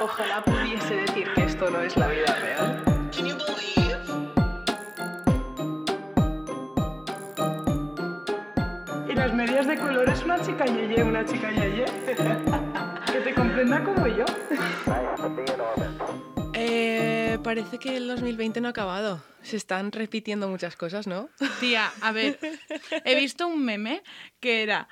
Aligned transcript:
Ojalá 0.00 0.42
pudiese 0.44 0.94
decir 0.94 1.28
que 1.34 1.44
esto 1.44 1.70
no 1.70 1.80
es 1.82 1.96
la 1.96 2.08
vida 2.08 2.34
real. 2.36 2.82
Y 9.08 9.12
las 9.14 9.34
medias 9.34 9.66
de 9.66 9.76
color 9.76 10.08
es 10.08 10.22
una 10.24 10.40
chica 10.40 10.66
yeye, 10.66 11.02
una 11.02 11.24
chica 11.24 11.50
yeye. 11.50 11.84
que 13.12 13.20
te 13.20 13.34
comprenda 13.34 13.82
como 13.82 14.06
yo. 14.06 14.24
Eh, 16.54 17.38
parece 17.42 17.78
que 17.78 17.96
el 17.96 18.06
2020 18.08 18.60
no 18.60 18.68
ha 18.68 18.70
acabado. 18.70 19.22
Se 19.42 19.56
están 19.56 19.92
repitiendo 19.92 20.48
muchas 20.48 20.76
cosas, 20.76 21.06
¿no? 21.06 21.28
Tía, 21.60 21.90
a 22.02 22.12
ver, 22.12 22.38
he 23.04 23.14
visto 23.18 23.46
un 23.48 23.64
meme 23.64 24.02
que 24.40 24.62
era 24.62 24.88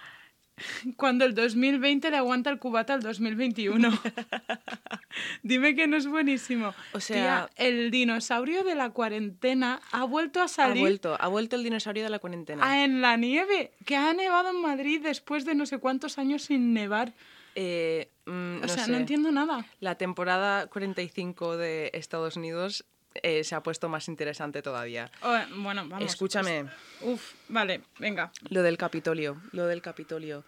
cuando 0.96 1.24
el 1.24 1.34
2020 1.34 2.10
le 2.10 2.16
aguanta 2.16 2.50
el 2.50 2.58
cubata 2.58 2.94
al 2.94 3.02
2021. 3.02 3.90
Dime 5.42 5.74
que 5.74 5.86
no 5.86 5.96
es 5.96 6.06
buenísimo. 6.06 6.74
O 6.92 7.00
sea- 7.00 7.48
Tía, 7.56 7.66
el 7.66 7.90
dinosaurio 7.90 8.64
de 8.64 8.74
la 8.74 8.90
cuarentena 8.90 9.80
ha 9.92 10.04
vuelto 10.04 10.40
a 10.40 10.44
Ha 10.44 10.48
salir 10.48 10.80
vuelto, 10.82 11.16
ha 11.20 11.28
vuelto 11.28 11.56
el 11.56 11.62
dinosaurio 11.62 12.02
de 12.04 12.10
la 12.10 12.18
cuarentena. 12.18 12.66
a- 12.68 12.84
en 12.84 13.00
la 13.00 13.16
nieve, 13.16 13.72
que 13.84 13.96
ha 13.96 14.12
nevado 14.12 14.50
en 14.50 14.60
Madrid 14.60 15.00
después 15.02 15.44
de 15.44 15.54
no 15.54 15.66
sé 15.66 15.78
cuántos 15.78 16.18
años 16.18 16.42
sin 16.44 16.72
nevar. 16.74 17.12
Eh, 17.54 18.10
mm, 18.26 18.30
O 18.58 18.60
no 18.60 18.68
sea, 18.68 18.84
sé. 18.84 18.90
no 18.90 18.98
entiendo 18.98 19.32
nada. 19.32 19.64
La 19.80 19.94
temporada 19.96 20.66
45 20.66 21.56
de 21.56 21.90
Estados 21.94 22.36
Unidos 22.36 22.84
eh, 23.22 23.44
se 23.44 23.54
ha 23.54 23.62
puesto 23.62 23.88
más 23.88 24.08
interesante 24.08 24.62
todavía. 24.62 25.10
Oh, 25.22 25.36
bueno, 25.56 25.86
vamos. 25.88 26.04
Escúchame, 26.04 26.66
Uf, 27.02 27.34
vale, 27.48 27.82
venga. 27.98 28.32
lo 28.48 28.62
del 28.62 28.76
Capitolio, 28.76 29.40
lo 29.52 29.66
del 29.66 29.82
Capitolio. 29.82 30.44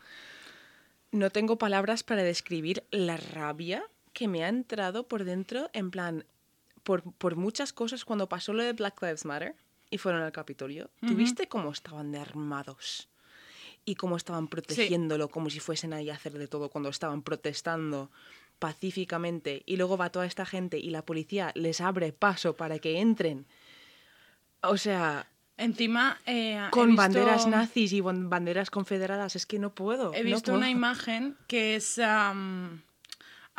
No 1.10 1.30
tengo 1.30 1.56
palabras 1.56 2.02
para 2.02 2.22
describir 2.22 2.84
la 2.91 3.16
rabia 3.16 3.84
que 4.12 4.28
me 4.28 4.44
ha 4.44 4.48
entrado 4.48 5.08
por 5.08 5.25
dentro, 5.25 5.70
en 5.72 5.91
plan, 5.91 6.25
por, 6.83 7.02
por 7.14 7.36
muchas 7.36 7.72
cosas 7.72 8.05
cuando 8.05 8.28
pasó 8.28 8.52
lo 8.52 8.62
de 8.62 8.72
Black 8.72 9.00
Lives 9.03 9.25
Matter 9.25 9.55
y 9.91 9.98
fueron 9.98 10.22
al 10.22 10.32
Capitolio. 10.32 10.91
¿Tuviste 11.00 11.48
cómo 11.48 11.70
estaban 11.70 12.12
de 12.12 12.19
armados? 12.19 13.08
Y 13.84 13.94
cómo 13.94 14.19
estaban 14.19 14.48
protegiéndolo 14.48 15.28
como 15.28 15.48
si 15.48 15.60
fuesen 15.60 15.94
ahí 15.94 16.10
a 16.10 16.14
hacer 16.14 16.34
de 16.34 16.47
todo 16.47 16.69
cuando 16.69 16.91
estaban 16.91 17.22
protestando 17.22 18.10
pacíficamente 18.59 19.62
y 19.67 19.77
luego 19.77 19.97
va 19.97 20.11
toda 20.11 20.27
esta 20.27 20.45
gente 20.47 20.78
y 20.78 20.91
la 20.91 21.03
policía 21.05 21.53
les 21.55 21.81
abre 21.81 22.12
paso 22.12 22.56
para 22.56 22.78
que 22.78 23.00
entren. 23.00 23.47
O 24.62 24.77
sea, 24.77 25.27
Encima, 25.56 26.19
eh, 26.27 26.61
con 26.70 26.89
visto- 26.89 27.03
banderas 27.03 27.47
nazis 27.47 27.92
y 27.92 28.00
ban- 28.00 28.28
banderas 28.28 28.70
confederadas. 28.70 29.34
Es 29.37 29.45
que 29.47 29.59
no 29.59 29.75
puedo. 29.75 30.12
He 30.15 30.23
no 30.23 30.31
visto 30.31 30.53
una 30.53 30.61
puedo. 30.67 30.70
imagen 30.73 31.37
que 31.48 31.75
es. 31.77 31.98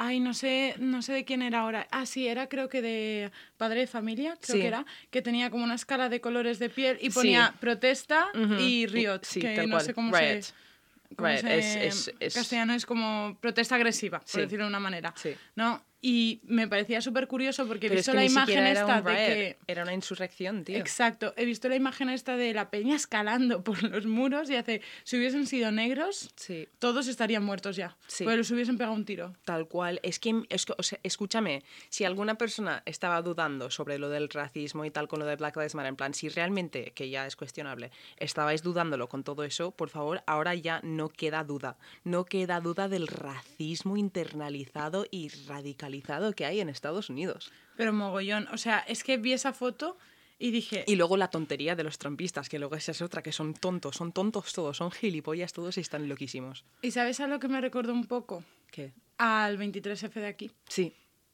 ay, 0.01 0.19
no 0.21 0.33
sé, 0.33 0.75
no 0.79 1.01
sé 1.01 1.11
de 1.13 1.25
quién 1.25 1.41
era 1.41 1.59
ahora. 1.59 1.87
Ah, 1.91 2.05
sí, 2.05 2.27
era 2.27 2.47
creo 2.47 2.69
que 2.69 2.81
de 2.81 3.31
padre 3.57 3.81
de 3.81 3.87
familia, 3.87 4.37
creo 4.41 4.55
Sí. 4.55 4.61
que 4.61 4.67
era, 4.67 4.85
que 5.11 5.21
tenía 5.21 5.49
como 5.49 5.63
una 5.65 5.75
escala 5.75 6.07
de 6.07 6.21
colores 6.21 6.57
de 6.59 6.69
piel 6.69 6.97
y 7.01 7.11
Sí. 7.11 7.15
ponía 7.19 7.53
protesta 7.59 8.27
y 8.59 8.85
riot. 8.87 9.19
Sí, 9.23 9.41
que 9.41 9.55
tal 9.57 9.67
no 9.69 9.75
cual. 9.75 9.85
sé 9.85 9.93
cómo 9.93 10.15
Riot. 10.17 10.41
se. 10.43 10.53
Cómo 11.15 11.27
Riot, 11.27 11.41
se- 11.41 11.57
es- 11.57 11.75
es- 12.07 12.15
es- 12.19 12.33
castellano 12.35 12.73
es 12.73 12.85
como 12.85 13.37
protesta 13.41 13.75
agresiva, 13.75 14.19
por 14.19 14.27
Sí. 14.29 14.41
decirlo 14.41 14.65
de 14.65 14.69
una 14.69 14.79
manera. 14.79 15.13
Sí. 15.15 15.35
¿no? 15.55 15.83
Y 16.01 16.39
me 16.45 16.67
parecía 16.67 17.01
súper 17.01 17.27
curioso 17.27 17.67
porque 17.67 17.87
he 17.87 17.89
Pero 17.89 17.99
es 17.99 18.05
visto 18.07 18.11
que 18.13 18.17
la 18.17 18.25
imagen 18.25 18.65
esta 18.67 19.01
de 19.01 19.13
que. 19.15 19.57
Era 19.67 19.83
una 19.83 19.93
insurrección, 19.93 20.63
tío. 20.63 20.77
Exacto, 20.77 21.33
he 21.35 21.43
visto 21.43 21.67
la 21.67 21.75
imagen 21.75 22.09
esta 22.09 22.37
de 22.37 22.53
la 22.53 22.69
peña 22.69 22.95
escalando 22.95 23.63
por 23.65 23.83
los 23.83 24.05
muros 24.05 24.49
y 24.49 24.55
hace, 24.55 24.81
si 25.03 25.17
hubiesen 25.17 25.45
sido 25.45 25.71
negros, 25.71 26.29
Sí. 26.35 26.67
todos 26.79 27.07
estarían 27.07 27.43
muertos 27.43 27.75
ya. 27.75 27.97
Sí. 28.07 28.25
Les 28.25 28.49
hubiesen 28.51 28.77
pegado 28.77 28.95
un 28.95 29.03
tiro. 29.03 29.35
Tal 29.43 29.67
cual. 29.67 29.99
Es 30.01 30.19
que, 30.19 30.43
es 30.49 30.65
que- 30.65 30.73
o 30.77 30.83
sea, 30.83 30.99
escúchame, 31.03 31.63
si 31.89 32.05
alguna 32.05 32.35
persona 32.35 32.81
estaba 32.85 33.21
dudando 33.21 33.69
sobre 33.69 33.99
lo 33.99 34.07
del 34.09 34.29
racismo 34.29 34.85
y 34.85 34.91
tal 34.91 35.09
con 35.09 35.19
lo 35.19 35.25
de 35.25 35.35
Black 35.35 35.57
Lives 35.57 35.75
Matter, 35.75 35.89
en 35.89 35.95
plan, 35.97 36.13
si 36.13 36.29
realmente, 36.29 36.93
que 36.95 37.09
ya 37.09 37.27
es 37.27 37.35
cuestionable, 37.35 37.91
estabais 38.17 38.63
dudándolo 38.63 39.09
con 39.09 39.23
todo 39.25 39.43
eso, 39.43 39.71
por 39.71 39.89
favor, 39.89 40.23
ahora 40.25 40.55
ya 40.55 40.79
no 40.83 41.09
queda 41.09 41.43
duda. 41.43 41.77
No 42.05 42.23
queda 42.23 42.61
duda 42.61 42.87
del 42.87 43.07
racismo 43.07 43.97
internalizado 43.97 45.05
y 45.11 45.27
que 46.35 46.45
hay 46.45 46.59
en 46.61 46.69
Estados 46.69 47.09
Unidos. 47.09 47.51
Pero 47.77 47.93
mogollón. 47.93 48.47
O 48.51 48.57
sea, 48.57 48.79
es 48.79 49.03
que 49.03 49.17
vi 49.17 49.33
esa 49.33 49.53
foto 49.53 49.97
y 50.37 50.51
dije, 50.51 50.83
Y 50.87 50.95
luego 50.95 51.17
la 51.17 51.29
tontería 51.29 51.75
de 51.75 51.83
los 51.83 51.97
trampistas, 51.97 52.47
que 52.49 52.59
luego 52.59 52.75
esa 52.75 52.91
es 52.91 53.01
otra, 53.01 53.21
que 53.21 53.31
son 53.31 53.53
tontos, 53.53 53.95
son 53.97 54.11
tontos 54.13 54.53
todos, 54.53 54.77
son 54.77 54.91
gilipollas 54.91 55.51
todos 55.53 55.77
y 55.77 55.81
están 55.81 56.07
loquísimos. 56.07 56.63
¿y 56.81 56.91
sabes 56.91 57.19
a 57.19 57.27
lo 57.27 57.39
que 57.39 57.47
me 57.49 57.59
recordó 57.59 57.91
un 57.93 58.05
poco? 58.05 58.43
¿Qué? 58.71 58.93
Al 59.17 59.57
23F 59.57 60.13
de 60.13 60.27
aquí. 60.27 60.51
Sí, 60.69 60.93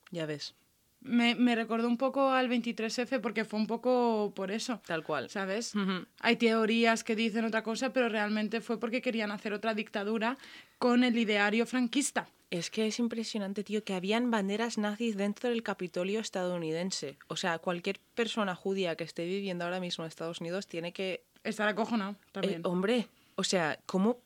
ya 0.09 0.25
ves, 0.25 0.55
Me, 1.01 1.35
me 1.35 1.53
recordó 1.53 1.87
un 1.87 1.97
poco 1.97 2.31
al 2.31 2.49
23F 2.49 3.21
porque 3.21 3.45
fue 3.45 3.59
un 3.59 3.67
poco 3.67 4.33
por 4.35 4.49
eso. 4.49 4.81
tal 4.87 5.03
cual. 5.03 5.29
¿Sabes? 5.29 5.75
Ujú. 5.75 6.07
Hay 6.21 6.37
teorías 6.37 7.03
que 7.03 7.15
dicen 7.15 7.45
otra 7.45 7.61
cosa, 7.61 7.93
pero 7.93 8.09
realmente 8.09 8.59
fue 8.59 8.79
porque 8.79 9.03
querían 9.03 9.29
hacer 9.29 9.53
otra 9.53 9.75
dictadura 9.75 10.35
con 10.79 11.03
el 11.03 11.15
ideario 11.15 11.67
franquista. 11.67 12.27
Es 12.51 12.69
que 12.69 12.87
es 12.87 12.99
impresionante, 12.99 13.63
tío, 13.63 13.83
que 13.83 13.93
habían 13.93 14.29
banderas 14.31 14.77
nazis 14.77 15.17
dentro 15.17 15.49
del 15.49 15.63
Capitolio 15.63 16.19
estadounidense. 16.19 17.17
O 17.27 17.35
sea, 17.35 17.59
cualquier 17.59 17.99
persona 18.13 18.55
judía 18.55 18.95
que 18.95 19.03
esté 19.03 19.25
viviendo 19.25 19.63
ahora 19.65 19.79
mismo 19.79 20.03
en 20.03 20.09
Estados 20.09 20.41
Unidos 20.41 20.67
tiene 20.67 20.93
que... 20.93 21.23
Estar 21.43 21.67
acojonado 21.67 22.11
eh, 22.13 22.17
también. 22.31 22.61
hombre, 22.65 23.07
o 23.35 23.43
sea, 23.43 23.79
¿cómo...? 23.85 24.19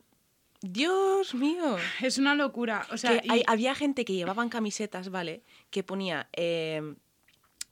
Dios 0.62 1.34
mío. 1.35 1.78
Es 2.02 2.18
una 2.18 2.35
locura. 2.35 2.85
O 2.91 2.97
sea, 2.97 3.19
Que 3.22 3.28
y- 3.28 3.30
hay- 3.31 3.44
había 3.47 3.74
gente 3.75 4.03
que 4.03 4.13
llevaban 4.13 4.50
camisetas, 4.50 5.09
¿vale? 5.09 5.41
Que 5.69 5.84
ponía... 5.84 6.28
eh, 6.34 6.96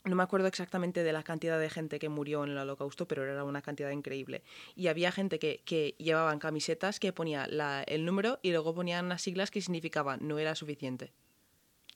no 0.10 0.16
me 0.16 0.24
acuerdo 0.24 0.48
exactamente 0.48 1.04
de 1.04 1.14
la 1.14 1.24
cantidad 1.24 1.60
de 1.60 1.70
gente 1.70 2.00
que 2.00 2.10
murió 2.10 2.44
en 2.44 2.52
el 2.52 2.58
holocausto, 2.58 3.08
pero 3.08 3.24
era 3.24 3.44
una 3.44 3.62
cantidad 3.62 3.90
increíble. 3.92 4.44
Y 4.76 4.88
había 4.88 5.12
gente 5.12 5.40
que, 5.40 5.62
que 5.66 5.96
llevaban 5.98 6.40
camisetas 6.40 7.00
que 7.00 7.14
ponía 7.14 7.48
la- 7.48 7.84
el 7.84 8.06
número 8.06 8.40
y 8.42 8.52
luego 8.52 8.74
ponían 8.76 9.06
unas 9.06 9.22
siglas 9.22 9.52
que 9.52 9.62
significaban 9.62 10.20
no 10.28 10.40
era 10.40 10.56
suficiente. 10.56 11.12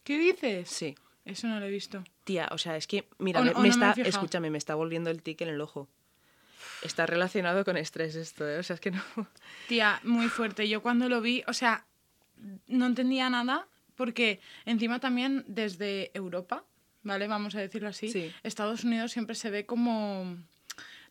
¿Qué 0.03 0.17
dices? 0.17 0.69
Sí. 0.69 0.95
Eso 1.23 1.47
no 1.47 1.59
lo 1.59 1.67
he 1.67 1.69
visto. 1.69 2.03
Tía, 2.23 2.49
o 2.51 2.57
sea, 2.57 2.75
es 2.77 2.87
que, 2.87 3.07
mira, 3.19 3.41
O 3.41 3.43
me, 3.43 3.51
o 3.51 3.59
no 3.59 3.65
está, 3.65 3.91
escúchame, 3.97 4.49
me 4.49 4.57
está 4.57 4.73
volviendo 4.73 5.11
el 5.11 5.21
tic 5.21 5.41
en 5.41 5.49
el 5.49 5.61
ojo. 5.61 5.87
Está 6.81 7.05
relacionado 7.05 7.63
con 7.63 7.77
estrés 7.77 8.15
esto, 8.15 8.47
¿eh? 8.49 8.57
O 8.57 8.63
sea, 8.63 8.73
es 8.73 8.79
que 8.79 8.89
no... 8.91 9.01
Tía, 9.67 9.99
muy 10.03 10.29
fuerte. 10.29 10.67
Yo 10.67 10.81
cuando 10.81 11.09
lo 11.09 11.21
vi, 11.21 11.43
o 11.47 11.53
sea, 11.53 11.85
no 12.67 12.87
entendía 12.87 13.29
nada 13.29 13.67
porque 13.95 14.39
encima 14.65 14.99
también 14.99 15.43
desde 15.47 16.09
Europa, 16.15 16.63
¿vale? 17.03 17.27
Vamos 17.27 17.55
a 17.55 17.59
decirlo 17.59 17.89
así, 17.89 18.11
Sí. 18.11 18.31
Estados 18.43 18.83
Unidos 18.83 19.11
siempre 19.11 19.35
se 19.35 19.49
ve 19.49 19.65
como 19.65 20.37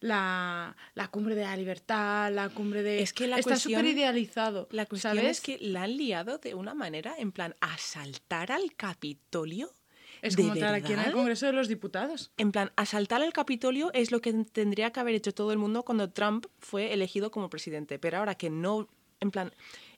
la, 0.00 0.76
la 0.94 1.08
cumbre 1.08 1.34
de 1.34 1.42
la 1.42 1.56
libertad, 1.56 2.32
la 2.32 2.48
cumbre 2.48 2.82
de... 2.82 3.02
Es 3.02 3.12
que 3.12 3.26
la 3.26 3.38
Está 3.38 3.56
súper 3.56 3.84
idealizado. 3.84 4.66
La 4.70 4.86
cuestión 4.86 5.16
¿sabes? 5.16 5.38
es 5.38 5.40
que 5.40 5.58
la 5.60 5.82
han 5.82 5.96
liado 5.96 6.38
de 6.38 6.54
una 6.54 6.74
manera, 6.74 7.14
en 7.18 7.32
plan, 7.32 7.54
asaltar 7.60 8.50
al 8.52 8.74
Capitolio. 8.76 9.70
Es 10.22 10.36
¿De 10.36 10.42
como 10.42 10.54
estar 10.54 10.74
aquí 10.74 10.92
en 10.92 11.00
el? 11.00 11.12
Congreso 11.12 11.46
de 11.46 11.52
los 11.52 11.68
Diputados. 11.68 12.30
En 12.36 12.52
plan, 12.52 12.72
asaltar 12.76 13.22
al 13.22 13.32
Capitolio 13.32 13.90
es 13.94 14.10
lo 14.10 14.20
que 14.20 14.32
tendría 14.32 14.90
que 14.90 15.00
haber 15.00 15.14
hecho 15.14 15.32
todo 15.32 15.52
el 15.52 15.58
mundo 15.58 15.82
cuando 15.82 16.10
Trump 16.10 16.46
fue 16.58 16.92
elegido 16.92 17.30
como 17.30 17.48
presidente. 17.48 17.98
Pero 17.98 18.18
ahora 18.18 18.34
que 18.34 18.50
no, 18.50 18.88
en 19.20 19.30
plan, 19.30 19.52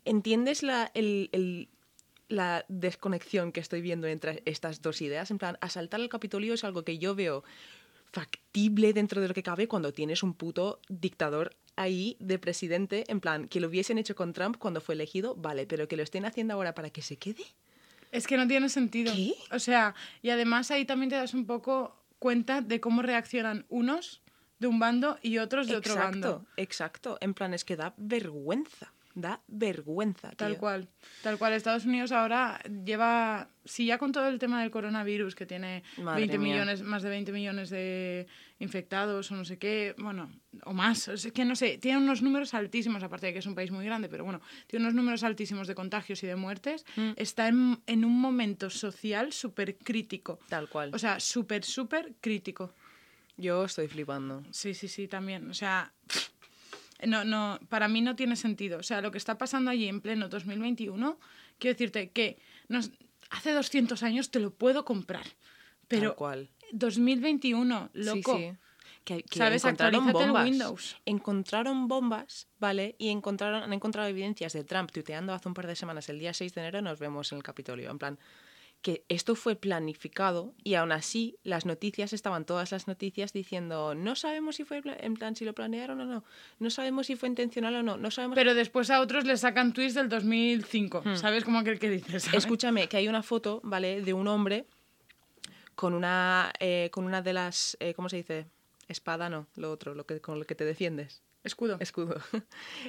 ¿entiendes 0.05 0.63
la, 0.63 0.91
el- 0.95 1.29
el- 1.33 1.69
la 2.33 2.65
desconexión 2.69 3.53
que 3.53 3.61
estoy 3.61 3.83
viendo 3.83 4.07
entre 4.07 4.43
estas 4.45 4.83
dos 4.83 5.01
ideas? 5.03 5.31
En 5.31 5.39
plan, 5.39 5.59
asaltar 5.61 6.01
al 6.01 6.09
Capitolio 6.09 6.55
es 6.55 6.65
algo 6.65 6.85
que 6.85 6.99
yo 6.99 7.15
veo 7.15 7.45
factible 8.13 8.93
dentro 8.93 9.21
de 9.21 9.29
lo 9.29 9.35
que 9.35 9.43
cabe 9.43 9.69
cuando 9.69 9.93
tienes 9.93 10.23
un 10.23 10.35
puto 10.35 10.81
dictador 10.89 11.55
ahí 11.77 12.17
de 12.21 12.39
presidente, 12.39 13.05
en 13.09 13.21
plan, 13.21 13.49
que 13.49 13.61
lo 13.61 13.69
hubiesen 13.69 13.99
hecho 13.99 14.15
con 14.15 14.33
Trump 14.33 14.57
cuando 14.59 14.81
fue 14.81 14.95
elegido, 14.95 15.35
vale, 15.35 15.67
pero 15.67 15.89
que 15.89 15.97
lo 15.97 16.03
estén 16.03 16.27
haciendo 16.27 16.55
ahora 16.55 16.75
para 16.75 16.91
que 16.91 17.03
se 17.03 17.17
quede. 17.17 17.45
Es 18.11 18.27
que 18.27 18.37
no 18.37 18.47
tiene 18.47 18.69
sentido. 18.69 19.13
¿Qué? 19.15 19.35
O 19.51 19.59
sea, 19.59 19.95
y 20.21 20.29
además 20.29 20.71
ahí 20.71 20.85
también 20.85 21.09
te 21.09 21.17
das 21.17 21.33
un 21.33 21.47
poco 21.47 21.97
cuenta 22.19 22.61
de 22.61 22.81
cómo 22.81 23.03
reaccionan 23.03 23.65
unos 23.71 24.21
de 24.59 24.67
un 24.69 24.79
bando 24.79 25.19
y 25.23 25.39
otros 25.39 25.67
de 25.67 25.77
otro 25.77 25.97
bando. 25.97 26.29
Exacto, 26.29 26.53
exacto. 26.57 27.19
En 27.21 27.35
plan, 27.35 27.55
es 27.55 27.65
que 27.65 27.77
da 27.77 27.95
vergüenza. 27.97 28.93
Da 29.15 29.41
vergüenza, 29.47 30.31
Tal 30.37 30.57
cual, 30.57 30.89
tal 31.23 31.37
cual. 31.39 31.53
Estados 31.53 31.85
Unidos 31.85 32.13
ahora 32.13 32.61
lleva, 32.85 33.49
si 33.65 33.85
ya 33.87 33.99
con 33.99 34.11
todo 34.13 34.29
el 34.29 34.39
tema 34.39 34.63
del 34.63 34.71
coronavirus, 34.71 35.35
que 35.35 35.45
tiene 35.45 35.83
Madre 35.99 36.21
20 36.23 36.39
mía. 36.39 36.53
millones, 36.55 36.83
más 36.83 37.03
de 37.03 37.11
20 37.11 37.31
millones 37.33 37.69
de 37.69 38.27
infectados 38.59 39.31
o 39.31 39.37
no 39.37 39.45
sé 39.45 39.59
qué, 39.59 39.95
bueno, 39.99 40.31
o 40.65 40.73
más, 40.73 41.09
es 41.09 41.31
que 41.33 41.45
no 41.45 41.57
sé, 41.57 41.77
tiene 41.79 41.99
unos 41.99 42.23
números 42.23 42.55
altísimos, 42.55 43.03
aparte 43.03 43.27
de 43.27 43.33
que 43.35 43.41
es 43.41 43.47
un 43.47 43.55
país 43.55 43.71
muy 43.71 43.85
grande, 43.85 44.09
pero 44.09 44.25
bueno, 44.25 44.41
tiene 44.67 44.85
unos 44.87 44.95
números 44.95 45.23
altísimos 45.25 45.67
de 45.69 45.75
contagios 45.75 46.23
y 46.23 46.27
de 46.27 46.37
muertes, 46.37 46.85
Mm. 46.97 47.11
está 47.17 47.49
en, 47.49 47.83
en 47.87 48.05
un 48.05 48.19
momento 48.19 48.71
social 48.71 49.33
súper 49.33 49.77
crítico. 49.77 50.39
Tal 50.49 50.69
cual. 50.69 50.91
O 50.95 50.99
sea, 50.99 51.21
súper, 51.21 51.65
súper 51.65 52.15
crítico. 52.21 52.73
Yo 53.37 53.65
estoy 53.65 53.89
flipando. 53.89 54.43
Sí, 54.53 54.75
sí, 54.75 54.89
sí, 54.89 55.09
también. 55.09 55.51
O 55.51 55.55
sea, 55.55 55.93
no, 57.07 57.25
no, 57.25 57.59
para 57.69 57.89
mí 57.89 58.01
no 58.01 58.17
tiene 58.17 58.37
sentido. 58.37 58.79
O 58.79 58.83
sea, 58.83 59.01
lo 59.01 59.11
que 59.11 59.19
está 59.19 59.39
pasando 59.39 59.71
allí 59.71 59.89
en 59.89 60.01
pleno 60.01 60.29
2021, 60.29 61.19
quiero 61.59 61.75
decirte 61.75 62.11
que 62.11 62.39
nos, 62.69 62.91
hace 63.31 63.53
200 63.53 64.03
años 64.03 64.31
te 64.31 64.41
lo 64.41 64.53
puedo 64.53 64.85
comprar, 64.85 65.27
pero 65.89 66.11
Tal 66.11 66.17
cual. 66.17 66.51
2021, 66.73 67.91
Sí, 67.93 68.01
loco. 68.05 68.37
sí. 68.39 68.53
Que, 69.05 69.25
que 69.25 69.37
¿Sabes? 69.39 69.65
encontraron 69.65 70.13
bombas. 70.13 70.45
Windows. 70.45 70.97
Encontraron 71.07 71.89
bombas, 71.89 72.47
¿vale? 72.61 72.95
Y 72.99 73.09
encontraron, 73.09 73.65
han 73.65 73.73
encontrado 73.73 74.09
evidencias 74.09 74.53
de 74.53 74.63
Trump 74.63 74.93
tuiteando 74.93 75.33
hace 75.33 75.49
un 75.49 75.55
par 75.55 75.67
de 75.67 75.75
semanas, 75.75 76.09
el 76.09 76.21
día 76.21 76.33
6 76.33 76.55
de 76.55 76.61
enero 76.61 76.83
nos 76.83 77.01
vemos 77.01 77.33
en 77.33 77.39
el 77.39 77.43
Capitolio. 77.43 77.91
En 77.91 77.99
plan, 77.99 78.17
que 78.83 79.05
esto 79.09 79.35
fue 79.35 79.57
planificado 79.57 80.55
y 80.63 80.75
aún 80.75 80.93
así 80.93 81.39
las 81.45 81.67
noticias 81.67 82.13
estaban 82.13 82.45
todas 82.45 82.73
las 82.73 82.89
noticias 82.89 83.33
diciendo 83.33 83.95
no 83.95 84.17
sabemos 84.17 84.57
si 84.57 84.65
fue 84.65 84.83
en 84.85 85.15
plan 85.15 85.37
si 85.37 85.45
lo 85.45 85.55
planearon 85.55 86.01
o 86.01 86.05
no, 86.05 86.25
no 86.59 86.71
sabemos 86.71 87.07
si 87.07 87.17
fue 87.17 87.29
intencional 87.29 87.75
o 87.77 87.83
no, 87.83 87.97
no 87.97 88.11
sabemos. 88.11 88.35
Pero 88.35 88.55
después 88.55 88.91
a 88.91 89.01
otros 89.01 89.25
les 89.25 89.41
sacan 89.41 89.73
tweets 89.73 89.95
del 89.95 90.09
2005, 90.09 91.03
Hmm. 91.05 91.17
¿sabes? 91.17 91.45
Como 91.45 91.59
aquel 91.59 91.79
que 91.79 91.91
dices. 91.91 92.33
Escúchame, 92.35 92.89
que 92.89 92.97
hay 92.97 93.09
una 93.09 93.23
foto, 93.23 93.61
¿vale? 93.63 94.03
De 94.03 94.13
un 94.13 94.29
hombre 94.29 94.67
con 95.75 95.95
una, 95.95 96.53
eh, 96.61 96.91
con 96.93 97.05
una 97.05 97.23
de 97.23 97.33
las, 97.33 97.77
eh, 97.81 97.95
¿cómo 97.95 98.09
se 98.09 98.17
dice? 98.17 98.47
Espada, 98.89 99.29
no, 99.29 99.47
lo 99.57 99.71
otro, 99.71 99.95
lo 99.95 100.05
que, 100.07 100.21
con 100.21 100.39
lo 100.39 100.45
que 100.45 100.55
te 100.55 100.65
defiendes. 100.65 101.23
Escudo. 101.45 101.77
Escudo. 101.81 102.17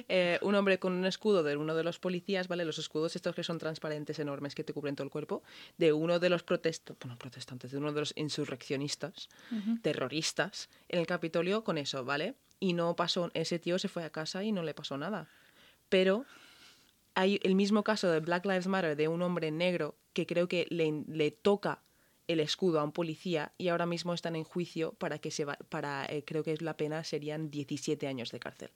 Eh, 0.08 0.38
un 0.42 0.54
hombre 0.54 0.78
con 0.78 0.92
un 0.92 1.06
escudo 1.06 1.42
de 1.42 1.56
uno 1.56 1.74
de 1.74 1.84
los 1.84 1.98
policías, 1.98 2.48
¿vale? 2.48 2.64
Los 2.64 2.78
escudos 2.78 3.16
estos 3.16 3.34
que 3.34 3.42
son 3.42 3.58
transparentes 3.58 4.18
enormes 4.18 4.54
que 4.54 4.64
te 4.64 4.72
cubren 4.72 4.96
todo 4.96 5.04
el 5.04 5.10
cuerpo, 5.10 5.42
de 5.78 5.92
uno 5.92 6.18
de 6.18 6.28
los 6.28 6.44
bueno, 6.44 7.16
protestantes, 7.18 7.70
de 7.70 7.78
uno 7.78 7.92
de 7.92 8.00
los 8.00 8.12
insurreccionistas, 8.16 9.28
terroristas, 9.82 10.68
en 10.88 11.00
el 11.00 11.06
Capitolio 11.06 11.64
con 11.64 11.78
eso, 11.78 12.04
¿vale? 12.04 12.34
Y 12.60 12.72
no 12.74 12.96
pasó, 12.96 13.30
ese 13.34 13.58
tío 13.58 13.78
se 13.78 13.88
fue 13.88 14.04
a 14.04 14.10
casa 14.10 14.44
y 14.44 14.52
no 14.52 14.62
le 14.62 14.74
pasó 14.74 14.98
nada. 14.98 15.28
Pero 15.88 16.24
hay 17.14 17.40
el 17.42 17.54
mismo 17.54 17.82
caso 17.82 18.10
de 18.10 18.20
Black 18.20 18.44
Lives 18.44 18.66
Matter 18.66 18.96
de 18.96 19.08
un 19.08 19.22
hombre 19.22 19.50
negro 19.50 19.96
que 20.12 20.26
creo 20.26 20.48
que 20.48 20.66
le, 20.70 21.04
le 21.06 21.30
toca 21.30 21.83
el 22.28 22.40
escudo 22.40 22.80
a 22.80 22.84
un 22.84 22.92
policía 22.92 23.52
y 23.58 23.68
ahora 23.68 23.86
mismo 23.86 24.14
están 24.14 24.34
en 24.36 24.44
juicio 24.44 24.92
para 24.94 25.18
que 25.18 25.30
se 25.30 25.44
va, 25.44 25.56
para 25.68 26.06
eh, 26.06 26.22
creo 26.26 26.42
que 26.42 26.56
la 26.60 26.76
pena 26.76 27.04
serían 27.04 27.50
17 27.50 28.06
años 28.06 28.30
de 28.32 28.38
cárcel. 28.40 28.70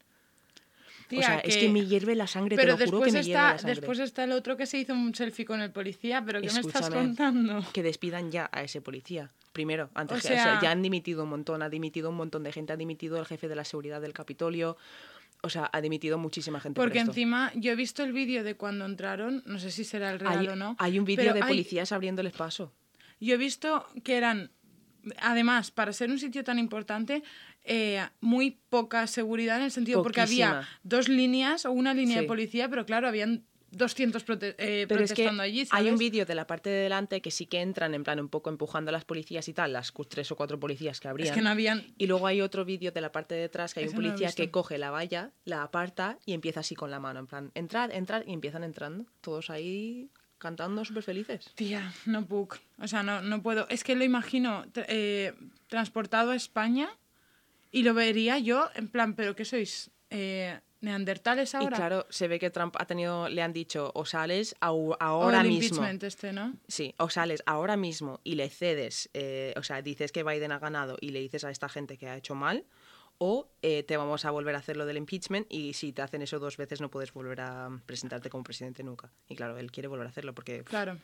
Tía, 1.08 1.20
o 1.20 1.22
sea, 1.22 1.38
es 1.38 1.56
que 1.56 1.70
me 1.70 1.86
hierve 1.86 2.14
la 2.14 2.26
sangre, 2.26 2.56
Pero 2.56 2.76
te 2.76 2.84
lo 2.84 2.90
juro 2.90 2.98
que 3.00 3.06
después 3.06 3.12
me 3.14 3.22
hierve 3.22 3.32
está, 3.40 3.52
la 3.52 3.58
sangre. 3.58 3.74
después 3.76 3.98
está 4.00 4.24
el 4.24 4.32
otro 4.32 4.56
que 4.58 4.66
se 4.66 4.78
hizo 4.78 4.92
un 4.92 5.14
selfie 5.14 5.46
con 5.46 5.62
el 5.62 5.70
policía, 5.70 6.22
pero 6.24 6.42
¿qué 6.42 6.50
me 6.52 6.60
estás 6.60 6.90
contando? 6.90 7.64
Que 7.72 7.82
despidan 7.82 8.30
ya 8.30 8.50
a 8.52 8.62
ese 8.62 8.82
policía. 8.82 9.30
Primero, 9.54 9.88
antes 9.94 10.18
O 10.18 10.20
que- 10.20 10.26
o 10.28 10.30
sea, 10.36 10.44
sea- 10.44 10.60
ya 10.62 10.70
han 10.70 10.82
dimitido 10.82 11.22
un 11.22 11.30
montón, 11.30 11.62
ha 11.62 11.70
dimitido 11.70 12.10
un 12.10 12.16
montón 12.16 12.42
de 12.42 12.52
gente, 12.52 12.74
ha 12.74 12.76
dimitido 12.76 13.18
el 13.18 13.24
jefe 13.24 13.48
de 13.48 13.56
la 13.56 13.64
seguridad 13.64 14.02
del 14.02 14.12
Capitolio, 14.12 14.76
o 15.42 15.48
sea, 15.48 15.70
ha 15.72 15.80
dimitido 15.80 16.18
muchísima 16.18 16.60
gente. 16.60 16.76
por 16.76 16.84
Porque 16.84 16.98
esto. 16.98 17.12
encima 17.12 17.52
yo 17.54 17.72
he 17.72 17.76
visto 17.76 18.02
el 18.04 18.12
vídeo 18.12 18.44
de 18.44 18.56
cuando 18.56 18.84
entraron, 18.84 19.42
no 19.46 19.58
sé 19.58 19.70
si 19.70 19.84
será 19.84 20.10
el 20.10 20.20
real 20.20 20.38
hay, 20.40 20.48
o 20.48 20.56
no. 20.56 20.76
hay 20.78 20.98
un 20.98 21.06
vídeo 21.06 21.32
de 21.32 21.40
hay- 21.42 21.48
policías 21.48 21.90
abriéndoles 21.92 22.34
paso. 22.34 22.70
Yo 23.20 23.34
he 23.34 23.38
visto 23.38 23.86
que 24.04 24.16
eran, 24.16 24.50
además, 25.20 25.70
para 25.70 25.92
ser 25.92 26.10
un 26.10 26.18
sitio 26.18 26.44
tan 26.44 26.58
importante, 26.58 27.22
eh, 27.64 28.00
muy 28.20 28.58
poca 28.70 29.06
seguridad 29.06 29.58
en 29.58 29.64
el 29.64 29.70
sentido 29.70 30.02
porque 30.02 30.20
había 30.20 30.48
Poquísima. 30.54 30.68
dos 30.82 31.08
líneas 31.08 31.64
o 31.66 31.72
una 31.72 31.94
línea 31.94 32.20
de 32.20 32.26
policía, 32.26 32.68
pero 32.68 32.86
claro, 32.86 33.08
habían 33.08 33.44
200 33.70 34.24
prote- 34.26 34.54
eh, 34.56 34.86
Pero 34.88 35.02
es 35.04 35.10
que 35.10 35.16
protestando 35.24 35.42
allí. 35.42 35.66
hay 35.72 35.90
un 35.90 35.98
vídeo 35.98 36.24
de 36.24 36.34
la 36.34 36.46
parte 36.46 36.70
de 36.70 36.84
delante 36.84 37.20
que 37.20 37.30
sí 37.30 37.44
que 37.44 37.60
entran 37.60 37.92
en 37.92 38.02
plan 38.02 38.18
un 38.18 38.30
poco 38.30 38.48
empujando 38.48 38.88
a 38.88 38.92
las 38.92 39.04
policías 39.04 39.46
y 39.48 39.52
tal, 39.52 39.74
las 39.74 39.92
tres 40.08 40.32
o 40.32 40.36
cuatro 40.36 40.58
policías 40.58 41.00
que 41.00 41.08
habrían. 41.08 41.28
Es 41.28 41.34
que 41.34 41.42
no 41.42 41.50
habían... 41.50 41.84
Y 41.98 42.06
luego 42.06 42.26
hay 42.26 42.40
otro 42.40 42.64
vídeo 42.64 42.92
de 42.92 43.00
la 43.02 43.12
parte 43.12 43.34
de 43.34 43.44
atrás 43.44 43.74
que 43.74 43.80
hay 43.80 43.86
Ese 43.86 43.96
un 43.96 44.02
no 44.04 44.08
policía 44.08 44.32
que 44.32 44.50
coge 44.50 44.78
la 44.78 44.90
valla, 44.90 45.32
la 45.44 45.62
aparta 45.62 46.18
y 46.24 46.32
empieza 46.32 46.60
así 46.60 46.74
con 46.74 46.90
la 46.90 46.98
mano, 47.00 47.20
en 47.20 47.26
plan, 47.26 47.50
entrad, 47.54 47.90
entrad, 47.90 48.22
y 48.26 48.32
empiezan 48.32 48.64
entrando. 48.64 49.04
Todos 49.20 49.50
ahí 49.50 50.08
cantando 50.38 50.85
súper 50.85 51.02
felices. 51.02 51.50
Tía, 51.55 51.93
no 52.06 52.25
puc. 52.26 52.58
O 52.81 52.87
sea, 52.88 53.02
no, 53.02 53.20
no 53.23 53.43
puedo. 53.43 53.69
Es 53.69 53.85
que 53.85 53.94
lo 53.96 54.05
imagino 54.05 54.64
tra- 54.67 54.87
eh, 54.88 55.35
transportado 55.69 56.31
a 56.31 56.37
España 56.37 56.88
y 57.70 57.82
lo 57.82 57.94
vería 57.94 58.38
yo 58.38 58.70
en 58.75 58.88
plan, 58.88 59.14
¿pero 59.14 59.35
qué 59.37 59.44
sois? 59.44 59.90
Eh, 60.11 60.58
¿Neandertales 60.81 61.56
ahora? 61.56 61.76
Y 61.76 61.81
claro, 61.81 62.06
se 62.08 62.29
ve 62.29 62.38
que 62.38 62.50
Trump 62.50 62.76
ha 62.79 62.87
tenido, 62.87 63.29
le 63.29 63.43
han 63.43 63.52
dicho, 63.52 63.90
o 63.96 64.05
sales 64.05 64.55
au- 64.61 64.93
o 64.93 64.96
ahora 65.00 65.40
el 65.40 65.49
mismo. 65.49 65.85
este, 65.85 66.32
¿no? 66.32 66.55
Sí, 66.69 66.94
o 66.99 67.11
sales 67.11 67.43
ahora 67.46 67.76
mismo 67.76 68.20
y 68.23 68.37
le 68.37 68.49
cedes, 68.49 69.11
eh, 69.12 69.52
o 69.56 69.62
sea, 69.64 69.82
dices 69.82 70.12
que 70.12 70.23
Biden 70.23 70.52
ha 70.52 70.61
ganado 70.61 70.96
y 71.00 71.11
le 71.11 71.19
dices 71.19 71.43
a 71.43 71.50
esta 71.50 71.69
gente 71.69 71.99
que 71.99 72.08
ha 72.08 72.17
hecho 72.17 72.37
mal, 72.37 72.64
o 73.18 73.48
eh, 73.62 73.82
te 73.82 73.96
vamos 73.96 74.24
a 74.24 74.30
volver 74.30 74.54
a 74.54 74.58
hacer 74.58 74.76
lo 74.76 74.86
del 74.86 74.96
impeachment 74.96 75.46
y 75.52 75.72
si 75.74 75.92
te 75.92 76.02
hacen 76.02 76.22
eso 76.22 76.38
dos 76.38 76.56
veces 76.56 76.80
no 76.80 76.88
puedes 76.88 77.12
volver 77.12 77.40
a 77.40 77.68
presentarte 77.84 78.30
como 78.30 78.44
presidente 78.44 78.82
nunca. 78.84 79.10
Y 79.28 79.34
claro, 79.34 79.58
él 79.58 79.72
quiere 79.72 79.88
volver 79.88 80.06
a 80.06 80.10
hacerlo 80.10 80.34
porque 80.34 80.62
Claro, 80.62 80.96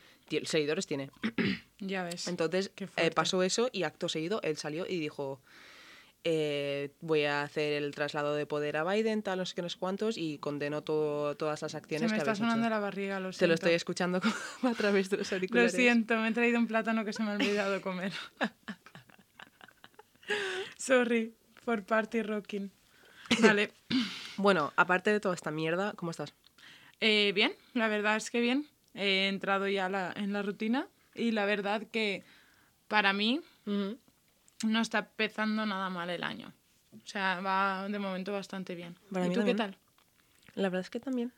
seguidores 0.45 0.87
tiene. 0.87 1.11
ya 1.81 2.05
ves. 2.05 2.29
Entonces 2.29 2.71
eh, 2.97 3.11
pasó 3.11 3.43
eso 3.43 3.69
y 3.73 3.83
acto 3.83 4.09
seguido 4.09 4.41
él 4.43 4.57
salió 4.57 4.87
y 4.89 5.01
dijo, 5.01 5.41
eh, 6.23 6.91
voy 7.01 7.25
a 7.25 7.43
hacer 7.43 7.73
el 7.83 7.93
traslado 7.95 8.35
de 8.37 8.47
poder 8.47 8.77
a 8.77 8.85
Biden, 8.85 9.23
tal, 9.23 9.39
no 9.41 9.47
sé 9.47 9.55
qué, 9.57 9.63
no 9.63 9.69
sé 9.69 9.79
cuántos, 9.79 10.17
y 10.17 10.39
condeno 10.39 10.83
todo- 10.83 11.37
todas 11.37 11.61
las 11.63 11.73
Se 11.73 11.79
acciones 11.79 12.11
me 12.13 12.17
que 12.17 12.23
está 12.23 12.37
sonando 12.37 12.65
hecho. 12.67 12.71
la 12.71 12.79
barriga, 12.79 13.19
lo 13.19 13.33
siento. 13.33 13.39
Te 13.41 13.47
lo 13.49 13.55
estoy 13.55 13.73
escuchando 13.75 14.21
a 14.63 14.73
través 14.75 15.11
de 15.11 15.17
los 15.19 15.31
Lo 15.33 15.37
auriculares. 15.37 15.73
siento, 15.75 16.17
me 16.17 16.29
he 16.29 16.33
traído 16.33 16.59
un 16.61 16.69
plátano 16.69 17.05
que 17.05 17.13
se 17.13 17.23
me 17.25 17.33
ha 17.33 17.35
olvidado 17.35 17.81
comer. 17.83 18.13
Sorry, 20.79 21.35
for 21.65 21.83
party 21.85 22.23
rocking. 22.23 22.71
Vale. 23.39 23.73
Bueno, 24.37 24.73
aparte 24.77 25.11
de 25.11 25.21
toda 25.21 25.35
esta 25.35 25.51
mierda, 25.51 25.93
¿cómo 25.97 26.11
estás? 26.11 26.35
Eh, 27.01 27.33
bien, 27.35 27.53
la 27.73 27.89
verdad 27.89 28.17
es 28.17 28.31
que 28.31 28.41
bien. 28.41 28.67
He 28.95 29.29
entrado 29.29 29.67
ya 29.69 29.89
la- 29.89 30.13
en 30.17 30.33
la 30.33 30.43
rutina 30.43 30.87
y 31.15 31.33
la 31.33 31.45
verdad 31.47 31.83
que 31.91 32.23
para 32.89 33.13
mí 33.13 33.41
no 33.67 34.81
está 34.81 34.99
empezando 34.99 35.67
nada 35.67 35.91
mal 35.91 36.11
el 36.11 36.23
año. 36.23 36.53
O 36.93 37.07
sea, 37.07 37.41
va 37.41 37.89
de 37.89 37.99
momento 37.99 38.33
bastante 38.33 38.75
bien. 38.75 38.97
Para 39.13 39.27
¿Y 39.27 39.33
tú 39.33 39.45
qué 39.45 39.55
tal? 39.55 39.77
La 40.55 40.69
verdad 40.69 40.83
es 40.83 40.91
que 40.91 41.01
también. 41.01 41.33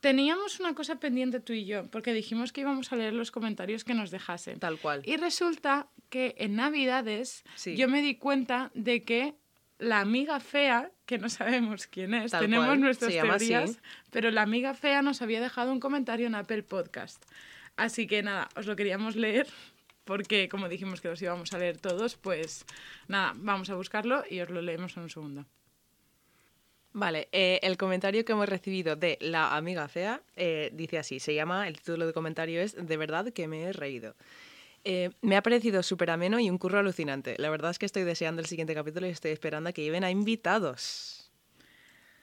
Teníamos 0.00 0.60
una 0.60 0.74
cosa 0.74 1.00
pendiente 1.00 1.40
tú 1.40 1.52
y 1.52 1.64
yo, 1.64 1.90
porque 1.90 2.12
dijimos 2.12 2.52
que 2.52 2.60
íbamos 2.60 2.92
a 2.92 2.96
leer 2.96 3.12
los 3.14 3.30
comentarios 3.32 3.82
que 3.82 3.94
nos 3.94 4.10
dejasen. 4.10 4.60
Tal 4.60 4.78
cual. 4.78 5.02
Y 5.04 5.16
resulta 5.16 5.88
que 6.08 6.34
en 6.38 6.54
Navidades 6.54 7.42
Sí. 7.56 7.76
yo 7.76 7.88
me 7.88 8.00
di 8.00 8.14
cuenta 8.14 8.70
de 8.74 9.02
que 9.02 9.34
la 9.78 10.00
amiga 10.00 10.38
fea, 10.40 10.90
que 11.06 11.18
no 11.18 11.28
sabemos 11.28 11.86
quién 11.88 12.14
es, 12.14 12.30
Tal 12.32 12.40
tenemos 12.42 12.66
cual, 12.66 12.80
nuestras 12.80 13.12
así. 13.14 13.20
teorías, 13.20 13.78
pero 14.10 14.30
la 14.30 14.42
amiga 14.42 14.74
fea 14.74 15.02
nos 15.02 15.20
había 15.22 15.40
dejado 15.40 15.72
un 15.72 15.80
comentario 15.80 16.26
en 16.28 16.34
Apple 16.36 16.62
Podcast. 16.62 17.24
Así 17.76 18.06
que 18.06 18.22
nada, 18.22 18.48
os 18.56 18.66
lo 18.66 18.76
queríamos 18.76 19.14
leer 19.16 19.46
porque 20.04 20.48
como 20.48 20.68
dijimos 20.68 21.00
que 21.00 21.08
los 21.08 21.20
íbamos 21.22 21.52
a 21.52 21.58
leer 21.58 21.78
todos, 21.78 22.16
pues 22.16 22.64
nada, 23.08 23.34
vamos 23.36 23.68
a 23.70 23.74
buscarlo 23.74 24.24
y 24.28 24.40
os 24.40 24.48
lo 24.50 24.62
leemos 24.62 24.96
en 24.96 25.02
un 25.04 25.10
segundo. 25.10 25.46
Vale, 26.92 27.28
eh, 27.32 27.60
el 27.62 27.76
comentario 27.76 28.24
que 28.24 28.32
hemos 28.32 28.48
recibido 28.48 28.96
de 28.96 29.18
la 29.20 29.56
amiga 29.56 29.88
fea 29.88 30.22
eh, 30.36 30.70
dice 30.72 30.98
así, 30.98 31.20
se 31.20 31.34
llama, 31.34 31.68
el 31.68 31.76
título 31.76 32.06
del 32.06 32.14
comentario 32.14 32.60
es 32.60 32.74
De 32.74 32.96
verdad 32.96 33.30
que 33.32 33.46
me 33.46 33.62
he 33.62 33.72
reído. 33.72 34.14
Eh, 34.84 35.10
me 35.22 35.36
ha 35.36 35.42
parecido 35.42 35.82
súper 35.82 36.10
ameno 36.10 36.40
y 36.40 36.48
un 36.48 36.56
curro 36.56 36.78
alucinante. 36.78 37.34
La 37.38 37.50
verdad 37.50 37.70
es 37.70 37.78
que 37.78 37.86
estoy 37.86 38.04
deseando 38.04 38.40
el 38.40 38.46
siguiente 38.46 38.74
capítulo 38.74 39.06
y 39.06 39.10
estoy 39.10 39.32
esperando 39.32 39.70
a 39.70 39.72
que 39.72 39.82
lleven 39.82 40.04
a 40.04 40.10
invitados. 40.10 41.30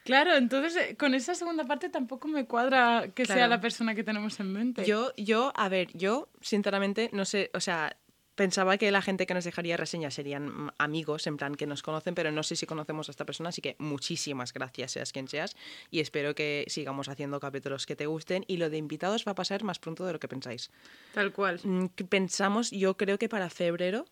Claro, 0.04 0.36
entonces 0.36 0.96
con 0.98 1.16
esa 1.16 1.34
segunda 1.34 1.66
parte 1.66 1.90
tampoco 1.90 2.28
me 2.28 2.46
cuadra 2.46 3.10
que 3.14 3.26
sea 3.26 3.48
la 3.48 3.60
persona 3.60 3.96
que 3.96 4.04
tenemos 4.04 4.40
en 4.40 4.54
mente. 4.54 4.86
Yo, 4.86 5.12
yo, 5.18 5.52
a 5.56 5.68
ver, 5.68 5.90
yo 5.94 6.30
sinceramente 6.42 7.10
no 7.12 7.26
sé, 7.26 7.50
o 7.56 7.60
sea, 7.60 7.98
pensaba 8.36 8.78
que 8.78 8.92
la 8.92 9.02
gente 9.02 9.26
que 9.26 9.34
nos 9.34 9.44
dejaría 9.44 9.78
reseñas 9.78 10.14
serían 10.14 10.72
amigos, 10.78 11.26
en 11.28 11.38
plan 11.38 11.56
que 11.56 11.66
nos 11.66 11.82
conocen, 11.82 12.16
pero 12.16 12.32
no 12.32 12.44
sé 12.44 12.56
si 12.56 12.66
conocemos 12.66 13.10
a 13.10 13.12
esta 13.12 13.26
persona, 13.26 13.50
así 13.50 13.62
que 13.62 13.76
muchísimas 13.80 14.54
gracias, 14.54 14.92
seas 14.92 15.12
quien 15.12 15.28
seas, 15.28 15.56
y 15.90 16.00
espero 16.02 16.36
que 16.36 16.66
sigamos 16.68 17.10
haciendo 17.10 17.40
capítulos 17.40 17.86
que 17.86 17.96
te 17.96 18.06
gusten 18.06 18.44
y 18.48 18.58
lo 18.58 18.70
de 18.70 18.78
invitados 18.78 19.26
va 19.26 19.32
a 19.32 19.36
pasar 19.36 19.64
más 19.64 19.80
pronto 19.80 20.06
de 20.06 20.14
lo 20.14 20.20
que 20.20 20.28
pensáis. 20.28 20.70
Tal 21.14 21.32
cual. 21.32 21.60
Mm, 21.64 21.86
Pensamos, 22.10 22.72
yo 22.72 22.98
creo 22.98 23.18
que 23.18 23.30
para 23.30 23.50
febrero, 23.50 24.06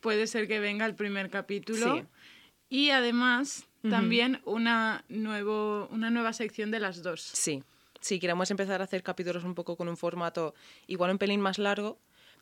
Puede 0.00 0.26
ser 0.26 0.46
que 0.46 0.60
venga 0.60 0.84
el 0.84 0.94
primer 0.94 1.30
capítulo. 1.30 1.96
Sí. 1.96 2.04
Y 2.68 2.90
además, 2.90 3.66
también 3.88 4.42
una, 4.44 5.02
nuevo, 5.08 5.88
una 5.90 6.10
nueva 6.10 6.34
sección 6.34 6.70
de 6.70 6.78
las 6.78 7.02
dos. 7.02 7.22
sí, 7.22 7.62
sí, 8.00 8.20
queremos 8.20 8.50
empezar 8.50 8.82
a 8.82 8.84
hacer 8.84 9.02
capítulos 9.02 9.44
un 9.44 9.54
poco 9.54 9.78
con 9.78 9.88
un 9.88 9.96
formato 9.96 10.54
igual 10.86 11.10
un 11.10 11.16
pelín 11.16 11.40
más 11.40 11.56
largo, 11.56 11.98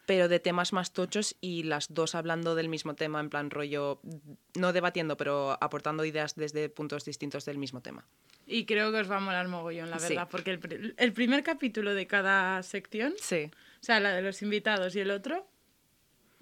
pero 0.07 0.29
de 0.29 0.41
temas 0.41 0.73
más 0.73 0.93
tochos 0.93 1.37
y 1.41 1.63
las 1.63 1.93
dos 1.95 2.15
hablando 2.15 2.55
del 2.55 2.69
mismo 2.69 2.95
tema, 2.95 3.21
en 3.21 3.31
plan 3.31 3.51
rollo, 3.51 4.01
no 4.55 4.73
debatiendo, 4.73 5.17
pero 5.17 5.57
aportando 5.63 6.05
ideas 6.05 6.35
desde 6.35 6.69
puntos 6.69 7.05
distintos 7.05 7.45
del 7.45 7.59
mismo 7.59 7.81
tema. 7.81 8.05
Y 8.47 8.65
creo 8.67 8.91
que 8.91 8.99
os 8.99 9.11
va 9.11 9.19
a 9.19 9.21
molar 9.21 9.47
mogollón, 9.49 9.91
la 9.91 9.99
Sí. 10.01 10.09
verdad, 10.15 10.29
porque 10.31 10.51
el, 10.51 10.95
el 10.99 11.13
primer 11.13 11.43
capítulo 11.45 11.95
de 11.95 12.07
cada 12.09 12.63
sección, 12.65 13.15
Sí. 13.21 13.51
o 13.81 13.85
sea, 13.85 14.01
la 14.01 14.13
de 14.13 14.23
los 14.23 14.43
invitados 14.43 14.97
y 14.97 15.01
el 15.01 15.11
otro, 15.13 15.47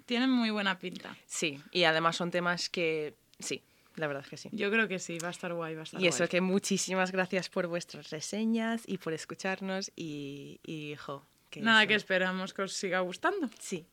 tienen 0.07 0.29
muy 0.31 0.49
buena 0.49 0.79
pinta. 0.79 1.15
Sí, 1.27 1.61
y 1.71 1.83
además 1.83 2.15
son 2.15 2.31
temas 2.31 2.69
que, 2.69 3.13
sí, 3.39 3.61
la 3.95 4.07
verdad 4.07 4.23
es 4.23 4.29
que 4.29 4.37
sí. 4.37 4.49
Yo 4.51 4.71
creo 4.71 4.87
que 4.87 4.97
sí, 4.99 5.19
va 5.19 5.27
a 5.27 5.31
estar 5.31 5.53
guay, 5.53 5.75
va 5.75 5.81
a 5.81 5.83
estar 5.83 6.01
Y 6.01 6.07
eso, 6.07 6.17
guay. 6.19 6.29
que 6.29 6.41
muchísimas 6.41 7.11
gracias 7.11 7.49
por 7.49 7.67
vuestras 7.67 8.09
reseñas 8.09 8.81
y 8.87 8.97
por 8.97 9.13
escucharnos 9.13 9.91
y, 9.95 10.59
y 10.65 10.95
jo, 10.95 11.23
que 11.51 11.61
Nada, 11.61 11.81
eso. 11.83 11.89
que 11.89 11.95
esperamos 11.95 12.53
que 12.55 12.63
os 12.63 12.73
siga 12.73 13.01
gustando. 13.01 13.47
Sí. 13.59 13.85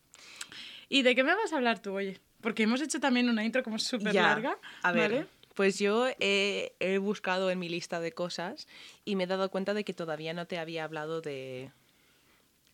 ¿Y 0.88 1.02
de 1.02 1.14
qué 1.14 1.22
me 1.22 1.34
vas 1.34 1.52
a 1.52 1.56
hablar 1.56 1.80
tú, 1.82 1.92
oye? 1.92 2.18
Porque 2.40 2.62
hemos 2.62 2.80
hecho 2.80 2.98
también 3.00 3.28
una 3.28 3.44
intro 3.44 3.62
como 3.62 3.78
súper 3.78 4.14
larga. 4.14 4.56
A 4.82 4.92
ver, 4.92 5.12
¿vale? 5.12 5.26
pues 5.54 5.78
yo 5.78 6.06
he, 6.20 6.72
he 6.78 6.98
buscado 6.98 7.50
en 7.50 7.58
mi 7.58 7.68
lista 7.68 7.98
de 8.00 8.12
cosas 8.12 8.66
y 9.04 9.16
me 9.16 9.24
he 9.24 9.26
dado 9.26 9.50
cuenta 9.50 9.74
de 9.74 9.84
que 9.84 9.92
todavía 9.92 10.32
no 10.32 10.46
te 10.46 10.56
había 10.58 10.84
hablado 10.84 11.20
de 11.20 11.72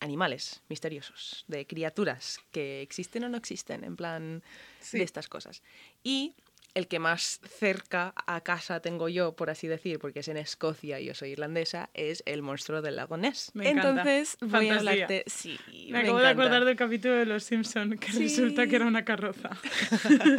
animales 0.01 0.63
misteriosos, 0.69 1.45
de 1.49 1.67
criaturas 1.67 2.39
que 2.53 2.83
existen 2.83 3.25
o 3.25 3.29
no 3.31 3.39
existen, 3.39 3.85
en 3.85 3.97
plan 3.97 4.43
Sí. 4.81 4.99
de 4.99 5.05
estas 5.05 5.29
cosas. 5.29 5.63
Y 6.03 6.35
el 6.75 6.89
que 6.89 6.99
más 6.99 7.41
cerca 7.49 8.13
a 8.27 8.41
casa 8.43 8.81
tengo 8.81 9.09
yo, 9.09 9.37
por 9.37 9.49
así 9.51 9.69
decir, 9.69 9.99
porque 9.99 10.21
es 10.21 10.29
en 10.29 10.37
Escocia 10.37 10.99
y 11.01 11.07
yo 11.07 11.15
soy 11.15 11.31
irlandesa, 11.31 11.89
es 11.95 12.23
el 12.27 12.43
monstruo 12.43 12.83
del 12.83 12.97
lago 12.97 13.17
Ness. 13.17 13.51
Me 13.55 13.69
encanta. 13.71 13.91
Entonces 13.91 14.37
voy 14.41 14.69
a 14.71 14.77
hablarte... 14.79 15.25
Sí, 15.27 15.59
Me 15.91 16.01
acabo 16.01 16.19
de 16.19 16.27
acordar 16.29 16.65
del 16.65 16.77
capítulo 16.77 17.15
de 17.15 17.27
Los 17.27 17.45
Simpson 17.45 17.97
que 17.99 18.11
Sí. 18.13 18.25
resulta 18.25 18.67
que 18.67 18.77
era 18.77 18.87
una 18.87 19.05
carroza. 19.05 19.51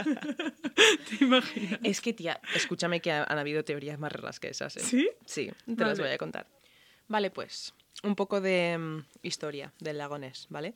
¿Te 1.09 1.23
imaginas? 1.23 1.79
Es 1.83 2.01
que, 2.01 2.13
tía, 2.13 2.39
escúchame 2.55 3.01
que 3.01 3.11
ha- 3.11 3.23
han 3.23 3.37
habido 3.37 3.63
teorías 3.63 3.99
más 3.99 4.11
raras 4.11 4.39
que 4.39 4.49
esas. 4.49 4.75
¿eh? 4.77 4.81
¿Sí? 4.81 5.09
Sí, 5.25 5.51
te 5.65 5.85
las 5.85 5.99
voy 5.99 6.09
a 6.09 6.17
contar. 6.17 6.47
Vale, 7.07 7.31
pues, 7.31 7.73
un 8.03 8.15
poco 8.15 8.41
de 8.41 8.77
mm, 8.77 9.05
historia 9.23 9.73
del 9.79 9.97
lago 9.99 10.17
Ness, 10.17 10.47
¿vale? 10.49 10.73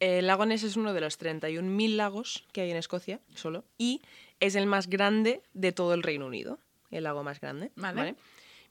El 0.00 0.26
lago 0.26 0.44
Ness 0.44 0.62
es 0.62 0.76
uno 0.76 0.92
de 0.92 1.00
los 1.00 1.18
31.000 1.18 1.96
lagos 1.96 2.44
que 2.52 2.60
hay 2.60 2.70
en 2.70 2.76
Escocia, 2.76 3.20
solo, 3.34 3.64
y 3.78 4.02
es 4.40 4.54
el 4.54 4.66
más 4.66 4.88
grande 4.88 5.42
de 5.54 5.72
todo 5.72 5.94
el 5.94 6.02
Reino 6.02 6.26
Unido, 6.26 6.58
el 6.90 7.04
lago 7.04 7.22
más 7.22 7.40
grande. 7.40 7.72
Vale. 7.76 8.14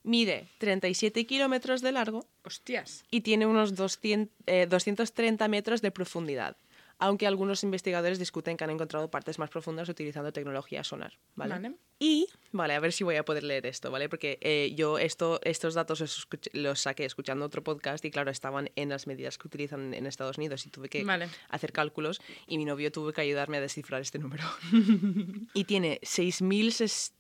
Mide 0.03 0.48
37 0.60 1.25
kilómetros 1.25 1.82
de 1.82 1.91
largo 1.91 2.27
Hostias. 2.44 3.05
y 3.10 3.22
tiene 3.22 3.48
unos 3.48 3.75
200, 3.75 4.32
eh, 4.46 4.67
230 4.70 5.48
metros 5.48 5.82
de 5.82 5.89
profundidad, 5.89 6.58
aunque 6.99 7.27
algunos 7.27 7.63
investigadores 7.63 8.19
discuten 8.19 8.57
que 8.57 8.63
han 8.63 8.69
encontrado 8.69 9.09
partes 9.11 9.37
más 9.39 9.49
profundas 9.49 9.89
utilizando 9.89 10.31
tecnología 10.31 10.83
sonar. 10.83 11.19
¿vale? 11.35 11.53
Vale. 11.55 11.75
Y, 11.99 12.27
vale, 12.51 12.73
a 12.73 12.79
ver 12.81 12.91
si 12.91 13.03
voy 13.05 13.15
a 13.15 13.23
poder 13.23 13.43
leer 13.43 13.65
esto, 13.65 13.89
¿vale? 13.89 14.09
Porque 14.09 14.37
eh, 14.41 14.73
yo 14.75 14.97
esto, 14.99 15.39
estos 15.43 15.73
datos 15.73 16.27
los, 16.51 16.79
saqué 16.81 17.05
escuchando 17.05 17.45
otro 17.45 17.63
podcast 17.63 18.03
y, 18.03 18.11
claro, 18.11 18.29
estaban 18.31 18.69
en 18.75 18.89
las 18.89 19.07
medidas 19.07 19.37
que 19.37 19.47
utilizan 19.47 19.93
en 19.93 20.05
Estados 20.05 20.37
Unidos 20.37 20.65
y 20.65 20.69
tuve 20.71 20.89
que 20.89 21.03
Vale. 21.05 21.29
hacer 21.49 21.71
cálculos 21.71 22.19
y 22.47 22.57
mi 22.57 22.65
novio 22.65 22.91
tuvo 22.91 23.13
que 23.13 23.21
ayudarme 23.21 23.57
a 23.57 23.61
descifrar 23.61 24.01
este 24.01 24.19
número. 24.19 24.43
y 25.53 25.63
tiene 25.63 25.99
6.000 26.01 26.67
ses- 26.71 27.13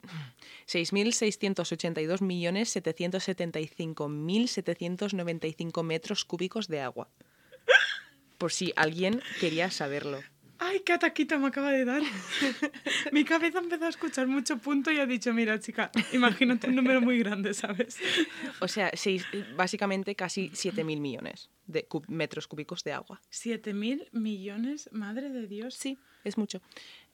6.682.775.795 4.55 5.83
metros 5.83 6.25
cúbicos 6.25 6.67
de 6.67 6.81
agua. 6.81 7.09
Por 8.37 8.51
si 8.51 8.73
alguien 8.75 9.21
quería 9.39 9.71
saberlo. 9.71 10.19
¡Ay, 10.57 10.79
qué 10.85 10.93
ataquito 10.93 11.37
me 11.37 11.47
acaba 11.47 11.71
de 11.71 11.83
dar! 11.83 12.01
Mi 13.11 13.25
cabeza 13.25 13.59
empezó 13.59 13.85
a 13.85 13.89
escuchar 13.89 14.27
mucho 14.27 14.57
punto 14.57 14.89
y 14.91 14.99
ha 14.99 15.05
dicho, 15.05 15.33
mira, 15.33 15.59
chica, 15.59 15.91
imagínate 16.13 16.69
un 16.69 16.75
número 16.75 17.01
muy 17.01 17.19
grande, 17.19 17.53
¿sabes? 17.53 17.97
O 18.61 18.67
sea, 18.69 18.89
seis- 18.93 19.25
básicamente 19.55 20.15
casi 20.15 20.49
7.000 20.51 20.99
millones 21.01 21.49
de 21.67 21.85
cub- 21.85 22.07
metros 22.07 22.47
cúbicos 22.47 22.83
de 22.85 22.93
agua. 22.93 23.21
¿Siete 23.29 23.73
mil 23.73 24.07
millones? 24.13 24.89
Madre 24.93 25.29
de 25.29 25.45
Dios. 25.47 25.73
Sí, 25.75 25.97
es 26.23 26.37
mucho. 26.37 26.61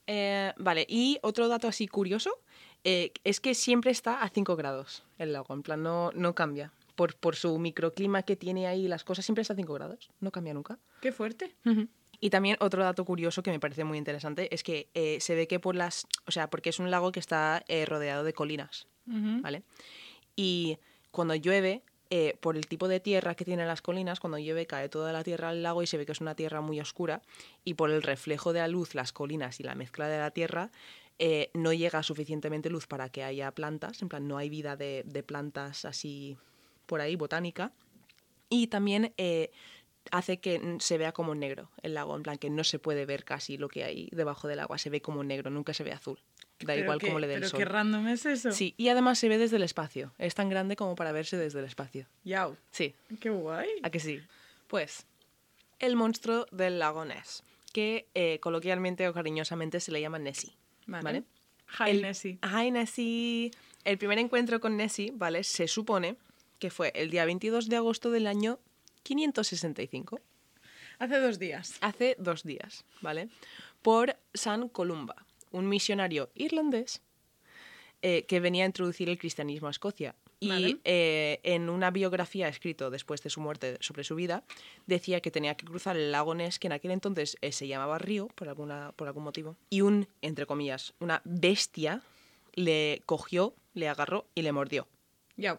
Eh, 0.06 0.52
vale, 0.56 0.86
y 0.88 1.18
otro 1.22 1.48
dato 1.48 1.66
así 1.68 1.88
curioso 1.88 2.38
eh, 2.84 3.12
es 3.24 3.40
que 3.40 3.54
siempre 3.54 3.90
está 3.90 4.22
a 4.22 4.28
5 4.28 4.54
grados 4.56 5.04
el 5.18 5.32
lago, 5.32 5.52
en 5.54 5.62
plan, 5.62 5.82
no, 5.82 6.10
no 6.14 6.34
cambia. 6.34 6.72
Por, 6.94 7.16
por 7.16 7.34
su 7.36 7.58
microclima 7.58 8.22
que 8.22 8.36
tiene 8.36 8.66
ahí, 8.66 8.86
las 8.86 9.02
cosas 9.02 9.24
siempre 9.24 9.42
está 9.42 9.54
a 9.54 9.56
5 9.56 9.74
grados, 9.74 10.10
no 10.20 10.30
cambia 10.30 10.54
nunca. 10.54 10.78
¡Qué 11.02 11.10
fuerte! 11.10 11.52
Y 12.20 12.30
también 12.30 12.56
otro 12.60 12.84
dato 12.84 13.04
curioso 13.04 13.42
que 13.42 13.50
me 13.50 13.58
parece 13.58 13.82
muy 13.82 13.98
interesante 13.98 14.54
es 14.54 14.62
que 14.62 14.88
eh, 14.94 15.18
se 15.20 15.34
ve 15.34 15.48
que 15.48 15.58
por 15.58 15.74
las, 15.74 16.06
o 16.26 16.30
sea, 16.30 16.48
porque 16.48 16.70
es 16.70 16.78
un 16.78 16.92
lago 16.92 17.10
que 17.10 17.18
está 17.18 17.64
eh, 17.66 17.84
rodeado 17.84 18.22
de 18.22 18.32
colinas, 18.32 18.86
Ujú. 19.08 19.42
¿vale? 19.42 19.64
Y 20.36 20.78
cuando 21.10 21.34
llueve, 21.34 21.82
eh, 22.10 22.36
por 22.40 22.56
el 22.56 22.68
tipo 22.68 22.86
de 22.86 23.00
tierra 23.00 23.34
que 23.34 23.44
tienen 23.44 23.66
las 23.66 23.82
colinas, 23.82 24.20
cuando 24.20 24.38
llueve 24.38 24.68
cae 24.68 24.88
toda 24.88 25.12
la 25.12 25.24
tierra 25.24 25.48
al 25.48 25.64
lago 25.64 25.82
y 25.82 25.88
se 25.88 25.96
ve 25.96 26.06
que 26.06 26.12
es 26.12 26.20
una 26.20 26.36
tierra 26.36 26.60
muy 26.60 26.78
oscura 26.78 27.20
y 27.64 27.74
por 27.74 27.90
el 27.90 28.02
reflejo 28.02 28.52
de 28.52 28.60
la 28.60 28.68
luz, 28.68 28.94
las 28.94 29.12
colinas 29.12 29.58
y 29.58 29.64
la 29.64 29.74
mezcla 29.74 30.06
de 30.06 30.18
la 30.18 30.30
tierra, 30.30 30.70
eh, 31.18 31.50
no 31.54 31.72
llega 31.72 32.04
suficientemente 32.04 32.70
luz 32.70 32.86
para 32.86 33.08
que 33.08 33.24
haya 33.24 33.50
plantas, 33.50 34.00
en 34.02 34.08
plan 34.08 34.28
no 34.28 34.38
hay 34.38 34.48
vida 34.48 34.76
de, 34.76 35.02
de 35.04 35.24
plantas 35.24 35.84
así 35.84 36.36
por 36.86 37.00
ahí, 37.00 37.16
botánica. 37.16 37.72
Y 38.48 38.66
también 38.66 39.14
eh, 39.16 39.50
hace 40.10 40.40
que 40.40 40.76
se 40.80 40.98
vea 40.98 41.12
como 41.12 41.34
negro 41.34 41.70
el 41.82 41.94
lago, 41.94 42.16
en 42.16 42.22
plan 42.22 42.38
que 42.38 42.50
no 42.50 42.64
se 42.64 42.78
puede 42.78 43.06
ver 43.06 43.24
casi 43.24 43.56
lo 43.56 43.68
que 43.68 43.84
hay 43.84 44.08
debajo 44.12 44.48
del 44.48 44.60
agua, 44.60 44.78
se 44.78 44.90
ve 44.90 45.00
como 45.00 45.24
negro, 45.24 45.50
nunca 45.50 45.74
se 45.74 45.84
ve 45.84 45.92
azul. 45.92 46.18
Da 46.60 46.76
igual 46.76 47.00
como 47.00 47.18
le 47.18 47.26
dé 47.26 47.34
el 47.34 47.40
Pero 47.40 47.50
sol. 47.50 47.58
qué 47.58 47.64
random 47.64 48.08
es 48.08 48.24
eso. 48.24 48.52
Sí, 48.52 48.74
y 48.76 48.88
además 48.88 49.18
se 49.18 49.28
ve 49.28 49.36
desde 49.38 49.56
el 49.56 49.62
espacio. 49.64 50.12
Es 50.18 50.34
tan 50.34 50.48
grande 50.48 50.76
como 50.76 50.94
para 50.94 51.10
verse 51.10 51.36
desde 51.36 51.58
el 51.58 51.64
espacio. 51.64 52.06
Yau. 52.24 52.56
Sí, 52.70 52.94
¡Qué 53.20 53.30
guay! 53.30 53.68
¿a 53.82 53.90
que 53.90 53.98
sí? 53.98 54.20
Pues, 54.68 55.06
el 55.80 55.96
monstruo 55.96 56.46
del 56.52 56.78
lago 56.78 57.04
Ness, 57.04 57.42
que 57.72 58.06
eh, 58.14 58.38
coloquialmente 58.40 59.08
o 59.08 59.12
cariñosamente 59.12 59.80
se 59.80 59.90
le 59.90 60.00
llama 60.00 60.18
Nessie. 60.18 60.52
Vale. 60.86 61.02
¿Vale? 61.02 61.24
Hi, 61.80 61.90
el, 61.90 62.02
Nessie. 62.02 62.38
Hi, 62.42 62.70
Nessie. 62.70 63.50
El 63.84 63.98
primer 63.98 64.18
encuentro 64.18 64.60
con 64.60 64.76
Nessie, 64.76 65.10
¿vale? 65.14 65.42
Se 65.42 65.66
supone 65.66 66.16
que 66.60 66.70
fue 66.70 66.92
el 66.94 67.10
día 67.10 67.24
22 67.24 67.68
de 67.68 67.76
agosto 67.76 68.10
del 68.12 68.28
año 68.28 68.60
565, 69.02 70.20
Hace 70.98 71.18
dos 71.20 71.38
días. 71.38 71.78
hace 71.80 72.16
dos 72.18 72.42
días, 72.44 72.84
¿vale? 73.00 73.28
Por 73.82 74.16
San 74.34 74.68
Columba, 74.68 75.26
un 75.50 75.68
misionario 75.68 76.30
irlandés 76.34 77.00
eh, 78.02 78.24
que 78.26 78.40
venía 78.40 78.64
a 78.64 78.66
introducir 78.66 79.08
el 79.08 79.18
cristianismo 79.18 79.68
a 79.68 79.70
Escocia. 79.72 80.14
Y 80.40 80.48
Vale. 80.48 80.78
eh, 80.84 81.38
en 81.44 81.70
una 81.70 81.92
biografía 81.92 82.48
escrito 82.48 82.90
después 82.90 83.22
de 83.22 83.30
su 83.30 83.40
muerte 83.40 83.78
sobre 83.80 84.02
su 84.02 84.16
vida, 84.16 84.42
decía 84.86 85.20
que 85.20 85.30
tenía 85.30 85.54
que 85.56 85.64
cruzar 85.66 85.96
el 85.96 86.10
lago 86.10 86.34
Ness, 86.34 86.58
que 86.58 86.66
en 86.66 86.72
aquel 86.72 86.90
entonces 86.90 87.36
eh, 87.42 87.52
se 87.52 87.68
llamaba 87.68 87.98
río 87.98 88.26
por, 88.34 88.48
alguna, 88.48 88.92
por 88.96 89.06
algún 89.06 89.22
motivo. 89.22 89.56
Y 89.70 89.82
un, 89.82 90.08
entre 90.20 90.46
comillas, 90.46 90.94
una 90.98 91.22
bestia 91.24 92.02
le 92.54 93.02
cogió, 93.06 93.54
le 93.74 93.88
agarró 93.88 94.26
y 94.34 94.42
le 94.42 94.50
mordió. 94.50 94.88
Yau. 95.36 95.58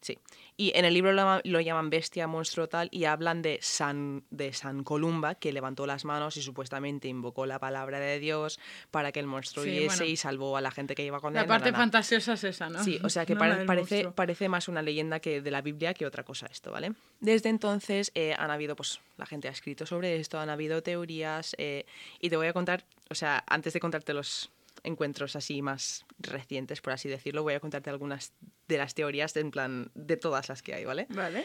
Sí. 0.00 0.16
Y 0.56 0.72
en 0.76 0.84
el 0.84 0.94
libro 0.94 1.12
lo, 1.12 1.40
lo 1.42 1.60
llaman 1.60 1.90
bestia, 1.90 2.26
monstruo 2.28 2.68
tal, 2.68 2.88
y 2.92 3.04
hablan 3.04 3.42
de 3.42 3.58
San, 3.62 4.24
de 4.30 4.52
San 4.52 4.84
Columba, 4.84 5.34
que 5.34 5.52
levantó 5.52 5.86
las 5.86 6.04
manos 6.04 6.36
y 6.36 6.42
supuestamente 6.42 7.08
invocó 7.08 7.46
la 7.46 7.58
palabra 7.58 7.98
de 7.98 8.18
Dios 8.20 8.60
para 8.92 9.10
que 9.12 9.18
el 9.20 9.26
monstruo 9.26 9.64
Sí, 9.64 9.70
huyese 9.70 9.86
bueno. 9.86 10.04
y 10.04 10.16
salvó 10.16 10.56
a 10.56 10.60
la 10.60 10.70
gente 10.70 10.94
que 10.94 11.04
iba 11.04 11.20
con 11.20 11.34
La 11.34 11.42
él. 11.42 11.46
parte 11.48 11.66
na, 11.66 11.72
na, 11.72 11.78
na. 11.78 11.82
fantasiosa 11.84 12.34
es 12.34 12.44
esa, 12.44 12.68
¿no? 12.68 12.82
Sí, 12.84 12.98
o 13.02 13.08
sea 13.08 13.26
que 13.26 13.34
No 13.38 13.40
pare- 13.40 13.50
la 13.52 13.58
del 13.58 13.66
parece, 13.66 13.94
monstruo. 13.96 14.14
parece 14.14 14.48
más 14.48 14.68
una 14.68 14.82
leyenda 14.82 15.18
que 15.20 15.40
de 15.42 15.50
la 15.50 15.62
Biblia 15.62 15.94
que 15.94 16.06
otra 16.06 16.22
cosa 16.24 16.46
esto, 16.46 16.70
¿vale? 16.70 16.92
Desde 17.20 17.48
entonces 17.48 18.12
eh, 18.14 18.34
han 18.38 18.50
habido, 18.52 18.76
pues, 18.76 19.00
la 19.16 19.26
gente 19.26 19.48
ha 19.48 19.50
escrito 19.50 19.84
sobre 19.86 20.16
esto, 20.16 20.38
han 20.38 20.50
habido 20.50 20.82
teorías, 20.82 21.54
eh, 21.58 21.86
y 22.20 22.30
te 22.30 22.36
voy 22.36 22.46
a 22.46 22.52
contar, 22.52 22.84
o 23.10 23.14
sea, 23.16 23.42
antes 23.48 23.72
de 23.72 23.80
contarte 23.80 24.14
los 24.14 24.50
encuentros 24.84 25.36
así 25.36 25.62
más 25.62 26.06
recientes, 26.18 26.80
por 26.80 26.92
así 26.92 27.08
decirlo, 27.08 27.42
voy 27.42 27.54
a 27.54 27.60
contarte 27.60 27.90
algunas 27.90 28.32
de 28.66 28.78
las 28.78 28.94
teorías, 28.94 29.36
en 29.36 29.50
plan, 29.50 29.90
de 29.94 30.16
todas 30.16 30.48
las 30.48 30.62
que 30.62 30.74
hay, 30.74 30.84
¿vale? 30.84 31.06
Vale. 31.10 31.44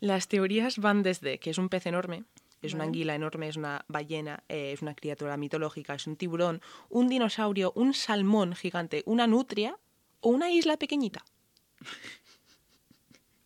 Las 0.00 0.28
teorías 0.28 0.78
van 0.78 1.02
desde 1.02 1.38
que 1.38 1.50
es 1.50 1.58
un 1.58 1.68
pez 1.68 1.86
enorme, 1.86 2.24
es 2.62 2.74
una 2.74 2.84
anguila 2.84 3.14
enorme, 3.14 3.48
es 3.48 3.56
una 3.56 3.84
ballena, 3.88 4.44
eh, 4.48 4.72
es 4.72 4.82
una 4.82 4.94
criatura 4.94 5.36
mitológica, 5.36 5.94
es 5.94 6.06
un 6.06 6.16
tiburón, 6.16 6.62
un 6.88 7.08
dinosaurio, 7.08 7.72
un 7.74 7.92
salmón 7.92 8.54
gigante, 8.54 9.02
una 9.04 9.26
nutria 9.26 9.78
o 10.20 10.30
una 10.30 10.50
isla 10.50 10.76
pequeñita. 10.76 11.24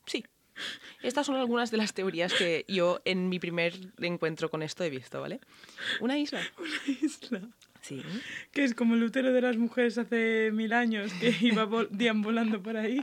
Sí. 0.09 0.25
Estas 1.02 1.26
son 1.26 1.35
algunas 1.35 1.73
de 1.73 1.78
las 1.78 1.93
teorías 1.93 2.33
que 2.33 2.64
yo 2.69 3.00
en 3.05 3.28
mi 3.28 3.40
primer 3.40 3.75
encuentro 3.99 4.49
con 4.50 4.62
esto 4.62 4.85
he 4.85 4.88
visto, 4.88 5.21
¿vale? 5.21 5.40
Una 6.00 6.16
isla. 6.16 6.40
Isla. 7.02 7.43
Sí. 7.87 8.02
Que 8.50 8.64
es 8.64 8.75
como 8.75 8.97
el 8.97 9.05
útero 9.05 9.33
de 9.33 9.40
las 9.40 9.57
mujeres 9.57 9.97
hace 9.97 10.50
mil 10.52 10.73
años 10.73 11.12
que 11.21 11.33
iba 11.40 11.69
deambulando 11.90 12.61
por 12.61 12.76
ahí. 12.76 13.00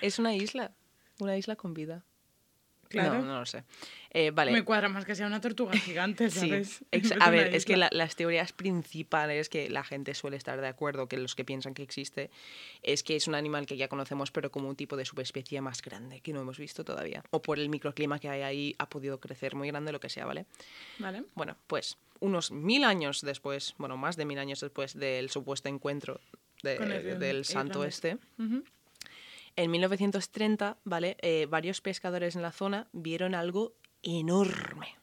Es 0.00 0.18
una 0.18 0.34
isla. 0.34 0.72
Una 1.20 1.36
isla 1.36 1.54
con 1.54 1.74
vida. 1.74 2.02
Claro. 2.88 3.20
No, 3.20 3.24
no 3.24 3.38
lo 3.40 3.46
sé. 3.46 3.64
Eh, 4.10 4.30
vale. 4.30 4.52
Me 4.52 4.62
cuadra 4.64 4.88
más 4.88 5.04
que 5.04 5.14
sea 5.16 5.26
una 5.26 5.40
tortuga 5.40 5.72
gigante, 5.76 6.30
¿sabes? 6.30 6.84
a 7.20 7.30
ver, 7.30 7.54
es 7.54 7.64
que 7.64 7.76
la- 7.76 7.88
las 7.92 8.14
teorías 8.16 8.52
principales 8.52 9.48
que 9.48 9.68
la 9.68 9.82
gente 9.84 10.14
suele 10.14 10.36
estar 10.36 10.60
de 10.60 10.68
acuerdo, 10.68 11.08
que 11.08 11.16
los 11.16 11.34
que 11.34 11.44
piensan 11.44 11.74
que 11.74 11.82
existe, 11.82 12.30
es 12.82 13.02
que 13.02 13.16
es 13.16 13.26
un 13.28 13.34
animal 13.34 13.66
que 13.66 13.76
ya 13.76 13.88
conocemos, 13.88 14.30
pero 14.30 14.50
como 14.50 14.68
un 14.68 14.76
tipo 14.76 14.96
de 14.96 15.04
subespecie 15.04 15.60
más 15.60 15.82
grande, 15.82 16.20
que 16.20 16.32
no 16.32 16.40
hemos 16.40 16.58
visto 16.58 16.84
todavía. 16.84 17.24
O 17.30 17.42
por 17.42 17.58
el 17.58 17.68
microclima 17.68 18.18
que 18.18 18.28
hay 18.28 18.42
ahí, 18.42 18.74
ha 18.78 18.88
podido 18.88 19.18
crecer 19.18 19.54
muy 19.56 19.68
grande, 19.68 19.90
lo 19.92 20.00
que 20.00 20.08
sea, 20.08 20.26
¿vale? 20.26 20.46
Vale. 20.98 21.24
Bueno, 21.34 21.56
pues 21.66 21.96
unos 22.20 22.52
mil 22.52 22.84
años 22.84 23.20
después, 23.22 23.74
bueno, 23.78 23.96
más 23.96 24.16
de 24.16 24.24
mil 24.24 24.38
años 24.38 24.60
después 24.60 24.94
del 24.94 25.28
supuesto 25.30 25.68
encuentro 25.68 26.20
de- 26.62 26.76
Con 26.76 26.92
el 26.92 27.18
del 27.18 27.44
santo 27.44 27.84
este, 27.84 28.16
Ujú. 28.38 28.62
En 29.56 29.70
1930, 29.70 30.78
¿vale? 30.84 31.16
Eh, 31.20 31.46
varios 31.48 31.80
pescadores 31.80 32.36
en 32.36 32.42
la 32.42 32.52
zona 32.52 32.88
vieron 32.92 33.34
algo 33.34 33.74
enorme 34.02 34.96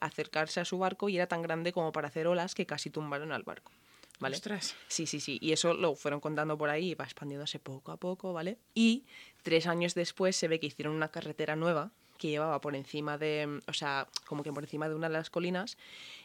acercarse 0.00 0.60
a 0.60 0.64
su 0.64 0.78
barco 0.78 1.08
y 1.08 1.16
era 1.16 1.26
tan 1.26 1.42
grande 1.42 1.72
como 1.72 1.92
para 1.92 2.08
hacer 2.08 2.26
olas 2.26 2.54
que 2.54 2.66
casi 2.66 2.90
tumbaron 2.90 3.32
al 3.32 3.42
barco, 3.42 3.72
¿vale? 4.18 4.36
Ostras. 4.36 4.74
Sí, 4.88 5.06
sí, 5.06 5.20
sí. 5.20 5.38
Y 5.40 5.52
eso 5.52 5.74
lo 5.74 5.94
fueron 5.94 6.20
contando 6.20 6.56
por 6.56 6.70
ahí 6.70 6.92
y 6.92 6.94
va 6.94 7.04
expandiéndose 7.04 7.58
poco 7.58 7.92
a 7.92 7.98
poco, 7.98 8.32
¿vale? 8.32 8.58
Y 8.74 9.04
tres 9.42 9.66
años 9.66 9.94
después 9.94 10.36
se 10.36 10.48
ve 10.48 10.58
que 10.58 10.66
hicieron 10.66 10.94
una 10.94 11.10
carretera 11.10 11.54
nueva 11.54 11.92
que 12.20 12.28
llevaba 12.28 12.60
por 12.60 12.76
encima 12.76 13.18
de, 13.18 13.60
o 13.66 13.72
sea, 13.72 14.06
como 14.26 14.42
que 14.44 14.52
por 14.52 14.62
encima 14.62 14.88
de 14.88 14.94
una 14.94 15.08
de 15.08 15.14
las 15.14 15.30
colinas. 15.30 15.76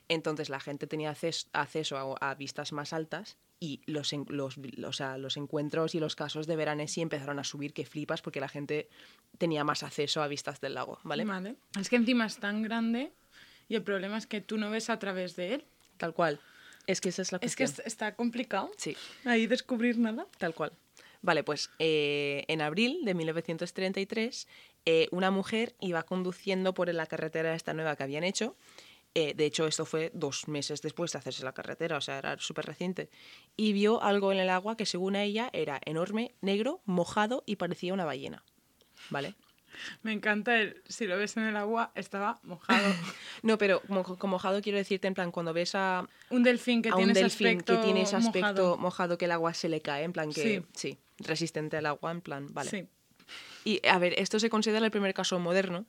Entonces 0.10 0.50
la 0.50 0.60
gente 0.60 0.86
tenía 0.86 1.10
acceso, 1.10 1.48
acceso 1.54 1.98
a, 2.22 2.30
a 2.32 2.36
vistas 2.36 2.72
más 2.74 2.94
altas 2.94 3.38
y 3.60 3.80
los, 3.86 4.12
los, 4.28 4.58
o 4.86 4.94
sea, 4.94 5.18
los 5.18 5.38
encuentros 5.38 5.96
y 5.96 6.00
los 6.00 6.16
casos 6.16 6.46
de 6.46 6.56
Veranesi 6.58 7.02
empezaron 7.02 7.40
a 7.40 7.44
subir 7.46 7.74
que 7.74 7.86
flipas 7.86 8.22
porque 8.22 8.42
la 8.42 8.50
gente 8.50 8.90
tenía 9.38 9.64
más 9.64 9.82
acceso 9.84 10.22
a 10.22 10.28
vistas 10.28 10.60
del 10.62 10.74
lago, 10.76 11.00
¿vale? 11.04 11.24
Vale. 11.24 11.56
Es 11.80 11.90
que 11.90 11.96
encima 11.96 12.26
es 12.26 12.38
tan 12.38 12.62
grande 12.62 13.14
y 13.70 13.76
el 13.76 13.82
problema 13.84 14.18
es 14.18 14.28
que 14.28 14.42
tú 14.42 14.58
no 14.58 14.70
ves 14.70 14.90
a 14.90 15.00
través 15.00 15.36
de 15.38 15.56
él. 15.56 15.66
Tal 15.98 16.14
cual. 16.14 16.40
Es 16.88 17.00
que 17.02 17.10
esa 17.10 17.22
es 17.22 17.32
la 17.32 17.40
Es 17.42 17.56
que 17.56 17.64
cuestión. 17.64 17.88
es- 17.88 17.94
está 17.94 18.16
complicado 18.16 18.70
Sí. 18.78 18.96
ahí 19.24 19.48
descubrir 19.48 19.98
nada. 19.98 20.28
Tal 20.38 20.54
cual. 20.54 20.74
Vale, 21.24 21.44
pues 21.44 21.72
eh, 21.80 22.44
en 22.48 22.62
abril 22.62 23.00
de 23.06 23.16
1933, 23.16 24.48
eh, 24.86 25.08
una 25.12 25.32
mujer 25.32 25.76
iba 25.80 26.04
conduciendo 26.04 26.74
por 26.74 26.94
la 26.94 27.06
carretera 27.08 27.54
esta 27.56 27.74
nueva 27.74 27.96
que 27.96 28.04
habían 28.04 28.24
hecho. 28.24 28.56
eh, 29.18 29.34
de 29.34 29.46
hecho, 29.46 29.66
esto 29.66 29.86
fue 29.86 30.12
dos 30.14 30.48
meses 30.50 30.82
después 30.82 31.14
de 31.14 31.20
hacerse 31.20 31.44
la 31.46 31.54
carretera, 31.54 31.96
o 31.98 32.02
sea, 32.02 32.18
era 32.18 32.38
súper 32.38 32.66
reciente. 32.66 33.10
Y 33.56 33.72
vio 33.72 34.02
algo 34.04 34.32
en 34.34 34.40
el 34.40 34.50
agua 34.50 34.76
que, 34.76 34.86
según 34.86 35.16
ella, 35.16 35.50
era 35.54 35.80
enorme, 35.86 36.36
negro, 36.42 36.82
mojado 36.86 37.42
y 37.46 37.56
parecía 37.56 37.94
una 37.94 38.04
ballena. 38.04 38.44
¿Vale? 39.10 39.36
Me 40.04 40.12
encanta 40.14 40.60
el, 40.60 40.82
si 40.88 41.06
lo 41.08 41.18
ves 41.18 41.36
en 41.38 41.44
el 41.44 41.56
agua, 41.58 41.92
estaba 41.96 42.40
mojado. 42.44 42.94
No, 43.44 43.58
pero 43.58 43.82
mo- 43.90 44.04
con 44.04 44.30
mojado 44.30 44.62
quiero 44.62 44.78
decirte, 44.78 45.08
en 45.08 45.14
plan, 45.14 45.32
cuando 45.32 45.54
ves 45.54 45.76
a, 45.76 46.08
un 46.30 46.44
delfín 46.44 46.82
que 46.82 46.90
a 46.90 46.96
tiene 46.96 47.12
un 47.12 47.18
ese 47.18 47.22
delfín 47.22 47.62
que 47.62 47.78
tiene 47.78 48.02
ese 48.02 48.16
aspecto 48.16 48.48
mojado. 48.50 48.78
mojado. 48.78 49.18
que 49.18 49.26
el 49.26 49.32
agua 49.32 49.54
se 49.54 49.70
le 49.70 49.82
cae, 49.82 50.04
en 50.04 50.12
plan 50.14 50.32
que 50.32 50.42
Sí. 50.42 50.66
sí, 50.74 50.98
resistente 51.20 51.78
al 51.78 51.86
agua, 51.86 52.12
en 52.12 52.22
plan, 52.22 52.48
vale. 52.54 52.70
Sí. 52.70 52.88
Y 53.64 53.86
a 53.88 53.98
ver, 54.00 54.14
esto 54.18 54.40
se 54.40 54.50
considera 54.50 54.86
el 54.86 54.92
primer 54.92 55.14
caso 55.14 55.40
moderno 55.40 55.86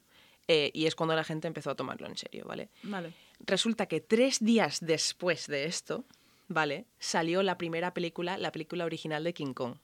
eh, 0.49 0.71
y 0.75 0.87
es 0.87 0.95
cuando 0.95 1.15
la 1.15 1.25
gente 1.25 1.49
empezó 1.49 1.71
a 1.71 1.75
tomarlo 1.75 2.07
en 2.07 2.17
serio, 2.17 2.45
¿vale? 2.47 2.71
Vale. 2.83 3.13
Resulta 3.41 3.87
que 3.87 4.01
tres 4.01 4.39
días 4.41 4.79
después 4.81 5.47
de 5.47 5.65
esto, 5.65 6.05
¿vale? 6.49 6.87
Salió 6.99 7.43
la 7.43 7.59
primera 7.59 7.93
película, 7.93 8.39
la 8.39 8.53
película 8.53 8.85
original 8.85 9.25
de 9.25 9.35
King 9.35 9.55
Kong. 9.55 9.77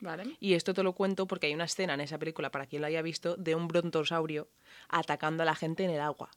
Vale. 0.00 0.36
Y 0.40 0.54
esto 0.54 0.74
te 0.74 0.82
lo 0.82 0.92
cuento 0.92 1.26
porque 1.26 1.46
hay 1.46 1.54
una 1.54 1.64
escena 1.64 1.94
en 1.94 2.00
esa 2.00 2.18
película, 2.18 2.50
para 2.50 2.66
quien 2.66 2.82
lo 2.82 2.88
haya 2.88 3.00
visto, 3.02 3.36
de 3.36 3.54
un 3.54 3.68
brontosaurio 3.68 4.48
atacando 4.88 5.44
a 5.44 5.46
la 5.46 5.54
gente 5.54 5.84
en 5.84 5.90
el 5.90 6.00
agua. 6.00 6.30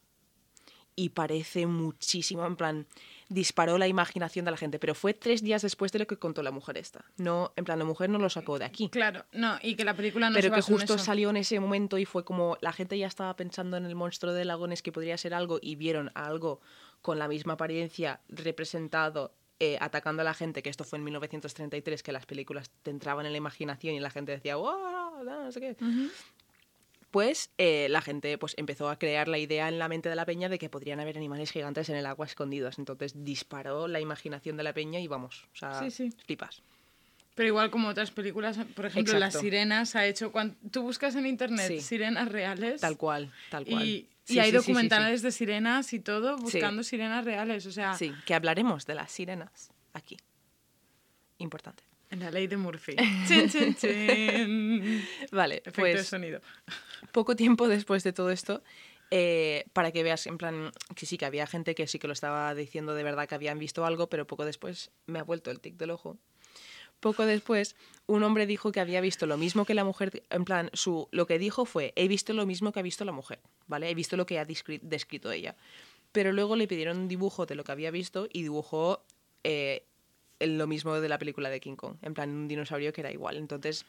Y 0.94 1.10
parece 1.10 1.66
muchísimo, 1.66 2.46
en 2.46 2.56
plan, 2.56 2.86
disparó 3.28 3.76
la 3.78 3.86
imaginación 3.88 4.44
de 4.44 4.50
la 4.50 4.56
gente, 4.56 4.78
pero 4.78 4.94
fue 4.94 5.14
tres 5.14 5.42
días 5.42 5.62
después 5.62 5.92
de 5.92 5.98
lo 5.98 6.06
que 6.06 6.16
contó 6.16 6.42
la 6.42 6.50
mujer 6.50 6.78
esta. 6.78 7.04
No, 7.16 7.52
en 7.56 7.64
plan, 7.64 7.78
la 7.78 7.84
mujer 7.84 8.08
no 8.10 8.18
lo 8.18 8.30
sacó 8.30 8.58
de 8.58 8.64
aquí. 8.64 8.88
Claro, 8.88 9.24
no, 9.32 9.58
y 9.62 9.74
que 9.74 9.84
la 9.84 9.94
película 9.94 10.30
no 10.30 10.34
pero 10.36 10.48
se 10.48 10.54
que 10.54 10.62
justo 10.62 10.94
eso. 10.94 11.04
salió 11.04 11.30
en 11.30 11.36
ese 11.36 11.60
momento 11.60 11.98
y 11.98 12.04
fue 12.04 12.24
como 12.24 12.56
la 12.60 12.72
gente 12.72 12.96
ya 12.98 13.06
estaba 13.06 13.36
pensando 13.36 13.76
en 13.76 13.84
el 13.84 13.94
monstruo 13.94 14.32
de 14.32 14.44
lagones 14.44 14.82
que 14.82 14.92
podría 14.92 15.18
ser 15.18 15.34
algo 15.34 15.58
y 15.60 15.76
vieron 15.76 16.10
algo 16.14 16.60
con 17.02 17.18
la 17.18 17.28
misma 17.28 17.52
apariencia 17.54 18.20
representado 18.28 19.34
eh, 19.60 19.76
atacando 19.80 20.22
a 20.22 20.24
la 20.24 20.34
gente, 20.34 20.62
que 20.62 20.70
esto 20.70 20.84
fue 20.84 20.98
en 20.98 21.04
1933, 21.04 22.02
que 22.04 22.12
las 22.12 22.26
películas 22.26 22.70
te 22.82 22.90
entraban 22.92 23.26
en 23.26 23.32
la 23.32 23.38
imaginación 23.38 23.94
y 23.94 24.00
la 24.00 24.10
gente 24.10 24.30
decía, 24.32 24.54
"Wow, 24.56 25.24
no 25.24 25.50
sé 25.50 25.60
qué. 25.60 25.76
Pues 27.10 27.50
eh, 27.56 27.86
la 27.88 28.02
gente 28.02 28.36
pues, 28.36 28.54
empezó 28.58 28.90
a 28.90 28.98
crear 28.98 29.28
la 29.28 29.38
idea 29.38 29.68
en 29.68 29.78
la 29.78 29.88
mente 29.88 30.08
de 30.10 30.14
la 30.16 30.26
peña 30.26 30.48
de 30.50 30.58
que 30.58 30.68
podrían 30.68 31.00
haber 31.00 31.16
animales 31.16 31.50
gigantes 31.52 31.88
en 31.88 31.96
el 31.96 32.04
agua 32.06 32.26
escondidos. 32.26 32.78
Entonces 32.78 33.24
disparó 33.24 33.88
la 33.88 34.00
imaginación 34.00 34.56
de 34.58 34.62
la 34.62 34.74
peña 34.74 35.00
y 35.00 35.06
vamos, 35.08 35.46
o 35.54 35.56
sea, 35.56 35.80
Sí, 35.82 35.90
sí. 35.90 36.10
flipas. 36.26 36.62
Pero 37.34 37.46
igual 37.48 37.70
como 37.70 37.88
otras 37.88 38.10
películas, 38.10 38.58
por 38.74 38.84
ejemplo, 38.86 39.16
Las. 39.18 39.38
Sirenas 39.38 39.94
ha 39.96 40.04
hecho... 40.06 40.32
cuan- 40.32 40.56
Tú 40.72 40.82
buscas 40.82 41.14
en 41.14 41.24
internet 41.24 41.68
Sí. 41.68 41.80
sirenas 41.80 42.28
reales 42.30 42.80
Tal 42.80 42.96
cual, 42.98 43.32
tal 43.48 43.64
cual. 43.64 43.84
y, 43.84 43.90
y 43.90 44.08
Sí, 44.24 44.38
hay 44.40 44.50
sí. 44.50 44.56
documentales 44.56 45.22
de 45.22 45.30
sirenas 45.30 45.92
y 45.94 46.00
todo 46.00 46.36
buscando 46.36 46.82
sirenas 46.82 47.24
reales. 47.24 47.64
O 47.66 47.72
sea, 47.72 47.94
Sí, 47.94 48.12
que 48.26 48.34
hablaremos 48.34 48.84
de 48.86 48.96
las 48.96 49.12
sirenas 49.12 49.70
aquí. 49.94 50.16
Importante. 51.38 51.84
En 52.10 52.20
la 52.20 52.30
ley 52.30 52.46
de 52.46 52.56
Murphy. 52.56 52.96
Chin, 53.28 53.48
chin, 53.48 53.74
chin. 53.74 55.04
Vale, 55.30 55.56
Efecto 55.56 55.82
de 55.84 55.92
pues 55.92 56.06
sonido. 56.06 56.40
poco 57.12 57.36
tiempo 57.36 57.68
después 57.68 58.02
de 58.04 58.12
todo 58.12 58.30
esto, 58.30 58.62
eh, 59.10 59.64
para 59.72 59.90
que 59.92 60.02
veas, 60.02 60.26
en 60.26 60.38
plan, 60.38 60.70
que 60.94 61.06
sí, 61.06 61.16
que 61.18 61.24
había 61.26 61.46
gente 61.46 61.74
que 61.74 61.86
sí 61.86 61.98
que 61.98 62.06
lo 62.06 62.12
estaba 62.12 62.54
diciendo 62.54 62.94
de 62.94 63.02
verdad 63.02 63.28
que 63.28 63.34
habían 63.34 63.58
visto 63.58 63.84
algo, 63.84 64.08
pero 64.08 64.26
poco 64.26 64.44
después 64.44 64.90
me 65.06 65.18
ha 65.18 65.22
vuelto 65.24 65.50
el 65.50 65.60
tic 65.60 65.76
del 65.76 65.90
ojo. 65.90 66.18
Poco 67.00 67.26
después, 67.26 67.76
un 68.06 68.24
hombre 68.24 68.44
dijo 68.46 68.72
que 68.72 68.80
había 68.80 69.00
visto 69.00 69.26
lo 69.26 69.36
mismo 69.36 69.64
que 69.64 69.74
la 69.74 69.84
mujer, 69.84 70.24
en 70.30 70.44
plan, 70.44 70.68
su, 70.72 71.08
lo 71.12 71.26
que 71.28 71.38
dijo 71.38 71.64
fue, 71.64 71.92
he 71.94 72.08
visto 72.08 72.32
lo 72.32 72.44
mismo 72.44 72.72
que 72.72 72.80
ha 72.80 72.82
visto 72.82 73.04
la 73.04 73.12
mujer, 73.12 73.38
¿vale? 73.68 73.88
He 73.88 73.94
visto 73.94 74.16
lo 74.16 74.26
que 74.26 74.38
ha 74.40 74.46
descri- 74.46 74.80
descrito 74.82 75.30
ella. 75.30 75.54
Pero 76.10 76.32
luego 76.32 76.56
le 76.56 76.66
pidieron 76.66 76.98
un 76.98 77.06
dibujo 77.06 77.46
de 77.46 77.54
lo 77.54 77.62
que 77.62 77.70
había 77.70 77.92
visto 77.92 78.28
y 78.32 78.42
dibujó 78.42 79.04
eh, 79.44 79.84
lo 80.40 80.66
mismo 80.66 81.00
de 81.00 81.08
la 81.08 81.18
película 81.18 81.50
de 81.50 81.60
King 81.60 81.76
Kong, 81.76 81.96
en 82.02 82.14
plan, 82.14 82.30
un 82.30 82.48
dinosaurio 82.48 82.92
que 82.92 83.00
era 83.00 83.10
igual. 83.10 83.36
Entonces, 83.36 83.84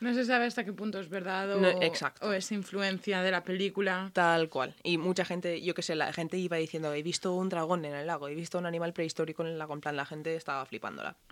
No 0.00 0.14
se 0.14 0.24
sabe 0.24 0.46
hasta 0.46 0.64
qué 0.64 0.72
punto 0.72 1.00
es 1.00 1.08
verdad 1.08 1.56
o, 1.56 1.60
No, 1.60 1.82
exacto. 1.82 2.28
o 2.28 2.32
es 2.32 2.52
influencia 2.52 3.20
de 3.22 3.30
la 3.32 3.42
película. 3.42 4.10
Tal 4.12 4.48
cual. 4.48 4.74
Y 4.84 4.96
mucha 4.96 5.24
gente, 5.24 5.60
yo 5.60 5.74
qué 5.74 5.82
sé, 5.82 5.96
la 5.96 6.12
gente 6.12 6.36
iba 6.38 6.56
diciendo, 6.56 6.92
he 6.94 7.02
visto 7.02 7.34
un 7.34 7.48
dragón 7.48 7.84
en 7.84 7.94
el 7.94 8.06
lago, 8.06 8.28
he 8.28 8.34
visto 8.34 8.58
un 8.58 8.66
animal 8.66 8.92
prehistórico 8.92 9.42
en 9.42 9.48
el 9.48 9.58
lago. 9.58 9.74
En 9.74 9.80
plan, 9.80 9.96
la 9.96 10.06
gente 10.06 10.36
estaba 10.36 10.64
flipándola. 10.66 11.16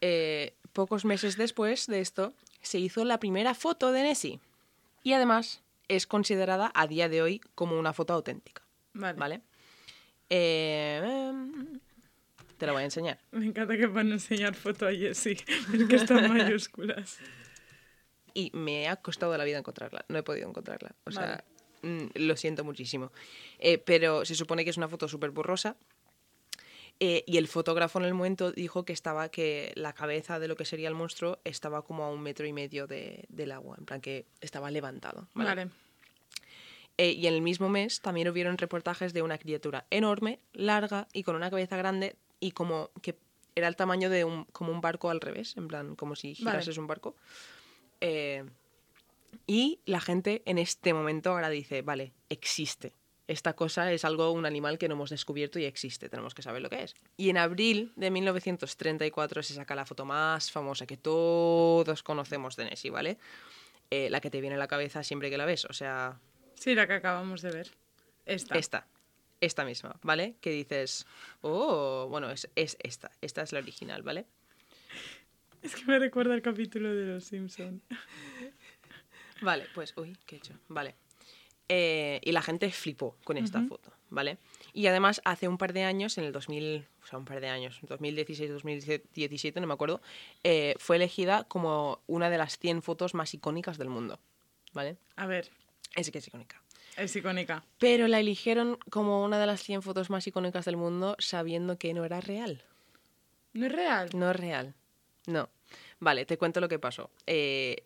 Eh, 0.00 0.54
pocos 0.72 1.04
meses 1.04 1.36
después 1.36 1.88
de 1.88 1.98
esto, 2.00 2.32
se 2.62 2.78
hizo 2.78 3.04
la 3.04 3.18
primera 3.18 3.52
foto 3.54 3.90
de 3.90 4.04
Nessie. 4.04 4.38
Y 5.02 5.12
además 5.12 5.60
es 5.88 6.06
considerada 6.06 6.70
a 6.72 6.86
día 6.86 7.08
de 7.08 7.20
hoy 7.20 7.40
como 7.56 7.76
una 7.76 7.92
foto 7.92 8.12
auténtica. 8.12 8.62
Vale. 8.92 9.18
¿Vale? 9.18 9.40
Eh, 10.30 11.00
em, 11.02 11.80
te 12.58 12.66
la 12.66 12.72
voy 12.72 12.82
a 12.82 12.84
enseñar. 12.86 13.18
Me 13.32 13.46
encanta 13.46 13.76
que 13.76 13.86
van 13.86 14.10
a 14.10 14.14
enseñar 14.14 14.54
foto 14.54 14.86
a 14.86 14.92
Jessie, 14.92 15.36
es 15.72 15.84
que 15.88 15.96
está 15.96 16.18
en 16.18 16.32
mayúsculas. 16.32 17.18
y 18.34 18.50
me 18.54 18.88
ha 18.88 18.96
costado 18.96 19.36
la 19.36 19.44
vida 19.44 19.58
encontrarla. 19.58 20.04
No 20.08 20.18
he 20.18 20.22
podido 20.22 20.48
encontrarla. 20.48 20.94
O 21.04 21.10
sea, 21.10 21.42
mm, 21.82 22.06
lo 22.14 22.36
siento 22.36 22.62
muchísimo. 22.64 23.10
Eh, 23.58 23.78
pero 23.78 24.24
se 24.24 24.34
supone 24.34 24.62
que 24.64 24.70
es 24.70 24.76
una 24.76 24.88
foto 24.88 25.08
súper 25.08 25.30
borrosa. 25.30 25.76
Eh, 27.00 27.22
y 27.26 27.36
el 27.36 27.46
fotógrafo 27.46 28.00
en 28.00 28.06
el 28.06 28.14
momento 28.14 28.50
dijo 28.50 28.84
que 28.84 28.92
estaba 28.92 29.28
que 29.28 29.72
la 29.76 29.92
cabeza 29.92 30.40
de 30.40 30.48
lo 30.48 30.56
que 30.56 30.64
sería 30.64 30.88
el 30.88 30.94
monstruo 30.94 31.38
estaba 31.44 31.82
como 31.84 32.02
a 32.04 32.10
un 32.10 32.20
metro 32.20 32.44
y 32.46 32.52
medio 32.52 32.86
de- 32.88 33.24
del 33.28 33.52
agua, 33.52 33.76
en 33.78 33.84
plan 33.86 34.00
que 34.00 34.26
estaba 34.40 34.70
levantado. 34.72 35.28
¿vale? 35.34 35.48
Vale. 35.54 35.70
Eh, 36.96 37.12
y 37.12 37.28
en 37.28 37.34
el 37.34 37.40
mismo 37.42 37.68
mes 37.68 38.00
también 38.00 38.28
hubieron 38.28 38.58
reportajes 38.58 39.12
de 39.12 39.22
una 39.22 39.38
criatura 39.38 39.86
enorme, 39.90 40.40
larga 40.52 41.06
y 41.12 41.22
con 41.22 41.36
una 41.36 41.50
cabeza 41.50 41.76
grande 41.76 42.16
y 42.40 42.52
como 42.52 42.90
que 43.02 43.16
era 43.54 43.68
el 43.68 43.76
tamaño 43.76 44.10
de 44.10 44.24
un, 44.24 44.44
como 44.46 44.72
un 44.72 44.80
barco 44.80 45.10
al 45.10 45.20
revés, 45.20 45.56
en 45.56 45.68
plan 45.68 45.96
como 45.96 46.14
si 46.16 46.34
Vale. 46.34 46.52
girases 46.58 46.78
un 46.78 46.86
barco. 46.86 47.16
Eh, 48.00 48.44
y 49.46 49.80
la 49.84 50.00
gente 50.00 50.42
en 50.46 50.58
este 50.58 50.94
momento 50.94 51.30
ahora 51.32 51.50
dice, 51.50 51.82
vale, 51.82 52.12
existe. 52.28 52.94
Esta 53.26 53.52
cosa 53.54 53.92
es 53.92 54.06
algo, 54.06 54.30
un 54.30 54.46
animal 54.46 54.78
que 54.78 54.88
no 54.88 54.94
hemos 54.94 55.10
descubierto 55.10 55.58
y 55.58 55.64
existe, 55.66 56.08
tenemos 56.08 56.34
que 56.34 56.40
saber 56.40 56.62
lo 56.62 56.70
que 56.70 56.82
es. 56.84 56.94
Y 57.18 57.28
en 57.28 57.36
abril 57.36 57.92
de 57.96 58.10
1934 58.10 59.42
se 59.42 59.54
saca 59.54 59.74
la 59.74 59.84
foto 59.84 60.06
más 60.06 60.50
famosa 60.50 60.86
que 60.86 60.96
todos 60.96 62.02
conocemos 62.02 62.56
de 62.56 62.64
Nessie, 62.64 62.90
¿vale? 62.90 63.18
Eh, 63.90 64.08
la 64.08 64.20
que 64.20 64.30
te 64.30 64.40
viene 64.40 64.56
a 64.56 64.58
la 64.58 64.68
cabeza 64.68 65.02
siempre 65.02 65.28
que 65.28 65.36
la 65.36 65.44
ves, 65.44 65.66
o 65.66 65.72
sea, 65.74 66.18
Sí, 66.54 66.74
la 66.74 66.86
que 66.86 66.94
acabamos 66.94 67.42
de 67.42 67.50
ver. 67.52 67.70
Esta. 68.26 68.58
esta, 68.58 68.86
esta 69.40 69.64
misma, 69.64 69.98
¿vale? 70.02 70.36
Que 70.40 70.50
dices, 70.50 71.06
oh, 71.40 72.06
bueno, 72.08 72.30
es, 72.30 72.48
es 72.54 72.76
esta, 72.80 73.10
esta 73.20 73.42
es 73.42 73.52
la 73.52 73.60
original, 73.60 74.02
¿vale? 74.02 74.26
Es 75.62 75.74
que 75.74 75.84
me 75.86 75.98
recuerda 75.98 76.34
el 76.34 76.42
capítulo 76.42 76.94
de 76.94 77.06
Los 77.06 77.24
Simpson. 77.24 77.82
Vale, 79.40 79.66
pues, 79.74 79.94
uy, 79.96 80.16
¿qué 80.26 80.36
he 80.36 80.38
hecho? 80.38 80.54
Vale. 80.68 80.96
Eh, 81.68 82.20
y 82.24 82.32
la 82.32 82.42
gente 82.42 82.70
flipó 82.70 83.16
con 83.24 83.36
esta 83.36 83.62
foto, 83.62 83.92
¿vale? 84.08 84.38
Y 84.72 84.86
además, 84.86 85.20
hace 85.24 85.48
un 85.48 85.58
par 85.58 85.74
de 85.74 85.84
años, 85.84 86.16
en 86.16 86.24
el 86.24 86.32
2000, 86.32 86.86
o 87.02 87.06
sea, 87.06 87.18
un 87.18 87.26
par 87.26 87.40
de 87.40 87.48
años, 87.48 87.78
2016, 87.82 88.50
2017, 88.50 89.60
no 89.60 89.66
me 89.66 89.74
acuerdo, 89.74 90.00
eh, 90.44 90.74
fue 90.78 90.96
elegida 90.96 91.44
como 91.44 92.00
una 92.06 92.30
de 92.30 92.38
las 92.38 92.58
100 92.58 92.82
fotos 92.82 93.14
más 93.14 93.34
icónicas 93.34 93.76
del 93.76 93.90
mundo, 93.90 94.18
¿vale? 94.72 94.96
A 95.16 95.26
ver, 95.26 95.50
Es 95.94 96.10
que 96.10 96.18
es 96.18 96.26
icónica. 96.26 96.62
Es 96.98 97.14
icónica. 97.16 97.64
Pero 97.78 98.08
la 98.08 98.20
eligieron 98.20 98.78
como 98.90 99.24
una 99.24 99.38
de 99.38 99.46
las 99.46 99.62
100 99.62 99.82
fotos 99.82 100.10
más 100.10 100.26
icónicas 100.26 100.64
del 100.64 100.76
mundo 100.76 101.16
sabiendo 101.18 101.78
que 101.78 101.94
no 101.94 102.04
era 102.04 102.20
real. 102.20 102.62
¿No 103.52 103.66
es 103.66 103.72
real? 103.72 104.10
No 104.14 104.30
es 104.30 104.36
real. 104.36 104.74
No. 105.26 105.48
Vale, 106.00 106.26
te 106.26 106.38
cuento 106.38 106.60
lo 106.60 106.68
que 106.68 106.78
pasó. 106.78 107.10
Eh, 107.26 107.84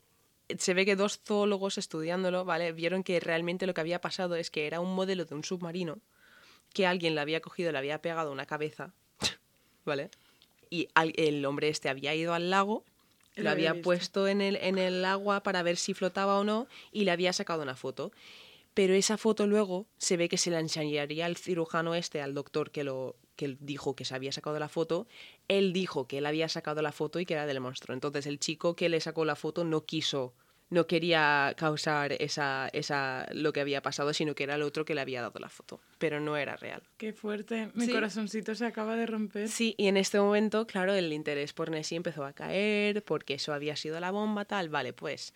se 0.59 0.75
ve 0.75 0.85
que 0.85 0.97
dos 0.97 1.21
zoólogos 1.25 1.79
estudiándolo, 1.79 2.45
¿vale? 2.45 2.73
Vieron 2.73 3.03
que 3.05 3.21
realmente 3.21 3.67
lo 3.67 3.75
que 3.75 3.81
había 3.81 4.01
pasado 4.01 4.35
es 4.37 4.51
que 4.51 4.67
era 4.67 4.81
un 4.81 4.95
modelo 4.95 5.25
de 5.25 5.35
un 5.35 5.45
submarino 5.45 5.99
que 6.75 6.87
alguien 6.87 7.15
le 7.15 7.21
había 7.21 7.41
cogido, 7.41 7.71
le 7.73 7.79
había 7.79 8.01
pegado 8.03 8.33
una 8.33 8.47
cabeza, 8.47 8.93
¿vale? 9.85 10.11
Y 10.71 10.89
al- 10.95 11.13
el 11.17 11.45
hombre 11.45 11.69
este 11.69 11.89
había 11.89 12.15
ido 12.15 12.35
al 12.35 12.51
lago, 12.51 12.85
lo 13.35 13.45
lo 13.45 13.51
había 13.51 13.71
había 13.71 13.83
puesto 13.83 14.29
en 14.29 14.41
el, 14.41 14.57
en 14.57 14.79
el 14.79 15.05
agua 15.05 15.43
para 15.43 15.63
ver 15.63 15.77
si 15.77 15.95
flotaba 15.95 16.39
o 16.39 16.45
no 16.45 16.67
y 16.93 17.05
le 17.05 17.11
había 17.13 17.33
sacado 17.33 17.63
una 17.63 17.77
foto. 17.77 18.13
Pero 18.75 18.95
esa 18.95 19.19
foto 19.19 19.47
luego 19.47 19.87
se 19.99 20.17
ve 20.17 20.29
que 20.29 20.39
se 20.39 20.51
la 20.51 20.61
enseñaría 20.61 21.27
al 21.27 21.37
cirujano 21.37 21.95
este, 21.95 22.23
al 22.23 22.33
doctor 22.35 22.71
que 22.71 22.85
lo 22.85 23.17
que 23.37 23.57
dijo 23.61 23.95
que 23.97 24.05
se 24.05 24.15
había 24.15 24.33
sacado 24.33 24.59
la 24.59 24.69
foto. 24.69 25.07
Él 25.49 25.73
dijo 25.73 26.07
que 26.07 26.19
él 26.19 26.27
había 26.27 26.49
sacado 26.49 26.81
la 26.83 26.93
foto 26.93 27.19
y 27.21 27.27
que 27.27 27.35
era 27.35 27.47
del 27.47 27.61
monstruo. 27.61 27.95
Entonces 27.95 28.27
el 28.27 28.39
chico 28.39 28.77
que 28.77 28.89
le 28.89 29.01
sacó 29.01 29.25
la 29.25 29.37
foto 29.37 29.65
no 29.65 29.85
quiso, 29.85 30.35
no 30.71 30.87
quería 30.87 31.55
causar 31.59 32.13
esa, 32.13 32.69
esa 32.73 33.27
lo 33.33 33.53
que 33.53 33.61
había 33.61 33.83
pasado, 33.83 34.15
sino 34.15 34.35
que 34.35 34.45
era 34.45 34.55
el 34.55 34.63
otro 34.63 34.85
que 34.87 34.95
le 34.95 35.01
había 35.03 35.21
dado 35.23 35.39
la 35.39 35.49
foto. 35.51 35.81
Pero 35.99 36.21
no 36.21 36.37
era 36.39 36.57
real. 36.57 36.83
Qué 36.97 37.13
fuerte. 37.13 37.71
Mi 37.75 37.87
Sí. 37.87 37.93
corazoncito 37.93 38.55
se 38.55 38.65
acaba 38.65 38.97
de 38.97 39.05
romper. 39.07 39.49
Sí, 39.49 39.75
y 39.77 39.89
en 39.89 39.97
este 39.99 40.19
momento, 40.21 40.67
claro, 40.67 40.95
el 40.95 41.13
interés 41.13 41.53
por 41.53 41.71
Nessie 41.71 41.97
empezó 41.97 42.25
a 42.25 42.33
caer, 42.33 43.03
porque 43.05 43.35
eso 43.35 43.53
había 43.53 43.77
sido 43.77 43.99
la 44.01 44.11
bomba, 44.11 44.45
tal. 44.47 44.69
Vale, 44.71 44.93
pues 44.95 45.35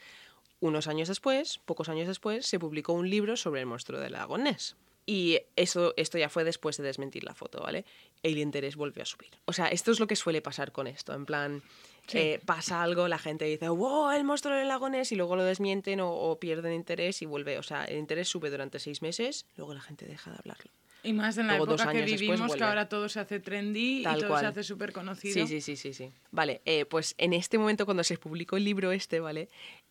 unos 0.60 0.86
años 0.88 1.08
después, 1.08 1.58
pocos 1.64 1.88
años 1.88 2.08
después, 2.08 2.46
se 2.46 2.58
publicó 2.58 2.92
un 2.92 3.08
libro 3.10 3.36
sobre 3.36 3.60
el 3.60 3.66
monstruo 3.66 4.00
del 4.00 4.12
lago 4.12 4.38
Ness. 4.38 4.76
Y 5.08 5.38
eso, 5.54 5.94
esto 5.96 6.18
ya 6.18 6.28
fue 6.28 6.42
después 6.42 6.76
de 6.78 6.82
desmentir 6.82 7.22
la 7.22 7.34
foto, 7.34 7.60
¿vale? 7.60 7.84
El 8.24 8.38
interés 8.38 8.74
volvió 8.74 9.04
a 9.04 9.06
subir. 9.06 9.30
O 9.44 9.52
sea, 9.52 9.68
esto 9.68 9.92
es 9.92 10.00
lo 10.00 10.08
que 10.08 10.16
suele 10.16 10.42
pasar 10.42 10.72
con 10.72 10.88
esto. 10.88 11.14
En 11.14 11.26
plan, 11.26 11.62
Sí. 12.08 12.18
eh, 12.18 12.40
pasa 12.44 12.82
algo, 12.82 13.06
la 13.06 13.18
gente 13.18 13.44
dice, 13.44 13.68
wow, 13.68 14.10
el 14.10 14.24
monstruo 14.24 14.56
del 14.56 14.66
lago 14.68 14.88
Ness, 14.88 15.12
y 15.12 15.16
luego 15.16 15.36
lo 15.36 15.44
desmienten 15.44 16.00
o, 16.00 16.10
o 16.12 16.40
pierden 16.40 16.72
interés 16.72 17.22
y 17.22 17.26
vuelve. 17.26 17.58
O 17.58 17.62
sea, 17.62 17.84
el 17.84 17.98
interés 17.98 18.28
sube 18.28 18.50
durante 18.50 18.78
seis 18.80 19.00
meses, 19.02 19.46
luego 19.56 19.74
la 19.74 19.80
gente 19.80 20.06
deja 20.06 20.30
de 20.32 20.38
hablarlo. 20.38 20.70
Y 21.06 21.12
más 21.12 21.38
en 21.38 21.46
la 21.46 21.56
Luego, 21.56 21.74
época 21.74 21.92
que 21.92 21.98
después, 21.98 22.20
vivimos, 22.20 22.54
que 22.56 22.64
ahora 22.64 22.88
todo 22.88 23.08
se 23.08 23.20
hace 23.20 23.38
trendy 23.40 24.02
Tal 24.02 24.16
y 24.16 24.20
todo 24.20 24.30
cual. 24.30 24.40
se 24.40 24.46
hace 24.46 24.62
súper 24.64 24.92
conocido. 24.92 25.34
Sí, 25.34 25.46
sí, 25.46 25.60
sí, 25.60 25.76
sí, 25.76 25.94
sí. 25.94 26.12
Vale, 26.32 26.62
eh, 26.64 26.84
pues 26.84 27.14
en 27.18 27.32
este 27.32 27.58
momento 27.58 27.84
cuando 27.84 28.02
se 28.04 28.18
publicó 28.18 28.56
el 28.56 28.64
libro 28.64 28.90
este, 28.92 29.20
¿vale? 29.20 29.48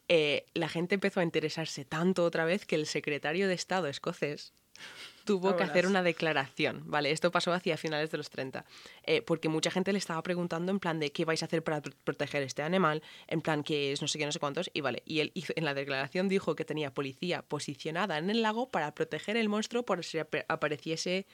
Eh, 0.09 0.45
la 0.53 0.69
gente 0.69 0.95
empezó 0.95 1.21
a 1.21 1.23
interesarse 1.23 1.85
tanto 1.85 2.23
otra 2.25 2.45
vez 2.45 2.65
que 2.65 2.75
el 2.75 2.85
secretario 2.85 3.47
de 3.47 3.53
Estado 3.53 3.87
escocés 3.87 4.53
tuvo 5.23 5.55
que 5.57 5.63
hacer 5.63 5.87
una 5.87 6.03
declaración, 6.03 6.83
¿vale? 6.85 7.09
Esto 7.09 7.31
pasó 7.31 7.51
hacia 7.51 7.77
finales 7.77 8.11
de 8.11 8.17
los 8.17 8.29
30, 8.29 8.63
eh, 9.03 9.23
porque 9.23 9.49
mucha 9.49 9.71
gente 9.71 9.91
le 9.91 9.97
estaba 9.97 10.21
preguntando 10.21 10.71
en 10.71 10.79
plan 10.79 10.99
de 10.99 11.11
qué 11.11 11.25
vais 11.25 11.41
a 11.41 11.47
hacer 11.47 11.63
para 11.63 11.81
pr- 11.81 11.95
proteger 12.03 12.43
este 12.43 12.61
animal, 12.61 13.01
en 13.27 13.41
plan 13.41 13.63
que 13.63 13.91
es 13.91 14.01
no 14.03 14.07
sé 14.07 14.19
qué, 14.19 14.25
no 14.27 14.31
sé 14.31 14.39
cuántos, 14.39 14.69
y 14.73 14.81
vale, 14.81 15.01
y 15.05 15.21
él 15.21 15.31
hizo- 15.33 15.53
en 15.55 15.65
la 15.65 15.73
declaración 15.73 16.29
dijo 16.29 16.55
que 16.55 16.63
tenía 16.63 16.93
policía 16.93 17.41
posicionada 17.41 18.19
en 18.19 18.29
el 18.29 18.43
lago 18.43 18.69
para 18.69 18.93
proteger 18.93 19.35
el 19.35 19.49
monstruo 19.49 19.83
por 19.83 20.03
si 20.05 20.19
ap- 20.19 20.45
apareciese 20.47 21.25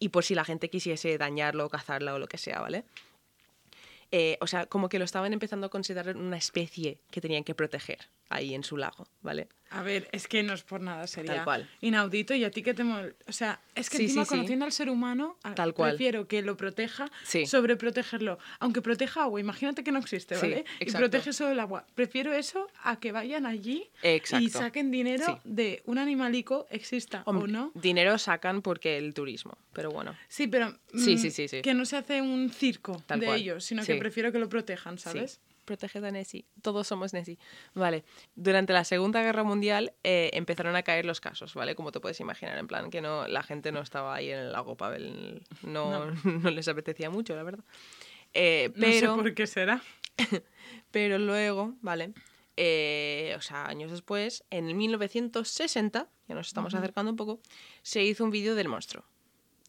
y 0.00 0.08
por 0.08 0.24
si 0.24 0.34
la 0.34 0.44
gente 0.44 0.68
quisiese 0.68 1.16
dañarlo, 1.16 1.68
cazarla 1.68 2.14
o 2.14 2.18
lo 2.18 2.26
que 2.26 2.38
sea, 2.38 2.60
¿vale? 2.60 2.84
Eh, 4.12 4.38
o 4.40 4.46
sea, 4.46 4.66
como 4.66 4.88
que 4.88 4.98
lo 4.98 5.04
estaban 5.04 5.32
empezando 5.32 5.66
a 5.66 5.70
considerar 5.70 6.16
una 6.16 6.36
especie 6.36 7.00
que 7.10 7.20
tenían 7.20 7.42
que 7.42 7.54
proteger 7.56 7.98
ahí 8.28 8.54
en 8.54 8.62
su 8.62 8.76
lago, 8.76 9.06
¿vale? 9.20 9.48
A 9.70 9.82
ver, 9.82 10.08
es 10.12 10.28
que 10.28 10.42
no 10.44 10.52
es 10.54 10.62
por 10.62 10.80
nada, 10.80 11.06
sería 11.08 11.34
Tal 11.36 11.44
cual. 11.44 11.68
inaudito 11.80 12.34
y 12.34 12.44
a 12.44 12.50
ti 12.50 12.62
que 12.62 12.72
te... 12.72 12.84
mol- 12.84 13.14
O 13.26 13.32
sea, 13.32 13.60
es 13.74 13.90
que 13.90 13.96
Sí, 13.96 14.04
encima 14.04 14.24
sí, 14.24 14.28
sí. 14.28 14.34
conociendo 14.36 14.64
al 14.64 14.72
ser 14.72 14.88
humano, 14.88 15.36
Tal 15.56 15.74
cual. 15.74 15.90
prefiero 15.90 16.28
que 16.28 16.40
lo 16.42 16.56
proteja 16.56 17.10
sobre 17.46 17.76
protegerlo. 17.76 18.38
Aunque 18.60 18.80
proteja 18.80 19.22
agua, 19.24 19.40
imagínate 19.40 19.82
que 19.82 19.90
no 19.90 19.98
existe, 19.98 20.36
Sí, 20.36 20.40
¿vale? 20.50 20.64
y 20.80 20.90
protege 20.92 21.32
solo 21.32 21.50
el 21.50 21.60
agua. 21.60 21.84
Prefiero 21.94 22.32
eso 22.32 22.68
a 22.82 23.00
que 23.00 23.10
vayan 23.12 23.44
allí 23.44 23.90
y 24.38 24.48
saquen 24.50 24.90
dinero 24.92 25.40
de 25.44 25.82
un 25.86 25.98
animalico, 25.98 26.66
exista 26.70 27.22
o 27.26 27.32
no. 27.32 27.72
Dinero 27.74 28.18
sacan 28.18 28.62
porque 28.62 28.98
el 28.98 29.14
turismo, 29.14 29.58
pero 29.72 29.90
bueno. 29.90 30.14
Sí, 30.28 30.46
pero 30.46 30.78
Sí, 30.94 31.16
mm, 31.16 31.18
sí, 31.18 31.30
sí, 31.30 31.48
sí. 31.48 31.60
que 31.62 31.74
no 31.74 31.84
se 31.84 31.96
hace 31.96 32.22
un 32.22 32.50
circo 32.50 33.02
Tal 33.06 33.18
de 33.20 33.26
cual. 33.26 33.40
ellos, 33.40 33.64
sino 33.64 33.84
que 33.84 33.96
prefiero 33.96 34.30
que 34.32 34.38
lo 34.38 34.48
protejan, 34.48 34.98
¿sabes? 34.98 35.32
Sí. 35.32 35.55
Protege 35.66 35.98
a 35.98 36.10
Nessie. 36.10 36.46
Todos 36.62 36.86
somos 36.86 37.12
Nessie. 37.12 37.38
Vale. 37.74 38.04
Durante 38.34 38.72
la 38.72 38.84
Segunda 38.84 39.22
Guerra 39.22 39.44
Mundial 39.44 39.92
eh, 40.02 40.30
empezaron 40.32 40.76
a 40.76 40.82
caer 40.82 41.04
los 41.04 41.20
casos, 41.20 41.54
¿vale? 41.54 41.74
Como 41.74 41.92
te 41.92 42.00
puedes 42.00 42.18
imaginar, 42.20 42.56
en 42.56 42.66
plan 42.66 42.90
que 42.90 43.02
no, 43.02 43.28
la 43.28 43.42
gente 43.42 43.72
no 43.72 43.80
estaba 43.80 44.14
ahí 44.14 44.30
en 44.30 44.38
el 44.38 44.52
lago 44.52 44.76
Pavel. 44.76 45.42
No, 45.62 46.06
no. 46.24 46.50
les 46.50 46.68
apetecía 46.68 47.10
mucho, 47.10 47.36
la 47.36 47.42
verdad. 47.42 47.64
Eh, 48.32 48.72
pero, 48.74 49.08
No 49.08 49.16
sé 49.16 49.22
por 49.22 49.34
qué 49.34 49.46
será. 49.46 49.82
pero 50.90 51.18
luego, 51.18 51.74
¿vale? 51.82 52.14
Eh, 52.56 53.34
o 53.36 53.42
sea, 53.42 53.66
años 53.66 53.90
después, 53.90 54.44
en 54.50 54.68
el 54.68 54.74
1960, 54.74 56.08
ya 56.28 56.34
nos 56.34 56.46
estamos 56.46 56.74
acercando 56.74 57.10
un 57.10 57.16
poco, 57.16 57.40
se 57.82 58.02
hizo 58.02 58.24
un 58.24 58.30
vídeo 58.30 58.54
del 58.54 58.68
monstruo 58.68 59.04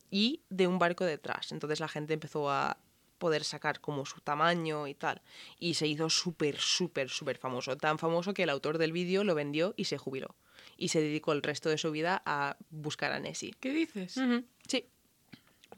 y 0.10 0.44
de 0.50 0.68
un 0.68 0.80
barco 0.80 1.04
detrás. 1.04 1.52
Entonces 1.52 1.80
la 1.80 1.88
gente 1.88 2.14
empezó 2.14 2.50
a 2.50 2.78
poder 3.18 3.44
sacar 3.44 3.82
como 3.82 4.06
su 4.06 4.22
tamaño 4.22 4.88
y 4.88 4.94
tal. 4.94 5.22
Y 5.60 5.76
se 5.76 5.88
hizo 5.88 6.10
súper, 6.10 6.58
súper, 6.58 7.10
súper 7.10 7.38
famoso. 7.38 7.78
Tan 7.78 8.00
famoso 8.00 8.34
que 8.34 8.44
el 8.44 8.50
autor 8.50 8.78
del 8.78 8.92
vídeo 8.92 9.24
lo 9.24 9.36
vendió 9.36 9.74
y 9.78 9.86
se 9.86 9.98
jubiló. 9.98 10.36
Y 10.78 10.90
se 10.90 11.02
dedicó 11.02 11.34
el 11.34 11.42
resto 11.42 11.70
de 11.70 11.78
su 11.78 11.92
vida 11.92 12.22
a 12.26 12.58
buscar 12.70 13.12
a 13.12 13.20
Nessie. 13.20 13.56
¿Qué 13.60 13.74
dices? 13.74 14.20
Sí. 14.68 14.86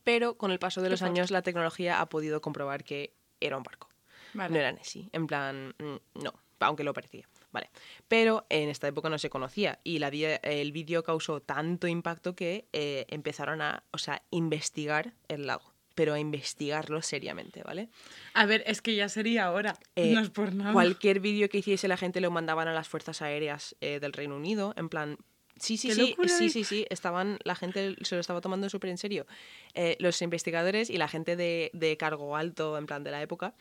Pero 0.04 0.38
con 0.38 0.52
el 0.52 0.60
paso 0.60 0.82
de 0.82 0.89
los 0.89 1.02
años 1.02 1.32
la 1.32 1.41
tecnología 1.41 2.02
ha 2.02 2.10
podido 2.10 2.41
comprobar 2.41 2.84
que 2.84 3.13
era 3.39 3.58
un 3.58 3.63
barco. 3.63 3.89
Vale. 4.34 4.54
No 4.54 4.60
era 4.60 4.71
Nessie. 4.71 5.10
En 5.13 5.28
plan, 5.28 5.75
mm, 5.78 6.21
no, 6.23 6.34
aunque 6.60 6.84
lo 6.84 6.93
parecía. 6.93 7.28
Vale. 7.52 7.69
Pero 8.08 8.45
en 8.49 8.69
esta 8.69 8.88
época 8.88 9.10
no 9.10 9.17
se 9.17 9.30
conocía 9.30 9.80
y 9.84 9.99
la, 9.99 10.10
el 10.10 10.71
vídeo 10.71 11.04
causó 11.04 11.41
tanto 11.41 11.88
impacto 11.88 12.36
que 12.36 12.67
eh, 12.73 13.06
empezaron 13.10 13.62
a, 13.62 13.84
o 13.91 13.97
sea, 13.97 14.21
investigar 14.30 15.13
el 15.28 15.47
lago. 15.47 15.68
Pero 15.99 16.13
a 16.13 16.19
investigarlo 16.19 17.01
seriamente, 17.01 17.62
¿vale? 17.62 17.89
A 18.33 18.45
ver, 18.45 18.63
es 18.65 18.81
que 18.81 18.95
ya 18.95 19.09
sería 19.09 19.43
ahora. 19.43 19.77
Eh, 19.97 20.13
no 20.13 20.21
es 20.21 20.29
por 20.29 20.53
nada. 20.53 20.71
Cualquier 20.71 21.19
vídeo 21.19 21.49
que 21.49 21.57
hiciese 21.57 21.89
la 21.89 21.97
gente 21.97 22.21
lo 22.21 22.31
mandaban 22.31 22.69
a 22.69 22.73
las 22.73 22.88
fuerzas 22.88 23.21
aéreas 23.21 23.75
eh, 23.81 23.99
del 23.99 24.13
Reino 24.13 24.38
Unido, 24.38 24.73
en 24.77 24.88
plan, 24.88 25.17
sí, 25.57 25.75
sí, 25.75 25.89
¡Qué 25.89 25.95
sí, 25.95 26.15
sí, 26.29 26.43
de- 26.45 26.49
sí, 26.49 26.63
sí, 26.63 26.85
estaban, 26.89 27.38
la 27.43 27.53
gente 27.55 27.97
se 28.01 28.15
lo 28.15 28.21
estaba 28.21 28.39
tomando 28.39 28.69
súper 28.69 28.91
en 28.91 28.97
serio. 28.97 29.27
Eh, 29.73 29.97
los 29.99 30.21
investigadores 30.21 30.89
y 30.89 30.97
la 30.97 31.09
gente 31.09 31.35
de, 31.35 31.69
de 31.73 31.97
cargo 31.97 32.38
alto, 32.38 32.77
en 32.77 32.85
plan 32.85 33.03
de 33.03 33.12
la 33.12 33.21
época, 33.21 33.53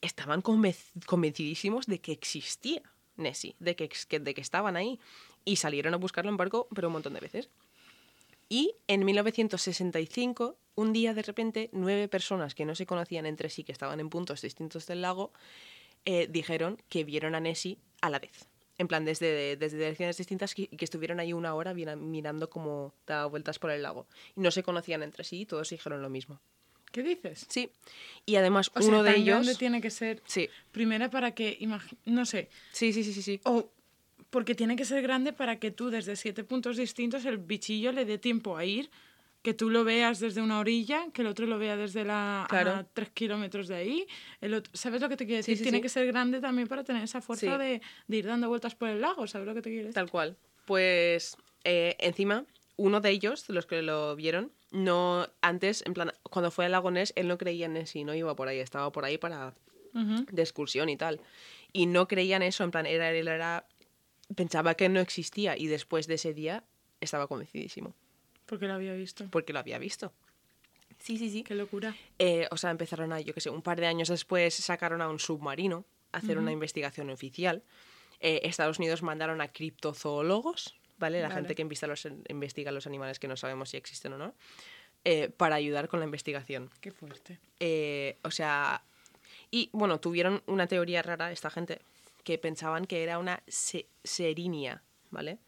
estaban 0.00 0.42
convenc- 0.42 1.04
convencidísimos 1.06 1.86
de 1.86 2.00
que 2.00 2.10
existía 2.10 2.82
Nessie, 3.16 3.54
de 3.60 3.76
que- 3.76 4.18
de 4.18 4.34
que 4.34 4.40
estaban 4.40 4.76
ahí. 4.76 4.98
Y 5.44 5.54
salieron 5.54 5.94
a 5.94 5.98
buscarlo 5.98 6.30
en 6.32 6.36
barco, 6.36 6.66
pero 6.74 6.88
un 6.88 6.94
montón 6.94 7.14
de 7.14 7.20
veces. 7.20 7.48
Y 8.50 8.74
en 8.88 9.04
1965, 9.06 10.58
un 10.74 10.92
día 10.92 11.14
de 11.14 11.22
repente, 11.22 11.70
nueve 11.72 12.08
personas 12.08 12.54
que 12.54 12.64
no 12.64 12.74
se 12.74 12.84
conocían 12.84 13.24
entre 13.26 13.48
sí, 13.48 13.64
que 13.64 13.72
estaban 13.72 14.00
en 14.00 14.10
puntos 14.10 14.42
distintos 14.42 14.86
del 14.86 15.00
lago, 15.02 15.32
eh, 16.04 16.26
dijeron 16.28 16.76
que 16.88 17.04
vieron 17.04 17.34
a 17.34 17.40
Nessie 17.40 17.78
a 18.00 18.10
la 18.10 18.18
vez. 18.18 18.48
En 18.76 18.88
plan, 18.88 19.04
desde, 19.04 19.56
desde 19.56 19.76
direcciones 19.78 20.16
distintas 20.16 20.58
y 20.58 20.66
que 20.66 20.84
estuvieron 20.84 21.20
ahí 21.20 21.32
una 21.32 21.54
hora 21.54 21.74
mira- 21.74 21.96
mirando 21.96 22.50
cómo 22.50 22.94
daba 23.06 23.26
vueltas 23.26 23.58
por 23.58 23.70
el 23.70 23.82
lago. 23.82 24.06
Y 24.36 24.40
no 24.40 24.50
se 24.50 24.62
conocían 24.62 25.02
entre 25.02 25.22
sí 25.22 25.42
y 25.42 25.46
todos 25.46 25.68
dijeron 25.70 26.02
lo 26.02 26.08
mismo. 26.10 26.40
¿Qué 26.90 27.02
dices? 27.04 27.46
Sí. 27.48 27.70
Y 28.26 28.34
además, 28.36 28.70
O 28.74 28.80
sea, 28.80 28.88
uno 28.88 29.02
de 29.04 29.16
ellos. 29.16 29.58
tiene 29.58 29.80
que 29.80 29.90
ser. 29.90 30.22
Sí. 30.26 30.48
Primera 30.72 31.08
para 31.08 31.34
que, 31.36 31.56
imagi- 31.60 31.96
no 32.06 32.24
sé, 32.26 32.48
sí, 32.72 32.92
sí, 32.92 33.04
sí, 33.04 33.12
sí, 33.12 33.22
sí. 33.22 33.40
o 33.44 33.70
porque 34.30 34.54
tiene 34.54 34.76
que 34.76 34.84
ser 34.84 35.02
grande 35.02 35.32
para 35.32 35.58
que 35.58 35.70
tú 35.70 35.90
desde 35.90 36.16
siete 36.16 36.44
puntos 36.44 36.76
distintos 36.76 37.24
el 37.24 37.38
bichillo 37.38 37.92
le 37.92 38.04
dé 38.04 38.16
tiempo 38.18 38.56
a 38.56 38.64
ir, 38.64 38.90
que 39.42 39.54
tú 39.54 39.70
lo 39.70 39.84
veas 39.84 40.20
desde 40.20 40.42
una 40.42 40.58
orilla, 40.60 41.06
que 41.12 41.22
el 41.22 41.28
otro 41.28 41.46
lo 41.46 41.58
vea 41.58 41.76
desde 41.76 42.04
la 42.04 42.46
Claro. 42.48 42.70
a 42.72 42.84
tres 42.84 43.08
kilómetros 43.10 43.68
de 43.68 43.74
ahí. 43.74 44.06
El 44.40 44.54
otro, 44.54 44.70
¿Sabes 44.74 45.00
lo 45.00 45.08
que 45.08 45.16
te 45.16 45.24
quiero 45.26 45.38
decir? 45.38 45.56
sí, 45.56 45.62
tiene 45.62 45.78
sí. 45.78 45.82
que 45.82 45.88
ser 45.88 46.06
grande 46.06 46.40
también 46.40 46.68
para 46.68 46.84
tener 46.84 47.02
esa 47.02 47.20
fuerza 47.20 47.56
de, 47.58 47.80
de 48.06 48.16
ir 48.16 48.26
dando 48.26 48.48
vueltas 48.48 48.74
por 48.74 48.88
el 48.88 49.00
lago, 49.00 49.26
¿sabes 49.26 49.46
lo 49.48 49.54
que 49.54 49.62
te 49.62 49.70
quiero 49.70 49.86
decir? 49.86 49.94
Tal 49.94 50.10
cual. 50.10 50.36
Pues 50.66 51.36
eh, 51.64 51.96
encima, 51.98 52.44
uno 52.76 53.00
de 53.00 53.10
ellos, 53.10 53.46
de 53.46 53.54
los 53.54 53.66
que 53.66 53.80
lo 53.82 54.14
vieron, 54.14 54.52
no 54.70 55.26
antes, 55.40 55.82
en 55.86 55.94
plan, 55.94 56.12
cuando 56.22 56.50
fue 56.50 56.66
al 56.66 56.72
lago 56.72 56.90
Ness, 56.90 57.12
él 57.16 57.26
no 57.26 57.38
creía 57.38 57.66
en 57.66 57.72
Nessie, 57.72 58.04
no 58.04 58.14
iba 58.14 58.36
por 58.36 58.46
ahí, 58.46 58.58
estaba 58.60 58.92
por 58.92 59.04
ahí 59.04 59.18
para 59.18 59.54
Ujú. 59.94 60.26
de 60.30 60.42
excursión 60.42 60.88
y 60.90 60.96
tal. 60.96 61.20
Y 61.72 61.86
no 61.86 62.06
creía 62.06 62.36
en 62.36 62.42
eso, 62.42 62.62
en 62.62 62.70
plan, 62.70 62.86
era, 62.86 63.10
él 63.10 63.26
era 63.26 63.64
pensaba 64.34 64.74
que 64.74 64.88
no 64.88 65.00
existía 65.00 65.56
y 65.56 65.66
después 65.66 66.06
de 66.06 66.14
ese 66.14 66.34
día 66.34 66.64
estaba 67.00 67.26
convencidísimo, 67.26 67.94
Porque 68.46 68.66
lo 68.66 68.74
había 68.74 68.92
visto. 68.94 69.26
porque 69.30 69.52
lo 69.52 69.58
había 69.58 69.78
visto. 69.78 70.12
Sí, 70.98 71.16
sí, 71.16 71.30
sí. 71.30 71.42
Qué 71.44 71.54
locura. 71.54 71.96
Eh, 72.18 72.46
o 72.50 72.56
sea, 72.58 72.70
empezaron 72.70 73.12
a, 73.12 73.20
yo 73.20 73.32
qué 73.32 73.40
sé, 73.40 73.48
un 73.50 73.62
par 73.62 73.80
de 73.80 73.86
años 73.86 74.08
después 74.08 74.54
sacaron 74.54 75.00
a 75.00 75.08
un 75.08 75.18
submarino 75.18 75.86
a 76.12 76.18
hacer 76.18 76.36
una 76.38 76.52
investigación 76.52 77.08
oficial. 77.10 77.62
Eh, 78.20 78.40
Estados 78.44 78.78
Unidos 78.78 79.02
mandaron 79.02 79.40
a 79.40 79.48
criptozoólogos, 79.48 80.74
¿vale? 80.98 81.22
La 81.22 81.28
Vale. 81.28 81.40
gente 81.40 81.54
que 81.54 81.62
investiga 81.62 81.88
los, 81.88 82.06
investiga 82.28 82.70
los 82.72 82.86
animales 82.86 83.18
que 83.18 83.28
no 83.28 83.36
sabemos 83.38 83.70
si 83.70 83.78
existen 83.78 84.12
o 84.12 84.18
no, 84.18 84.34
eh, 85.04 85.30
para 85.30 85.54
ayudar 85.54 85.88
con 85.88 86.00
la 86.00 86.04
investigación. 86.04 86.68
Qué 86.82 86.90
fuerte. 86.90 87.38
Eh, 87.60 88.18
o 88.22 88.30
sea, 88.30 88.84
y 89.50 89.70
bueno, 89.72 90.00
tuvieron 90.00 90.42
una 90.46 90.66
teoría 90.66 91.00
rara 91.00 91.32
esta 91.32 91.48
gente, 91.48 91.80
que 92.24 92.38
pensaban 92.38 92.86
que 92.86 93.02
era 93.02 93.18
una 93.18 93.42
se- 93.48 93.86
serinia, 94.04 94.82
¿vale? 95.10 95.38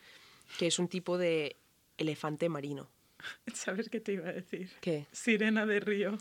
Que 0.59 0.67
es 0.67 0.79
un 0.79 0.89
tipo 0.89 1.19
de 1.19 1.57
elefante 1.99 2.49
marino. 2.49 2.91
¿Sabes 3.55 3.89
qué 3.89 4.01
te 4.01 4.13
iba 4.15 4.29
a 4.29 4.33
decir? 4.33 4.71
¿Qué? 4.81 5.07
Sirena 5.13 5.67
de 5.67 5.81
río. 5.81 6.19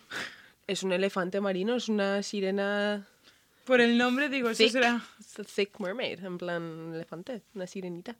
¿Es 0.67 0.83
un 0.83 0.91
elefante 0.93 1.41
marino? 1.41 1.75
¿Es 1.75 1.89
una 1.89 2.21
sirena 2.23 3.07
Por 3.65 3.81
el 3.81 3.97
nombre 3.97 4.29
digo, 4.29 4.49
eso 4.49 4.63
thick, 4.63 4.71
será... 4.71 5.03
thick 5.55 5.79
mermaid, 5.79 6.23
en 6.23 6.37
plan 6.37 6.91
elefante, 6.93 7.41
una 7.55 7.67
sirenita. 7.67 8.15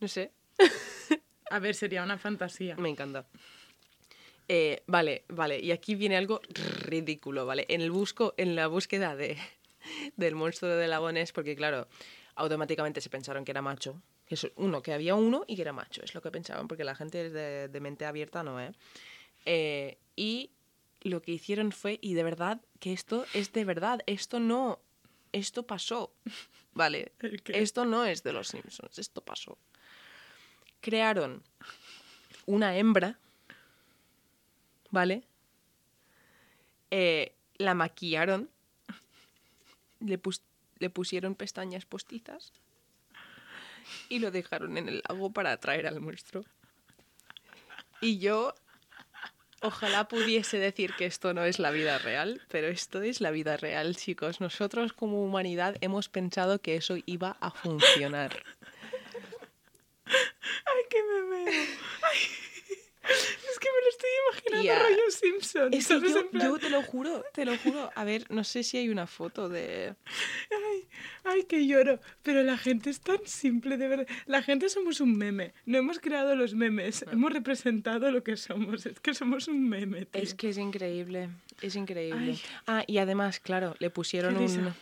No 0.00 0.08
sé, 0.08 0.32
A 1.50 1.58
ver, 1.60 1.74
sería 1.74 2.02
una 2.02 2.18
fantasía. 2.18 2.76
me 2.76 2.88
encanta. 2.88 3.26
Eh, 4.48 4.82
vale, 4.86 5.24
vale, 5.28 5.58
y 5.60 5.70
aquí 5.72 5.94
viene 5.94 6.16
algo 6.16 6.40
ridículo, 6.82 7.46
¿vale? 7.46 7.66
En, 7.68 7.80
el 7.80 7.90
busco, 7.90 8.34
en 8.36 8.54
la 8.56 8.66
búsqueda 8.68 9.16
de, 9.16 9.36
del 10.16 10.34
monstruo 10.34 10.70
de 10.72 10.88
lagones, 10.88 11.32
porque 11.32 11.56
claro, 11.56 11.88
automáticamente 12.34 13.00
se 13.00 13.10
pensaron 13.10 13.44
que 13.44 13.52
era 13.52 13.62
macho. 13.62 14.02
Que 14.26 14.34
es 14.34 14.50
uno, 14.56 14.82
que 14.82 14.92
había 14.92 15.14
uno 15.14 15.44
y 15.46 15.54
que 15.54 15.62
era 15.62 15.72
macho, 15.72 16.02
es 16.02 16.12
lo 16.12 16.20
que 16.20 16.32
pensaban, 16.32 16.66
porque 16.66 16.82
la 16.82 16.96
gente 16.96 17.30
de, 17.30 17.68
de 17.68 17.80
mente 17.80 18.06
abierta 18.06 18.42
no, 18.42 18.60
¿eh? 18.60 18.72
Eh, 19.44 19.98
Y 20.16 20.50
lo 21.02 21.22
que 21.22 21.30
hicieron 21.30 21.70
fue, 21.70 21.98
y 22.02 22.14
de 22.14 22.24
verdad, 22.24 22.60
que 22.80 22.92
esto 22.92 23.24
es 23.34 23.52
de 23.52 23.64
verdad, 23.64 24.00
esto 24.06 24.40
no, 24.40 24.80
esto 25.32 25.64
pasó, 25.66 26.12
¿vale? 26.74 27.12
Esto 27.46 27.84
no 27.84 28.04
es 28.04 28.24
de 28.24 28.32
los 28.32 28.48
Simpsons, 28.48 28.98
esto 28.98 29.20
pasó. 29.20 29.58
Crearon 30.80 31.44
una 32.46 32.76
hembra, 32.76 33.18
¿vale? 34.90 35.22
Eh, 36.90 37.34
la 37.58 37.74
maquillaron, 37.74 38.50
le, 40.00 40.18
pus- 40.18 40.42
le 40.78 40.90
pusieron 40.90 41.34
pestañas 41.34 41.84
postizas 41.86 42.52
y 44.08 44.18
lo 44.18 44.30
dejaron 44.30 44.76
en 44.78 44.88
el 44.88 45.02
lago 45.08 45.30
para 45.32 45.52
atraer 45.52 45.86
al 45.86 46.00
monstruo. 46.00 46.44
Y 48.00 48.18
yo, 48.18 48.54
ojalá 49.62 50.06
pudiese 50.08 50.58
decir 50.58 50.94
que 50.94 51.06
esto 51.06 51.32
no 51.34 51.44
es 51.44 51.58
la 51.58 51.70
vida 51.70 51.98
real, 51.98 52.42
pero 52.48 52.66
esto 52.68 53.00
es 53.02 53.20
la 53.20 53.30
vida 53.30 53.56
real, 53.56 53.96
chicos. 53.96 54.40
Nosotros 54.40 54.92
como 54.92 55.22
humanidad 55.22 55.76
hemos 55.80 56.08
pensado 56.08 56.60
que 56.60 56.76
eso 56.76 56.96
iba 57.06 57.36
a 57.40 57.50
funcionar. 57.50 58.42
¡Ay, 60.06 60.82
que 60.90 61.02
me 61.02 61.22
veo! 61.22 61.64
Ay, 62.02 62.18
es 63.08 63.58
que 63.58 63.68
me 63.68 63.82
lo 63.82 63.88
estoy 63.90 64.10
imaginando 64.28 64.64
Ya. 64.64 64.78
rollo 64.82 65.10
Simpson. 65.10 65.74
Es 65.74 65.86
que 65.88 66.00
yo, 66.00 66.30
plan, 66.30 66.48
yo 66.48 66.58
te 66.58 66.70
lo 66.70 66.82
juro, 66.82 67.24
te 67.32 67.44
lo 67.44 67.56
juro. 67.58 67.90
A 67.94 68.04
ver, 68.04 68.30
no 68.30 68.44
sé 68.44 68.62
si 68.62 68.76
hay 68.78 68.88
una 68.88 69.06
foto 69.06 69.48
de... 69.48 69.94
Ay, 70.50 70.88
ay, 71.24 71.42
que 71.44 71.66
lloro. 71.66 72.00
Pero 72.22 72.42
la 72.42 72.56
gente 72.58 72.90
es 72.90 73.00
tan 73.00 73.18
simple, 73.24 73.76
de 73.76 73.88
verdad. 73.88 74.06
La 74.26 74.42
gente 74.42 74.68
somos 74.68 75.00
un 75.00 75.16
meme. 75.16 75.54
No 75.64 75.78
hemos 75.78 75.98
creado 75.98 76.34
los 76.36 76.54
memes. 76.54 77.04
Hemos 77.10 77.32
representado 77.32 78.10
lo 78.10 78.22
que 78.22 78.36
somos. 78.36 78.86
Es 78.86 79.00
que 79.00 79.14
somos 79.14 79.48
un 79.48 79.68
meme, 79.68 80.06
tío. 80.06 80.22
Es 80.22 80.34
que 80.34 80.48
es 80.50 80.58
increíble, 80.58 81.30
es 81.62 81.76
increíble. 81.76 82.32
Ay. 82.32 82.40
Ah, 82.66 82.84
y 82.86 82.98
además, 82.98 83.40
claro, 83.40 83.74
le 83.78 83.90
pusieron 83.90 84.36
un 84.36 84.74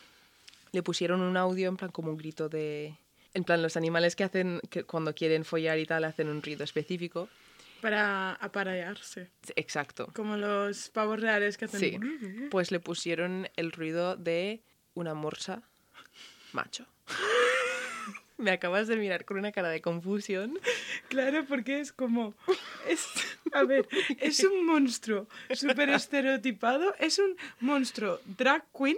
le 0.73 0.83
pusieron 0.83 1.21
un 1.21 1.37
audio 1.37 1.69
en 1.69 1.77
plan 1.77 1.93
como 1.93 2.11
un 2.11 2.17
grito 2.17 2.49
de 2.49 2.97
en 3.33 3.45
plan 3.45 3.63
los 3.63 3.77
animales 3.77 4.17
que 4.17 4.25
hacen 4.25 4.61
que 4.71 4.83
cuando 4.85 5.15
quieren 5.15 5.45
follar 5.45 5.79
y 5.79 5.87
tal 5.87 6.05
hacen 6.05 6.29
un 6.29 6.43
ruido 6.43 6.65
específico. 6.65 7.29
Para 7.85 8.33
aparearse. 8.37 9.29
Exacto. 9.57 10.11
Como 10.15 10.39
los 10.39 10.89
pavos 10.89 11.21
reales 11.21 11.59
que 11.59 11.67
hacen... 11.67 11.81
Sí. 11.81 11.99
Pues 12.51 12.71
le 12.71 12.81
pusieron 12.81 13.47
el 13.57 13.73
ruido 13.73 14.17
de 14.17 14.63
una 14.95 15.13
morsa 15.13 15.61
macho. 16.55 16.87
Me 18.39 18.53
acabas 18.53 18.89
de 18.89 18.97
mirar 18.97 19.27
con 19.27 19.37
una 19.37 19.53
cara 19.53 19.69
de 19.69 19.83
confusión. 19.83 20.59
Claro, 21.11 21.45
porque 21.47 21.81
es 21.81 21.93
como... 21.93 22.35
Es, 22.89 23.07
a 23.53 23.65
ver, 23.65 23.87
es 24.19 24.43
un 24.45 24.65
monstruo 24.65 25.29
súper 25.53 25.91
estereotipado. 25.91 26.95
Es 26.99 27.19
un 27.19 27.37
monstruo 27.61 28.19
drag 28.25 28.65
queen 28.73 28.97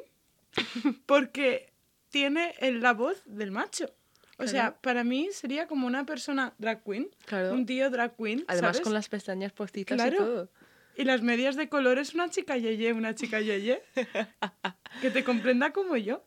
porque 1.06 1.72
tiene 2.10 2.54
la 2.60 2.92
voz 2.92 3.20
del 3.24 3.50
macho. 3.50 3.92
O 4.38 4.46
sea, 4.46 4.76
para 4.80 5.02
mí 5.02 5.28
sería 5.32 5.66
como 5.66 5.86
una 5.86 6.04
persona 6.04 6.54
drag 6.58 6.82
queen. 6.84 7.08
Claro. 7.24 7.52
Un 7.52 7.64
tío 7.64 7.90
drag 7.90 8.16
queen. 8.16 8.44
Además 8.48 8.76
¿sabes? 8.76 8.84
con 8.84 8.92
las 8.94 9.08
pestañas 9.08 9.52
postitas 9.52 9.98
y 10.04 10.10
todo. 10.16 10.50
Y 10.96 11.04
las 11.04 11.22
medias 11.22 11.56
de 11.56 11.68
color 11.68 11.98
es 11.98 12.14
una 12.14 12.30
chica 12.30 12.56
yeye, 12.56 12.92
una 12.92 13.14
chica 13.14 13.40
yeye. 13.40 13.82
que 15.00 15.10
te 15.10 15.24
comprenda 15.24 15.72
como 15.72 15.96
yo. 15.96 16.24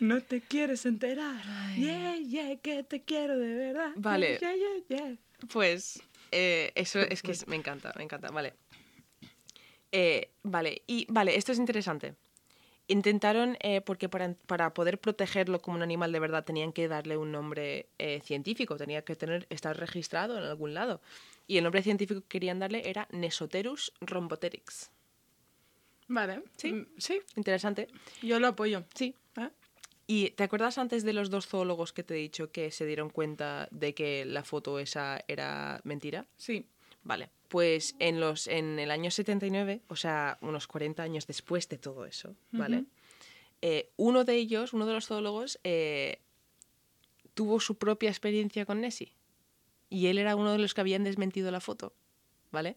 No 0.00 0.22
te 0.22 0.40
quieres 0.40 0.86
enterar. 0.86 1.42
Yeah, 1.76 2.16
yeah, 2.16 2.56
que 2.56 2.84
te 2.84 3.02
quiero 3.02 3.36
de 3.38 3.54
verdad. 3.54 3.90
Vale. 3.96 4.38
Yeah, 4.38 4.54
yeah, 4.54 4.84
yeah. 4.88 5.16
Pues 5.52 6.00
eh, 6.30 6.72
eso 6.74 7.00
es 7.00 7.22
que 7.22 7.32
es- 7.32 7.48
me 7.48 7.56
encanta, 7.56 7.92
me 7.96 8.04
encanta, 8.04 8.28
vale. 8.28 8.54
Eh, 9.90 10.30
vale, 10.42 10.82
y 10.86 11.06
vale, 11.08 11.36
esto 11.36 11.52
es 11.52 11.58
interesante. 11.58 12.14
Intentaron, 12.90 13.58
eh, 13.60 13.82
porque 13.82 14.08
para, 14.08 14.32
para 14.46 14.72
poder 14.72 14.98
protegerlo 14.98 15.60
como 15.60 15.76
un 15.76 15.82
animal 15.82 16.10
de 16.10 16.20
verdad 16.20 16.44
tenían 16.44 16.72
que 16.72 16.88
darle 16.88 17.18
un 17.18 17.30
nombre 17.30 17.86
eh, 17.98 18.20
científico, 18.24 18.76
tenía 18.78 19.02
que 19.02 19.14
tener, 19.14 19.46
estar 19.50 19.76
registrado 19.78 20.38
en 20.38 20.44
algún 20.44 20.72
lado. 20.72 21.02
Y 21.46 21.58
el 21.58 21.64
nombre 21.64 21.82
científico 21.82 22.22
que 22.22 22.28
querían 22.28 22.58
darle 22.58 22.88
era 22.88 23.06
Nesoterus 23.10 23.92
rhomboteryx. 24.00 24.90
Vale. 26.08 26.42
Sí. 26.56 26.72
Mm, 26.72 26.86
Sí, 26.96 27.20
Interesante. 27.36 27.88
yo 28.22 28.40
lo 28.40 28.48
apoyo. 28.48 28.84
Sí. 28.94 29.14
¿Eh? 29.36 29.50
¿Y 30.06 30.30
te 30.30 30.44
acuerdas 30.44 30.78
antes 30.78 31.04
de 31.04 31.12
los 31.12 31.28
dos 31.28 31.46
zoólogos 31.46 31.92
que 31.92 32.02
te 32.02 32.14
he 32.14 32.16
dicho 32.18 32.50
que 32.50 32.70
se 32.70 32.86
dieron 32.86 33.10
cuenta 33.10 33.68
de 33.70 33.94
que 33.94 34.24
la 34.24 34.42
foto 34.42 34.78
esa 34.78 35.22
era 35.28 35.82
mentira? 35.84 36.24
Sí. 36.38 36.66
Vale, 37.02 37.28
pues 37.48 37.96
en, 37.98 38.20
los, 38.20 38.46
en 38.46 38.78
el 38.78 38.90
año 38.90 39.10
79, 39.10 39.82
o 39.88 39.96
sea, 39.96 40.38
unos 40.42 40.66
40 40.66 41.02
años 41.02 41.26
después 41.26 41.68
de 41.68 41.78
todo 41.78 42.04
eso, 42.04 42.36
¿vale? 42.52 42.84
Eh, 43.62 43.90
uno 43.96 44.24
de 44.24 44.34
ellos, 44.36 44.72
uno 44.72 44.86
de 44.86 44.92
los 44.92 45.06
zoólogos, 45.06 45.58
eh, 45.64 46.20
tuvo 47.34 47.60
su 47.60 47.78
propia 47.78 48.10
experiencia 48.10 48.64
con 48.66 48.80
Nessie. 48.80 49.14
Y 49.90 50.08
él 50.08 50.18
era 50.18 50.36
uno 50.36 50.52
de 50.52 50.58
los 50.58 50.74
que 50.74 50.80
habían 50.82 51.04
desmentido 51.04 51.50
la 51.50 51.60
foto, 51.60 51.94
¿vale? 52.50 52.76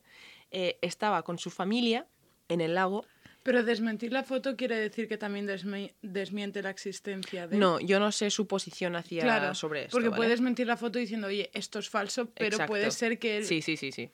Eh, 0.51 0.77
estaba 0.81 1.23
con 1.23 1.37
su 1.37 1.49
familia 1.49 2.07
en 2.47 2.61
el 2.61 2.75
lago. 2.75 3.05
Pero 3.43 3.63
desmentir 3.63 4.13
la 4.13 4.23
foto 4.23 4.55
quiere 4.55 4.77
decir 4.77 5.07
que 5.07 5.17
también 5.17 5.47
desmi- 5.47 5.93
desmiente 6.01 6.61
la 6.61 6.69
existencia 6.69 7.47
de... 7.47 7.57
No, 7.57 7.79
yo 7.79 7.99
no 7.99 8.11
sé 8.11 8.29
su 8.29 8.47
posición 8.47 8.95
hacia 8.95 9.23
claro, 9.23 9.55
sobre 9.55 9.81
esto. 9.81 9.91
porque 9.91 10.09
¿vale? 10.09 10.17
puedes 10.19 10.41
mentir 10.41 10.67
la 10.67 10.77
foto 10.77 10.99
diciendo, 10.99 11.27
oye, 11.27 11.49
esto 11.53 11.79
es 11.79 11.89
falso, 11.89 12.27
pero 12.29 12.47
Exacto. 12.55 12.71
puede 12.71 12.91
ser 12.91 13.17
que 13.19 13.37
él... 13.37 13.45
Sí, 13.45 13.61
sí, 13.61 13.75
sí, 13.77 13.91
sí. 13.91 14.09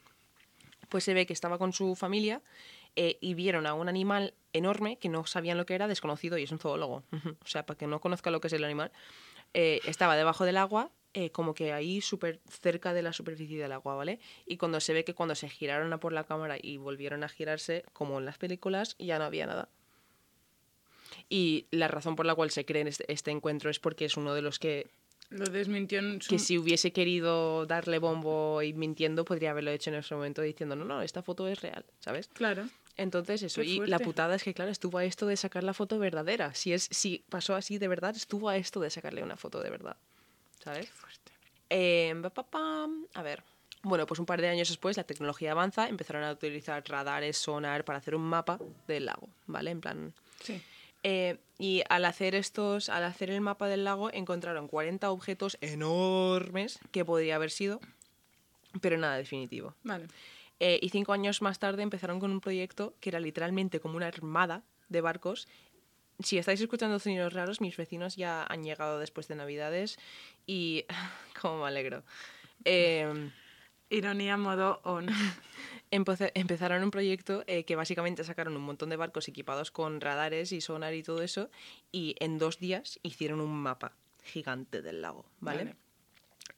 Pues 0.89 1.03
se 1.03 1.13
ve 1.13 1.25
que 1.25 1.33
estaba 1.33 1.57
con 1.57 1.73
su 1.73 1.95
familia 1.95 2.41
eh, 2.95 3.17
y 3.21 3.33
vieron 3.33 3.67
a 3.67 3.73
un 3.73 3.89
animal 3.89 4.33
enorme 4.53 4.97
que 4.97 5.09
no 5.09 5.25
sabían 5.25 5.57
lo 5.57 5.65
que 5.65 5.75
era, 5.75 5.87
desconocido, 5.87 6.37
y 6.37 6.43
es 6.43 6.51
un 6.51 6.59
zoólogo. 6.59 7.03
o 7.43 7.47
sea, 7.47 7.65
para 7.65 7.77
que 7.77 7.87
no 7.87 8.01
conozca 8.01 8.31
lo 8.31 8.41
que 8.41 8.47
es 8.47 8.53
el 8.53 8.63
animal. 8.63 8.91
eh, 9.53 9.81
estaba 9.85 10.15
debajo 10.15 10.45
del 10.45 10.57
agua, 10.57 10.91
eh, 11.13 11.31
como 11.31 11.53
que 11.53 11.73
ahí 11.73 12.01
súper 12.01 12.41
cerca 12.47 12.93
de 12.93 13.01
la 13.01 13.13
superficie 13.13 13.59
del 13.59 13.71
agua, 13.71 13.95
¿vale? 13.95 14.19
Y 14.45 14.57
cuando 14.57 14.79
se 14.79 14.93
ve 14.93 15.03
que 15.03 15.15
cuando 15.15 15.35
se 15.35 15.49
giraron 15.49 15.91
a 15.93 15.99
por 15.99 16.13
la 16.13 16.25
cámara 16.25 16.57
y 16.61 16.77
volvieron 16.77 17.23
a 17.23 17.29
girarse, 17.29 17.83
como 17.93 18.19
en 18.19 18.25
las 18.25 18.37
películas, 18.37 18.95
ya 18.99 19.17
no 19.17 19.25
había 19.25 19.47
nada. 19.47 19.69
Y 21.29 21.65
la 21.71 21.87
razón 21.87 22.15
por 22.15 22.25
la 22.25 22.35
cual 22.35 22.51
se 22.51 22.65
cree 22.65 22.81
en 22.81 22.87
este, 22.87 23.11
este 23.11 23.31
encuentro 23.31 23.69
es 23.69 23.79
porque 23.79 24.05
es 24.05 24.17
uno 24.17 24.33
de 24.33 24.41
los 24.41 24.59
que 24.59 24.91
Lo 25.29 25.45
desmintió 25.45 25.99
en 25.99 26.21
su... 26.21 26.29
que 26.29 26.39
si 26.39 26.57
hubiese 26.57 26.91
querido 26.93 27.65
darle 27.65 27.99
bombo 27.99 28.61
y 28.61 28.73
mintiendo, 28.73 29.25
podría 29.25 29.51
haberlo 29.51 29.71
hecho 29.71 29.89
en 29.89 29.97
ese 29.97 30.15
momento 30.15 30.41
diciendo, 30.41 30.75
no, 30.75 30.85
no, 30.85 31.01
esta 31.01 31.21
foto 31.21 31.47
es 31.47 31.61
real, 31.61 31.83
¿sabes? 31.99 32.29
Claro. 32.29 32.67
Entonces 32.95 33.43
eso, 33.43 33.61
Qué 33.61 33.67
y 33.67 33.77
la 33.79 33.85
fuerte. 33.97 34.03
putada 34.05 34.35
es 34.35 34.43
que, 34.43 34.53
claro, 34.53 34.71
estuvo 34.71 34.97
a 34.97 35.03
esto 35.05 35.27
de 35.27 35.37
sacar 35.37 35.63
la 35.63 35.73
foto 35.73 35.99
verdadera. 35.99 36.53
Si, 36.55 36.73
es, 36.73 36.87
si 36.91 37.23
pasó 37.29 37.55
así 37.55 37.77
de 37.77 37.87
verdad, 37.87 38.15
estuvo 38.15 38.49
a 38.49 38.57
esto 38.57 38.79
de 38.79 38.89
sacarle 38.89 39.21
una 39.21 39.35
foto 39.37 39.61
de 39.61 39.69
verdad, 39.69 39.97
¿sabes? 40.63 40.89
Eh, 41.69 42.15
pa, 42.33 42.43
pa, 42.43 42.87
a 43.13 43.21
ver. 43.21 43.43
Bueno, 43.83 44.05
pues 44.07 44.19
un 44.19 44.25
par 44.25 44.41
de 44.41 44.47
años 44.47 44.69
después 44.69 44.97
la 44.97 45.03
tecnología 45.03 45.51
avanza, 45.51 45.87
empezaron 45.87 46.23
a 46.23 46.31
utilizar 46.31 46.83
radares, 46.87 47.37
sonar 47.37 47.85
para 47.85 47.99
hacer 47.99 48.15
un 48.15 48.23
mapa 48.23 48.59
del 48.87 49.05
lago, 49.05 49.29
¿vale? 49.45 49.71
En 49.71 49.81
plan, 49.81 50.13
Sí. 50.41 50.61
Eh, 51.03 51.37
y 51.59 51.83
al 51.89 52.05
hacer 52.05 52.35
estos, 52.35 52.89
al 52.89 53.03
hacer 53.03 53.29
el 53.29 53.41
mapa 53.41 53.67
del 53.67 53.83
lago, 53.83 54.11
encontraron 54.11 54.67
40 54.67 55.09
objetos 55.11 55.57
enormes 55.61 56.79
que 56.91 57.05
podría 57.05 57.35
haber 57.35 57.51
sido, 57.51 57.79
pero 58.81 58.97
nada 58.97 59.17
definitivo. 59.17 59.73
Vale. 59.83 60.07
Eh, 60.59 60.79
y 60.81 60.89
cinco 60.89 61.13
años 61.13 61.41
más 61.41 61.59
tarde 61.59 61.83
empezaron 61.83 62.19
con 62.19 62.31
un 62.31 62.41
proyecto 62.41 62.95
que 62.99 63.09
era 63.09 63.19
literalmente 63.19 63.79
como 63.79 63.97
una 63.97 64.07
armada 64.07 64.63
de 64.89 65.01
barcos. 65.01 65.47
Si 66.19 66.37
estáis 66.37 66.61
escuchando 66.61 66.97
sonidos 66.99 67.33
raros, 67.33 67.61
mis 67.61 67.77
vecinos 67.77 68.15
ya 68.15 68.43
han 68.43 68.63
llegado 68.63 68.99
después 68.99 69.27
de 69.27 69.35
Navidades 69.35 69.99
y 70.47 70.85
como 71.41 71.61
me 71.61 71.67
alegro. 71.67 72.03
Eh, 72.65 73.29
Ironía 73.89 74.37
modo 74.37 74.79
on. 74.83 75.07
Empezaron 75.89 76.83
un 76.83 76.91
proyecto 76.91 77.43
eh, 77.47 77.63
que 77.63 77.77
básicamente 77.77 78.23
sacaron 78.25 78.55
un 78.57 78.61
montón 78.63 78.89
de 78.89 78.97
barcos 78.97 79.27
equipados 79.29 79.71
con 79.71 80.01
radares 80.01 80.51
y 80.51 80.59
sonar 80.59 80.93
y 80.93 81.03
todo 81.03 81.21
eso 81.21 81.49
y 81.93 82.15
en 82.19 82.37
dos 82.37 82.59
días 82.59 82.99
hicieron 83.03 83.39
un 83.39 83.55
mapa 83.55 83.93
gigante 84.23 84.81
del 84.81 85.01
lago, 85.01 85.25
¿vale? 85.39 85.63
Vale. 85.63 85.75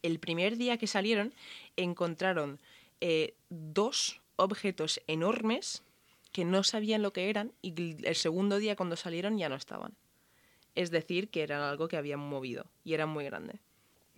El 0.02 0.20
primer 0.20 0.58
día 0.58 0.78
que 0.78 0.88
salieron 0.88 1.34
encontraron 1.78 2.60
eh, 3.02 3.36
dos 3.50 4.20
objetos 4.36 5.00
enormes 5.06 5.84
que 6.32 6.46
no 6.46 6.63
sabían 6.63 7.02
lo 7.04 7.13
que 7.13 7.30
eran 7.30 7.52
y 7.62 7.74
el- 7.80 8.06
el 8.06 8.15
segundo 8.15 8.58
día 8.58 8.76
cuando 8.76 8.96
salieron 8.96 9.38
ya 9.38 9.50
no 9.50 9.56
estaban. 9.56 9.94
Es 10.74 10.89
decir, 10.89 11.30
que 11.30 11.44
eran 11.44 11.62
algo 11.62 11.88
que 11.88 11.98
habían 11.98 12.20
movido 12.20 12.65
y 12.84 12.94
eran 12.96 13.10
muy 13.10 13.26
grande. 13.26 13.60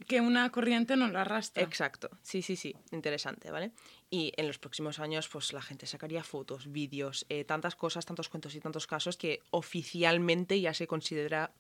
Que 0.08 0.22
una 0.22 0.50
corriente 0.52 0.96
no 0.96 1.08
la 1.08 1.22
arrastra. 1.22 1.64
Exacto, 1.64 2.10
sí, 2.22 2.42
sí, 2.42 2.56
sí, 2.56 2.76
interesante, 2.92 3.52
¿vale? 3.52 3.72
Y 4.10 4.34
en 4.36 4.48
los 4.48 4.58
próximos 4.58 5.00
años, 5.00 5.28
pues 5.28 5.54
la 5.54 5.62
gente 5.62 5.86
sacaría 5.86 6.24
fotos, 6.24 6.72
vídeos, 6.72 7.26
eh, 7.30 7.44
tantas 7.44 7.76
cosas, 7.76 8.06
tantos 8.06 8.30
cuentos 8.30 8.56
y 8.56 8.60
tantos 8.60 8.88
casos 8.88 9.18
que 9.18 9.42
oficialmente 9.52 10.60
ya 10.60 10.74
se 10.74 10.88
considera. 10.88 11.54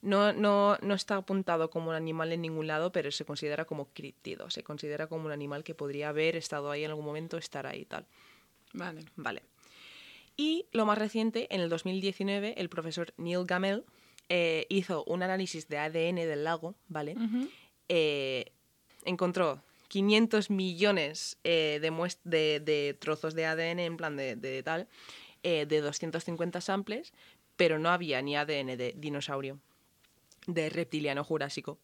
No, 0.00 0.32
no, 0.32 0.76
no 0.82 0.94
está 0.94 1.16
apuntado 1.16 1.70
como 1.70 1.90
un 1.90 1.94
animal 1.94 2.32
en 2.32 2.42
ningún 2.42 2.66
lado, 2.66 2.90
pero 2.90 3.12
se 3.12 3.24
considera 3.24 3.64
como 3.64 3.92
críptido, 3.92 4.50
se 4.50 4.64
considera 4.64 5.06
como 5.06 5.26
un 5.26 5.32
animal 5.32 5.62
que 5.62 5.76
podría 5.76 6.08
haber 6.08 6.34
estado 6.34 6.72
ahí 6.72 6.82
en 6.82 6.90
algún 6.90 7.04
momento, 7.04 7.36
estar 7.36 7.66
ahí 7.66 7.82
y 7.82 7.84
tal. 7.84 8.06
Vale. 8.72 9.04
Vale. 9.14 9.42
Y 10.36 10.66
lo 10.72 10.86
más 10.86 10.98
reciente, 10.98 11.46
en 11.54 11.60
el 11.60 11.68
2019, 11.68 12.54
el 12.56 12.68
profesor 12.68 13.12
Neil 13.16 13.44
Gamel 13.44 13.84
eh, 14.28 14.66
hizo 14.70 15.04
un 15.04 15.22
análisis 15.22 15.68
de 15.68 15.78
ADN 15.78 16.16
del 16.16 16.44
lago, 16.44 16.74
¿vale? 16.88 17.14
Eh, 17.88 18.52
encontró 19.04 19.62
500 19.88 20.48
millones 20.48 21.36
eh, 21.44 21.78
de, 21.82 22.16
de, 22.24 22.60
de 22.60 22.96
trozos 22.98 23.34
de 23.34 23.44
ADN, 23.44 23.80
en 23.80 23.96
plan 23.98 24.16
de, 24.16 24.36
de 24.36 24.62
tal, 24.62 24.88
eh, 25.42 25.66
de 25.66 25.80
250 25.82 26.62
samples, 26.62 27.12
pero 27.56 27.78
no 27.78 27.90
había 27.90 28.22
ni 28.22 28.34
ADN 28.34 28.78
de 28.78 28.94
dinosaurio, 28.96 29.58
de 30.46 30.70
reptiliano 30.70 31.24
jurásico, 31.24 31.78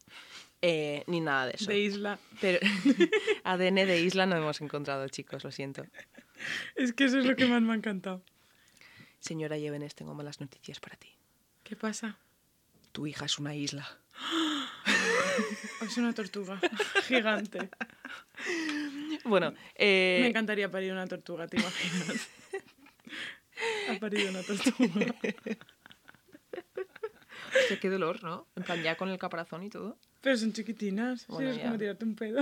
eh, 0.61 1.03
ni 1.05 1.21
nada 1.21 1.45
de 1.45 1.51
eso. 1.53 1.69
De 1.69 1.79
isla. 1.79 2.19
Pero 2.41 2.59
ADN 3.43 3.75
de 3.75 4.01
isla 4.01 4.25
no 4.25 4.37
hemos 4.37 4.59
encontrado, 4.61 5.07
chicos, 5.09 5.43
lo 5.43 5.51
siento. 5.51 5.85
Es 6.75 6.93
que 6.93 7.05
eso 7.05 7.19
es 7.19 7.25
lo 7.25 7.35
que 7.35 7.45
más 7.45 7.61
me 7.61 7.73
ha 7.73 7.75
encantado. 7.75 8.23
Señora 9.19 9.57
Yevenes, 9.57 9.93
tengo 9.93 10.15
malas 10.15 10.39
noticias 10.39 10.79
para 10.79 10.95
ti. 10.95 11.09
¿Qué 11.63 11.75
pasa? 11.75 12.17
Tu 12.91 13.05
hija 13.05 13.25
es 13.25 13.37
una 13.37 13.53
isla. 13.53 13.99
Es 15.81 15.97
una 15.97 16.13
tortuga 16.13 16.59
gigante. 17.07 17.69
Bueno, 19.25 19.53
eh, 19.75 20.19
Me 20.21 20.27
encantaría 20.29 20.69
parir 20.71 20.91
una 20.91 21.07
tortuga, 21.07 21.47
¿te 21.47 21.57
imaginas? 21.57 22.29
Ha 23.89 23.99
parido 23.99 24.29
una 24.29 24.41
tortuga. 24.43 25.15
hostia, 27.59 27.79
qué 27.79 27.89
dolor, 27.89 28.23
¿no? 28.23 28.47
En 28.55 28.63
plan, 28.63 28.81
ya 28.81 28.95
con 28.95 29.09
el 29.09 29.17
caparazón 29.19 29.63
y 29.63 29.69
todo. 29.69 29.97
Pero 30.21 30.37
son 30.37 30.53
chiquitinas. 30.53 31.27
Bueno, 31.27 31.51
sí, 31.53 31.57
es 31.59 31.63
como 31.65 31.77
tirarte 31.77 32.05
un 32.05 32.15
pedo. 32.15 32.41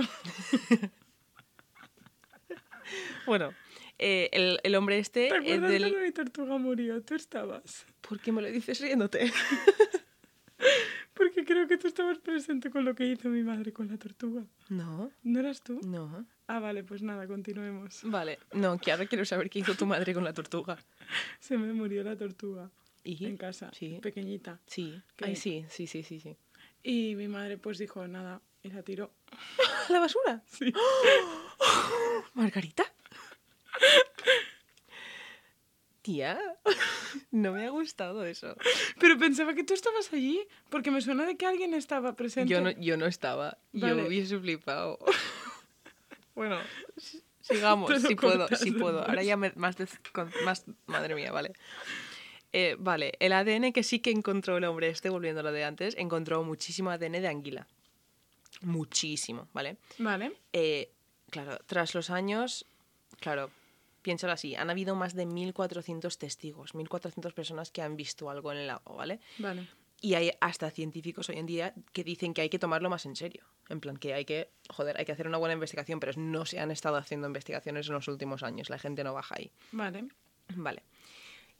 Bueno, 3.26 3.52
eh, 3.98 4.30
el, 4.32 4.60
el 4.62 4.74
hombre 4.74 4.98
este 4.98 5.28
¿Te 5.28 5.36
es 5.36 5.42
acuerdas 5.42 5.70
del... 5.70 5.82
cuando 5.82 6.00
mi 6.00 6.12
tortuga 6.12 6.56
murió? 6.58 7.02
Tú 7.02 7.14
estabas. 7.14 7.84
¿Por 8.00 8.18
qué 8.20 8.32
me 8.32 8.40
lo 8.40 8.48
dices 8.50 8.80
riéndote? 8.80 9.30
Porque 11.18 11.44
creo 11.44 11.66
que 11.66 11.76
tú 11.76 11.88
estabas 11.88 12.18
presente 12.18 12.70
con 12.70 12.84
lo 12.84 12.94
que 12.94 13.04
hizo 13.04 13.28
mi 13.28 13.42
madre 13.42 13.72
con 13.72 13.88
la 13.88 13.98
tortuga. 13.98 14.44
No, 14.68 15.10
¿No 15.24 15.40
eras 15.40 15.60
tú? 15.62 15.80
no. 15.84 16.24
Ah, 16.46 16.60
vale, 16.60 16.82
pues 16.84 17.02
nada, 17.02 17.26
continuemos. 17.26 18.00
Vale, 18.04 18.38
no, 18.54 18.78
que 18.78 18.90
ahora 18.92 19.04
quiero 19.06 19.24
saber 19.26 19.50
qué 19.50 19.58
hizo 19.58 19.74
tu 19.74 19.84
madre 19.84 20.14
con 20.14 20.24
la 20.24 20.32
tortuga. 20.32 20.78
Se 21.40 21.58
me 21.58 21.72
murió 21.74 22.02
la 22.02 22.16
tortuga 22.16 22.70
¿Y? 23.04 23.26
en 23.26 23.36
casa, 23.36 23.70
Sí. 23.74 23.98
pequeñita. 24.00 24.58
Sí. 24.66 25.02
Ay, 25.20 25.36
sí, 25.36 25.66
sí, 25.68 25.86
sí, 25.86 26.02
sí, 26.02 26.20
sí. 26.20 26.36
Y 26.82 27.14
mi 27.16 27.28
madre 27.28 27.58
pues 27.58 27.76
dijo, 27.78 28.06
nada, 28.08 28.40
y 28.62 28.70
la 28.70 28.82
tiró. 28.82 29.10
¿A 29.88 29.92
la 29.92 29.98
basura? 30.00 30.42
Sí. 30.46 30.72
¿Margarita? 32.34 32.84
No 37.30 37.52
me 37.52 37.66
ha 37.66 37.70
gustado 37.70 38.24
eso. 38.24 38.54
Pero 39.00 39.18
pensaba 39.18 39.54
que 39.54 39.64
tú 39.64 39.72
estabas 39.74 40.12
allí, 40.12 40.40
porque 40.70 40.90
me 40.90 41.00
suena 41.00 41.24
de 41.26 41.36
que 41.36 41.46
alguien 41.46 41.72
estaba 41.74 42.14
presente. 42.14 42.50
Yo 42.52 42.60
no, 42.60 42.70
yo 42.72 42.96
no 42.96 43.06
estaba. 43.06 43.58
Vale. 43.72 44.02
Yo 44.02 44.06
hubiese 44.08 44.38
flipado. 44.38 44.98
bueno, 46.34 46.58
sigamos, 47.40 47.90
si 48.02 48.14
puedo, 48.14 48.46
si 48.48 48.72
puedo. 48.72 49.02
Ahora 49.06 49.22
ya 49.22 49.36
me- 49.36 49.52
más, 49.56 49.76
de- 49.76 49.88
más... 50.44 50.64
Madre 50.86 51.14
mía, 51.14 51.32
vale. 51.32 51.52
Eh, 52.52 52.76
vale, 52.78 53.12
el 53.20 53.32
ADN 53.32 53.72
que 53.72 53.82
sí 53.82 54.00
que 54.00 54.10
encontró 54.10 54.56
el 54.56 54.64
hombre 54.64 54.88
este, 54.88 55.10
volviendo 55.10 55.40
a 55.40 55.44
lo 55.44 55.52
de 55.52 55.64
antes, 55.64 55.94
encontró 55.98 56.42
muchísimo 56.44 56.90
ADN 56.90 57.12
de 57.12 57.28
anguila. 57.28 57.66
Muchísimo, 58.62 59.48
¿vale? 59.52 59.76
Vale. 59.98 60.32
Eh, 60.52 60.90
claro, 61.30 61.58
tras 61.66 61.94
los 61.94 62.10
años, 62.10 62.64
claro, 63.20 63.50
piénsalo 64.02 64.32
así, 64.32 64.54
han 64.54 64.70
habido 64.70 64.94
más 64.94 65.14
de 65.14 65.26
1.400 65.26 66.16
testigos, 66.16 66.74
1.400 66.74 67.32
personas 67.32 67.70
que 67.70 67.82
han 67.82 67.96
visto 67.96 68.30
algo 68.30 68.52
en 68.52 68.58
el 68.58 68.66
lago, 68.66 68.94
¿vale? 68.94 69.20
Vale. 69.38 69.68
Y 70.00 70.14
hay 70.14 70.30
hasta 70.40 70.70
científicos 70.70 71.28
hoy 71.28 71.38
en 71.38 71.46
día 71.46 71.74
que 71.92 72.04
dicen 72.04 72.32
que 72.32 72.42
hay 72.42 72.48
que 72.48 72.58
tomarlo 72.58 72.88
más 72.88 73.04
en 73.04 73.16
serio. 73.16 73.44
En 73.68 73.80
plan, 73.80 73.96
que 73.96 74.14
hay 74.14 74.24
que, 74.24 74.50
joder, 74.70 74.96
hay 74.96 75.04
que 75.04 75.12
hacer 75.12 75.26
una 75.26 75.38
buena 75.38 75.54
investigación, 75.54 75.98
pero 75.98 76.12
no 76.16 76.46
se 76.46 76.60
han 76.60 76.70
estado 76.70 76.96
haciendo 76.96 77.26
investigaciones 77.26 77.88
en 77.88 77.94
los 77.94 78.06
últimos 78.06 78.44
años. 78.44 78.70
La 78.70 78.78
gente 78.78 79.02
no 79.02 79.12
baja 79.12 79.34
ahí. 79.36 79.50
Vale. 79.72 80.08
Vale. 80.54 80.82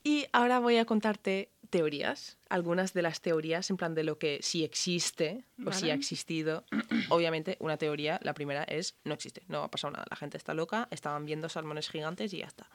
Y 0.05 0.27
ahora 0.33 0.59
voy 0.59 0.77
a 0.79 0.85
contarte 0.85 1.51
teorías, 1.71 2.39
algunas 2.49 2.95
de 2.95 3.03
las 3.03 3.21
teorías 3.21 3.69
en 3.71 3.77
plan 3.77 3.95
de 3.95 4.05
lo 4.05 4.19
que 4.19 4.39
si 4.43 4.65
existe 4.65 5.45
o 5.67 5.73
si 5.73 5.83
Vale. 5.83 5.93
ha 5.93 5.95
existido. 5.95 6.65
Obviamente, 7.11 7.57
una 7.61 7.77
teoría, 7.77 8.19
la 8.23 8.33
primera 8.35 8.65
es 8.65 8.97
no 9.05 9.15
existe, 9.15 9.43
no 9.49 9.63
ha 9.63 9.71
pasado 9.71 9.93
nada. 9.93 10.07
La 10.11 10.17
gente 10.17 10.37
está 10.37 10.55
loca, 10.55 10.89
estaban 10.91 11.27
viendo 11.27 11.49
salmones 11.49 11.91
gigantes 11.91 12.33
y 12.33 12.39
ya 12.39 12.47
está. 12.47 12.69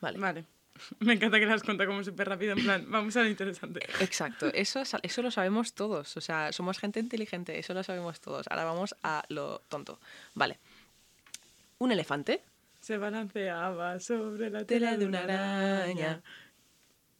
Vale. 0.00 0.18
Vale. 0.18 0.44
Me 1.00 1.14
encanta 1.14 1.38
que 1.38 1.46
las 1.46 1.62
cuenta 1.62 1.86
como 1.86 2.04
súper 2.04 2.28
rápido, 2.28 2.52
en 2.52 2.62
plan, 2.62 2.84
vamos 2.88 3.16
a 3.16 3.22
lo 3.22 3.28
interesante. 3.28 3.80
Exacto, 4.00 4.46
eso, 4.52 4.82
eso 5.02 5.22
lo 5.22 5.30
sabemos 5.30 5.74
todos. 5.74 6.16
O 6.16 6.20
sea, 6.20 6.52
somos 6.52 6.78
gente 6.78 7.00
inteligente, 7.00 7.58
eso 7.58 7.74
lo 7.74 7.82
sabemos 7.82 8.20
todos. 8.20 8.46
Ahora 8.50 8.64
vamos 8.64 8.94
a 9.02 9.24
lo 9.28 9.60
tonto. 9.68 9.98
Vale. 10.34 10.58
Un 11.78 11.92
elefante. 11.92 12.42
Se 12.80 12.98
balanceaba 12.98 13.98
sobre 13.98 14.50
la 14.50 14.64
Tela 14.64 14.90
tela 14.90 14.96
de 14.96 15.06
una 15.06 15.22
araña. 15.24 16.22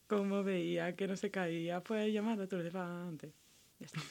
Como 0.06 0.42
veía 0.44 0.94
que 0.94 1.06
no 1.08 1.16
se 1.16 1.30
caía, 1.30 1.80
fue 1.80 2.12
llamado 2.12 2.42
a 2.42 2.44
otro 2.44 2.60
elefante. 2.60 3.32
Ya 3.80 3.86
está. 3.86 4.00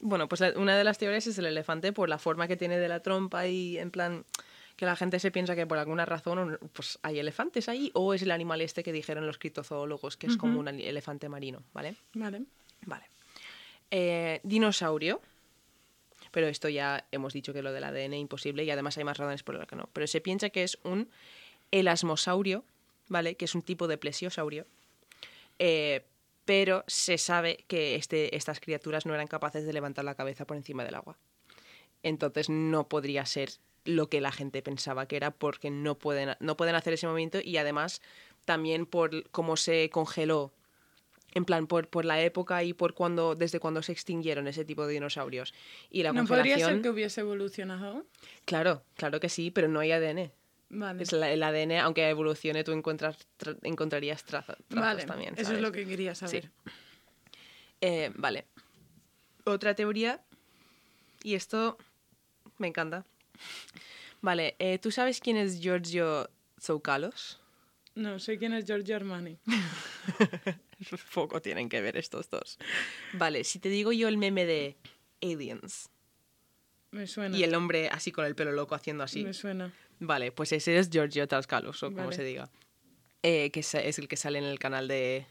Bueno, 0.00 0.28
pues 0.28 0.40
la- 0.40 0.52
una 0.56 0.76
de 0.78 0.84
las 0.84 0.98
teorías 0.98 1.26
es 1.26 1.38
el 1.38 1.46
elefante 1.46 1.92
por 1.92 2.08
la 2.08 2.18
forma 2.18 2.46
que 2.46 2.56
tiene 2.56 2.78
de 2.78 2.86
la 2.88 3.00
trompa 3.00 3.46
y 3.48 3.78
en 3.78 3.90
plan 3.90 4.24
que 4.76 4.86
la 4.86 4.94
gente 4.94 5.18
se 5.18 5.32
piensa 5.32 5.56
que 5.56 5.66
por 5.66 5.76
alguna 5.78 6.04
razón 6.06 6.56
pues 6.72 7.00
hay 7.02 7.18
elefantes 7.18 7.68
ahí 7.68 7.90
o 7.94 8.14
es 8.14 8.22
el 8.22 8.30
animal 8.30 8.60
este 8.60 8.84
que 8.84 8.92
dijeron 8.92 9.26
los 9.26 9.38
criptozoólogos 9.38 10.16
que 10.16 10.28
es 10.28 10.36
como 10.36 10.60
un 10.60 10.68
elefante 10.68 11.28
marino, 11.28 11.64
¿vale? 11.72 11.96
Vale. 12.14 12.42
Vale. 12.86 13.04
Eh, 13.90 14.40
dinosaurio. 14.44 15.20
Pero 16.30 16.46
esto 16.46 16.68
ya 16.68 17.04
hemos 17.10 17.32
dicho 17.32 17.52
que 17.52 17.62
lo 17.62 17.72
del 17.72 17.82
ADN 17.84 18.14
es 18.14 18.20
imposible 18.20 18.62
y 18.62 18.70
además 18.70 18.96
hay 18.98 19.04
más 19.04 19.16
razones 19.18 19.42
por 19.42 19.56
lo 19.56 19.66
que 19.66 19.74
no. 19.74 19.88
Pero 19.92 20.06
se 20.06 20.20
piensa 20.20 20.50
que 20.50 20.62
es 20.62 20.78
un 20.84 21.08
elasmosaurio, 21.72 22.64
¿vale? 23.08 23.34
Que 23.34 23.46
es 23.46 23.54
un 23.56 23.62
tipo 23.62 23.88
de 23.88 23.98
plesiosaurio. 23.98 24.64
Eh, 25.58 26.04
pero 26.44 26.84
se 26.86 27.18
sabe 27.18 27.64
que 27.68 27.94
este, 27.94 28.34
estas 28.34 28.60
criaturas 28.60 29.04
no 29.04 29.14
eran 29.14 29.26
capaces 29.26 29.66
de 29.66 29.72
levantar 29.72 30.04
la 30.04 30.14
cabeza 30.14 30.46
por 30.46 30.56
encima 30.56 30.84
del 30.84 30.94
agua. 30.94 31.18
Entonces 32.02 32.48
no 32.48 32.88
podría 32.88 33.26
ser 33.26 33.50
lo 33.84 34.08
que 34.08 34.20
la 34.20 34.32
gente 34.32 34.62
pensaba 34.62 35.06
que 35.06 35.16
era 35.16 35.30
porque 35.30 35.70
no 35.70 35.98
pueden, 35.98 36.36
no 36.40 36.56
pueden 36.56 36.74
hacer 36.74 36.94
ese 36.94 37.06
movimiento 37.06 37.38
y 37.42 37.56
además 37.56 38.00
también 38.44 38.86
por 38.86 39.28
cómo 39.30 39.56
se 39.56 39.90
congeló 39.90 40.52
en 41.34 41.44
plan, 41.44 41.66
por, 41.66 41.88
por 41.88 42.04
la 42.04 42.20
época 42.22 42.64
y 42.64 42.72
por 42.72 42.94
cuando, 42.94 43.34
desde 43.34 43.60
cuando 43.60 43.82
se 43.82 43.92
extinguieron 43.92 44.48
ese 44.48 44.64
tipo 44.64 44.86
de 44.86 44.94
dinosaurios. 44.94 45.52
Y 45.90 46.02
la 46.02 46.12
¿No 46.12 46.24
podría 46.24 46.58
ser 46.58 46.80
que 46.80 46.88
hubiese 46.88 47.20
evolucionado? 47.20 48.06
Claro, 48.44 48.82
claro 48.96 49.20
que 49.20 49.28
sí, 49.28 49.50
pero 49.50 49.68
no 49.68 49.80
hay 49.80 49.92
ADN. 49.92 50.32
Vale. 50.70 51.02
Es 51.02 51.12
la- 51.12 51.30
el 51.30 51.42
ADN, 51.42 51.78
aunque 51.80 52.08
evolucione, 52.08 52.62
tú 52.64 52.72
encuentras, 52.72 53.16
tra- 53.38 53.58
encontrarías 53.62 54.24
traza- 54.24 54.56
trazos 54.68 54.84
Vale, 54.86 55.04
también. 55.06 55.34
eso 55.36 55.54
es 55.54 55.60
lo 55.60 55.72
que 55.72 55.86
quería 55.86 56.14
saber. 56.14 56.50
Eh, 57.80 58.10
vale. 58.16 58.46
Otra 59.44 59.74
teoría, 59.74 60.20
y 61.22 61.34
esto 61.34 61.78
me 62.58 62.66
encanta. 62.68 63.06
Vale, 64.20 64.56
eh, 64.58 64.78
¿tú 64.78 64.90
sabes 64.90 65.20
quién 65.20 65.36
es 65.36 65.60
Giorgio 65.60 66.28
Tsoukalos? 66.58 67.40
No, 67.94 68.18
sé 68.18 68.36
quién 68.38 68.52
es 68.52 68.64
Giorgio 68.66 68.96
Armani. 68.96 69.38
Poco 71.14 71.40
tienen 71.42 71.68
que 71.68 71.80
ver 71.80 71.96
estos 71.96 72.28
dos. 72.30 72.58
Vale, 73.14 73.44
si 73.44 73.58
te 73.58 73.68
digo 73.68 73.92
yo 73.92 74.08
el 74.08 74.16
meme 74.18 74.44
de 74.46 74.76
Aliens 75.22 75.88
Me 76.90 77.06
suena. 77.06 77.36
y 77.36 77.42
el 77.42 77.54
hombre 77.54 77.88
así 77.88 78.12
con 78.12 78.24
el 78.24 78.34
pelo 78.34 78.52
loco 78.52 78.74
haciendo 78.74 79.02
así. 79.04 79.24
Me 79.24 79.32
suena. 79.34 79.72
Vale, 80.00 80.32
pues 80.32 80.52
ese 80.52 80.78
es 80.78 80.90
Giorgio 80.90 81.26
Tsoukalos, 81.26 81.82
o 81.82 81.86
como 81.86 82.04
Vale. 82.04 82.16
se 82.16 82.24
diga. 82.24 82.50
Eh, 83.22 83.50
que 83.50 83.60
es, 83.60 83.74
es 83.74 83.98
el 83.98 84.08
que 84.08 84.16
sale 84.16 84.38
en 84.38 84.44
el 84.44 84.58
canal 84.58 84.88
de... 84.88 85.26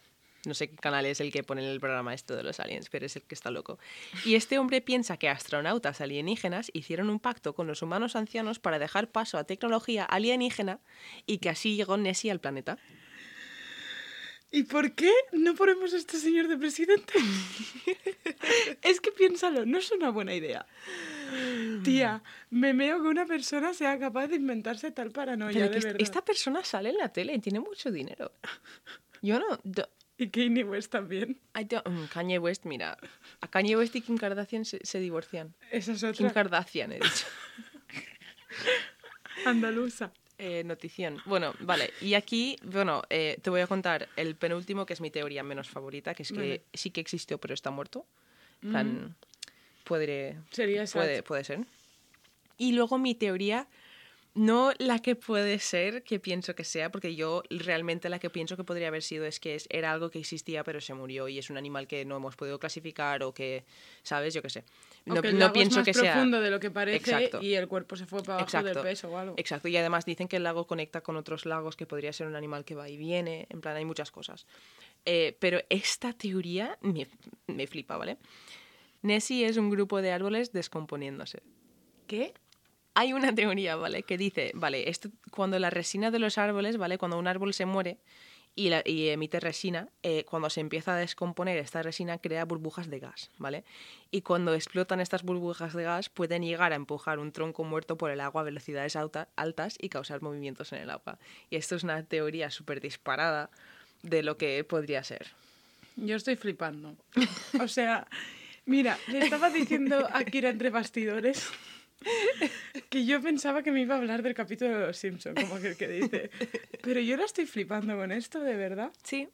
No 0.46 0.54
sé 0.54 0.70
qué 0.70 0.76
canal 0.78 1.06
es 1.06 1.20
el 1.20 1.32
que 1.32 1.44
pone 1.44 1.64
en 1.64 1.70
el 1.70 1.80
programa 1.80 2.14
esto 2.14 2.36
de 2.36 2.44
los 2.44 2.60
aliens, 2.60 2.90
pero 2.90 3.06
es 3.06 3.16
el 3.16 3.24
que 3.24 3.36
está 3.36 3.52
loco. 3.52 3.80
Y 4.24 4.36
este 4.36 4.60
hombre 4.60 4.82
piensa 4.82 5.18
que 5.18 5.28
astronautas 5.28 6.00
alienígenas 6.00 6.70
hicieron 6.74 7.10
un 7.10 7.20
pacto 7.20 7.54
con 7.54 7.68
los 7.68 7.82
humanos 7.82 8.16
ancianos 8.16 8.60
para 8.60 8.80
dejar 8.80 9.12
paso 9.12 9.38
a 9.38 9.44
tecnología 9.44 10.06
alienígena 10.06 10.80
y 11.26 11.40
que 11.40 11.50
así 11.50 11.76
llegó 11.76 11.98
Nessie 11.98 12.32
al 12.32 12.40
planeta. 12.40 12.78
¿Y 14.52 14.64
por 14.64 14.94
qué 14.94 15.12
no 15.34 15.56
ponemos 15.56 15.94
a 15.94 15.98
este 15.98 16.18
señor 16.18 16.48
de 16.48 16.58
presidente? 16.58 17.14
es 18.82 19.02
que 19.02 19.12
piénsalo, 19.12 19.66
no 19.66 19.78
es 19.78 19.92
una 19.92 20.10
buena 20.10 20.34
idea. 20.34 20.66
Tía, 21.84 22.24
me 22.50 22.74
meo 22.74 23.02
que 23.02 23.08
una 23.08 23.26
persona 23.26 23.74
sea 23.74 23.98
capaz 24.00 24.28
de 24.28 24.36
inventarse 24.38 24.92
tal 24.92 25.12
paranoia, 25.12 25.54
Pero 25.54 25.66
de 25.70 25.80
que 25.80 25.86
verdad. 25.86 26.02
esta 26.02 26.24
persona 26.24 26.64
sale 26.64 26.90
en 26.90 26.98
la 26.98 27.10
tele 27.10 27.34
y 27.34 27.40
tiene 27.40 27.60
mucho 27.60 27.92
dinero. 27.92 28.32
Yo 29.22 29.40
no... 29.40 29.60
do- 29.64 29.90
Y 30.18 30.30
Kanye 30.30 30.64
West 30.64 30.92
también. 30.92 31.40
Mm, 31.54 32.06
Kanye 32.12 32.40
West, 32.40 32.66
mira. 32.66 32.98
A 33.42 33.48
Kanye 33.48 33.78
West 33.78 33.96
y 33.96 34.02
Kim 34.02 34.18
Kardashian 34.18 34.66
se, 34.66 34.80
se 34.84 35.00
divorcian. 35.00 35.54
Esa 35.72 35.92
es 35.94 36.02
Kim 36.18 36.28
otra. 36.28 36.34
Kardashian, 36.34 36.92
he 36.92 36.96
dicho. 36.96 37.26
Andaluza. 39.46 40.12
Eh, 40.40 40.64
notición. 40.64 41.20
Bueno, 41.26 41.54
vale. 41.62 41.92
Y 42.02 42.14
aquí, 42.14 42.58
bueno, 42.64 43.02
eh, 43.10 43.40
te 43.42 43.50
voy 43.50 43.62
a 43.62 43.68
contar 43.68 44.08
el 44.16 44.36
penúltimo, 44.36 44.86
que 44.86 44.94
es 44.94 45.02
mi 45.02 45.10
teoría 45.10 45.44
menos 45.44 45.68
favorita, 45.70 46.14
que 46.14 46.24
es 46.24 46.30
que 46.32 46.38
Vale. 46.38 46.62
sí 46.74 46.92
que 46.92 47.02
existió, 47.02 47.40
pero 47.40 47.54
está 47.54 47.72
muerto. 47.72 48.06
Puede, 49.88 50.38
Sería 50.52 50.86
puede, 50.86 51.24
puede 51.24 51.44
ser. 51.44 51.60
Y 52.58 52.74
luego 52.74 52.98
mi 52.98 53.14
teoría, 53.16 53.68
no 54.34 54.72
la 54.78 55.00
que 55.00 55.16
puede 55.16 55.58
ser, 55.60 56.04
que 56.04 56.20
pienso 56.20 56.54
que 56.54 56.64
sea, 56.64 56.92
porque 56.92 57.16
yo 57.16 57.42
realmente 57.50 58.08
la 58.10 58.20
que 58.20 58.30
pienso 58.30 58.56
que 58.58 58.64
podría 58.64 58.88
haber 58.90 59.02
sido 59.02 59.26
es 59.26 59.40
que 59.40 59.56
es- 59.56 59.68
era 59.72 59.92
algo 59.92 60.10
que 60.12 60.20
existía 60.20 60.64
pero 60.64 60.80
se 60.80 60.94
murió 60.94 61.28
y 61.28 61.40
es 61.40 61.50
un 61.50 61.58
animal 61.58 61.88
que 61.88 62.06
no 62.06 62.18
hemos 62.18 62.36
podido 62.36 62.60
clasificar 62.60 63.24
o 63.24 63.34
que, 63.34 63.64
¿sabes? 64.04 64.34
Yo 64.36 64.42
qué 64.44 64.50
sé. 64.50 64.64
O 65.10 65.14
No, 65.16 65.22
que 65.22 65.30
el 65.30 65.34
no 65.36 65.40
lago 65.40 65.54
pienso 65.54 65.76
es 65.76 65.78
más 65.78 65.86
que 65.86 65.94
sea... 65.94 66.14
profundo 66.14 66.40
de 66.42 66.52
lo 66.52 66.60
que 66.60 66.70
parece 66.70 66.98
Exacto. 66.98 67.42
y 67.42 67.54
el 67.56 67.68
cuerpo 67.68 67.96
se 67.96 68.06
fue 68.06 68.22
para 68.24 68.40
abajo 68.40 68.58
del 68.58 68.68
Exacto. 68.68 68.84
peso 68.84 69.10
o 69.10 69.18
algo. 69.18 69.34
Exacto, 69.38 69.68
y 69.70 69.78
además 69.78 70.06
dicen 70.06 70.28
que 70.28 70.36
el 70.38 70.44
lago 70.44 70.68
conecta 70.68 71.02
con 71.02 71.16
otros 71.18 71.46
lagos, 71.48 71.76
que 71.76 71.86
podría 71.88 72.14
ser 72.14 72.28
un 72.28 72.36
animal 72.36 72.64
que 72.66 72.76
va 72.76 72.90
y 72.90 72.98
viene, 72.98 73.48
en 73.50 73.62
plan, 73.62 73.76
hay 73.76 73.86
muchas 73.86 74.12
cosas. 74.12 74.46
Eh, 75.06 75.36
pero 75.40 75.62
esta 75.70 76.14
teoría 76.14 76.78
me, 76.82 77.08
me 77.48 77.66
flipa, 77.66 77.98
¿vale? 77.98 78.18
Nessie 79.08 79.46
es 79.46 79.58
un 79.58 79.70
grupo 79.70 80.02
de 80.02 80.12
árboles 80.12 80.52
descomponiéndose. 80.54 81.42
¿Qué? 82.08 82.34
Hay 82.94 83.14
una 83.14 83.34
teoría, 83.34 83.76
¿vale? 83.76 84.04
Que 84.04 84.18
dice, 84.18 84.52
vale, 84.56 84.90
esto, 84.90 85.10
cuando 85.32 85.58
la 85.60 85.70
resina 85.70 86.12
de 86.12 86.20
los 86.20 86.38
árboles, 86.38 86.78
¿vale? 86.78 86.98
Cuando 86.98 87.18
un 87.20 87.28
árbol 87.28 87.54
se 87.54 87.66
muere 87.66 87.98
y, 88.56 88.70
la- 88.70 88.82
y 88.84 89.10
emite 89.10 89.40
resina, 89.40 89.88
eh, 90.02 90.26
cuando 90.26 90.50
se 90.50 90.62
empieza 90.62 90.96
a 90.96 90.98
descomponer, 90.98 91.58
esta 91.60 91.84
resina 91.84 92.18
crea 92.18 92.44
burbujas 92.46 92.90
de 92.90 93.00
gas, 93.00 93.30
¿vale? 93.38 93.64
Y 94.10 94.22
cuando 94.22 94.56
explotan 94.56 95.00
estas 95.00 95.22
burbujas 95.24 95.74
de 95.74 95.84
gas, 95.84 96.10
pueden 96.10 96.42
llegar 96.44 96.72
a 96.74 96.76
empujar 96.76 97.20
un 97.20 97.32
tronco 97.32 97.64
muerto 97.64 97.98
por 97.98 98.10
el 98.10 98.20
agua 98.20 98.42
a 98.42 98.46
velocidades 98.46 98.96
alta- 98.96 99.30
altas 99.36 99.78
y 99.80 99.90
causar 99.90 100.24
movimientos 100.24 100.74
en 100.74 100.80
el 100.82 100.90
agua. 100.90 101.20
Y 101.52 101.56
esto 101.58 101.76
es 101.76 101.84
una 101.84 102.02
teoría 102.04 102.50
súper 102.50 102.82
disparada 102.82 103.52
de 104.02 104.24
lo 104.24 104.38
que 104.38 104.64
podría 104.64 105.04
ser. 105.04 105.28
Yo 105.98 106.16
estoy 106.16 106.36
flipando. 106.36 106.96
O 107.62 107.68
sea, 107.68 108.08
mira, 108.68 108.98
le 109.08 109.20
estaba 109.20 109.50
diciendo 109.60 110.08
a 110.12 110.24
Kira 110.24 110.50
entre 110.50 110.70
bastidores 110.70 111.50
que 112.90 113.06
yo 113.06 113.22
pensaba 113.22 113.64
que 113.64 113.72
me 113.72 113.82
iba 113.82 113.96
a 113.96 113.98
hablar 113.98 114.22
del 114.22 114.34
capítulo 114.36 114.78
de 114.78 114.86
Los 114.88 114.98
Simpson, 114.98 115.34
como 115.36 115.56
aquel 115.56 115.76
que 115.76 115.88
dice. 115.88 116.30
Pero 116.84 117.00
yo 117.00 117.18
la 117.18 117.26
estoy 117.26 117.46
flipando 117.48 117.96
con 117.98 118.12
esto, 118.12 118.40
de 118.40 118.56
verdad. 118.56 118.92
Sí. 119.04 119.28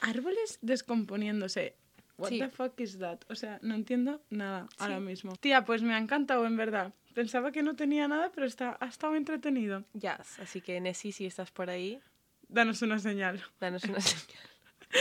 Árboles 0.00 0.58
descomponiéndose. 0.62 1.74
What 2.16 2.28
Sí. 2.28 2.38
the 2.38 2.48
fuck 2.48 2.78
is 2.80 2.98
that? 3.00 3.18
O 3.28 3.34
sea, 3.34 3.58
no 3.62 3.74
entiendo 3.74 4.22
nada 4.30 4.68
ahora 4.78 5.00
mismo. 5.00 5.34
Tía, 5.36 5.64
pues 5.64 5.82
me 5.82 5.94
ha 5.94 5.98
encantado, 5.98 6.46
en 6.46 6.56
verdad. 6.56 6.94
Pensaba 7.12 7.50
que 7.50 7.62
no 7.64 7.74
tenía 7.74 8.06
nada, 8.06 8.30
pero 8.32 8.46
está, 8.46 8.76
ha 8.80 8.86
estado 8.86 9.16
entretenido. 9.16 9.84
Ya, 9.94 10.20
así 10.38 10.60
que 10.60 10.80
Nessie, 10.80 11.10
si 11.12 11.26
estás 11.26 11.50
por 11.50 11.70
ahí, 11.70 12.00
Danos 12.46 12.82
una 12.82 12.98
señal. 13.00 13.42
danos 13.58 13.82
una 13.84 13.98
señal. 14.00 14.38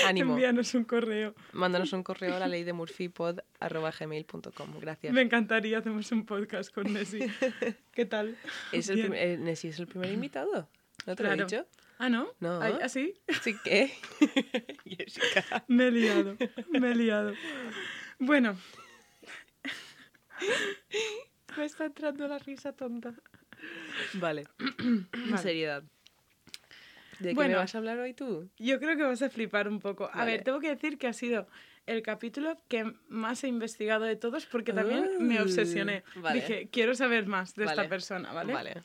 Ánimo. 0.05 0.33
Envíanos 0.33 0.73
un 0.73 0.83
correo. 0.83 1.35
Mándanos 1.51 1.93
un 1.93 2.03
correo 2.03 2.35
a 2.35 2.39
la 2.39 2.47
ley 2.47 2.63
de 2.63 2.73
Gracias. 4.79 5.13
Me 5.13 5.21
encantaría, 5.21 5.77
hacemos 5.77 6.11
un 6.11 6.25
podcast 6.25 6.73
con 6.73 6.91
Nessie. 6.91 7.31
¿Qué 7.93 8.05
tal? 8.05 8.37
Es 8.71 8.89
el 8.89 9.13
eh, 9.13 9.37
Nessie 9.37 9.69
es 9.69 9.79
el 9.79 9.87
primer 9.87 10.11
invitado. 10.11 10.67
¿No 11.05 11.15
te 11.15 11.23
lo 11.23 11.31
he 11.31 11.37
dicho? 11.37 11.67
Ah, 11.99 12.09
¿no? 12.09 12.29
No. 12.39 12.61
Ay, 12.61 12.75
¿Ah, 12.81 12.89
sí? 12.89 13.13
Sí 13.41 13.55
que. 13.63 13.91
Jessica. 14.85 15.63
Me 15.67 15.87
he 15.87 15.91
liado, 15.91 16.37
me 16.71 16.91
he 16.91 16.95
liado. 16.95 17.33
Bueno, 18.19 18.57
Me 21.57 21.65
está 21.65 21.85
entrando 21.85 22.27
la 22.27 22.39
risa 22.39 22.73
tonta. 22.73 23.13
Vale. 24.13 24.45
Vale. 25.29 25.37
Seriedad. 25.37 25.83
¿De 27.23 27.29
qué 27.29 27.35
me 27.35 27.45
Bueno. 27.45 27.57
vas 27.57 27.73
a 27.73 27.77
hablar 27.79 27.97
hoy 27.99 28.13
tú? 28.13 28.49
yo 28.57 28.79
creo 28.79 28.95
que 28.97 29.03
vas 29.03 29.21
a 29.21 29.29
flipar 29.29 29.67
un 29.67 29.79
poco. 29.79 30.05
A 30.13 30.17
Vale. 30.17 30.31
ver, 30.33 30.43
tengo 30.43 30.59
que 30.59 30.69
decir 30.69 30.97
que 30.97 31.07
ha 31.07 31.13
sido 31.13 31.47
el 31.85 32.01
capítulo 32.01 32.57
que 32.67 32.93
más 33.07 33.43
he 33.43 33.47
investigado 33.47 34.05
de 34.05 34.15
todos 34.15 34.45
porque 34.45 34.73
también 34.73 35.09
me 35.19 35.41
obsesioné. 35.41 36.03
vale. 36.15 36.41
Dije, 36.41 36.69
quiero 36.71 36.95
saber 36.95 37.25
más 37.25 37.55
de 37.55 37.65
esta 37.65 37.87
persona, 37.89 38.31
¿vale? 38.33 38.53
Vale. 38.53 38.83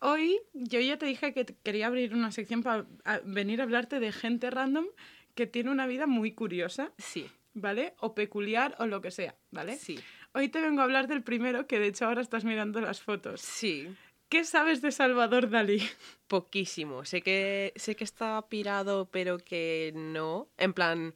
Hoy 0.00 0.38
yo 0.52 0.78
ya 0.80 0.98
te 0.98 1.06
dije 1.06 1.32
que 1.32 1.46
quería 1.62 1.86
abrir 1.86 2.12
una 2.14 2.30
sección 2.30 2.62
para 2.62 2.86
venir 3.24 3.60
a 3.60 3.64
hablarte 3.64 3.98
de 3.98 4.12
gente 4.12 4.50
random 4.50 4.86
que 5.34 5.46
tiene 5.46 5.70
una 5.70 5.86
vida 5.86 6.06
muy 6.06 6.32
curiosa, 6.32 6.92
Sí. 6.98 7.26
¿vale? 7.54 7.94
O 8.00 8.14
peculiar 8.14 8.74
o 8.78 8.86
lo 8.86 9.00
que 9.00 9.10
sea, 9.10 9.34
¿vale? 9.50 9.76
Sí. 9.76 9.98
Hoy 10.34 10.48
te 10.50 10.60
vengo 10.60 10.82
a 10.82 10.84
hablar 10.84 11.08
del 11.08 11.22
primero, 11.22 11.66
que 11.66 11.78
de 11.80 11.86
hecho 11.86 12.04
ahora 12.06 12.20
estás 12.20 12.44
mirando 12.44 12.80
las 12.82 13.00
fotos. 13.00 13.40
Sí. 13.40 13.88
¿Qué 14.28 14.44
sabes 14.44 14.82
de 14.82 14.90
Salvador 14.90 15.50
Dalí? 15.50 15.78
Poquísimo. 16.26 17.04
Sé 17.04 17.22
que, 17.22 17.72
sé 17.76 17.94
que 17.94 18.04
estaba 18.04 18.48
pirado, 18.48 19.08
pero 19.10 19.38
que 19.38 19.92
no. 19.94 20.48
En 20.56 20.72
plan, 20.72 21.14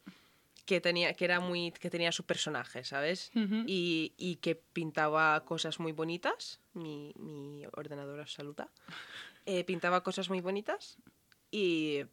que 0.64 0.80
tenía, 0.80 1.14
que 1.14 1.24
era 1.24 1.40
muy. 1.40 1.72
que 1.72 1.90
tenía 1.90 2.12
su 2.12 2.24
personaje, 2.24 2.84
¿sabes? 2.84 3.32
Y, 3.66 4.14
y 4.16 4.36
que 4.36 4.54
pintaba 4.54 5.44
cosas 5.44 5.80
muy 5.80 5.90
bonitas. 5.92 6.60
Mi, 6.74 7.12
mi 7.16 7.64
ordenador 7.72 8.28
saluda. 8.28 8.70
Eh, 9.46 9.64
pintaba 9.64 10.04
cosas 10.04 10.28
muy 10.28 10.40
bonitas. 10.40 10.98
Y 11.50 12.04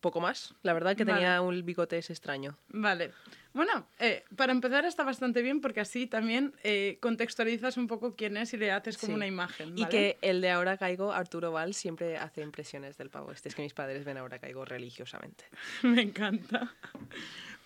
poco 0.00 0.20
más. 0.20 0.54
La 0.62 0.72
verdad 0.72 0.96
que 0.96 1.04
Vale. 1.04 1.18
tenía 1.18 1.40
un 1.42 1.64
bigote 1.64 1.98
ese 1.98 2.12
extraño. 2.12 2.56
Vale. 2.68 3.12
Bueno, 3.52 3.86
eh, 3.98 4.24
para 4.36 4.52
empezar 4.52 4.84
está 4.84 5.02
bastante 5.02 5.42
bien 5.42 5.60
porque 5.60 5.80
así 5.80 6.06
también 6.06 6.54
eh, 6.62 6.98
contextualizas 7.00 7.76
un 7.76 7.88
poco 7.88 8.14
quién 8.14 8.36
es 8.36 8.54
y 8.54 8.56
le 8.56 8.70
haces 8.70 8.96
como 8.96 9.08
Sí. 9.12 9.16
una 9.16 9.26
imagen. 9.26 9.76
Y 9.76 9.86
que 9.86 10.18
el 10.22 10.40
de 10.40 10.50
Ahora 10.50 10.76
Caigo, 10.76 11.12
Arturo 11.12 11.50
Val, 11.50 11.74
siempre 11.74 12.16
hace 12.16 12.42
impresiones 12.42 12.96
del 12.96 13.10
pavo 13.10 13.32
este. 13.32 13.48
Es 13.48 13.54
que 13.56 13.62
mis 13.62 13.74
padres 13.74 14.04
ven 14.04 14.18
Ahora 14.18 14.38
Caigo 14.38 14.64
religiosamente. 14.64 15.44
Me 15.82 16.00
encanta. 16.02 16.72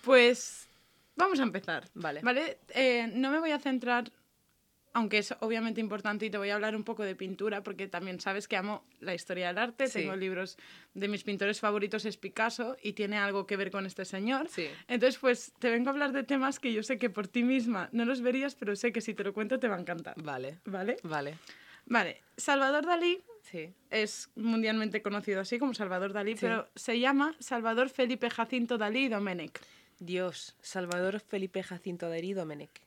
Pues 0.03 0.69
vamos 1.17 1.39
a 1.41 1.43
empezar. 1.43 1.85
Vale. 1.95 2.21
Vale, 2.23 2.59
eh, 2.71 3.11
no 3.15 3.31
me 3.31 3.39
voy 3.41 3.51
a 3.53 3.59
centrar, 3.59 4.11
aunque 4.95 5.19
es 5.19 5.35
obviamente 5.41 5.81
importante 5.81 6.25
y 6.25 6.31
te 6.31 6.39
voy 6.39 6.51
a 6.51 6.55
hablar 6.55 6.75
un 6.77 6.85
poco 6.85 7.03
de 7.03 7.15
pintura 7.17 7.63
porque 7.63 7.89
también 7.89 8.21
sabes 8.21 8.49
que 8.49 8.57
amo 8.57 8.85
la 9.01 9.13
historia 9.15 9.49
del 9.49 9.59
arte. 9.59 9.89
Sí. 9.89 10.01
Tengo 10.01 10.17
libros 10.17 10.57
de 10.95 11.09
mis 11.09 11.25
pintores 11.25 11.61
favoritos 11.61 12.05
es 12.05 12.17
Picasso 12.17 12.77
y 12.83 12.93
tiene 12.93 13.19
algo 13.19 13.47
que 13.47 13.57
ver 13.57 13.71
con 13.71 13.87
este 13.87 14.05
señor. 14.05 14.49
Sí. 14.49 14.69
Entonces, 14.89 15.19
pues 15.19 15.53
te 15.59 15.69
vengo 15.69 15.91
a 15.91 15.93
hablar 15.93 16.13
de 16.13 16.23
temas 16.23 16.61
que 16.61 16.73
yo 16.73 16.83
sé 16.83 16.99
que 16.99 17.11
por 17.11 17.27
ti 17.29 17.43
misma 17.43 17.89
no 17.93 18.05
los 18.05 18.21
verías, 18.23 18.55
pero 18.55 18.77
sé 18.77 18.93
que 18.93 19.01
si 19.01 19.15
te 19.15 19.25
lo 19.25 19.35
cuento 19.35 19.59
te 19.59 19.69
va 19.69 19.77
a 19.77 19.81
encantar. 19.81 20.15
Vale. 20.23 20.61
¿Vale? 20.65 20.97
Vale. 21.03 21.39
Vale. 21.87 22.23
Salvador 22.37 22.87
Dalí 22.87 23.23
Sí. 23.43 23.75
es 23.91 24.31
mundialmente 24.37 25.03
conocido 25.03 25.41
así 25.41 25.59
como 25.59 25.75
Salvador 25.75 26.13
Dalí, 26.13 26.35
pero 26.41 26.69
se 26.77 26.99
llama 26.99 27.35
Salvador 27.41 27.91
Felipe 27.91 28.31
Jacinto 28.31 28.79
Dalí 28.79 29.09
Domenech. 29.09 29.61
Dios. 29.99 30.57
Salvador 30.63 31.21
Felipe 31.21 31.63
Jacinto 31.63 32.09
de 32.09 32.35
Domenech. 32.35 32.81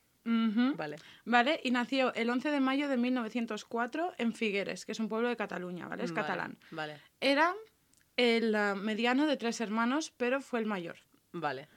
Vale. 0.75 0.97
Vale, 1.25 1.59
y 1.63 1.71
nació 1.71 2.13
el 2.13 2.29
11 2.29 2.51
de 2.51 2.59
mayo 2.59 2.87
de 2.89 2.97
1904 2.97 4.13
en 4.17 4.33
Figueres, 4.33 4.85
que 4.85 4.91
es 4.91 4.99
un 4.99 5.07
pueblo 5.07 5.29
de 5.29 5.37
Cataluña, 5.37 5.87
¿vale? 5.87 6.03
Es 6.03 6.11
Vale, 6.11 6.27
catalán. 6.27 6.57
Vale, 6.71 6.99
Era 7.21 7.55
el 8.17 8.53
ah, 8.55 8.75
mediano 8.75 9.25
de 9.27 9.37
tres 9.37 9.61
hermanos, 9.61 10.13
pero 10.17 10.41
fue 10.41 10.59
el 10.59 10.65
mayor. 10.65 10.97
vale. 11.31 11.67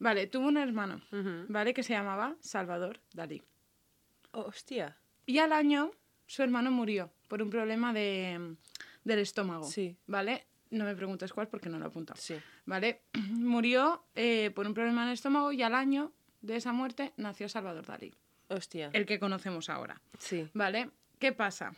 Vale, 0.00 0.26
tuvo 0.26 0.48
un 0.48 0.56
hermano. 0.56 1.02
¿vale? 1.48 1.74
Que 1.74 1.82
se 1.82 1.92
llamaba 1.92 2.34
Salvador 2.40 3.00
Dalí. 3.12 3.42
Oh, 4.32 4.40
hostia. 4.46 4.96
Y 5.26 5.38
al 5.38 5.52
año 5.52 5.90
su 6.26 6.42
hermano 6.42 6.70
murió 6.70 7.12
por 7.28 7.42
un 7.42 7.50
problema 7.50 7.92
de, 7.92 8.56
del 9.04 9.18
estómago. 9.18 9.64
Sí. 9.64 9.96
¿Vale? 10.06 10.46
No 10.70 10.86
me 10.86 10.96
preguntes 10.96 11.32
cuál 11.34 11.48
porque 11.48 11.68
no 11.68 11.78
lo 11.78 11.84
he 11.84 11.88
apuntado. 11.88 12.18
Sí. 12.18 12.34
¿Vale? 12.64 13.02
Murió 13.30 14.06
eh, 14.14 14.50
por 14.54 14.66
un 14.66 14.72
problema 14.72 15.02
en 15.02 15.08
el 15.08 15.14
estómago 15.14 15.52
y 15.52 15.62
al 15.62 15.74
año 15.74 16.12
de 16.40 16.56
esa 16.56 16.72
muerte 16.72 17.12
nació 17.16 17.48
Salvador 17.48 17.86
Dalí, 17.86 18.14
Hostia. 18.48 18.90
el 18.92 19.06
que 19.06 19.18
conocemos 19.18 19.68
ahora. 19.68 20.00
Sí. 20.18 20.48
¿Vale? 20.54 20.90
¿Qué 21.18 21.32
pasa? 21.32 21.72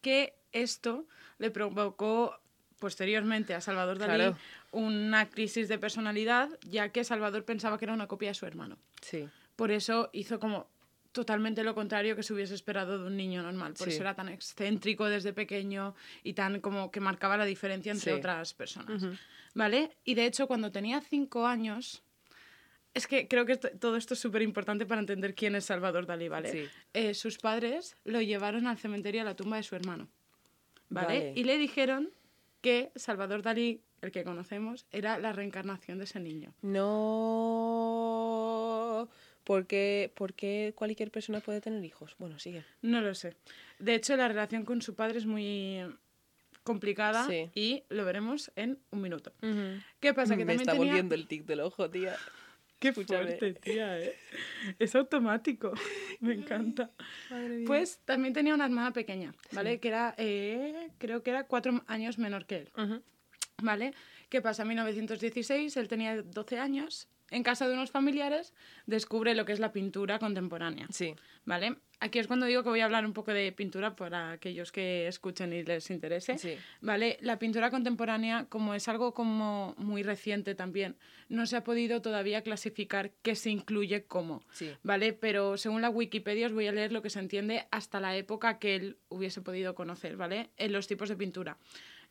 Que 0.00 0.34
esto 0.52 1.06
le 1.38 1.50
provocó 1.50 2.38
posteriormente 2.78 3.54
a 3.54 3.60
Salvador 3.60 3.98
Dalí 3.98 4.14
Claro. 4.16 4.36
una 4.72 5.28
crisis 5.30 5.68
de 5.68 5.78
personalidad, 5.78 6.48
ya 6.62 6.88
que 6.90 7.04
Salvador 7.04 7.44
pensaba 7.44 7.78
que 7.78 7.84
era 7.84 7.94
una 7.94 8.08
copia 8.08 8.30
de 8.30 8.34
su 8.34 8.46
hermano. 8.46 8.76
Sí. 9.00 9.28
Por 9.54 9.70
eso 9.70 10.10
hizo 10.12 10.40
como 10.40 10.66
totalmente 11.12 11.62
lo 11.62 11.74
contrario 11.74 12.16
que 12.16 12.22
se 12.22 12.32
hubiese 12.32 12.54
esperado 12.54 12.98
de 12.98 13.06
un 13.06 13.16
niño 13.16 13.42
normal. 13.42 13.74
Por 13.74 13.86
Sí. 13.88 13.92
eso 13.94 14.02
era 14.02 14.14
tan 14.14 14.28
excéntrico 14.30 15.04
desde 15.06 15.32
pequeño 15.34 15.94
y 16.24 16.32
tan 16.32 16.60
como 16.60 16.90
que 16.90 17.00
marcaba 17.00 17.36
la 17.36 17.44
diferencia 17.44 17.92
entre 17.92 18.12
Sí. 18.12 18.18
otras 18.18 18.54
personas. 18.54 19.02
Ujú. 19.02 19.14
¿Vale? 19.54 19.94
Y 20.04 20.14
de 20.14 20.24
hecho, 20.26 20.46
cuando 20.48 20.72
tenía 20.72 21.00
cinco 21.02 21.46
años. 21.46 22.02
Es 22.94 23.06
que 23.06 23.26
creo 23.26 23.46
que 23.46 23.56
todo 23.56 23.96
esto 23.96 24.14
es 24.14 24.20
súper 24.20 24.42
importante 24.42 24.84
para 24.86 25.00
entender 25.00 25.34
quién 25.34 25.54
es 25.54 25.64
Salvador 25.64 26.04
Dalí, 26.06 26.28
¿vale? 26.28 26.52
Sí. 26.52 26.68
Eh, 26.92 27.14
sus 27.14 27.38
padres 27.38 27.96
lo 28.04 28.20
llevaron 28.20 28.66
al 28.66 28.76
cementerio 28.78 29.22
a 29.22 29.24
la 29.24 29.34
tumba 29.34 29.56
de 29.56 29.62
su 29.62 29.74
hermano. 29.74 30.08
¿Vale? 30.90 31.06
Vale. 31.06 31.32
Y 31.34 31.44
le 31.44 31.56
dijeron 31.56 32.10
que 32.60 32.90
Salvador 32.94 33.42
Dalí, 33.42 33.80
el 34.02 34.10
que 34.12 34.24
conocemos, 34.24 34.84
era 34.92 35.18
la 35.18 35.32
reencarnación 35.32 35.96
de 35.98 36.04
ese 36.04 36.20
niño. 36.20 36.52
No. 37.82 39.08
¿Por 39.44 39.66
qué, 39.66 40.12
por 40.14 40.34
qué 40.34 40.72
cualquier 40.76 41.10
persona 41.10 41.40
puede 41.40 41.60
tener 41.60 41.82
hijos? 41.84 42.14
Bueno, 42.18 42.38
sigue. 42.38 42.64
No 42.82 43.00
lo 43.00 43.14
sé. 43.14 43.34
De 43.78 43.94
hecho, 43.94 44.16
la 44.16 44.28
relación 44.28 44.64
con 44.64 44.82
su 44.82 44.94
padre 44.94 45.18
es 45.18 45.26
muy 45.26 45.80
complicada 46.62 47.26
Sí. 47.26 47.50
y 47.54 47.82
lo 47.88 48.04
veremos 48.04 48.52
en 48.54 48.78
un 48.90 49.00
minuto. 49.00 49.32
¿Qué 49.98 50.14
pasa? 50.14 50.36
Que 50.36 50.44
Me 50.44 50.52
también 50.52 50.60
está 50.60 50.72
tenía... 50.72 50.86
volviendo 50.86 51.14
el 51.16 51.26
tic 51.26 51.44
del 51.44 51.60
ojo, 51.60 51.90
tía. 51.90 52.14
Qué 52.82 52.88
Escúchame. 52.88 53.36
fuerte, 53.38 53.54
tía, 53.54 53.98
¿eh? 54.00 54.16
Es 54.78 54.94
automático. 54.96 55.72
Me 56.20 56.34
encanta. 56.34 56.90
Pues 57.64 58.00
también 58.04 58.34
tenía 58.34 58.54
una 58.54 58.64
hermana 58.64 58.92
pequeña, 58.92 59.32
¿vale? 59.52 59.78
Que 59.78 59.88
era, 59.88 60.14
eh, 60.18 60.90
creo 60.98 61.22
que 61.22 61.30
era 61.30 61.44
cuatro 61.44 61.84
años 61.86 62.18
menor 62.18 62.44
que 62.44 62.56
él. 62.56 63.02
¿vale? 63.62 63.94
¿Qué 64.28 64.40
pasa? 64.40 64.62
En 64.62 64.68
1916, 64.68 65.76
él 65.76 65.88
tenía 65.88 66.22
12 66.22 66.58
años. 66.58 67.08
En 67.30 67.42
casa 67.44 67.66
de 67.66 67.74
unos 67.74 67.90
familiares, 67.90 68.52
descubre 68.86 69.34
lo 69.34 69.44
que 69.46 69.52
es 69.52 69.60
la 69.60 69.72
pintura 69.72 70.18
contemporánea. 70.18 70.86
Sí. 70.90 71.14
¿Vale? 71.44 71.76
Aquí 72.02 72.18
es 72.18 72.26
cuando 72.26 72.46
digo 72.46 72.64
que 72.64 72.68
voy 72.68 72.80
a 72.80 72.86
hablar 72.86 73.06
un 73.06 73.12
poco 73.12 73.32
de 73.32 73.52
pintura 73.52 73.94
para 73.94 74.32
aquellos 74.32 74.72
que 74.72 75.06
escuchen 75.06 75.52
y 75.52 75.62
les 75.62 75.88
interese. 75.88 76.36
Sí. 76.36 76.56
¿Vale? 76.80 77.16
La 77.20 77.38
pintura 77.38 77.70
contemporánea, 77.70 78.46
como 78.48 78.74
es 78.74 78.88
algo 78.88 79.14
como 79.14 79.76
muy 79.78 80.02
reciente 80.02 80.56
también, 80.56 80.96
no 81.28 81.46
se 81.46 81.56
ha 81.56 81.62
podido 81.62 82.02
todavía 82.02 82.42
clasificar 82.42 83.12
qué 83.22 83.36
se 83.36 83.50
incluye 83.50 84.02
cómo. 84.02 84.42
Sí. 84.50 84.72
¿Vale? 84.82 85.12
Pero 85.12 85.56
según 85.56 85.80
la 85.80 85.90
Wikipedia 85.90 86.46
os 86.46 86.52
voy 86.52 86.66
a 86.66 86.72
leer 86.72 86.90
lo 86.90 87.02
que 87.02 87.10
se 87.10 87.20
entiende 87.20 87.68
hasta 87.70 88.00
la 88.00 88.16
época 88.16 88.58
que 88.58 88.74
él 88.74 88.96
hubiese 89.08 89.40
podido 89.40 89.76
conocer, 89.76 90.16
¿vale? 90.16 90.50
En 90.56 90.72
los 90.72 90.88
tipos 90.88 91.08
de 91.08 91.14
pintura. 91.14 91.56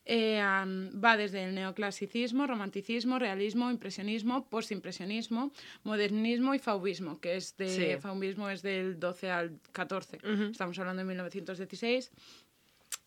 Eh, 0.05 0.41
va 0.41 1.15
desde 1.15 1.43
el 1.43 1.53
neoclasicismo, 1.53 2.47
romanticismo, 2.47 3.19
realismo, 3.19 3.69
impresionismo, 3.69 4.49
postimpresionismo, 4.49 5.51
modernismo 5.83 6.55
y 6.55 6.59
fauvismo, 6.59 7.19
que 7.19 7.35
es 7.35 7.55
de 7.57 7.67
Sí. 7.95 8.01
fauvismo 8.01 8.49
es 8.49 8.61
del 8.63 8.99
12 8.99 9.29
al 9.29 9.59
14. 9.71 10.17
Ujú. 10.17 10.43
Estamos 10.51 10.77
hablando 10.79 11.01
de 11.01 11.05
1916. 11.05 12.11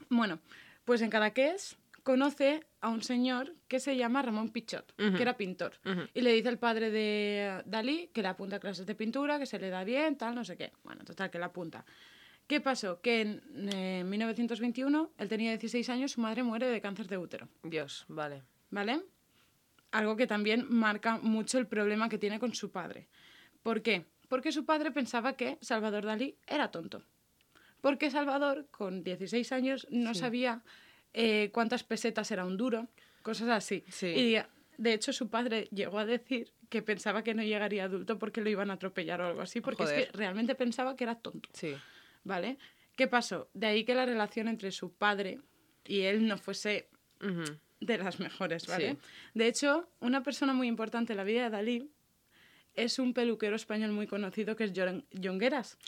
Bueno, 0.08 0.38
pues 0.84 1.02
en 1.02 1.10
Cadaqués 1.10 1.76
conoce 2.04 2.60
a 2.80 2.90
un 2.90 3.02
señor 3.02 3.54
que 3.66 3.80
se 3.80 3.96
llama 3.96 4.22
Ramón 4.22 4.50
Pichot, 4.50 4.94
que 4.96 5.22
era 5.22 5.36
pintor. 5.36 5.72
Y 6.12 6.20
le 6.20 6.32
dice 6.32 6.48
al 6.48 6.58
padre 6.58 6.90
de 6.90 7.62
Dalí 7.64 8.10
que 8.12 8.22
le 8.22 8.28
apunta 8.28 8.56
a 8.56 8.60
clases 8.60 8.86
de 8.86 8.94
pintura, 8.94 9.38
que 9.38 9.46
se 9.46 9.58
le 9.58 9.70
da 9.70 9.82
bien, 9.84 10.16
tal, 10.16 10.34
no 10.34 10.44
sé 10.44 10.56
qué. 10.56 10.70
Bueno, 10.84 11.02
total, 11.04 11.30
que 11.30 11.38
le 11.38 11.44
apunta. 11.46 11.84
¿Qué 12.46 12.60
pasó? 12.60 13.00
Que 13.00 13.22
en 13.22 13.68
eh, 13.72 14.04
1921, 14.04 15.12
él 15.18 15.28
tenía 15.28 15.50
16 15.50 15.88
años, 15.88 16.12
su 16.12 16.20
madre 16.20 16.42
muere 16.42 16.66
de 16.68 16.80
cáncer 16.80 17.08
de 17.08 17.16
útero, 17.18 17.48
Dios, 17.62 18.04
vale. 18.08 18.42
¿vale? 18.70 19.00
Algo 19.92 20.16
que 20.16 20.26
también 20.26 20.66
marca 20.68 21.18
mucho 21.22 21.58
el 21.58 21.66
problema 21.66 22.08
que 22.08 22.18
tiene 22.18 22.38
con 22.38 22.54
su 22.54 22.70
padre. 22.70 23.08
¿Por 23.62 23.80
qué? 23.82 24.04
Porque 24.28 24.52
su 24.52 24.64
padre 24.66 24.90
pensaba 24.90 25.36
que 25.36 25.56
Salvador 25.60 26.04
Dalí 26.04 26.36
era 26.46 26.70
tonto. 26.70 27.02
Porque 27.80 28.10
Salvador, 28.10 28.66
con 28.70 29.04
16 29.04 29.52
años, 29.52 29.86
no 29.90 30.12
Sí. 30.14 30.20
sabía 30.20 30.62
eh, 31.12 31.50
cuántas 31.52 31.84
pesetas 31.84 32.30
era 32.32 32.44
un 32.44 32.56
duro, 32.56 32.88
cosas 33.22 33.48
así. 33.50 33.84
Sí. 33.88 34.06
Y 34.08 34.36
de 34.78 34.92
hecho 34.92 35.12
su 35.12 35.28
padre 35.30 35.68
llegó 35.70 35.98
a 36.00 36.04
decir 36.04 36.52
que 36.68 36.82
pensaba 36.82 37.22
que 37.22 37.34
no 37.34 37.42
llegaría 37.44 37.84
adulto 37.84 38.18
porque 38.18 38.40
lo 38.40 38.50
iban 38.50 38.70
a 38.70 38.74
atropellar 38.74 39.20
o 39.20 39.26
algo 39.28 39.40
así, 39.42 39.60
porque 39.60 39.84
es 39.84 39.90
Joder. 39.90 40.10
que 40.10 40.16
realmente 40.18 40.54
pensaba 40.56 40.96
que 40.96 41.04
era 41.04 41.14
tonto, 41.14 41.48
Sí. 41.52 41.74
¿Vale? 42.24 42.58
¿Qué 42.96 43.06
pasó? 43.06 43.48
De 43.54 43.66
ahí 43.66 43.84
que 43.84 43.94
la 43.94 44.06
relación 44.06 44.48
entre 44.48 44.70
su 44.72 44.92
padre 44.92 45.40
y 45.86 46.00
él 46.02 46.26
no 46.26 46.38
fuese 46.38 46.88
de 47.80 47.98
las 47.98 48.20
mejores, 48.20 48.66
¿vale? 48.66 48.92
Sí. 48.92 48.98
De 49.34 49.46
hecho, 49.46 49.88
una 50.00 50.22
persona 50.22 50.52
muy 50.52 50.68
importante 50.68 51.12
en 51.12 51.16
la 51.18 51.24
vida 51.24 51.44
de 51.44 51.50
Dalí 51.50 51.90
es 52.74 52.98
un 52.98 53.14
peluquero 53.14 53.56
español 53.56 53.92
muy 53.92 54.06
conocido 54.06 54.56
que 54.56 54.64
es 54.64 54.72
Jongueras. 55.22 55.78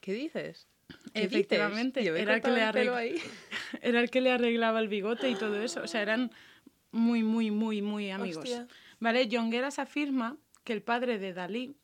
¿Qué 0.00 0.12
dices? 0.12 0.68
¿Qué 1.12 1.22
Efectivamente, 1.24 2.00
dices? 2.00 2.20
Era 2.20 2.34
el 2.36 2.42
que 2.42 2.50
le 2.50 2.62
el 2.64 2.72
pelo 2.72 2.94
arregla- 2.94 2.96
ahí. 2.96 3.14
Era 3.82 4.00
el 4.00 4.10
que 4.10 4.20
le 4.20 4.30
arreglaba 4.30 4.78
el 4.80 4.88
bigote 4.88 5.28
y 5.28 5.34
todo 5.34 5.60
eso. 5.60 5.82
O 5.82 5.86
sea, 5.88 6.02
eran 6.02 6.30
muy, 6.92 7.22
muy, 7.22 7.50
muy, 7.50 7.82
muy 7.82 8.10
amigos. 8.10 8.44
Hostia. 8.44 8.68
¿Vale? 9.00 9.28
Jongueras 9.30 9.78
afirma 9.78 10.36
que 10.62 10.72
el 10.72 10.82
padre 10.82 11.18
de 11.18 11.32
Dalí, 11.32 11.74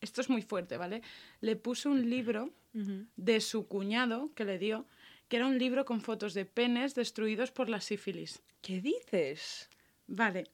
esto 0.00 0.20
es 0.20 0.28
muy 0.28 0.42
fuerte, 0.42 0.76
¿vale? 0.76 1.02
Le 1.40 1.56
puso 1.56 1.90
un 1.90 2.10
libro 2.10 2.50
De 2.72 3.40
su 3.40 3.66
cuñado 3.66 4.32
que 4.34 4.44
le 4.44 4.58
dio, 4.58 4.86
que 5.28 5.36
era 5.36 5.46
un 5.46 5.58
libro 5.58 5.84
con 5.84 6.00
fotos 6.00 6.34
de 6.34 6.44
penes 6.44 6.94
destruidos 6.94 7.50
por 7.50 7.68
la 7.68 7.80
sífilis. 7.80 8.42
¿Qué 8.62 8.80
dices? 8.80 9.68
Vale. 10.06 10.44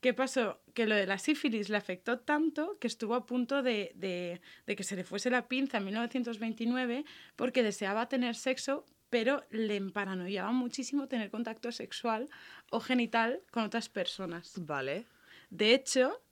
¿Qué 0.00 0.14
pasó? 0.14 0.60
Que 0.74 0.86
lo 0.86 0.94
de 0.94 1.06
la 1.06 1.18
sífilis 1.18 1.68
le 1.70 1.76
afectó 1.76 2.20
tanto 2.20 2.78
que 2.78 2.86
estuvo 2.86 3.14
a 3.16 3.26
punto 3.26 3.62
de, 3.62 3.92
de- 3.96 4.40
de 4.66 4.76
que 4.76 4.84
se 4.84 4.94
le 4.96 5.02
fuese 5.04 5.28
la 5.28 5.48
pinza 5.48 5.78
en 5.78 5.84
1929 5.86 7.04
porque 7.36 7.62
deseaba 7.64 8.08
tener 8.08 8.36
sexo, 8.36 8.86
pero 9.10 9.44
le 9.50 9.74
emparanoiaba 9.76 10.52
muchísimo 10.52 11.08
tener 11.08 11.30
contacto 11.30 11.72
sexual 11.72 12.28
o 12.70 12.78
genital 12.80 13.40
con 13.50 13.64
otras 13.64 13.88
personas. 13.88 14.52
Vale. 14.56 15.06
De 15.50 15.74
hecho, 15.74 16.22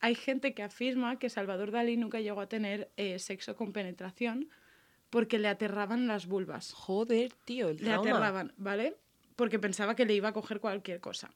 hay 0.00 0.14
gente 0.14 0.52
que 0.52 0.62
afirma 0.62 1.18
que 1.18 1.30
Salvador 1.30 1.70
Dalí 1.70 1.96
nunca 1.96 2.20
llegó 2.20 2.40
a 2.42 2.48
tener 2.48 2.90
eh, 2.96 3.18
sexo 3.18 3.56
con 3.56 3.72
penetración 3.72 4.50
porque 5.10 5.38
le 5.38 5.48
aterraban 5.48 6.06
las 6.06 6.26
vulvas 6.26 6.72
Joder, 6.72 7.32
tío, 7.44 7.68
el 7.68 7.76
le 7.78 7.84
trauma. 7.84 8.10
aterraban, 8.10 8.52
¿vale? 8.56 8.96
Porque 9.36 9.58
pensaba 9.58 9.94
que 9.94 10.04
le 10.04 10.14
iba 10.14 10.28
a 10.28 10.32
coger 10.32 10.60
cualquier 10.60 11.00
cosa. 11.00 11.30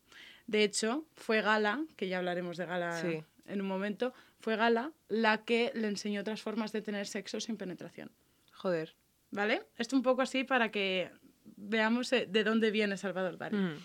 De 0.47 0.64
hecho, 0.64 1.07
fue 1.14 1.41
Gala, 1.41 1.85
que 1.97 2.09
ya 2.09 2.18
hablaremos 2.18 2.57
de 2.57 2.66
Gala 2.66 3.01
Sí. 3.01 3.23
en 3.47 3.61
un 3.61 3.68
momento, 3.68 4.12
fue 4.41 4.57
Gala 4.57 4.93
la 5.09 5.45
que 5.45 5.70
le 5.75 5.89
enseñó 5.89 6.20
otras 6.20 6.43
formas 6.43 6.73
de 6.73 6.83
tener 6.83 7.07
sexo 7.07 7.39
sin 7.41 7.57
penetración, 7.57 8.11
Joder. 8.53 8.95
¿vale? 9.31 9.62
Esto 9.79 9.97
un 9.97 10.03
poco 10.03 10.23
así 10.23 10.43
para 10.45 10.70
que 10.70 11.11
veamos 11.57 12.12
eh, 12.12 12.27
de 12.29 12.43
dónde 12.45 12.70
viene 12.70 12.97
Salvador 12.97 13.39
Dalí. 13.39 13.57
Ujú. 13.57 13.81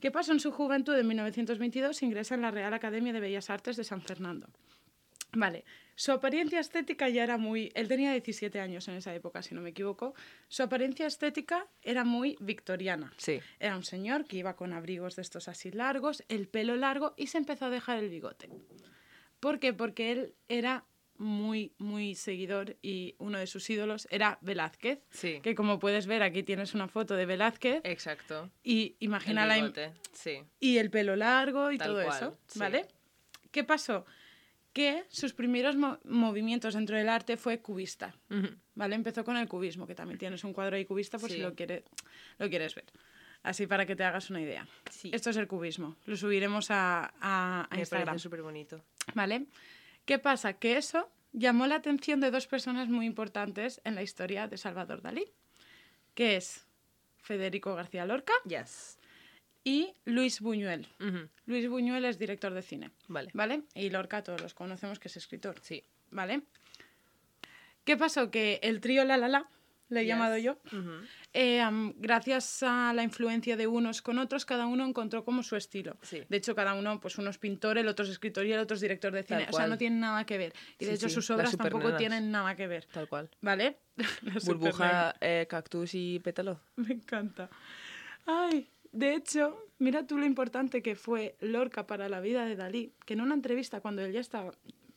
¿Qué 0.00 0.10
pasó 0.10 0.32
en 0.32 0.40
su 0.40 0.50
juventud? 0.50 0.96
En 0.98 1.06
1922 1.06 2.02
ingresa 2.02 2.34
en 2.34 2.42
la 2.42 2.50
Real 2.50 2.72
Academia 2.74 3.12
de 3.12 3.20
Bellas 3.20 3.50
Artes 3.50 3.76
de 3.76 3.84
San 3.84 4.00
Fernando. 4.02 4.48
Vale, 5.32 5.64
su 5.94 6.12
apariencia 6.12 6.60
estética 6.60 7.08
ya 7.08 7.22
era 7.22 7.36
muy... 7.36 7.70
Él 7.74 7.86
tenía 7.88 8.12
17 8.12 8.58
años 8.58 8.88
en 8.88 8.94
esa 8.94 9.14
época, 9.14 9.42
si 9.42 9.54
no 9.54 9.60
me 9.60 9.70
equivoco. 9.70 10.14
Su 10.48 10.62
apariencia 10.62 11.06
estética 11.06 11.66
era 11.82 12.04
muy 12.04 12.36
victoriana. 12.40 13.12
Sí. 13.18 13.40
Era 13.58 13.76
un 13.76 13.84
señor 13.84 14.24
que 14.24 14.38
iba 14.38 14.56
con 14.56 14.72
abrigos 14.72 15.16
de 15.16 15.22
estos 15.22 15.46
así 15.48 15.70
largos, 15.70 16.24
el 16.28 16.48
pelo 16.48 16.76
largo 16.76 17.14
y 17.16 17.26
se 17.26 17.38
empezó 17.38 17.66
a 17.66 17.70
dejar 17.70 17.98
el 17.98 18.08
bigote. 18.08 18.48
¿Por 19.40 19.58
qué? 19.58 19.72
Porque 19.72 20.12
él 20.12 20.34
era 20.48 20.84
muy, 21.20 21.74
muy 21.76 22.14
seguidor 22.14 22.76
y 22.80 23.14
uno 23.18 23.38
de 23.38 23.46
sus 23.46 23.68
ídolos 23.68 24.08
era 24.10 24.38
Velázquez. 24.40 25.00
Sí. 25.10 25.40
Que 25.42 25.54
como 25.54 25.78
puedes 25.78 26.06
ver, 26.06 26.22
aquí 26.22 26.42
tienes 26.42 26.72
una 26.74 26.88
foto 26.88 27.14
de 27.14 27.26
Velázquez 27.26 27.82
Exacto. 27.84 28.50
y 28.64 28.96
El 29.00 29.06
imagina 29.06 29.44
la, 29.44 29.56
bigote. 29.56 29.92
Sí. 30.12 30.42
y 30.58 30.78
el 30.78 30.90
pelo 30.90 31.16
largo 31.16 31.70
y 31.72 31.78
Tal 31.78 31.88
todo 31.88 32.04
cual, 32.04 32.16
eso, 32.16 32.38
sí. 32.46 32.58
¿vale? 32.58 32.86
¿Qué 33.50 33.64
pasó? 33.64 34.06
Que 34.72 35.04
sus 35.08 35.32
primeros 35.34 35.76
mo- 35.76 35.98
movimientos 36.04 36.74
dentro 36.74 36.96
del 36.96 37.08
arte 37.08 37.36
fue 37.36 37.60
cubista. 37.60 38.14
¿Vale? 38.74 38.94
Empezó 38.94 39.24
con 39.24 39.36
el 39.36 39.48
cubismo, 39.48 39.86
que 39.86 39.94
también 39.94 40.18
tienes 40.18 40.44
un 40.44 40.52
cuadro 40.52 40.76
ahí 40.76 40.84
cubista 40.84 41.18
por 41.18 41.30
si 41.30 41.38
lo, 41.38 41.54
quiere, 41.54 41.84
lo 42.38 42.48
quieres 42.48 42.74
ver. 42.74 42.84
Así 43.42 43.66
para 43.66 43.86
que 43.86 43.96
te 43.96 44.04
hagas 44.04 44.30
una 44.30 44.40
idea. 44.40 44.68
Sí. 44.90 45.10
Esto 45.12 45.30
es 45.30 45.36
el 45.38 45.48
cubismo. 45.48 45.96
Lo 46.06 46.16
subiremos 46.16 46.70
a, 46.70 47.12
a- 47.20 47.66
a 47.70 47.74
Me 47.74 47.80
Instagram. 47.80 48.18
súper 48.18 48.42
bonito. 48.42 48.84
¿Vale? 49.14 49.46
¿Qué 50.04 50.18
pasa? 50.18 50.52
Que 50.54 50.76
eso 50.76 51.10
llamó 51.32 51.66
la 51.66 51.76
atención 51.76 52.20
de 52.20 52.30
dos 52.30 52.46
personas 52.46 52.88
muy 52.88 53.06
importantes 53.06 53.80
en 53.84 53.94
la 53.94 54.02
historia 54.02 54.46
de 54.46 54.56
Salvador 54.58 55.00
Dalí, 55.02 55.24
que 56.14 56.36
es 56.36 56.66
Federico 57.18 57.74
García 57.74 58.04
Lorca 58.06 58.32
Yes. 58.46 58.98
Y 59.64 59.92
Luis 60.04 60.40
Buñuel. 60.40 60.86
Luis 61.46 61.68
Buñuel 61.68 62.04
es 62.04 62.18
director 62.18 62.52
de 62.54 62.62
cine, 62.62 62.90
Vale. 63.08 63.30
¿vale? 63.34 63.62
Y 63.74 63.90
Lorca 63.90 64.22
todos 64.22 64.40
los 64.40 64.54
conocemos 64.54 64.98
que 64.98 65.08
es 65.08 65.16
escritor, 65.16 65.56
Sí. 65.60 65.84
¿vale? 66.10 66.42
¿Qué 67.84 67.96
pasó? 67.96 68.30
Que 68.30 68.60
el 68.62 68.80
trío 68.80 69.04
La 69.04 69.16
La 69.16 69.28
La, 69.28 69.48
le 69.88 70.00
he 70.00 70.04
Yes. 70.04 70.08
llamado 70.08 70.36
yo, 70.38 70.58
eh, 71.32 71.62
gracias 71.96 72.62
a 72.62 72.92
la 72.94 73.02
influencia 73.02 73.56
de 73.56 73.66
unos 73.66 74.02
con 74.02 74.18
otros, 74.18 74.44
cada 74.46 74.66
uno 74.66 74.86
encontró 74.86 75.24
como 75.24 75.42
su 75.42 75.56
estilo. 75.56 75.96
Sí. 76.02 76.22
De 76.28 76.36
hecho, 76.36 76.54
cada 76.54 76.74
uno, 76.74 77.00
pues 77.00 77.18
uno 77.18 77.28
es 77.30 77.38
pintor, 77.38 77.76
el 77.78 77.88
otro 77.88 78.04
es 78.04 78.10
escritor 78.12 78.46
y 78.46 78.52
el 78.52 78.60
otro 78.60 78.76
es 78.76 78.80
director 78.80 79.12
de 79.12 79.24
cine. 79.24 79.40
Tal 79.40 79.48
O 79.48 79.52
sea, 79.52 79.58
cual. 79.64 79.70
no 79.70 79.78
tienen 79.78 79.98
nada 80.00 80.24
que 80.24 80.38
ver. 80.38 80.52
Y 80.78 80.84
de 80.84 80.92
Sí, 80.92 80.96
hecho, 80.96 81.08
sí, 81.08 81.14
sus 81.16 81.30
obras 81.30 81.56
tampoco 81.56 81.96
tienen 81.96 82.30
nada 82.30 82.54
que 82.54 82.66
ver. 82.68 82.84
Tal 82.92 83.08
cual. 83.08 83.28
¿Vale? 83.40 83.78
Burbuja, 84.44 85.16
eh, 85.20 85.46
cactus 85.48 85.94
y 85.94 86.20
pétalo. 86.20 86.60
me 86.76 86.92
encanta. 86.94 87.50
Ay, 88.26 88.68
de 88.92 89.14
hecho, 89.14 89.56
mira 89.78 90.06
tú 90.06 90.18
lo 90.18 90.24
importante 90.26 90.82
que 90.82 90.94
fue 90.96 91.36
Lorca 91.40 91.86
para 91.86 92.08
la 92.08 92.20
vida 92.20 92.44
de 92.44 92.56
Dalí, 92.56 92.92
que 93.06 93.14
en 93.14 93.20
una 93.20 93.34
entrevista 93.34 93.80
cuando 93.80 94.02
él 94.02 94.12
ya 94.12 94.20
estaba 94.20 94.52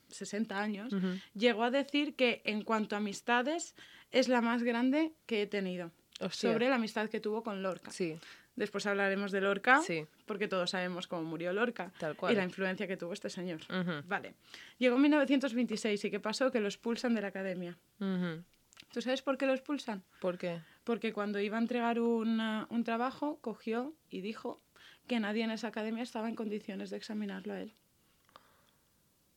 60 0.09 0.59
años, 0.59 0.93
llegó 1.33 1.63
a 1.63 1.71
decir 1.71 2.15
que 2.15 2.41
en 2.45 2.63
cuanto 2.63 2.95
a 2.95 2.99
amistades 2.99 3.75
es 4.11 4.27
la 4.27 4.41
más 4.41 4.63
grande 4.63 5.11
que 5.25 5.41
he 5.43 5.47
tenido. 5.47 5.91
Hostia. 6.19 6.51
Sobre 6.51 6.69
la 6.69 6.75
amistad 6.75 7.09
que 7.09 7.19
tuvo 7.19 7.41
con 7.43 7.63
Lorca. 7.63 7.89
Sí. 7.91 8.15
Después 8.55 8.85
hablaremos 8.85 9.31
de 9.31 9.41
Lorca, 9.41 9.81
Sí. 9.81 10.05
porque 10.27 10.47
todos 10.47 10.69
sabemos 10.69 11.07
cómo 11.07 11.23
murió 11.23 11.51
Lorca 11.53 11.91
Tal 11.97 12.15
cual. 12.15 12.33
y 12.33 12.35
la 12.35 12.43
influencia 12.43 12.85
que 12.87 12.95
tuvo 12.97 13.13
este 13.13 13.31
señor. 13.31 13.61
Ujú. 13.67 14.07
Vale. 14.07 14.35
Llegó 14.77 14.95
en 14.97 15.01
1926 15.01 16.05
y 16.05 16.11
¿qué 16.11 16.19
pasó? 16.19 16.51
Que 16.51 16.59
lo 16.59 16.67
expulsan 16.67 17.15
de 17.15 17.21
la 17.21 17.29
academia. 17.29 17.75
Ujú. 17.99 18.43
¿Tú 18.91 19.01
sabes 19.01 19.23
por 19.23 19.39
qué 19.39 19.47
lo 19.47 19.53
expulsan? 19.53 20.03
¿Por 20.21 20.37
qué? 20.37 20.61
Porque 20.83 21.13
cuando 21.13 21.39
iba 21.39 21.57
a 21.57 21.61
entregar 21.61 21.99
un, 21.99 22.39
ah, 22.41 22.67
un 22.69 22.83
trabajo, 22.83 23.37
cogió 23.41 23.93
y 24.09 24.21
dijo 24.21 24.61
que 25.07 25.19
nadie 25.19 25.43
en 25.43 25.51
esa 25.51 25.67
academia 25.69 26.03
estaba 26.03 26.27
en 26.29 26.35
condiciones 26.35 26.89
de 26.89 26.97
examinarlo 26.97 27.53
a 27.53 27.61
él. 27.61 27.73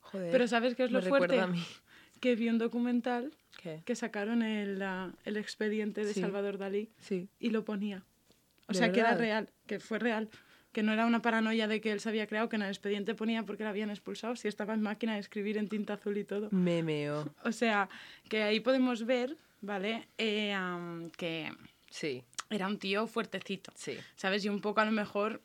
Joder. 0.01 0.30
Pero 0.32 0.49
¿sabes 0.49 0.74
qué 0.74 0.84
es 0.84 0.90
lo 0.90 1.03
fuerte? 1.03 1.40
a 1.40 1.47
mí. 1.47 1.62
Que 2.20 2.34
vi 2.34 2.49
un 2.49 2.59
documental 2.59 3.32
¿Qué? 3.62 3.82
que 3.84 3.94
sacaron 3.94 4.42
el, 4.42 4.82
el 5.24 5.36
expediente 5.36 6.05
de 6.05 6.14
Sí. 6.14 6.20
Salvador 6.20 6.57
Dalí 6.59 6.90
Sí. 6.99 7.28
y 7.38 7.51
lo 7.51 7.64
ponía. 7.64 8.05
O 8.68 8.72
¿De 8.72 8.78
sea, 8.78 8.90
que 8.92 9.01
era 9.01 9.14
real, 9.14 9.51
que 9.66 9.78
fue 9.80 9.99
real. 9.99 10.28
Que 10.72 10.82
no 10.82 10.92
era 10.92 11.07
una 11.07 11.22
paranoia 11.22 11.68
de 11.68 11.80
que 11.80 11.90
él 11.92 12.01
se 12.01 12.09
había 12.09 12.26
creado, 12.26 12.49
que 12.49 12.57
en 12.57 12.62
el 12.62 12.68
expediente 12.68 13.14
ponía 13.14 13.44
porque 13.44 13.62
lo 13.64 13.70
habían 13.70 13.90
expulsado, 13.90 14.36
si 14.36 14.47
estaba 14.49 14.74
en 14.74 14.82
máquina 14.82 15.14
de 15.14 15.20
escribir 15.20 15.57
en 15.57 15.68
tinta 15.68 15.94
azul 15.94 16.16
y 16.18 16.24
todo. 16.24 16.49
Me 16.53 16.82
meo. 16.82 17.32
O 17.44 17.53
sea, 17.53 17.88
que 18.28 18.42
ahí 18.42 18.61
podemos 18.61 19.07
ver, 19.07 19.36
¿vale? 19.61 20.09
Eh, 20.18 20.54
que 21.16 21.52
Sí. 21.90 22.22
era 22.50 22.66
un 22.66 22.78
tío 22.78 23.07
fuertecito. 23.07 23.72
Sí. 23.74 23.96
¿sabes? 24.16 24.44
Y 24.44 24.48
un 24.48 24.61
poco 24.61 24.80
a 24.80 24.84
lo 24.84 24.92
mejor 24.92 25.42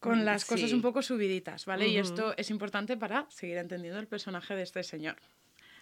con 0.00 0.20
Mm, 0.20 0.24
las 0.24 0.44
cosas 0.44 0.70
sí. 0.70 0.74
un 0.76 0.82
poco 0.82 1.02
subiditas, 1.02 1.66
¿vale? 1.66 1.88
Y 1.88 1.96
esto 1.98 2.34
es 2.36 2.50
importante 2.50 2.96
para 2.96 3.26
seguir 3.30 3.56
entendiendo 3.56 3.98
el 3.98 4.06
personaje 4.06 4.54
de 4.54 4.62
este 4.62 4.82
señor. 4.84 5.16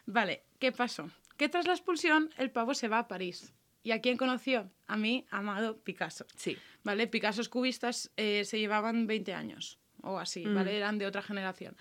Vale, 0.06 0.42
¿qué 0.58 0.72
pasó? 0.72 1.10
Que 1.36 1.48
tras 1.50 1.66
la 1.66 1.74
expulsión 1.74 2.30
el 2.38 2.50
pavo 2.50 2.72
se 2.74 2.88
va 2.88 3.00
a 3.00 3.08
París. 3.08 3.52
¿Y 3.82 3.90
a 3.92 4.00
quién 4.00 4.16
conoció? 4.16 4.70
A 4.86 4.96
mi 4.96 5.26
amado 5.30 5.76
Picasso. 5.78 6.26
Sí. 6.36 6.56
¿Vale? 6.82 7.06
Picassos 7.08 7.48
cubistas 7.48 8.10
eh, 8.16 8.44
se 8.44 8.58
llevaban 8.58 9.06
20 9.06 9.34
años 9.34 9.78
o 10.02 10.18
así, 10.18 10.44
Mm. 10.46 10.54
¿vale? 10.54 10.76
Eran 10.76 10.98
de 10.98 11.06
otra 11.06 11.22
generación. 11.22 11.76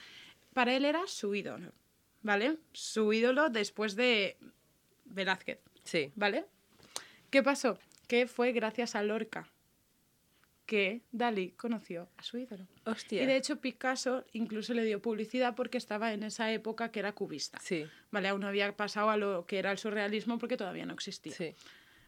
Para 0.54 0.76
él 0.76 0.84
era 0.86 1.08
su 1.08 1.34
ídolo, 1.36 1.72
¿vale? 2.22 2.58
Su 2.74 3.12
ídolo 3.14 3.50
después 3.50 3.96
de 3.96 4.38
Velázquez. 5.06 5.60
Sí. 5.84 6.12
¿Vale? 6.16 6.46
¿Qué 7.30 7.42
pasó? 7.44 7.78
Que 8.08 8.28
fue 8.28 8.52
gracias 8.52 8.96
a 8.96 9.04
Lorca 9.04 9.48
que 10.66 11.02
Dalí 11.12 11.52
conoció 11.52 12.10
a 12.18 12.24
su 12.24 12.40
ídolo. 12.40 12.68
Hostia. 12.86 13.22
Y 13.22 13.26
de 13.28 13.38
hecho 13.38 13.62
Picasso 13.62 14.26
incluso 14.34 14.74
le 14.74 14.84
dio 14.84 15.00
publicidad 15.02 15.54
porque 15.56 15.78
estaba 15.78 16.12
en 16.14 16.24
esa 16.24 16.52
época 16.52 16.92
que 16.92 17.00
era 17.00 17.12
cubista. 17.12 17.60
Sí. 17.62 17.86
¿Vale? 18.12 18.30
Aún 18.30 18.42
no 18.42 18.48
había 18.48 18.76
pasado 18.76 19.10
a 19.12 19.18
lo 19.18 19.46
que 19.46 19.60
era 19.60 19.72
el 19.72 19.78
surrealismo 19.78 20.40
porque 20.40 20.58
todavía 20.58 20.86
no 20.86 20.94
existía. 20.94 21.34
Sí. 21.34 21.54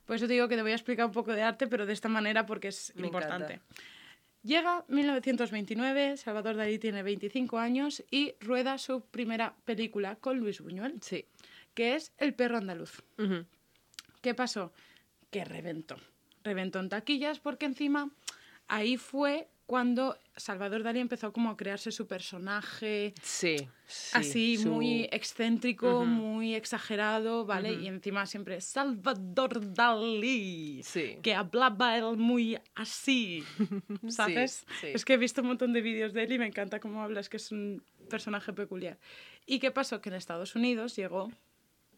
Por 0.05 0.15
eso 0.15 0.25
te 0.27 0.33
digo 0.33 0.47
que 0.47 0.55
te 0.55 0.61
voy 0.63 0.71
a 0.71 0.75
explicar 0.75 1.05
un 1.05 1.11
poco 1.11 1.33
de 1.33 1.43
arte, 1.43 1.67
pero 1.67 1.85
de 1.85 1.93
esta 1.93 2.09
manera 2.09 2.45
porque 2.45 2.69
es 2.69 2.93
Me 2.95 3.05
importante. 3.07 3.53
encanta. 3.55 3.75
Llega 4.43 4.85
1929, 4.87 6.17
Salvador 6.17 6.55
Dalí 6.55 6.79
tiene 6.79 7.03
25 7.03 7.59
años 7.59 8.03
y 8.09 8.33
rueda 8.39 8.77
su 8.77 9.01
primera 9.01 9.55
película 9.65 10.15
con 10.15 10.39
Luis 10.39 10.61
Buñuel, 10.61 10.99
Sí. 11.01 11.25
Que 11.78 11.93
es 11.93 12.11
El 12.17 12.34
perro 12.34 12.57
andaluz. 12.57 13.03
¿Qué 14.21 14.34
pasó? 14.34 14.73
Que 15.30 15.45
reventó. 15.45 15.95
Reventó 16.43 16.80
en 16.80 16.89
taquillas 16.89 17.39
porque 17.39 17.67
encima 17.67 18.09
ahí 18.67 18.97
fue 18.97 19.47
cuando 19.67 20.17
Salvador 20.38 20.82
Dalí 20.82 20.99
empezó 21.01 21.32
como 21.34 21.49
a 21.51 21.57
crearse 21.57 21.91
su 21.91 22.07
personaje 22.07 23.13
Sí. 23.21 23.57
sí, 23.86 24.11
así 24.13 24.57
su- 24.57 24.69
muy 24.71 25.03
excéntrico, 25.11 26.03
muy 26.05 26.55
exagerado, 26.55 27.45
¿vale? 27.45 27.73
Y 27.73 27.88
encima 27.88 28.25
siempre 28.25 28.59
Salvador 28.61 29.73
Dalí, 29.73 30.82
Sí. 30.84 31.17
que 31.21 31.36
hablaba 31.36 31.95
él 31.97 32.17
muy 32.17 32.57
así, 32.75 33.43
¿sabes? 34.07 34.65
sí. 34.82 34.88
Es 34.95 35.05
que 35.05 35.13
he 35.13 35.17
visto 35.17 35.41
un 35.41 35.47
montón 35.49 35.73
de 35.73 35.82
vídeos 35.82 36.13
de 36.13 36.23
él 36.23 36.32
y 36.32 36.39
me 36.39 36.47
encanta 36.47 36.80
cómo 36.80 37.03
habla, 37.03 37.19
es 37.19 37.30
que 37.30 37.38
es 37.38 37.51
un 37.51 37.84
personaje 38.09 38.53
peculiar. 38.53 38.97
¿Y 39.45 39.59
qué 39.59 39.69
pasó? 39.71 39.99
Que 40.01 40.09
en 40.09 40.15
Estados 40.15 40.55
Unidos 40.55 40.95
llegó 40.95 41.30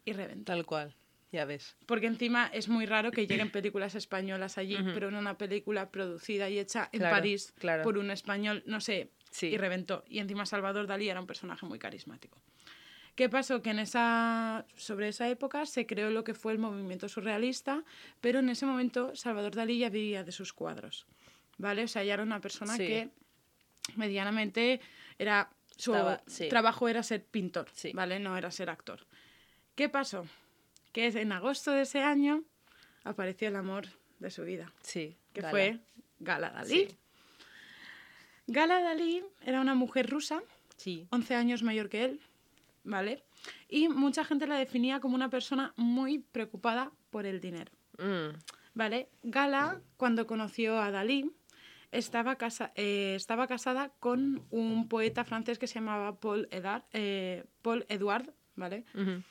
y 0.04 0.12
reventó. 0.12 0.44
Tal 0.52 0.64
cual. 0.66 0.94
Ya 1.32 1.44
ves. 1.44 1.76
Porque 1.86 2.06
encima 2.08 2.48
es 2.52 2.68
muy 2.68 2.86
raro 2.86 3.12
que 3.12 3.26
lleguen 3.26 3.50
películas 3.52 3.94
españolas 3.94 4.58
allí, 4.58 4.76
pero 4.94 5.08
en 5.08 5.14
una 5.14 5.38
película 5.38 5.90
producida 5.90 6.48
y 6.50 6.58
hecha 6.58 6.88
en 6.92 7.00
Claro, 7.00 7.16
París 7.16 7.52
claro. 7.58 7.82
por 7.84 7.98
un 7.98 8.10
español, 8.10 8.62
no 8.66 8.80
sé, 8.80 9.10
Sí. 9.30 9.46
y 9.46 9.56
reventó. 9.56 10.02
Y 10.08 10.18
encima 10.18 10.44
Salvador 10.44 10.86
Dalí 10.88 11.08
era 11.08 11.20
un 11.20 11.26
personaje 11.28 11.64
muy 11.66 11.78
carismático. 11.78 12.42
¿Qué 13.14 13.28
pasó? 13.28 13.62
Que 13.62 13.70
en 13.70 13.78
esa, 13.80 14.66
sobre 14.76 15.08
esa 15.08 15.28
época 15.28 15.66
se 15.66 15.86
creó 15.86 16.10
lo 16.10 16.24
que 16.24 16.34
fue 16.34 16.52
el 16.52 16.58
movimiento 16.58 17.08
surrealista, 17.08 17.84
pero 18.20 18.38
en 18.40 18.48
ese 18.48 18.66
momento 18.66 19.14
Salvador 19.14 19.54
Dalí 19.54 19.78
ya 19.78 19.88
vivía 19.90 20.24
de 20.24 20.32
sus 20.32 20.52
cuadros, 20.52 21.06
¿vale? 21.58 21.84
O 21.84 21.88
sea, 21.88 22.02
ya 22.02 22.14
era 22.14 22.22
una 22.24 22.40
persona 22.40 22.76
Sí. 22.76 22.86
que 22.86 23.10
medianamente 23.96 24.80
era... 25.18 25.50
Su 25.76 25.94
Estaba- 25.94 26.22
sí. 26.26 26.48
trabajo 26.50 26.88
era 26.88 27.02
ser 27.02 27.24
pintor, 27.24 27.68
Sí. 27.72 27.92
¿vale? 27.94 28.18
No 28.18 28.36
era 28.36 28.50
ser 28.50 28.68
actor. 28.68 29.00
¿Qué 29.74 29.88
pasó? 29.88 30.26
Que 30.92 31.06
en 31.06 31.32
agosto 31.32 31.70
de 31.72 31.82
ese 31.82 32.02
año 32.02 32.42
apareció 33.04 33.48
el 33.48 33.56
amor 33.56 33.86
de 34.18 34.30
su 34.30 34.42
vida, 34.44 34.72
Sí. 34.82 35.16
que 35.32 35.40
Gala. 35.40 35.50
fue 35.50 35.80
Gala 36.18 36.50
Dalí. 36.50 36.68
Sí. 36.88 36.96
Gala 38.46 38.80
Dalí 38.82 39.22
era 39.42 39.60
una 39.60 39.74
mujer 39.74 40.10
rusa, 40.10 40.42
Sí. 40.76 41.06
11 41.10 41.34
años 41.34 41.62
mayor 41.62 41.88
que 41.88 42.04
él, 42.04 42.20
¿vale? 42.84 43.22
Y 43.68 43.88
mucha 43.88 44.24
gente 44.24 44.46
la 44.46 44.56
definía 44.58 45.00
como 45.00 45.14
una 45.14 45.30
persona 45.30 45.72
muy 45.76 46.18
preocupada 46.18 46.90
por 47.10 47.26
el 47.26 47.40
dinero, 47.40 47.70
Mm. 47.98 48.36
¿vale? 48.74 49.08
Gala, 49.22 49.80
cuando 49.96 50.26
conoció 50.26 50.78
a 50.80 50.90
Dalí, 50.90 51.30
estaba, 51.92 52.36
casa- 52.36 52.72
eh, 52.76 53.14
estaba 53.16 53.46
casada 53.46 53.90
con 54.00 54.44
un 54.50 54.88
poeta 54.88 55.24
francés 55.24 55.58
que 55.58 55.66
se 55.66 55.74
llamaba 55.74 56.18
Paul, 56.20 56.48
Edard, 56.50 56.84
eh, 56.92 57.44
Paul 57.62 57.84
Edouard, 57.88 58.32
¿vale? 58.56 58.84
Ujú. 58.94 59.22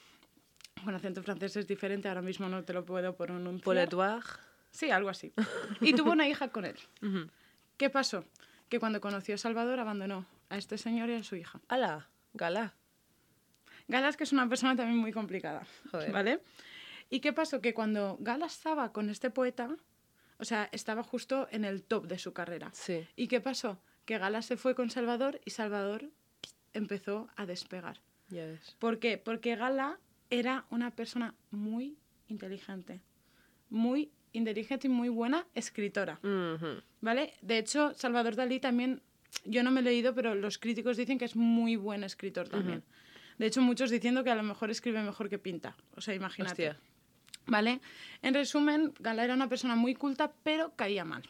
Con 0.83 0.95
acento 0.95 1.23
francés 1.23 1.55
es 1.57 1.67
diferente, 1.67 2.07
ahora 2.07 2.21
mismo 2.21 2.47
no 2.49 2.63
te 2.63 2.73
lo 2.73 2.85
puedo 2.85 3.15
pronunciar. 3.15 3.77
Edouard. 3.77 4.23
Sí, 4.71 4.91
algo 4.91 5.09
así. 5.09 5.33
Y 5.81 5.93
tuvo 5.93 6.11
una 6.11 6.27
hija 6.27 6.49
con 6.49 6.65
él. 6.65 6.77
¿Qué 7.77 7.89
pasó? 7.89 8.25
Que 8.69 8.79
cuando 8.79 9.01
conoció 9.01 9.35
a 9.35 9.37
Salvador 9.37 9.79
abandonó 9.79 10.25
a 10.49 10.57
este 10.57 10.77
señor 10.77 11.09
y 11.09 11.15
a 11.15 11.23
su 11.23 11.35
hija. 11.35 11.59
¡Hala! 11.67 12.09
Gala. 12.33 12.75
Galas, 13.87 14.17
que 14.17 14.23
es 14.23 14.31
una 14.31 14.47
persona 14.47 14.75
también 14.75 14.97
muy 14.99 15.11
complicada. 15.11 15.65
Joder. 15.91 16.11
¿Vale? 16.11 16.41
¿Y 17.09 17.21
qué 17.21 17.33
pasó? 17.33 17.59
Que 17.59 17.73
cuando 17.73 18.17
Gala 18.19 18.45
estaba 18.45 18.93
con 18.93 19.09
este 19.09 19.31
poeta, 19.31 19.75
o 20.37 20.45
sea, 20.45 20.69
estaba 20.71 21.01
justo 21.01 21.47
en 21.51 21.65
el 21.65 21.83
top 21.83 22.05
de 22.05 22.19
su 22.19 22.33
carrera. 22.33 22.69
Sí. 22.73 23.07
¿Y 23.15 23.27
qué 23.27 23.41
pasó? 23.41 23.81
Que 24.05 24.19
Gala 24.19 24.43
se 24.43 24.57
fue 24.57 24.75
con 24.75 24.91
Salvador 24.91 25.41
y 25.43 25.51
Salvador 25.51 26.11
empezó 26.73 27.29
a 27.35 27.47
despegar. 27.47 28.01
Ya 28.29 28.45
ves. 28.45 28.75
¿Por 28.77 28.99
qué? 28.99 29.17
Porque 29.17 29.55
Gala 29.55 29.99
era 30.29 30.65
una 30.69 30.91
persona 30.91 31.35
muy 31.51 31.97
inteligente. 32.27 33.01
Muy 33.69 34.11
inteligente 34.31 34.87
y 34.87 34.89
muy 34.89 35.09
buena 35.09 35.45
escritora. 35.53 36.19
¿Vale? 37.01 37.33
De 37.41 37.57
hecho, 37.57 37.93
Salvador 37.93 38.35
Dalí 38.35 38.59
también 38.59 39.01
yo 39.45 39.63
no 39.63 39.71
me 39.71 39.81
he 39.81 39.83
leído, 39.83 40.13
pero 40.13 40.35
los 40.35 40.57
críticos 40.57 40.97
dicen 40.97 41.17
que 41.17 41.25
es 41.25 41.35
muy 41.35 41.75
buen 41.75 42.03
escritor 42.03 42.49
también. 42.49 42.83
De 43.37 43.45
hecho, 43.45 43.61
muchos 43.61 43.89
diciendo 43.89 44.23
que 44.23 44.31
a 44.31 44.35
lo 44.35 44.43
mejor 44.43 44.69
escribe 44.69 45.01
mejor 45.01 45.29
que 45.29 45.39
pinta. 45.39 45.75
O 45.95 46.01
sea, 46.01 46.13
imagínate. 46.13 46.69
Hostia. 46.69 46.89
¿Vale? 47.45 47.79
En 48.21 48.33
resumen, 48.33 48.93
Gala 48.99 49.23
era 49.23 49.33
una 49.33 49.47
persona 49.47 49.75
muy 49.75 49.95
culta, 49.95 50.33
pero 50.43 50.75
caía 50.75 51.05
mal. 51.05 51.23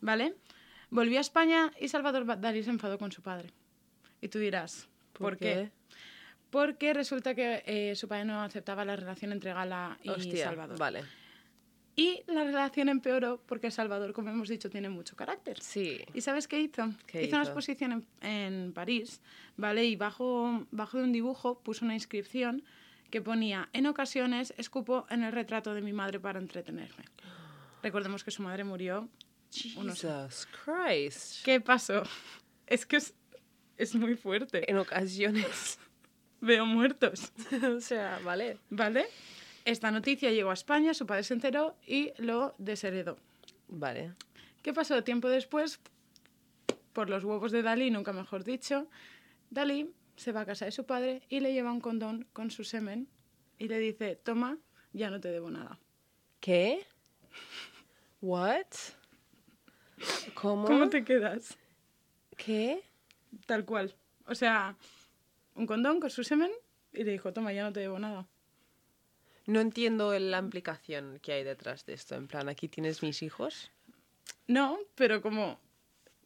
¿Vale? 0.00 0.36
Volvió 0.90 1.18
a 1.18 1.20
España 1.20 1.72
y 1.80 1.88
Salvador 1.88 2.40
Dalí 2.40 2.62
se 2.62 2.70
enfadó 2.70 2.98
con 2.98 3.10
su 3.10 3.20
padre. 3.20 3.50
Y 4.20 4.28
tú 4.28 4.38
dirás, 4.38 4.88
¿por, 5.12 5.36
qué? 5.36 5.70
Porque 6.50 6.94
resulta 6.94 7.34
que 7.34 7.62
eh, 7.66 7.94
su 7.94 8.08
padre 8.08 8.24
no 8.24 8.40
aceptaba 8.42 8.84
la 8.84 8.96
relación 8.96 9.32
entre 9.32 9.52
Gala 9.52 9.98
y 10.02 10.08
Hostia, 10.08 10.46
Salvador. 10.46 10.78
vale. 10.78 11.04
Y 11.94 12.22
la 12.28 12.44
relación 12.44 12.88
empeoró 12.88 13.42
porque 13.44 13.70
Salvador, 13.72 14.12
como 14.12 14.30
hemos 14.30 14.48
dicho, 14.48 14.70
tiene 14.70 14.88
mucho 14.88 15.16
carácter. 15.16 15.60
Sí. 15.60 16.00
¿Y 16.14 16.20
sabes 16.20 16.46
qué 16.46 16.60
hizo? 16.60 16.90
¿Qué 17.08 17.24
hizo 17.24 17.34
una 17.34 17.42
hizo? 17.42 17.50
exposición 17.50 18.06
en, 18.20 18.28
en 18.30 18.72
París, 18.72 19.20
¿vale? 19.56 19.84
Y 19.84 19.96
bajo, 19.96 20.64
bajo 20.70 20.96
de 20.98 21.02
un 21.04 21.12
dibujo 21.12 21.58
puso 21.60 21.84
una 21.84 21.94
inscripción 21.94 22.62
que 23.10 23.20
ponía, 23.20 23.68
en 23.72 23.86
ocasiones 23.86 24.54
escupo 24.58 25.06
en 25.10 25.24
el 25.24 25.32
retrato 25.32 25.74
de 25.74 25.80
mi 25.82 25.92
madre 25.92 26.20
para 26.20 26.38
entretenerme. 26.38 27.04
Recordemos 27.82 28.22
que 28.22 28.30
su 28.30 28.42
madre 28.42 28.62
murió. 28.64 29.08
unos- 29.76 30.00
Jesus 30.00 30.46
Christ. 30.64 31.44
¿Qué 31.44 31.60
pasó? 31.60 32.02
Es 32.68 32.84
que 32.86 32.96
es, 32.98 33.14
es 33.78 33.94
muy 33.94 34.14
fuerte. 34.14 34.70
En 34.70 34.76
ocasiones. 34.78 35.78
Veo 36.40 36.66
muertos, 36.66 37.32
o 37.76 37.80
sea, 37.80 38.20
vale. 38.24 38.58
¿vale? 38.70 39.06
Esta 39.64 39.90
noticia 39.90 40.30
llegó 40.30 40.50
a 40.50 40.54
España, 40.54 40.94
su 40.94 41.06
padre 41.06 41.24
se 41.24 41.34
enteró 41.34 41.76
y 41.86 42.12
lo 42.18 42.54
desheredó. 42.58 43.18
Vale. 43.68 44.14
¿Qué 44.62 44.72
pasó? 44.72 45.02
Tiempo 45.04 45.28
después, 45.28 45.80
por 46.92 47.10
los 47.10 47.24
huevos 47.24 47.52
de 47.52 47.62
Dalí, 47.62 47.90
nunca 47.90 48.12
mejor 48.12 48.44
dicho, 48.44 48.88
Dalí 49.50 49.92
se 50.16 50.32
va 50.32 50.42
a 50.42 50.46
casa 50.46 50.64
de 50.64 50.72
su 50.72 50.84
padre 50.84 51.22
y 51.28 51.40
le 51.40 51.52
lleva 51.52 51.72
un 51.72 51.80
condón 51.80 52.26
con 52.32 52.50
su 52.50 52.64
semen 52.64 53.08
y 53.58 53.68
le 53.68 53.78
dice, 53.78 54.16
toma, 54.16 54.58
ya 54.92 55.10
no 55.10 55.20
te 55.20 55.28
debo 55.28 55.50
nada. 55.50 55.78
¿Qué? 56.40 56.86
What? 58.20 58.66
¿Cómo? 60.34 60.66
¿Cómo 60.66 60.88
te 60.88 61.04
quedas? 61.04 61.56
¿Qué? 62.36 62.82
Tal 63.46 63.64
cual. 63.64 63.94
O 64.26 64.34
sea, 64.34 64.76
un 65.58 65.66
condón 65.66 66.00
con 66.00 66.10
su 66.10 66.24
semen 66.24 66.50
y 66.92 67.04
le 67.04 67.12
dijo, 67.12 67.32
toma, 67.32 67.52
ya 67.52 67.64
no 67.64 67.72
te 67.72 67.80
debo 67.80 67.98
nada. 67.98 68.26
No 69.46 69.60
entiendo 69.60 70.16
la 70.18 70.38
implicación 70.38 71.18
que 71.20 71.32
hay 71.32 71.44
detrás 71.44 71.84
de 71.86 71.94
esto. 71.94 72.14
En 72.14 72.28
plan, 72.28 72.48
aquí 72.48 72.68
tienes 72.68 73.02
mis 73.02 73.22
hijos. 73.22 73.70
No, 74.46 74.78
pero 74.94 75.20
como 75.20 75.58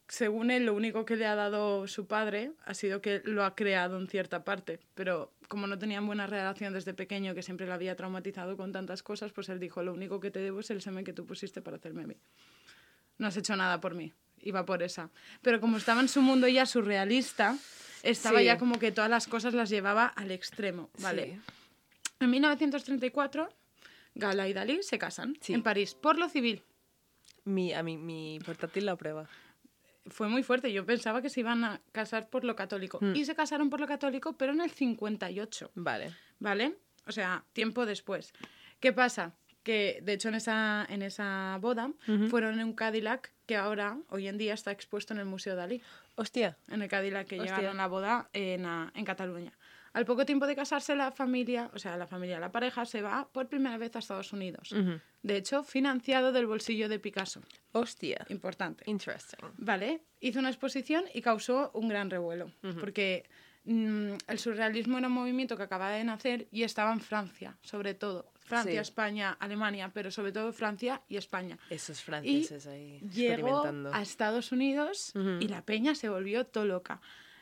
según 0.07 0.51
él 0.51 0.65
lo 0.65 0.75
único 0.75 1.05
que 1.05 1.15
le 1.15 1.25
ha 1.25 1.35
dado 1.35 1.87
su 1.87 2.05
padre 2.05 2.51
ha 2.65 2.73
sido 2.73 3.01
que 3.01 3.21
lo 3.25 3.43
ha 3.43 3.55
creado 3.55 3.97
en 3.97 4.07
cierta 4.07 4.43
parte, 4.43 4.79
pero 4.93 5.31
como 5.47 5.67
no 5.67 5.79
tenían 5.79 6.05
buena 6.05 6.27
relación 6.27 6.73
desde 6.73 6.93
pequeño, 6.93 7.33
que 7.33 7.41
siempre 7.41 7.65
lo 7.65 7.73
había 7.73 7.95
traumatizado 7.95 8.57
con 8.57 8.71
tantas 8.71 9.01
cosas, 9.03 9.31
pues 9.31 9.49
él 9.49 9.59
dijo, 9.59 9.81
lo 9.83 9.93
único 9.93 10.19
que 10.19 10.29
te 10.29 10.39
debo 10.39 10.59
es 10.59 10.69
el 10.69 10.81
semen 10.81 11.05
que 11.05 11.13
tú 11.13 11.25
pusiste 11.25 11.61
para 11.61 11.77
hacerme 11.77 12.03
a 12.03 12.07
mí. 12.07 12.15
No 13.17 13.27
has 13.27 13.37
hecho 13.37 13.55
nada 13.55 13.79
por 13.79 13.95
mí, 13.95 14.13
iba 14.41 14.65
por 14.65 14.83
esa. 14.83 15.09
Pero 15.41 15.59
como 15.59 15.77
estaba 15.77 16.01
en 16.01 16.09
su 16.09 16.21
mundo 16.21 16.47
ya 16.47 16.65
surrealista, 16.65 17.57
estaba 18.03 18.39
Sí. 18.39 18.45
ya 18.45 18.57
como 18.59 18.77
que 18.77 18.91
todas 18.91 19.09
las 19.09 19.27
cosas 19.27 19.53
las 19.55 19.69
llevaba 19.69 20.05
al 20.05 20.29
extremo, 20.31 20.89
¿vale? 20.99 21.39
En 22.19 22.29
1934, 22.29 23.49
Gala 24.15 24.47
y 24.47 24.53
Dalí 24.53 24.83
se 24.83 24.99
casan 24.99 25.35
Sí. 25.41 25.53
en 25.53 25.63
París 25.63 25.95
por 25.95 26.19
lo 26.19 26.29
civil. 26.29 26.63
Mi, 27.45 27.73
a 27.73 27.81
mi, 27.83 27.97
mi 27.97 28.39
portátil 28.45 28.85
la 28.85 28.95
prueba. 28.95 29.27
fue 30.07 30.27
muy 30.27 30.43
fuerte. 30.43 30.71
Yo 30.73 30.85
pensaba 30.85 31.21
que 31.21 31.29
se 31.29 31.39
iban 31.39 31.63
a 31.63 31.79
casar 31.93 32.29
por 32.29 32.43
lo 32.43 32.55
católico. 32.57 32.99
Hmm. 33.01 33.15
Y 33.15 33.23
se 33.23 33.35
casaron 33.35 33.69
por 33.69 33.79
lo 33.79 33.87
católico, 33.87 34.33
pero 34.33 34.51
en 34.51 34.59
el 34.59 34.69
58, 34.69 35.71
Vale. 35.75 36.13
¿vale? 36.39 36.75
O 37.07 37.11
sea, 37.13 37.45
tiempo 37.53 37.85
después. 37.85 38.33
¿Qué 38.81 38.91
pasa? 38.91 39.33
Que, 39.63 39.99
de 40.03 40.11
hecho, 40.13 40.27
en 40.27 40.35
esa, 40.35 40.85
en 40.89 41.01
esa 41.03 41.57
boda 41.61 41.89
fueron 42.29 42.59
en 42.59 42.65
un 42.65 42.73
Cadillac 42.73 43.31
que 43.45 43.55
ahora, 43.55 43.97
hoy 44.09 44.27
en 44.27 44.37
día, 44.37 44.53
está 44.53 44.71
expuesto 44.71 45.13
en 45.13 45.19
el 45.19 45.25
Museo 45.25 45.55
Dalí. 45.55 45.81
Hostia. 46.15 46.57
En 46.69 46.81
el 46.81 46.89
Cadillac 46.89 47.27
que 47.27 47.39
Hostia. 47.39 47.55
llegaron 47.55 47.79
a 47.79 47.83
la 47.83 47.87
boda 47.87 48.29
en, 48.33 48.65
ah, 48.65 48.91
en 48.95 49.05
Cataluña. 49.05 49.53
Al 49.93 50.05
poco 50.05 50.25
tiempo 50.25 50.47
de 50.47 50.55
casarse, 50.55 50.95
la 50.95 51.11
familia, 51.11 51.69
o 51.73 51.77
sea, 51.77 51.95
la 51.97 52.07
familia, 52.07 52.39
la 52.39 52.51
pareja, 52.51 52.83
se 52.85 53.03
va 53.03 53.29
por 53.31 53.47
primera 53.47 53.77
vez 53.77 53.95
a 53.95 53.99
Estados 53.99 54.33
Unidos. 54.33 54.73
De 55.21 55.37
hecho, 55.37 55.63
financiado 55.63 56.31
del 56.31 56.47
bolsillo 56.47 56.89
de 56.89 56.97
Picasso. 56.97 57.41
Hostia. 57.73 58.25
Importante. 58.29 58.83
Interesting. 58.87 59.37
Vale, 59.57 60.01
hizo 60.19 60.39
una 60.39 60.49
exposición 60.49 61.05
y 61.13 61.21
causó 61.21 61.69
un 61.75 61.89
gran 61.89 62.09
revuelo, 62.09 62.51
porque 62.79 63.29
mm, 63.65 64.13
el 64.27 64.39
surrealismo 64.39 64.97
era 64.97 65.07
un 65.07 65.13
movimiento 65.13 65.55
que 65.55 65.63
acababa 65.63 65.91
de 65.91 66.03
nacer 66.03 66.47
y 66.51 66.63
estaba 66.63 66.91
en 66.91 66.99
Francia, 66.99 67.55
sobre 67.61 67.93
todo. 67.93 68.32
Francia, 68.45 68.71
Sí. 68.73 68.77
España, 68.77 69.37
Alemania, 69.39 69.89
pero 69.93 70.11
sobre 70.11 70.31
todo 70.31 70.51
Francia 70.53 71.01
y 71.07 71.17
España. 71.17 71.57
Esos 71.69 71.99
Y 71.99 72.03
franceses 72.03 72.67
ahí 72.67 72.99
llegó 73.13 73.63
a 73.93 74.01
Estados 74.01 74.51
Unidos 74.51 75.13
y 75.39 75.47
la 75.47 75.61
peña 75.63 75.95
se 75.95 76.09
volvió 76.09 76.45
todo 76.45 76.65
loca. 76.65 77.01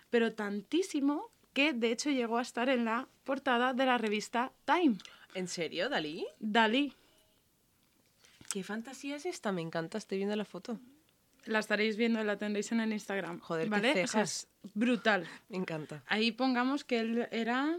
Pero 0.10 0.34
tantísimo 0.34 1.32
que 1.54 1.74
de 1.74 1.92
hecho 1.92 2.10
llegó 2.10 2.38
a 2.38 2.42
estar 2.42 2.70
en 2.70 2.86
la 2.86 3.08
portada 3.24 3.74
de 3.74 3.86
la 3.86 3.98
revista 3.98 4.52
Time. 4.66 4.98
¿En 5.34 5.48
serio, 5.48 5.90
Dalí? 5.90 6.26
Dalí. 6.40 6.94
¿Qué 8.52 8.64
fantasía 8.64 9.16
es 9.16 9.26
esta? 9.26 9.52
Me 9.52 9.62
encanta, 9.62 9.98
estoy 9.98 10.18
viendo 10.18 10.36
la 10.36 10.46
foto. 10.46 10.80
La 11.46 11.60
estaréis 11.60 11.96
viendo, 11.98 12.24
la 12.24 12.38
tendréis 12.38 12.72
en 12.72 12.82
el 12.82 12.92
Instagram. 12.94 13.40
Joder, 13.40 13.64
qué 13.66 13.70
¿vale? 13.70 13.90
O 13.92 13.94
sea, 13.94 14.08
cejas. 14.08 14.48
es 14.64 14.72
brutal. 14.76 15.28
Me 15.50 15.58
encanta. 15.58 16.04
Ahí 16.08 16.32
pongamos 16.32 16.84
que 16.84 17.00
él 17.00 17.28
era. 17.32 17.78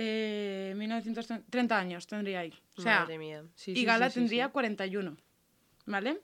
Eh, 0.00 0.74
1930 0.76 1.76
años 1.76 2.06
tendría 2.06 2.40
ahí. 2.40 2.54
O 2.76 2.82
sea, 2.82 3.00
Madre 3.00 3.18
mía. 3.18 3.42
Sí, 3.56 3.72
y 3.74 3.84
Gala 3.84 4.06
sí, 4.10 4.14
sí, 4.14 4.20
tendría 4.20 4.46
sí. 4.46 4.52
41. 4.52 5.16
¿Vale? 5.86 6.20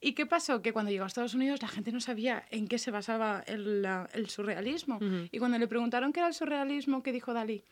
¿Y 0.00 0.12
qué 0.12 0.24
pasó? 0.26 0.62
Que 0.62 0.72
cuando 0.72 0.92
llegó 0.92 1.02
a 1.02 1.08
Estados 1.08 1.34
Unidos 1.34 1.60
la 1.60 1.66
gente 1.68 1.90
no 1.90 2.00
sabía 2.00 2.44
en 2.50 2.68
qué 2.68 2.78
se 2.78 2.92
basaba 2.92 3.42
el, 3.46 3.82
la- 3.82 4.08
el 4.12 4.28
surrealismo. 4.28 4.96
Ujú. 4.96 5.28
Y 5.32 5.38
cuando 5.40 5.58
le 5.58 5.66
preguntaron 5.66 6.12
qué 6.12 6.20
era 6.20 6.28
el 6.28 6.34
surrealismo, 6.34 7.02
¿qué 7.02 7.10
dijo 7.10 7.32
Dalí? 7.34 7.64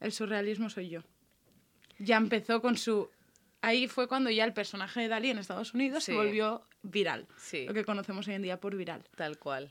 El 0.00 0.12
surrealismo 0.12 0.68
soy 0.68 0.90
yo. 0.90 1.00
Ya 1.98 2.16
empezó 2.18 2.60
con 2.60 2.76
su... 2.76 3.08
Ahí 3.62 3.88
fue 3.88 4.08
cuando 4.08 4.28
ya 4.30 4.44
el 4.44 4.52
personaje 4.52 5.00
de 5.00 5.08
Dalí 5.08 5.30
en 5.30 5.38
Estados 5.38 5.72
Unidos 5.74 6.04
se 6.04 6.12
Sí. 6.12 6.16
volvió 6.16 6.66
viral. 6.82 7.26
Sí. 7.38 7.64
Lo 7.66 7.72
que 7.74 7.84
conocemos 7.84 8.26
hoy 8.28 8.34
en 8.34 8.42
día 8.42 8.58
por 8.60 8.74
viral. 8.76 9.02
Tal 9.16 9.38
cual. 9.38 9.70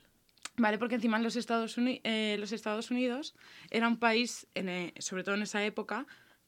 Vale, 0.59 0.77
porque 0.77 0.95
encima 0.95 1.17
en 1.17 1.23
los 1.23 1.35
Estados, 1.35 1.77
Uni- 1.77 2.01
eh, 2.03 2.35
los 2.39 2.51
Estados 2.51 2.91
Unidos 2.91 3.33
era 3.71 3.87
un 3.87 3.97
país, 3.97 4.45
en, 4.55 4.69
eh, 4.69 4.93
sobre 4.99 5.23
todo 5.23 5.35
en 5.35 5.41
esa 5.43 5.63
época, 5.63 6.05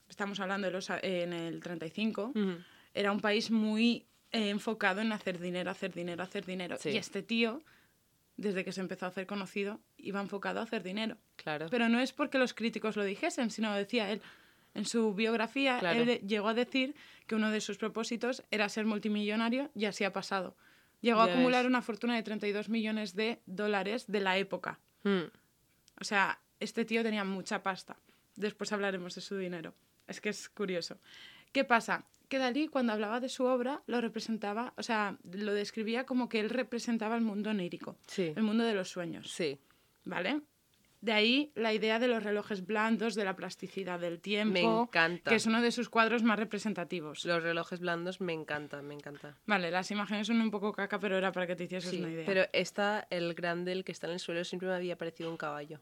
estamos 0.09 0.39
hablando 0.39 0.67
de 0.67 0.73
los, 0.73 0.89
eh, 0.89 0.99
en 1.23 1.33
el 1.33 1.61
35, 1.61 2.33
Ujú. 2.35 2.57
era 2.93 3.11
un 3.11 3.21
país 3.21 3.49
muy 3.51 4.05
eh, 4.33 4.49
enfocado 4.49 5.01
en 5.01 5.11
hacer 5.11 5.39
dinero, 5.39 5.71
hacer 5.71 5.93
dinero, 5.93 6.23
hacer 6.23 6.45
dinero. 6.45 6.77
Sí. 6.79 6.89
Y 6.91 6.97
este 6.97 7.21
tío, 7.21 7.61
desde 8.37 8.63
que 8.63 8.71
se 8.71 8.79
empezó 8.81 9.05
a 9.05 9.09
hacer 9.09 9.25
conocido, 9.27 9.81
iba 9.97 10.21
enfocado 10.21 10.59
a 10.61 10.63
hacer 10.63 10.83
dinero. 10.83 11.17
Claro. 11.35 11.67
Pero 11.69 11.89
no 11.89 11.99
es 11.99 12.13
porque 12.13 12.37
los 12.37 12.53
críticos 12.53 12.95
lo 12.95 13.03
dijesen, 13.03 13.49
sino 13.51 13.73
decía 13.75 14.09
él. 14.11 14.21
En 14.73 14.85
su 14.85 15.13
biografía, 15.13 15.79
Claro. 15.79 16.01
él 16.03 16.19
llegó 16.25 16.47
a 16.47 16.53
decir 16.53 16.95
que 17.27 17.35
uno 17.35 17.51
de 17.51 17.59
sus 17.59 17.77
propósitos 17.77 18.43
era 18.51 18.69
ser 18.69 18.85
multimillonario 18.85 19.69
y 19.75 19.83
así 19.83 20.05
ha 20.05 20.13
pasado. 20.13 20.55
Llegó 21.01 21.21
a 21.21 21.25
acumular 21.25 21.63
ves. 21.63 21.69
una 21.69 21.81
fortuna 21.81 22.15
de 22.15 22.23
32 22.23 22.69
millones 22.69 23.15
de 23.15 23.41
dólares 23.45 24.05
de 24.07 24.19
la 24.19 24.37
época. 24.37 24.79
Mm. 25.03 25.23
O 25.99 26.03
sea, 26.03 26.39
este 26.59 26.85
tío 26.85 27.03
tenía 27.03 27.23
mucha 27.23 27.63
pasta. 27.63 27.97
Después 28.35 28.71
hablaremos 28.71 29.15
de 29.15 29.21
su 29.21 29.37
dinero. 29.37 29.73
Es 30.07 30.21
que 30.21 30.29
es 30.29 30.49
curioso. 30.49 30.99
¿Qué 31.51 31.63
pasa? 31.63 32.05
Que 32.29 32.37
Dalí, 32.37 32.67
cuando 32.67 32.93
hablaba 32.93 33.19
de 33.19 33.27
su 33.29 33.43
obra, 33.43 33.83
lo 33.87 33.99
representaba, 33.99 34.73
o 34.77 34.83
sea, 34.83 35.17
lo 35.31 35.53
describía 35.53 36.05
como 36.05 36.29
que 36.29 36.39
él 36.39 36.49
representaba 36.49 37.15
el 37.15 37.21
mundo 37.21 37.49
onírico, 37.49 37.97
Sí. 38.07 38.31
el 38.35 38.43
mundo 38.43 38.63
de 38.63 38.73
los 38.73 38.89
sueños. 38.89 39.31
Sí. 39.31 39.59
¿Vale? 40.05 40.41
De 41.01 41.13
ahí 41.13 41.51
la 41.55 41.73
idea 41.73 41.97
de 41.97 42.07
los 42.07 42.23
relojes 42.23 42.63
blandos, 42.65 43.15
de 43.15 43.25
la 43.25 43.35
plasticidad 43.35 43.99
del 43.99 44.19
tiempo, 44.21 44.53
Me 44.53 44.61
encanta. 44.83 45.31
que 45.31 45.35
es 45.35 45.47
uno 45.47 45.59
de 45.61 45.71
sus 45.71 45.89
cuadros 45.89 46.21
más 46.21 46.37
representativos. 46.37 47.25
Los 47.25 47.41
relojes 47.41 47.79
blandos 47.79 48.21
me 48.21 48.33
encanta, 48.33 48.83
me 48.83 48.93
encanta. 48.93 49.35
Vale, 49.47 49.71
las 49.71 49.89
imágenes 49.89 50.27
son 50.27 50.39
un 50.39 50.51
poco 50.51 50.71
caca, 50.71 50.99
pero 50.99 51.17
era 51.17 51.31
para 51.31 51.47
que 51.47 51.55
te 51.55 51.63
hicieses 51.63 51.89
Sí, 51.89 51.99
una 52.01 52.11
idea. 52.11 52.25
pero 52.27 52.45
esta, 52.53 53.07
el 53.09 53.33
grande, 53.33 53.71
el 53.71 53.83
que 53.83 53.91
está 53.91 54.05
en 54.05 54.13
el 54.13 54.19
suelo, 54.19 54.43
siempre 54.43 54.67
me 54.69 54.75
había 54.75 54.95
parecido 54.95 55.31
un 55.31 55.37
caballo. 55.37 55.79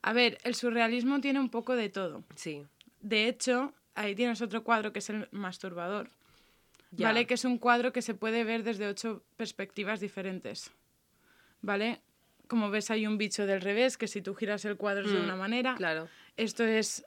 A 0.00 0.12
ver, 0.14 0.38
el 0.44 0.54
surrealismo 0.54 1.20
tiene 1.20 1.38
un 1.40 1.50
poco 1.50 1.76
de 1.76 1.90
todo. 1.90 2.24
Sí. 2.34 2.64
De 3.00 3.28
hecho, 3.28 3.74
ahí 3.94 4.14
tienes 4.14 4.40
otro 4.40 4.64
cuadro 4.64 4.92
que 4.92 5.00
es 5.00 5.10
el 5.10 5.28
masturbador. 5.32 6.08
Ya. 6.92 7.08
¿Vale? 7.08 7.26
Que 7.26 7.34
es 7.34 7.44
un 7.44 7.58
cuadro 7.58 7.92
que 7.92 8.00
se 8.00 8.14
puede 8.14 8.42
ver 8.44 8.62
desde 8.62 8.86
ocho 8.86 9.22
perspectivas 9.36 10.00
diferentes. 10.00 10.70
¿Vale? 11.60 12.00
Como 12.48 12.70
ves, 12.70 12.90
hay 12.90 13.06
un 13.06 13.18
bicho 13.18 13.46
del 13.46 13.60
revés, 13.60 13.96
que 13.96 14.06
si 14.08 14.22
tú 14.22 14.34
giras 14.34 14.64
el 14.64 14.76
cuadro 14.76 15.04
es 15.06 15.12
de 15.12 15.18
Mm, 15.18 15.24
una 15.24 15.36
manera. 15.36 15.74
Claro. 15.76 16.08
Esto 16.36 16.64
es 16.64 17.04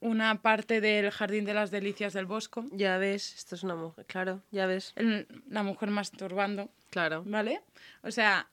una 0.00 0.42
parte 0.42 0.80
del 0.80 1.10
Jardín 1.10 1.44
de 1.44 1.54
las 1.54 1.70
Delicias 1.70 2.12
del 2.12 2.26
Bosco. 2.26 2.64
Ya 2.70 2.98
ves, 2.98 3.34
esto 3.34 3.54
es 3.54 3.62
una 3.62 3.74
mujer. 3.74 4.04
Claro, 4.06 4.42
ya 4.50 4.66
ves. 4.66 4.92
El- 4.96 5.26
la 5.48 5.62
mujer 5.62 5.90
masturbando. 5.90 6.70
Claro. 6.90 7.24
¿Vale? 7.26 7.62
O 8.02 8.10
sea, 8.10 8.48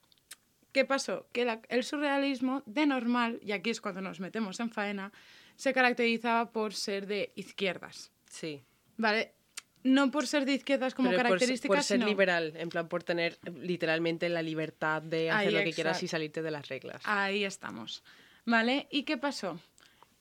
¿qué 0.72 0.86
pasó? 0.86 1.28
Que 1.34 1.46
la- 1.46 1.62
el 1.70 1.84
surrealismo 1.84 2.64
de 2.66 2.86
normal, 2.86 3.40
y 3.44 3.52
aquí 3.52 3.70
es 3.70 3.82
cuando 3.82 4.02
nos 4.02 4.20
metemos 4.20 4.60
en 4.60 4.70
faena, 4.72 5.12
se 5.56 5.74
caracterizaba 5.74 6.52
por 6.52 6.74
ser 6.74 7.06
de 7.06 7.32
izquierdas. 7.36 8.12
Sí. 8.30 8.64
¿Vale? 8.98 9.34
No 9.84 10.12
por 10.12 10.28
ser 10.28 10.46
de 10.46 10.54
izquierdas 10.54 10.94
como 10.96 11.10
Pero 11.10 11.24
característica, 11.24 11.74
por 11.74 11.84
ser 11.84 11.98
sino- 11.98 12.08
liberal, 12.08 12.54
en 12.56 12.70
plan 12.70 12.88
por 12.88 13.04
tener 13.04 13.38
literalmente 13.60 14.30
la 14.30 14.42
libertad 14.42 15.02
de 15.02 15.30
hacer 15.30 15.48
Ahí, 15.50 15.54
lo 15.54 15.64
que 15.64 15.74
quieras 15.74 16.02
y 16.04 16.08
salirte 16.08 16.42
de 16.42 16.52
las 16.52 16.68
reglas. 16.70 17.02
Ahí 17.06 17.44
estamos. 17.44 18.04
¿Vale? 18.46 18.88
¿Y 18.92 19.04
qué 19.04 19.18
pasó? 19.18 19.60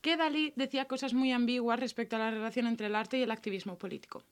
Que 0.01 0.17
Dalí 0.17 0.51
decía 0.57 0.85
cosas 0.85 1.13
muy 1.13 1.31
ambiguas 1.31 1.79
respecto 1.79 2.17
a 2.17 2.19
la 2.19 2.31
relación 2.31 2.67
entre 2.67 2.87
el 2.87 2.95
arte 2.95 3.17
y 3.17 3.23
el 3.23 3.31
activismo 3.31 3.77
político. 3.77 4.23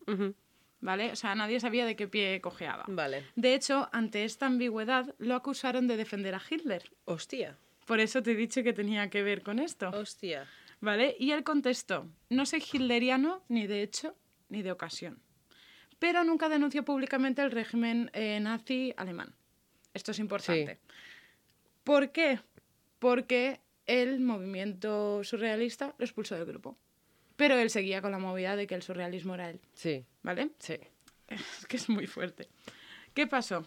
¿Vale? 0.81 1.11
O 1.11 1.15
sea, 1.15 1.35
nadie 1.35 1.59
sabía 1.59 1.85
de 1.85 1.95
qué 1.95 2.07
pie 2.07 2.41
cojeaba. 2.41 2.85
Vale. 2.87 3.23
De 3.35 3.53
hecho, 3.53 3.87
ante 3.93 4.23
esta 4.25 4.47
ambigüedad, 4.47 5.13
lo 5.19 5.35
acusaron 5.35 5.87
de 5.87 5.95
defender 5.95 6.33
a 6.35 6.41
Hitler. 6.49 6.91
Hostia. 7.05 7.55
Por 7.85 7.99
eso 7.99 8.21
te 8.23 8.31
he 8.31 8.35
dicho 8.35 8.63
que 8.63 8.73
tenía 8.73 9.09
que 9.09 9.21
ver 9.23 9.43
con 9.43 9.59
esto. 9.59 9.89
Hostia. 9.89 10.47
¿Vale? 10.79 11.15
Y 11.19 11.31
él 11.31 11.43
contestó, 11.43 12.07
no 12.29 12.45
soy 12.47 12.59
hitleriano 12.61 13.43
ni 13.47 13.67
de 13.67 13.83
hecho 13.83 14.15
ni 14.51 14.61
de 14.61 14.71
ocasión. 14.71 15.21
Pero 15.97 16.23
nunca 16.23 16.49
denunció 16.49 16.83
públicamente 16.83 17.41
el 17.41 17.51
régimen 17.51 18.09
eh, 18.13 18.39
nazi 18.39 18.93
alemán. 18.97 19.33
Esto 19.93 20.11
es 20.11 20.19
importante. 20.19 20.79
¿Por 21.83 22.11
qué? 22.11 22.39
Porque 22.99 23.59
el 23.85 24.19
movimiento 24.19 25.23
surrealista 25.23 25.95
lo 25.97 26.05
expulsó 26.05 26.35
del 26.35 26.45
grupo. 26.45 26.77
Pero 27.35 27.57
él 27.57 27.69
seguía 27.69 28.01
con 28.01 28.11
la 28.11 28.19
movida 28.19 28.55
de 28.55 28.67
que 28.67 28.75
el 28.75 28.83
surrealismo 28.83 29.33
era 29.33 29.49
él. 29.49 29.59
Sí. 29.73 30.05
¿Vale? 30.21 30.51
Sí. 30.59 30.77
Es 31.27 31.65
que 31.67 31.77
es 31.77 31.89
muy 31.89 32.07
fuerte. 32.07 32.49
¿Qué 33.13 33.25
pasó? 33.25 33.65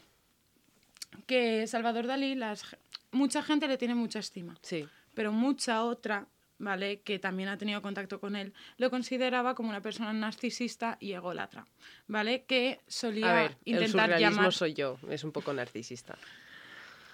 Que 1.27 1.67
Salvador 1.67 2.07
Dalí, 2.07 2.35
las, 2.35 2.77
mucha 3.11 3.43
gente 3.43 3.69
le 3.69 3.79
tiene 3.79 3.95
mucha 3.95 4.19
estima 4.19 4.57
Sí. 4.63 4.87
pero 5.15 5.33
mucha 5.33 5.85
otra, 5.85 6.27
¿vale? 6.65 7.01
Que 7.03 7.19
también 7.19 7.49
ha 7.51 7.59
tenido 7.59 7.83
contacto 7.83 8.19
con 8.19 8.35
él, 8.35 8.53
lo 8.79 8.91
consideraba 8.91 9.55
como 9.55 9.69
una 9.69 9.83
persona 9.83 10.13
narcisista 10.13 10.97
y 10.99 11.13
ególatra, 11.13 11.67
¿vale? 12.09 12.45
Que 12.45 12.81
solía 12.89 13.31
A 13.31 13.35
ver, 13.43 13.51
el 13.65 13.75
intentar 13.75 13.91
surrealismo 14.11 14.37
llamar... 14.37 14.53
soy 14.53 14.75
yo. 14.75 14.99
Es 15.11 15.23
un 15.23 15.31
poco 15.33 15.53
narcisista. 15.53 16.17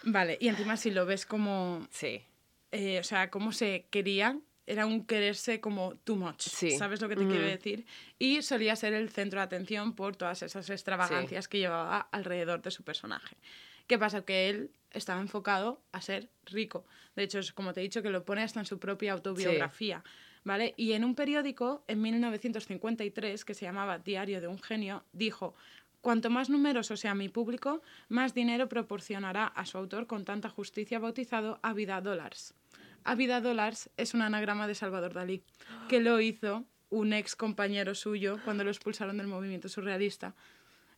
Vale, 0.04 0.38
y 0.40 0.48
encima 0.48 0.76
si 0.76 0.90
lo 0.90 1.04
ves 1.04 1.26
como... 1.26 1.86
Sí. 1.90 2.22
eh, 2.72 2.98
o 3.00 3.04
sea, 3.04 3.30
cómo 3.30 3.52
se 3.52 3.86
quería, 3.90 4.38
era 4.66 4.86
un 4.86 5.04
quererse 5.04 5.60
como 5.60 5.96
too 6.04 6.14
much, 6.16 6.40
Sí. 6.42 6.70
¿sabes 6.78 7.00
lo 7.02 7.08
que 7.08 7.16
te 7.16 7.22
Ujú. 7.22 7.30
quiero 7.32 7.44
decir? 7.46 7.84
Y 8.18 8.42
solía 8.42 8.76
ser 8.76 8.94
el 8.94 9.10
centro 9.10 9.40
de 9.40 9.44
atención 9.44 9.94
por 9.94 10.14
todas 10.16 10.42
esas 10.42 10.70
extravagancias 10.70 11.48
que 11.48 11.58
llevaba 11.58 12.08
alrededor 12.12 12.62
de 12.62 12.70
su 12.70 12.84
personaje. 12.84 13.36
¿Qué 13.88 13.98
pasa? 13.98 14.24
Que 14.24 14.48
él 14.48 14.70
estaba 14.92 15.20
enfocado 15.20 15.82
a 15.92 16.00
ser 16.00 16.30
rico. 16.44 16.84
De 17.16 17.22
hecho, 17.22 17.38
es 17.38 17.52
como 17.52 17.72
te 17.72 17.80
he 17.80 17.82
dicho, 17.82 18.02
que 18.02 18.10
lo 18.10 18.24
pone 18.24 18.42
hasta 18.42 18.60
en 18.60 18.66
su 18.66 18.78
propia 18.78 19.12
autobiografía. 19.12 20.02
¿Vale? 20.42 20.72
Y 20.78 20.92
en 20.92 21.04
un 21.04 21.14
periódico, 21.14 21.84
en 21.86 22.00
1953, 22.00 23.44
que 23.44 23.52
se 23.54 23.66
llamaba 23.66 23.98
Diario 23.98 24.40
de 24.40 24.48
un 24.48 24.58
Genio, 24.58 25.04
dijo, 25.12 25.54
cuanto 26.00 26.30
más 26.30 26.48
numeroso 26.48 26.96
sea 26.96 27.14
mi 27.14 27.28
público, 27.28 27.82
más 28.08 28.32
dinero 28.32 28.66
proporcionará 28.68 29.46
a 29.46 29.66
su 29.66 29.76
autor 29.76 30.06
con 30.06 30.24
tanta 30.24 30.48
justicia 30.48 30.98
bautizado 30.98 31.60
a 31.62 31.74
vida 31.74 32.00
dólares. 32.00 32.54
A 33.04 33.14
vida 33.14 33.42
dólares 33.42 33.90
es 33.98 34.14
un 34.14 34.22
anagrama 34.22 34.66
de 34.66 34.74
Salvador 34.74 35.12
Dalí, 35.12 35.42
que 35.88 36.00
lo 36.00 36.20
hizo 36.20 36.64
un 36.88 37.12
ex 37.12 37.36
compañero 37.36 37.94
suyo 37.94 38.38
cuando 38.44 38.64
lo 38.64 38.70
expulsaron 38.70 39.18
del 39.18 39.26
movimiento 39.26 39.68
surrealista, 39.68 40.34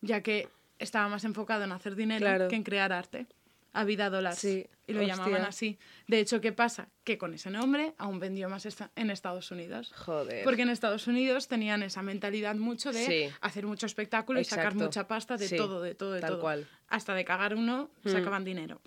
ya 0.02 0.22
que 0.22 0.48
estaba 0.78 1.08
más 1.08 1.24
enfocado 1.24 1.64
en 1.64 1.72
hacer 1.72 1.96
dinero 1.96 2.20
Claro. 2.24 2.48
que 2.48 2.56
en 2.56 2.62
crear 2.62 2.92
arte. 2.92 3.26
A 3.74 3.84
vida 3.84 4.10
dólares. 4.10 4.38
Sí, 4.38 4.66
y 4.86 4.92
lo 4.92 5.00
hostia. 5.00 5.14
llamaban 5.16 5.42
así. 5.46 5.78
De 6.06 6.20
hecho, 6.20 6.40
¿qué 6.42 6.52
pasa? 6.52 6.90
Que 7.04 7.16
con 7.16 7.32
ese 7.32 7.50
nombre 7.50 7.94
aún 7.96 8.18
vendió 8.20 8.48
más 8.50 8.66
esta- 8.66 8.90
en 8.96 9.10
Estados 9.10 9.50
Unidos. 9.50 9.92
Joder. 9.96 10.44
Porque 10.44 10.62
en 10.62 10.68
Estados 10.68 11.06
Unidos 11.06 11.48
tenían 11.48 11.82
esa 11.82 12.02
mentalidad 12.02 12.54
mucho 12.54 12.92
de 12.92 13.06
Sí. 13.06 13.34
hacer 13.40 13.64
mucho 13.66 13.86
espectáculo 13.86 14.40
y 14.40 14.44
sacar 14.44 14.74
mucha 14.74 15.08
pasta 15.08 15.36
de 15.38 15.48
Sí, 15.48 15.56
todo, 15.56 15.80
de 15.80 15.94
todo, 15.94 16.12
de 16.12 16.20
tal 16.20 16.30
todo. 16.32 16.40
cual. 16.40 16.68
Hasta 16.88 17.14
de 17.14 17.24
cagar 17.24 17.54
uno, 17.54 17.90
Mm. 18.04 18.08
sacaban 18.10 18.44
dinero. 18.44 18.82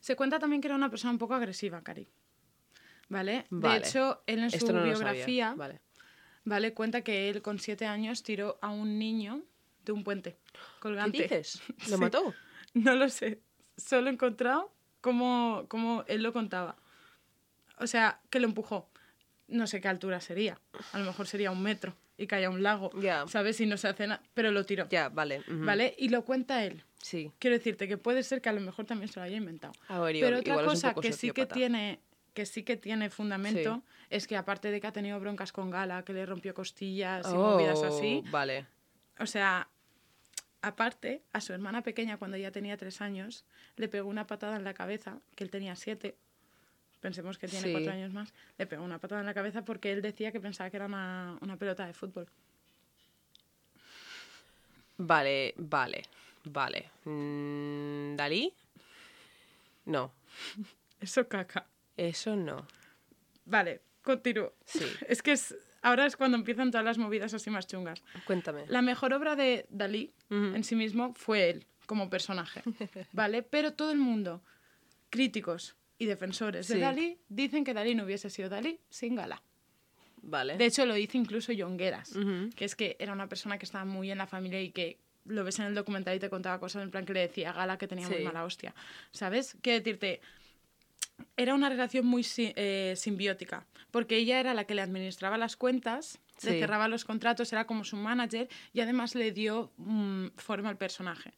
Se 0.00 0.16
cuenta 0.16 0.38
también 0.40 0.60
que 0.60 0.68
era 0.68 0.74
una 0.74 0.90
persona 0.90 1.12
un 1.12 1.18
poco 1.18 1.34
agresiva, 1.34 1.82
Cari. 1.82 2.08
¿Vale? 3.08 3.46
Vale. 3.50 3.80
De 3.80 3.86
hecho, 3.86 4.22
él 4.26 4.40
en 4.40 4.50
su 4.50 4.56
Esto 4.56 4.72
no 4.72 4.80
lo 4.80 4.86
biografía. 4.86 5.54
Vale. 5.54 5.80
¿vale? 6.44 6.74
Cuenta 6.74 7.02
que 7.02 7.28
él 7.28 7.40
con 7.42 7.58
siete 7.60 7.86
años 7.86 8.22
tiró 8.24 8.58
a 8.62 8.70
un 8.70 8.98
niño 8.98 9.42
de 9.84 9.92
un 9.92 10.02
puente 10.02 10.38
colgante. 10.80 11.18
¿Qué 11.18 11.22
dices? 11.38 11.62
¿Lo 11.88 11.96
Sí. 11.96 12.00
mató? 12.00 12.34
No 12.74 12.94
lo 12.94 13.08
sé. 13.08 13.40
Solo 13.76 14.08
he 14.08 14.12
encontrado 14.12 14.72
cómo, 15.00 15.64
cómo 15.68 16.04
él 16.08 16.22
lo 16.22 16.32
contaba. 16.32 16.76
O 17.78 17.86
sea, 17.86 18.20
que 18.30 18.40
lo 18.40 18.46
empujó. 18.46 18.88
No 19.48 19.66
sé 19.66 19.80
qué 19.80 19.88
altura 19.88 20.20
sería. 20.20 20.58
A 20.92 20.98
lo 20.98 21.04
mejor 21.04 21.26
sería 21.26 21.50
un 21.50 21.62
metro 21.62 21.94
y 22.16 22.26
caía 22.26 22.50
un 22.50 22.62
lago. 22.62 22.90
Ya. 23.00 23.26
¿Sabes? 23.28 23.60
Y 23.60 23.66
no 23.66 23.76
se 23.76 23.88
hace 23.88 24.06
nada. 24.06 24.22
Pero 24.34 24.50
lo 24.50 24.64
tiró. 24.64 24.88
Ya, 24.88 25.08
vale. 25.08 25.42
¿Vale? 25.46 25.94
Y 25.98 26.08
lo 26.08 26.24
cuenta 26.24 26.64
él. 26.64 26.82
Sí. 27.02 27.30
Quiero 27.38 27.56
decirte 27.56 27.86
que 27.86 27.98
puede 27.98 28.22
ser 28.22 28.40
que 28.40 28.48
a 28.48 28.52
lo 28.52 28.60
mejor 28.60 28.86
también 28.86 29.08
se 29.12 29.20
lo 29.20 29.24
haya 29.24 29.36
inventado. 29.36 29.74
A 29.88 30.00
ver, 30.00 30.16
Pero 30.18 30.38
otra 30.38 30.64
cosa 30.64 30.94
que 30.94 31.12
sí 31.12 31.28
que 31.30 31.42
sociópata. 31.42 31.54
tiene 31.54 32.00
que 32.34 32.44
sí 32.44 32.64
que 32.64 32.76
tiene 32.76 33.08
fundamento 33.08 33.82
es 34.10 34.26
que 34.26 34.36
aparte 34.36 34.70
de 34.70 34.78
que 34.80 34.86
ha 34.86 34.92
tenido 34.92 35.18
broncas 35.18 35.52
con 35.52 35.70
Gala, 35.70 36.02
que 36.04 36.12
le 36.12 36.26
rompió 36.26 36.52
costillas 36.52 37.26
y 37.30 37.34
movidas 37.34 37.82
así, 37.82 38.22
Oh, 38.26 38.30
Vale. 38.30 38.66
o 39.18 39.24
sea, 39.26 39.68
aparte, 40.66 41.22
a 41.32 41.40
su 41.40 41.52
hermana 41.52 41.82
pequeña, 41.82 42.16
cuando 42.18 42.36
ella 42.36 42.50
tenía 42.50 42.76
tres 42.76 43.00
años, 43.00 43.44
le 43.76 43.88
pegó 43.88 44.08
una 44.08 44.26
patada 44.26 44.56
en 44.56 44.64
la 44.64 44.74
cabeza, 44.74 45.20
que 45.34 45.44
él 45.44 45.50
tenía 45.50 45.76
siete, 45.76 46.16
pensemos 47.00 47.38
que 47.38 47.46
tiene 47.48 47.66
Sí. 47.66 47.72
cuatro 47.72 47.92
años 47.92 48.12
más, 48.12 48.32
le 48.58 48.66
pegó 48.66 48.82
una 48.84 48.98
patada 48.98 49.20
en 49.20 49.26
la 49.26 49.34
cabeza 49.34 49.64
porque 49.64 49.92
él 49.92 50.02
decía 50.02 50.32
que 50.32 50.40
pensaba 50.40 50.68
que 50.70 50.76
era 50.76 50.86
una, 50.86 51.38
una 51.40 51.56
pelota 51.56 51.86
de 51.86 51.92
fútbol. 51.92 52.26
Vale, 54.98 55.54
vale, 55.58 56.02
vale. 56.44 56.90
Mm, 57.04 58.16
¿Dalí? 58.16 58.52
No, 59.86 60.12
Eso 61.00 61.28
caca. 61.28 61.66
eso 61.96 62.34
no. 62.34 62.66
Vale, 63.44 63.82
continúo. 64.02 64.52
Sí. 64.64 64.84
Es 65.08 65.22
que 65.22 65.32
es, 65.32 65.54
ahora 65.86 66.06
es 66.06 66.16
cuando 66.16 66.36
empiezan 66.36 66.70
todas 66.70 66.84
las 66.84 66.98
movidas 66.98 67.32
así 67.34 67.48
más 67.50 67.66
chungas. 67.66 68.02
Cuéntame. 68.26 68.64
La 68.68 68.82
mejor 68.82 69.12
obra 69.12 69.36
de 69.36 69.66
Dalí 69.70 70.12
en 70.30 70.64
sí 70.64 70.74
mismo 70.74 71.14
fue 71.14 71.50
él, 71.50 71.66
como 71.86 72.10
personaje, 72.10 72.62
¿vale? 73.12 73.42
Pero 73.42 73.72
todo 73.72 73.92
el 73.92 73.98
mundo, 73.98 74.42
críticos 75.10 75.76
y 75.98 76.06
defensores 76.06 76.68
de. 76.68 76.78
Dalí, 76.80 77.18
dicen 77.28 77.64
que 77.64 77.72
Dalí 77.74 77.94
no 77.94 78.04
hubiese 78.04 78.30
sido 78.30 78.48
Dalí 78.48 78.80
sin 78.90 79.14
Gala. 79.14 79.42
Vale. 80.22 80.56
De 80.56 80.66
hecho, 80.66 80.84
lo 80.86 80.94
dice 80.94 81.18
incluso 81.18 81.52
Jongueras, 81.56 82.16
Ujú. 82.16 82.50
que 82.56 82.64
es 82.64 82.74
que 82.74 82.96
era 82.98 83.12
una 83.12 83.28
persona 83.28 83.58
que 83.58 83.64
estaba 83.64 83.84
muy 83.84 84.10
en 84.10 84.18
la 84.18 84.26
familia 84.26 84.60
y 84.60 84.70
que 84.72 84.98
lo 85.24 85.44
ves 85.44 85.58
en 85.60 85.66
el 85.66 85.74
documental 85.74 86.16
y 86.16 86.18
te 86.18 86.28
contaba 86.30 86.58
cosas 86.58 86.82
en 86.82 86.90
plan 86.90 87.04
que 87.04 87.12
le 87.12 87.20
decía 87.20 87.50
a 87.50 87.52
Gala 87.52 87.78
que 87.78 87.86
tenía 87.86 88.08
muy 88.08 88.22
mala 88.22 88.44
hostia. 88.44 88.74
¿Sabes? 89.12 89.56
Quiero 89.62 89.78
decirte, 89.78 90.20
era 91.36 91.54
una 91.54 91.68
relación 91.68 92.06
muy 92.06 92.26
eh, 92.38 92.94
simbiótica, 92.96 93.66
porque 93.90 94.16
ella 94.16 94.40
era 94.40 94.54
la 94.54 94.64
que 94.64 94.74
le 94.74 94.82
administraba 94.82 95.38
las 95.38 95.56
cuentas, 95.56 96.18
le 96.42 96.52
Sí. 96.52 96.58
cerraba 96.58 96.88
los 96.88 97.04
contratos, 97.04 97.52
era 97.52 97.66
como 97.66 97.84
su 97.84 97.96
manager 97.96 98.48
y 98.72 98.80
además 98.80 99.14
le 99.14 99.32
dio 99.32 99.72
mm, 99.78 100.28
forma 100.36 100.68
al 100.68 100.76
personaje. 100.76 101.32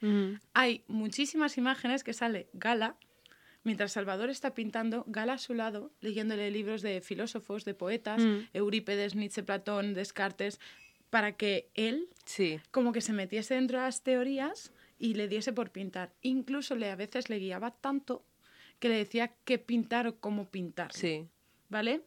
Hay 0.55 0.83
muchísimas 0.89 1.57
imágenes 1.59 2.03
que 2.03 2.13
sale 2.13 2.49
Gala, 2.53 2.97
mientras 3.63 3.93
Salvador 3.93 4.31
está 4.31 4.55
pintando, 4.55 5.05
Gala 5.07 5.35
a 5.35 5.39
su 5.39 5.55
lado, 5.55 5.93
leyéndole 6.01 6.51
libros 6.51 6.83
de 6.83 7.01
filósofos, 7.01 7.65
de 7.65 7.75
poetas, 7.75 8.23
Mm. 8.23 8.39
Eurípedes, 8.55 9.15
Nietzsche, 9.15 9.43
Platón, 9.45 9.95
Descartes, 9.95 10.59
para 11.11 11.33
que 11.37 11.71
él 11.75 12.09
Sí. 12.25 12.61
como 12.71 12.93
que 12.93 13.01
se 13.01 13.13
metiese 13.13 13.55
dentro 13.55 13.79
de 13.79 13.85
las 13.85 14.03
teorías 14.03 14.73
y 14.99 15.15
le 15.15 15.29
diese 15.29 15.53
por 15.53 15.71
pintar. 15.71 16.13
Incluso 16.23 16.75
le, 16.75 16.91
a 16.91 16.97
veces 16.97 17.31
le 17.31 17.39
guiaba 17.39 17.71
tanto 17.71 18.25
que 18.79 18.89
le 18.89 18.97
decía 18.97 19.35
qué 19.45 19.59
pintar 19.59 20.07
o 20.07 20.19
cómo 20.21 20.49
pintar. 20.51 20.93
Sí. 20.93 21.27
¿Vale? 21.69 22.03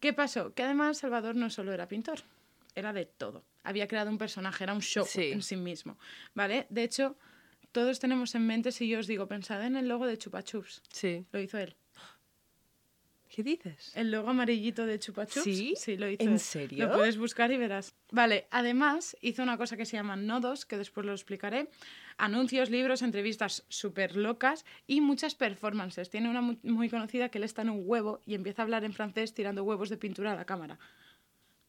¿Qué 0.00 0.12
pasó? 0.12 0.52
Que 0.54 0.62
además 0.64 0.98
Salvador 0.98 1.36
no 1.36 1.48
solo 1.50 1.72
era 1.72 1.86
pintor, 1.88 2.20
era 2.74 2.92
de 2.92 3.06
todo. 3.06 3.44
Había 3.62 3.86
creado 3.86 4.10
un 4.10 4.18
personaje, 4.18 4.64
era 4.64 4.74
un 4.74 4.82
show 4.82 5.06
Sí. 5.06 5.30
en 5.32 5.42
sí 5.42 5.56
mismo. 5.56 5.96
¿Vale? 6.34 6.66
De 6.70 6.82
hecho, 6.82 7.16
todos 7.70 8.00
tenemos 8.00 8.34
en 8.34 8.46
mente, 8.46 8.72
si 8.72 8.88
yo 8.88 8.98
os 8.98 9.06
digo, 9.06 9.28
pensad 9.28 9.64
en 9.64 9.76
el 9.76 9.86
logo 9.88 10.06
de 10.06 10.18
Chupa 10.18 10.42
Chups. 10.42 10.82
Sí. 10.92 11.24
Lo 11.32 11.40
hizo 11.40 11.58
él. 11.58 11.76
¿Qué 13.28 13.42
dices? 13.42 13.92
El 13.96 14.10
logo 14.10 14.28
amarillito 14.28 14.84
de 14.84 14.98
Chupa 14.98 15.24
Chups. 15.26 15.44
¿Sí? 15.44 15.74
Sí, 15.78 15.96
lo 15.96 16.06
hizo 16.10 16.22
¿En 16.22 16.32
él. 16.34 16.38
serio? 16.38 16.86
Lo 16.86 16.94
puedes 16.94 17.16
buscar 17.16 17.50
y 17.50 17.56
verás. 17.56 17.94
Vale, 18.10 18.46
además 18.50 19.16
hizo 19.22 19.42
una 19.42 19.56
cosa 19.56 19.76
que 19.78 19.86
se 19.86 19.96
llaman 19.96 20.26
nodos, 20.26 20.66
que 20.66 20.76
después 20.76 21.06
lo 21.06 21.12
explicaré. 21.12 21.68
Anuncios, 22.24 22.70
libros, 22.70 23.02
entrevistas 23.02 23.64
súper 23.68 24.14
locas 24.16 24.64
y 24.86 25.00
muchas 25.00 25.34
performances. 25.34 26.08
Tiene 26.08 26.30
una 26.30 26.40
mu- 26.40 26.56
muy 26.62 26.88
conocida 26.88 27.28
que 27.30 27.38
él 27.38 27.44
está 27.44 27.62
en 27.62 27.70
un 27.70 27.82
huevo 27.84 28.20
y 28.24 28.34
empieza 28.34 28.62
a 28.62 28.64
hablar 28.64 28.84
en 28.84 28.92
francés 28.92 29.34
tirando 29.34 29.64
huevos 29.64 29.88
de 29.88 29.96
pintura 29.96 30.30
a 30.32 30.36
la 30.36 30.44
cámara. 30.44 30.78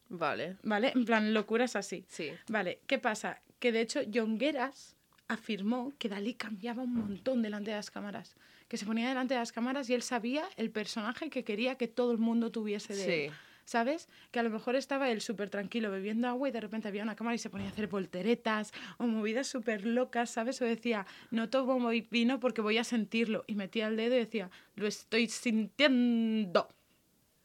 Vale. 0.08 0.56
¿Vale? 0.62 0.92
En 0.94 1.04
plan, 1.04 1.34
locuras 1.34 1.74
así. 1.74 2.04
Sí. 2.08 2.30
Vale, 2.48 2.78
¿qué 2.86 2.98
pasa? 3.00 3.40
Que 3.58 3.72
de 3.72 3.80
hecho 3.80 4.00
Jongueras 4.12 4.94
afirmó 5.26 5.92
que 5.98 6.08
Dalí 6.08 6.34
cambiaba 6.34 6.82
un 6.84 6.94
montón 6.94 7.42
delante 7.42 7.70
de 7.72 7.76
las 7.78 7.90
cámaras. 7.90 8.36
Que 8.68 8.76
se 8.76 8.86
ponía 8.86 9.08
delante 9.08 9.34
de 9.34 9.40
las 9.40 9.50
cámaras 9.52 9.90
y 9.90 9.94
él 9.94 10.02
sabía 10.02 10.44
el 10.56 10.70
personaje 10.70 11.30
que 11.30 11.42
quería 11.42 11.74
que 11.74 11.88
todo 11.88 12.12
el 12.12 12.18
mundo 12.18 12.52
tuviese 12.52 12.94
de 12.94 13.02
él. 13.26 13.32
¿Sabes? 13.64 14.08
Que 14.30 14.38
a 14.40 14.42
lo 14.42 14.50
mejor 14.50 14.76
estaba 14.76 15.10
él 15.10 15.20
súper 15.22 15.48
tranquilo 15.48 15.90
bebiendo 15.90 16.28
agua 16.28 16.48
y 16.48 16.52
de 16.52 16.60
repente 16.60 16.88
había 16.88 17.02
una 17.02 17.16
cámara 17.16 17.34
y 17.34 17.38
se 17.38 17.48
ponía 17.48 17.68
a 17.68 17.70
hacer 17.70 17.86
volteretas 17.88 18.72
o 18.98 19.06
movidas 19.06 19.46
súper 19.46 19.86
locas, 19.86 20.30
¿sabes? 20.30 20.60
O 20.60 20.64
decía, 20.66 21.06
no 21.30 21.48
tomo 21.48 21.88
vino 22.10 22.40
porque 22.40 22.60
voy 22.60 22.76
a 22.78 22.84
sentirlo. 22.84 23.44
Y 23.46 23.54
metía 23.54 23.88
el 23.88 23.96
dedo 23.96 24.16
y 24.16 24.18
decía, 24.18 24.50
lo 24.76 24.86
estoy 24.86 25.28
sintiendo. 25.28 26.68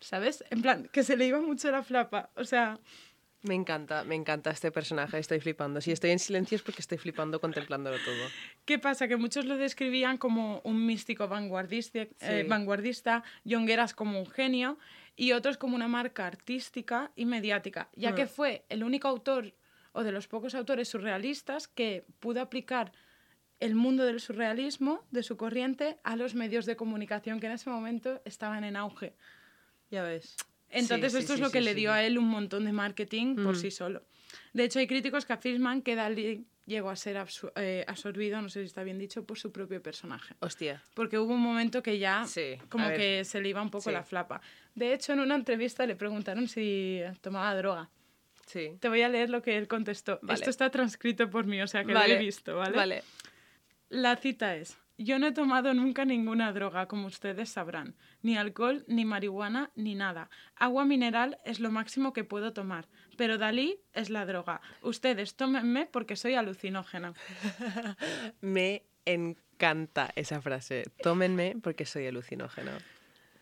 ¿Sabes? 0.02 0.44
En 0.50 0.62
plan, 0.62 0.90
que 0.92 1.04
se 1.04 1.18
le 1.18 1.26
iba 1.28 1.40
mucho 1.42 1.72
la 1.72 1.84
flapa. 1.84 2.30
O 2.36 2.44
sea, 2.46 2.80
Me 3.42 3.56
encanta, 3.56 4.04
me 4.04 4.16
encanta 4.16 4.52
este 4.52 4.70
personaje, 4.72 5.18
estoy 5.18 5.40
flipando. 5.40 5.80
Si 5.80 5.92
estoy 5.94 6.12
en 6.12 6.20
silencio 6.20 6.58
es 6.58 6.62
porque 6.62 6.82
estoy 6.82 6.98
flipando 6.98 7.40
contemplándolo 7.40 7.98
todo. 8.04 8.28
¿qué 8.66 8.78
pasa? 8.80 9.08
Que 9.08 9.16
muchos 9.16 9.46
lo 9.46 9.56
describían 9.58 10.18
como 10.18 10.60
un 10.66 10.86
místico 10.86 11.28
vanguardista, 11.30 12.00
eh, 12.02 12.10
Sí. 12.20 12.48
vanguardista 12.50 13.24
Jongueras 13.50 13.94
como 13.94 14.20
un 14.20 14.28
genio 14.30 14.78
y 15.20 15.34
otros 15.34 15.58
como 15.58 15.76
una 15.76 15.90
marca 15.90 16.26
artística 16.26 17.12
y 17.14 17.26
mediática, 17.26 17.90
ya 17.94 18.16
que 18.16 18.24
Mm. 18.24 18.28
fue 18.30 18.66
el 18.70 18.86
único 18.86 19.10
autor 19.10 19.54
o 19.92 20.04
de 20.04 20.14
los 20.14 20.30
pocos 20.30 20.56
autores 20.56 20.88
surrealistas 20.88 21.68
que 21.68 22.06
pudo 22.20 22.40
aplicar 22.40 22.94
el 23.60 23.76
mundo 23.76 24.06
del 24.06 24.22
surrealismo, 24.22 25.04
de 25.12 25.22
su 25.24 25.36
corriente, 25.36 25.98
a 26.06 26.16
los 26.16 26.36
medios 26.36 26.66
de 26.66 26.78
comunicación 26.78 27.42
que 27.42 27.48
en 27.48 27.52
ese 27.54 27.70
momento 27.70 28.22
estaban 28.24 28.64
en 28.64 28.78
auge. 28.78 29.14
Ya 29.92 30.04
ves. 30.04 30.38
Entonces 30.70 31.12
Sí, 31.12 31.18
sí, 31.18 31.22
esto 31.24 31.34
es 31.34 31.40
sí, 31.40 31.44
lo 31.44 31.52
que 31.52 31.60
sí, 31.60 31.66
le 31.66 31.72
sí. 31.74 31.80
dio 31.82 31.92
a 31.92 32.02
él 32.04 32.18
un 32.18 32.30
montón 32.30 32.64
de 32.64 32.72
marketing 32.72 33.36
por 33.36 33.56
Mm. 33.56 33.60
sí 33.60 33.72
solo. 33.72 34.06
De 34.54 34.64
hecho, 34.64 34.80
hay 34.80 34.88
críticos 34.88 35.26
que 35.26 35.34
afirman 35.34 35.82
que 35.82 35.96
Dalí 35.96 36.46
llegó 36.68 36.92
a 36.92 36.96
ser 36.96 37.18
eh, 37.56 37.84
absorbido, 37.88 38.40
no 38.44 38.48
sé 38.50 38.60
si 38.62 38.68
está 38.68 38.84
bien 38.84 39.00
dicho, 39.00 39.26
por 39.26 39.40
su 39.40 39.52
propio 39.52 39.82
personaje. 39.82 40.36
Hostia. 40.40 40.84
Porque 40.94 41.18
hubo 41.18 41.34
un 41.34 41.42
momento 41.42 41.82
que 41.82 41.98
ya 41.98 42.26
Sí, 42.28 42.58
como 42.70 42.88
que 42.90 43.26
se 43.26 43.42
le 43.42 43.50
iba 43.50 43.60
un 43.64 43.72
poco 43.72 43.90
Sí. 43.90 43.92
la 43.92 44.04
flapa. 44.04 44.40
De 44.80 44.94
hecho, 44.94 45.12
en 45.12 45.20
una 45.20 45.36
entrevista 45.36 45.86
le 45.86 45.98
preguntaron 45.98 46.48
si 46.48 47.02
tomaba 47.20 47.54
droga. 47.54 47.90
Sí. 48.46 48.78
Te 48.80 48.88
voy 48.88 49.02
a 49.02 49.10
leer 49.10 49.30
lo 49.30 49.42
que 49.42 49.58
él 49.58 49.68
contestó. 49.68 50.20
Vale. 50.22 50.36
Esto 50.36 50.50
está 50.50 50.70
transcrito 50.70 51.30
por 51.30 51.46
mí, 51.46 51.62
o 51.62 51.68
sea 51.68 51.84
que 51.84 51.92
lo 51.92 52.02
he 52.02 52.18
visto, 52.18 52.56
¿vale? 52.56 52.78
Vale. 52.78 53.04
La 53.90 54.16
cita 54.16 54.56
es, 54.56 54.78
yo 54.98 55.20
no 55.20 55.28
he 55.28 55.32
tomado 55.34 55.74
nunca 55.74 56.06
ninguna 56.06 56.54
droga, 56.54 56.88
como 56.88 57.08
ustedes 57.08 57.50
sabrán, 57.50 57.94
ni 58.22 58.38
alcohol, 58.38 58.86
ni 58.88 59.04
marihuana, 59.04 59.70
ni 59.76 59.96
nada. 59.96 60.30
Agua 60.56 60.86
mineral 60.86 61.38
es 61.44 61.60
lo 61.60 61.72
máximo 61.72 62.14
que 62.14 62.24
puedo 62.24 62.54
tomar, 62.54 62.88
pero 63.18 63.38
Dalí 63.38 63.82
es 63.92 64.10
la 64.10 64.26
droga. 64.26 64.62
Ustedes 64.82 65.36
tómenme 65.36 65.88
porque 65.88 66.16
soy 66.16 66.36
alucinógena. 66.36 67.14
Me 68.40 68.84
encanta 69.04 70.14
esa 70.16 70.42
frase. 70.42 70.86
Tómenme 71.04 71.58
porque 71.62 71.86
soy 71.86 72.08
alucinógeno. 72.08 72.72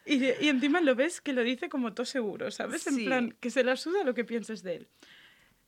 Y, 0.08 0.24
y 0.46 0.50
encima 0.50 0.82
lo 0.82 0.96
ves 0.96 1.22
que 1.22 1.34
lo 1.34 1.44
dice 1.44 1.70
como 1.70 1.94
todo 1.94 2.06
seguro, 2.06 2.50
¿sabes? 2.52 2.88
En 2.88 3.06
plan, 3.06 3.36
que 3.40 3.50
se 3.50 3.64
la 3.64 3.76
suda 3.76 4.04
lo 4.04 4.14
que 4.14 4.24
pienses 4.24 4.64
de 4.64 4.76
él. 4.78 4.88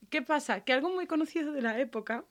¿Qué 0.09 0.21
pasa? 0.21 0.63
Que 0.63 0.73
algo 0.73 0.89
muy 0.89 1.07
conocido 1.07 1.51
de 1.51 1.61
la 1.61 1.79
época 1.79 2.25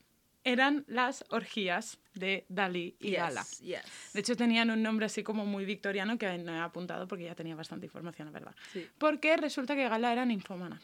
eran 0.44 0.84
las 0.88 1.24
orgías 1.28 1.98
de 2.14 2.46
Dalí 2.48 2.96
y 3.00 3.12
Gala. 3.12 3.44
yes. 3.60 3.82
De 4.14 4.20
hecho, 4.20 4.36
tenían 4.36 4.70
un 4.70 4.82
nombre 4.82 5.06
así 5.06 5.22
como 5.22 5.44
muy 5.44 5.64
victoriano 5.64 6.16
que 6.16 6.38
no 6.38 6.54
he 6.54 6.60
apuntado 6.60 7.06
porque 7.06 7.24
ya 7.24 7.34
tenía 7.34 7.54
bastante 7.54 7.86
información, 7.86 8.26
la 8.26 8.32
verdad. 8.32 8.56
Sí. 8.72 8.88
Porque 8.98 9.36
resulta 9.36 9.74
que 9.76 9.88
Gala 9.88 10.12
era 10.12 10.24
ninfómana. 10.24 10.80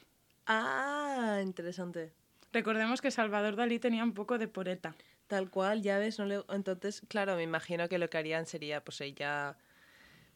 Ah, 0.47 1.41
interesante. 1.43 2.12
Recordemos 2.53 3.01
que 3.01 3.11
Salvador 3.11 3.57
Dalí 3.57 3.79
tenía 3.79 4.05
un 4.05 4.12
poco 4.12 4.39
de 4.39 4.49
poreta. 4.49 4.95
Tal 5.27 5.51
cual, 5.51 5.83
ya 5.83 5.99
ves, 5.99 6.18
no 6.18 6.27
le... 6.27 6.43
entonces, 6.51 7.03
claro, 7.09 7.35
me 7.37 7.43
imagino 7.43 7.89
que 7.89 7.99
lo 7.99 8.11
que 8.11 8.18
harían 8.18 8.45
sería, 8.45 8.85
pues 8.85 9.01
ella 9.01 9.57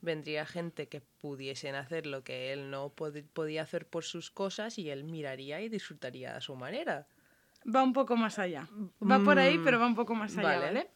vendría 0.01 0.47
gente 0.47 0.89
que 0.89 1.01
pudiesen 1.01 1.75
hacer 1.75 2.07
lo 2.07 2.23
que 2.25 2.53
él 2.53 2.71
no 2.71 2.95
pod- 2.95 3.25
podía 3.33 3.63
hacer 3.63 3.87
por 3.87 4.05
sus 4.05 4.31
cosas 4.31 4.79
y 4.79 4.91
él 4.91 5.05
miraría 5.05 5.61
y 5.61 5.69
disfrutaría 5.69 6.37
a 6.37 6.41
su 6.41 6.55
manera. 6.57 7.07
Va 7.75 7.83
un 7.83 7.93
poco 7.93 8.17
más 8.17 8.39
allá. 8.39 8.69
Va 9.03 9.19
por 9.21 9.39
ahí, 9.39 9.59
Mm, 9.59 9.65
pero 9.65 9.79
va 9.81 9.87
un 9.87 9.95
poco 9.95 10.15
más 10.15 10.37
allá, 10.37 10.59
vale. 10.61 10.67
¿vale? 10.67 10.91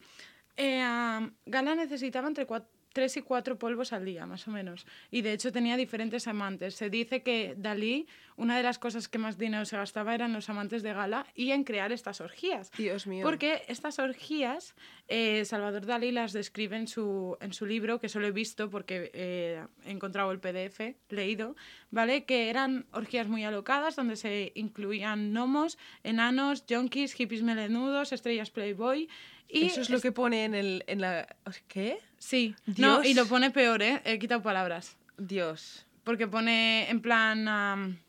Eh, 0.57 1.31
Gala 1.47 1.75
necesitaba 1.75 2.29
entre 2.29 2.47
3 2.93 3.19
y 3.19 3.23
4 3.23 3.59
polvos 3.59 3.93
al 3.93 4.05
día, 4.05 4.27
más 4.27 4.47
o 4.49 4.51
menos. 4.51 4.87
Y 5.11 5.23
de 5.23 5.33
hecho 5.33 5.53
tenía 5.53 5.77
diferentes 5.77 6.27
amantes. 6.29 6.75
Se 6.75 6.91
dice 6.91 7.23
que 7.23 7.55
Dalí, 7.57 8.07
una 8.37 8.57
de 8.57 8.63
las 8.63 8.79
cosas 8.79 9.09
que 9.09 9.19
más 9.19 9.39
dinero 9.39 9.65
se 9.65 9.77
gastaba 9.77 10.15
eran 10.15 10.33
los 10.33 10.49
amantes 10.49 10.83
de 10.83 10.93
Gala 10.93 11.27
y 11.35 11.51
en 11.51 11.65
crear 11.65 11.93
estas 11.93 12.21
orgías. 12.21 12.71
Dios 12.77 13.07
mío. 13.07 13.25
Porque 13.25 13.63
estas 13.69 13.99
orgías, 13.99 14.75
eh, 15.09 15.45
Salvador 15.45 15.87
Dalí 15.87 16.13
las 16.13 16.33
describe 16.33 16.77
en 16.77 16.89
su, 16.89 17.37
en 17.41 17.53
su 17.53 17.67
libro, 17.67 18.01
que 18.01 18.09
solo 18.09 18.27
he 18.27 18.33
visto 18.33 18.71
porque 18.71 19.11
eh, 19.15 19.65
he 19.85 19.91
encontrado 19.91 20.33
el 20.33 20.41
PDF, 20.41 20.97
leído, 21.09 21.57
¿vale? 21.93 22.25
Que 22.25 22.51
eran 22.51 22.87
orgías 22.91 23.29
muy 23.29 23.45
alocadas, 23.45 23.95
donde 23.95 24.17
se 24.17 24.51
incluían 24.57 25.31
gnomos, 25.31 25.79
enanos, 26.03 26.65
junkies, 26.69 27.13
hippies 27.13 27.45
melenudos, 27.45 28.13
estrellas 28.13 28.51
Playboy. 28.51 29.09
Y 29.49 29.67
Eso 29.67 29.83
es 29.83 29.91
lo 29.91 30.01
que 30.01 30.11
pone 30.11 30.45
en, 30.45 30.55
el, 30.55 30.83
en 30.89 31.01
la... 31.01 31.29
¿Qué? 31.69 31.99
Sí, 32.19 32.57
no, 32.67 33.03
Dios. 33.03 33.07
y 33.07 33.15
lo 33.15 33.27
pone 33.27 33.51
peor, 33.51 33.83
¿eh? 33.83 34.03
He 34.05 34.19
quitado 34.19 34.43
palabras. 34.43 34.97
Dios. 35.17 35.87
Porque 36.03 36.27
pone 36.27 36.91
en 36.91 37.01
plan... 37.01 38.01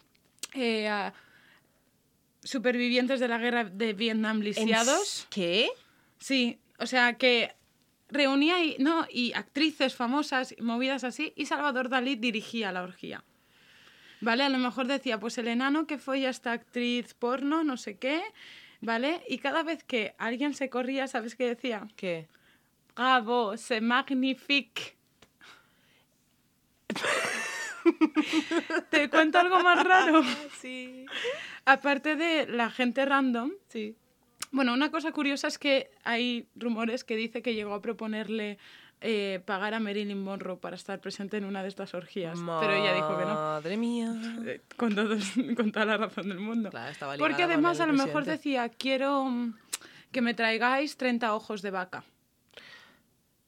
eh, 0.56 1.12
supervivientes 2.44 3.20
de 3.20 3.28
la 3.28 3.38
guerra 3.38 3.64
de 3.66 3.94
Vietnam 3.94 4.38
¿En 4.38 4.44
lisiados. 4.46 5.28
¿Qué? 5.30 5.70
Sí, 6.18 6.60
o 6.80 6.86
sea 6.86 7.18
que 7.18 7.56
reunía 8.10 8.64
y, 8.64 8.78
no, 8.80 9.06
y 9.10 9.34
actrices 9.34 9.96
famosas, 9.96 10.56
movidas 10.60 11.04
así, 11.04 11.34
y 11.36 11.46
Salvador 11.46 11.90
Dalí 11.90 12.16
dirigía 12.16 12.72
la 12.72 12.84
orgía. 12.84 13.24
¿Vale? 14.24 14.44
A 14.44 14.50
lo 14.50 14.58
mejor 14.58 14.88
decía, 14.88 15.20
pues 15.20 15.38
el 15.38 15.50
enano 15.50 15.86
que 15.86 15.98
fue 15.98 16.26
esta 16.26 16.54
actriz 16.54 17.14
porno, 17.14 17.66
no 17.66 17.76
sé 17.76 17.98
qué, 17.98 18.22
¿vale? 18.80 19.22
Y 19.28 19.40
cada 19.40 19.64
vez 19.64 19.84
que 19.84 20.16
alguien 20.18 20.54
se 20.54 20.70
corría, 20.70 21.08
¿sabes 21.08 21.36
qué 21.36 21.48
decía? 21.48 21.90
¿Qué? 21.98 22.30
Bravo, 22.96 23.58
c'est 23.58 23.82
magnifique. 23.82 24.96
¿Te 28.90 29.10
cuento 29.10 29.40
algo 29.40 29.60
más 29.62 29.84
raro? 29.84 30.24
Sí. 30.62 31.06
Aparte 31.66 32.16
de 32.16 32.48
la 32.48 32.70
gente 32.70 33.06
random, 33.06 33.52
Sí. 33.68 33.98
Bueno, 34.52 34.74
una 34.74 34.92
cosa 34.92 35.12
curiosa 35.12 35.48
es 35.48 35.58
que 35.58 35.90
hay 36.04 36.48
rumores 36.56 37.04
que 37.04 37.16
dice 37.16 37.42
que 37.42 37.56
llegó 37.56 37.74
a 37.74 37.82
proponerle 37.82 38.60
eh, 39.04 39.42
pagar 39.46 39.74
a 39.74 39.80
Marilyn 39.80 40.24
Monroe 40.24 40.58
para 40.58 40.76
estar 40.76 41.00
presente 41.02 41.38
en 41.38 41.46
una 41.46 41.62
de 41.62 41.68
estas 41.70 41.94
orgías, 41.94 42.40
pero 42.40 42.74
ella 42.74 42.94
dijo 42.96 43.18
que 43.18 43.26
no. 43.26 43.34
Madre 43.36 43.78
mía. 43.78 44.14
Eh, 44.46 44.62
Con, 44.78 44.96
todos- 44.96 45.34
con 45.58 45.72
toda 45.72 45.86
la 45.86 45.98
razón 45.98 46.30
del 46.30 46.40
mundo. 46.40 46.70
Claro, 46.70 46.90
estaba 46.92 47.18
Porque 47.18 47.44
además 47.44 47.80
a 47.80 47.86
lo 47.86 47.94
mejor 47.94 48.24
decía, 48.26 48.70
quiero 48.70 49.26
mm, 49.26 49.54
que 50.12 50.22
me 50.22 50.34
traigáis 50.34 50.96
30 50.98 51.36
ojos 51.36 51.62
de 51.62 51.72
vaca. 51.72 52.04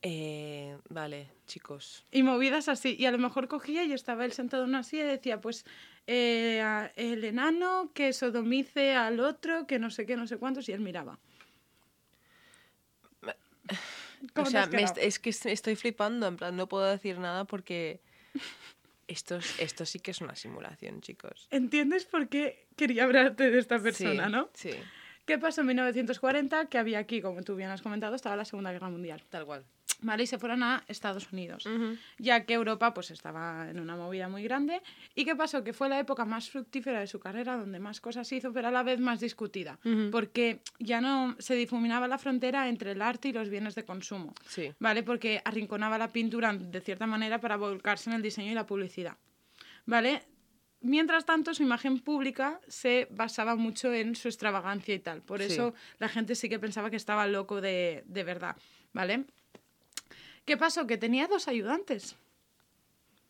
Eh, 0.01 0.78
vale, 0.89 1.32
chicos. 1.47 2.03
Y 2.12 2.22
movidas 2.22 2.70
así. 2.70 2.95
Y 2.99 3.06
a 3.08 3.12
lo 3.12 3.18
mejor 3.18 3.47
cogía 3.47 3.84
y 3.86 3.93
estaba 3.93 4.24
él 4.26 4.34
sentado 4.34 4.64
en 4.64 4.70
una 4.70 4.84
silla 4.84 5.03
y 5.06 5.08
decía, 5.08 5.41
pues 5.41 5.66
eh, 6.06 6.62
a- 6.62 6.91
el 6.95 7.24
enano 7.24 7.89
que 7.93 8.14
sodomice 8.14 8.93
al 8.93 9.20
otro, 9.20 9.66
que 9.66 9.80
no 9.80 9.89
sé 9.89 10.06
qué, 10.06 10.16
no 10.16 10.28
sé 10.28 10.38
cuántos, 10.38 10.70
y 10.70 10.74
él 10.74 10.82
miraba. 10.82 11.18
O 14.24 14.28
¿Cómo 14.34 14.45
te 14.45 14.51
sea, 14.51 14.66
me 14.68 14.84
est- 14.84 14.97
es 14.97 15.20
que 15.20 15.30
est- 15.30 15.45
estoy 15.45 15.76
flipando, 15.76 16.28
en 16.28 16.36
plan, 16.38 16.55
no 16.55 16.68
puedo 16.68 16.86
decir 16.89 17.20
nada 17.20 17.45
porque 17.45 18.01
esto, 19.07 19.38
es- 19.38 19.59
esto 19.59 19.86
sí 19.86 19.99
que 19.99 20.11
es 20.11 20.22
una 20.22 20.36
simulación, 20.36 21.01
chicos. 21.01 21.47
¿Entiendes 21.51 22.05
por 22.05 22.28
qué 22.30 22.68
quería 22.76 23.03
hablarte 23.03 23.49
de 23.51 23.59
esta 23.59 23.80
persona, 23.80 24.26
sí, 24.28 24.32
no? 24.32 24.49
Sí, 24.53 24.72
¿Qué 25.26 25.38
pasó 25.39 25.61
en 25.61 25.68
1940? 25.68 26.68
Que 26.68 26.78
había 26.78 26.99
aquí, 26.99 27.20
como 27.22 27.41
tú 27.41 27.55
bien 27.55 27.70
has 27.70 27.82
comentado, 27.82 28.16
estaba 28.16 28.36
la 28.36 28.45
Segunda 28.45 28.72
Guerra 28.72 28.89
Mundial. 28.89 29.24
tal 29.30 29.45
cual. 29.45 29.66
¿Vale? 30.01 30.23
Y 30.23 30.27
se 30.27 30.37
fueron 30.37 30.61
a 30.61 30.83
Estados 30.87 31.31
Unidos, 31.31 31.67
ya 32.17 32.45
que 32.45 32.53
Europa 32.53 32.93
pues 32.93 33.11
estaba 33.11 33.69
en 33.69 33.79
una 33.79 33.95
movida 33.95 34.27
muy 34.27 34.43
grande. 34.43 34.81
¿Y 35.15 35.23
qué 35.23 35.35
pasó? 35.35 35.63
Que 35.63 35.71
fue 35.71 35.87
la 35.87 35.97
época 35.99 36.25
más 36.25 36.49
fructífera 36.49 36.99
de 36.99 37.07
su 37.07 37.19
carrera, 37.19 37.55
donde 37.55 37.79
más 37.79 38.01
cosas 38.01 38.29
hizo, 38.33 38.51
pero 38.51 38.67
a 38.67 38.71
la 38.71 38.83
vez 38.83 38.99
más 38.99 39.21
discutida, 39.21 39.79
porque 40.11 40.59
ya 40.79 40.99
no 40.99 41.35
se 41.39 41.55
difuminaba 41.55 42.07
la 42.09 42.17
frontera 42.17 42.67
entre 42.67 42.91
el 42.91 43.01
arte 43.01 43.29
y 43.29 43.33
los 43.33 43.49
bienes 43.49 43.73
de 43.75 43.85
consumo. 43.85 44.33
Sí. 44.47 44.73
¿vale? 44.79 45.01
Porque 45.01 45.41
arrinconaba 45.45 45.97
la 45.97 46.09
pintura 46.09 46.53
de 46.53 46.81
cierta 46.81 47.07
manera 47.07 47.39
para 47.39 47.55
volcarse 47.55 48.09
en 48.09 48.17
el 48.17 48.21
diseño 48.21 48.51
y 48.51 48.55
la 48.55 48.65
publicidad, 48.65 49.17
¿vale? 49.85 50.23
Mientras 50.81 51.25
tanto, 51.25 51.53
su 51.53 51.63
imagen 51.63 51.99
pública 51.99 52.59
se 52.67 53.07
basaba 53.11 53.55
mucho 53.55 53.91
en 53.93 54.13
su 54.15 54.27
extravagancia 54.27 54.93
y 54.93 54.99
tal. 54.99 55.21
Por 55.23 55.39
Sí. 55.41 55.53
eso 55.53 55.73
la 55.99 56.09
gente 56.09 56.35
sí 56.35 56.47
que 56.49 56.59
pensaba 56.59 56.89
que 56.91 56.95
estaba 56.97 57.25
loco 57.27 57.59
de, 57.61 58.03
de 58.05 58.23
verdad, 58.23 58.55
¿vale? 58.93 59.25
¿Qué 60.45 60.57
pasó? 60.57 60.85
Que 60.87 60.97
tenía 60.97 61.27
dos 61.27 61.47
ayudantes. 61.47 62.15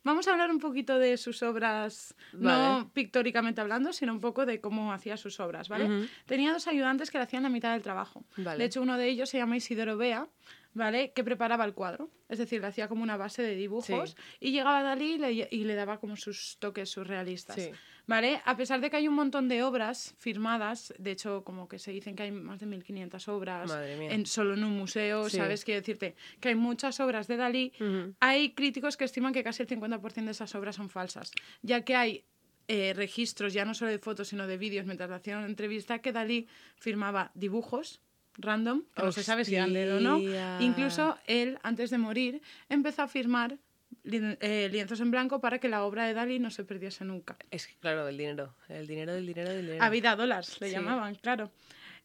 Vamos 0.04 0.28
a 0.28 0.34
hablar 0.34 0.52
un 0.52 0.60
poquito 0.60 1.00
de 1.00 1.18
sus 1.18 1.42
obras, 1.42 2.14
Vale. 2.34 2.84
no 2.84 2.92
pictóricamente 2.94 3.60
hablando, 3.62 3.92
sino 3.92 4.14
un 4.14 4.20
poco 4.22 4.46
de 4.46 4.62
cómo 4.62 4.94
hacía 4.94 5.18
sus 5.18 5.40
obras, 5.40 5.68
¿vale? 5.68 6.08
Tenía 6.28 6.54
dos 6.54 6.68
ayudantes 6.68 7.10
que 7.10 7.18
le 7.18 7.24
hacían 7.24 7.42
la 7.42 7.50
mitad 7.50 7.74
del 7.74 7.82
trabajo. 7.82 8.24
Vale. 8.38 8.60
De 8.60 8.66
hecho, 8.66 8.84
uno 8.84 9.00
de 9.00 9.08
ellos 9.10 9.30
se 9.30 9.40
llama 9.40 9.58
Isidoro 9.58 9.98
Bea, 9.98 10.28
¿vale? 10.76 11.12
Que 11.14 11.24
preparaba 11.24 11.66
el 11.66 11.74
cuadro. 11.74 12.12
Es 12.30 12.38
decir, 12.38 12.62
le 12.62 12.68
hacía 12.68 12.88
como 12.88 13.02
una 13.02 13.18
base 13.18 13.42
de 13.42 13.56
dibujos 13.56 14.12
Sí. 14.12 14.16
y 14.42 14.52
llegaba 14.52 14.84
Dalí 14.84 15.14
y 15.14 15.18
le, 15.18 15.32
y 15.50 15.64
le 15.64 15.74
daba 15.74 16.00
como 16.00 16.16
sus 16.18 16.58
toques 16.60 16.88
surrealistas. 16.92 17.56
Sí. 17.56 17.72
¿Vale? 18.08 18.42
A 18.46 18.56
pesar 18.56 18.82
de 18.82 18.90
que 18.90 18.98
hay 18.98 19.08
un 19.08 19.16
montón 19.16 19.48
de 19.48 19.64
obras 19.64 20.14
firmadas, 20.20 20.94
de 21.00 21.12
hecho, 21.12 21.44
como 21.44 21.68
que 21.68 21.80
se 21.80 21.92
dicen 21.92 22.16
que 22.16 22.24
hay 22.24 22.32
más 22.32 22.60
de 22.60 22.68
1500 22.68 23.28
obras 23.30 23.72
en, 23.84 24.26
solo 24.26 24.54
en 24.54 24.64
un 24.64 24.78
museo, 24.78 25.28
Sí. 25.30 25.38
¿sabes? 25.38 25.66
Quiero 25.66 25.82
decirte 25.82 26.16
que 26.40 26.50
hay 26.50 26.56
muchas 26.56 27.00
obras 27.00 27.28
de 27.28 27.38
Dalí. 27.38 27.74
Hay 28.20 28.54
críticos 28.54 28.96
que 28.98 29.06
estiman 29.06 29.34
que 29.34 29.44
casi 29.44 29.64
el 29.64 29.70
50% 29.70 30.26
de 30.26 30.32
esas 30.32 30.54
obras 30.56 30.76
son 30.76 30.90
falsas, 30.90 31.32
ya 31.64 31.82
que 31.84 31.96
hay 31.96 32.26
eh, 32.68 32.94
registros, 32.96 33.54
ya 33.54 33.66
no 33.66 33.74
solo 33.74 33.92
de 33.92 34.00
fotos, 34.00 34.28
sino 34.28 34.48
de 34.48 34.58
vídeos, 34.58 34.86
mientras 34.86 35.10
le 35.10 35.16
hacían 35.16 35.40
una 35.40 35.48
entrevista, 35.48 36.00
que 36.00 36.12
Dalí 36.12 36.48
firmaba 36.78 37.32
dibujos 37.36 38.02
random, 38.38 38.84
que 38.96 39.02
no 39.04 39.12
se 39.12 39.24
sabe 39.24 39.46
si 39.46 39.56
eran 39.56 39.72
de 39.74 39.84
él 39.84 39.92
o 39.94 40.00
no. 40.00 40.20
Incluso 40.60 41.18
él, 41.26 41.58
antes 41.64 41.90
de 41.90 41.98
morir, 41.98 42.42
empezó 42.70 43.04
a 43.04 43.08
firmar 43.08 43.58
eh, 44.04 44.70
lienzos 44.72 45.00
en 45.00 45.12
blanco 45.12 45.40
para 45.42 45.60
que 45.60 45.68
la 45.70 45.84
obra 45.84 46.06
de 46.06 46.14
Dalí 46.14 46.40
no 46.40 46.52
se 46.52 46.64
perdiese 46.64 47.06
nunca. 47.06 47.38
Es 47.52 47.68
que, 47.68 47.76
claro, 47.76 48.08
el 48.08 48.18
dinero. 48.18 48.56
El 48.70 48.88
dinero, 48.88 49.14
del 49.14 49.26
dinero, 49.26 49.50
del 49.50 49.66
dinero. 49.66 49.84
A 49.84 49.90
vida 49.90 50.16
dólares 50.16 50.60
le 50.62 50.68
Sí. 50.68 50.74
llamaban, 50.74 51.16
claro. 51.16 51.52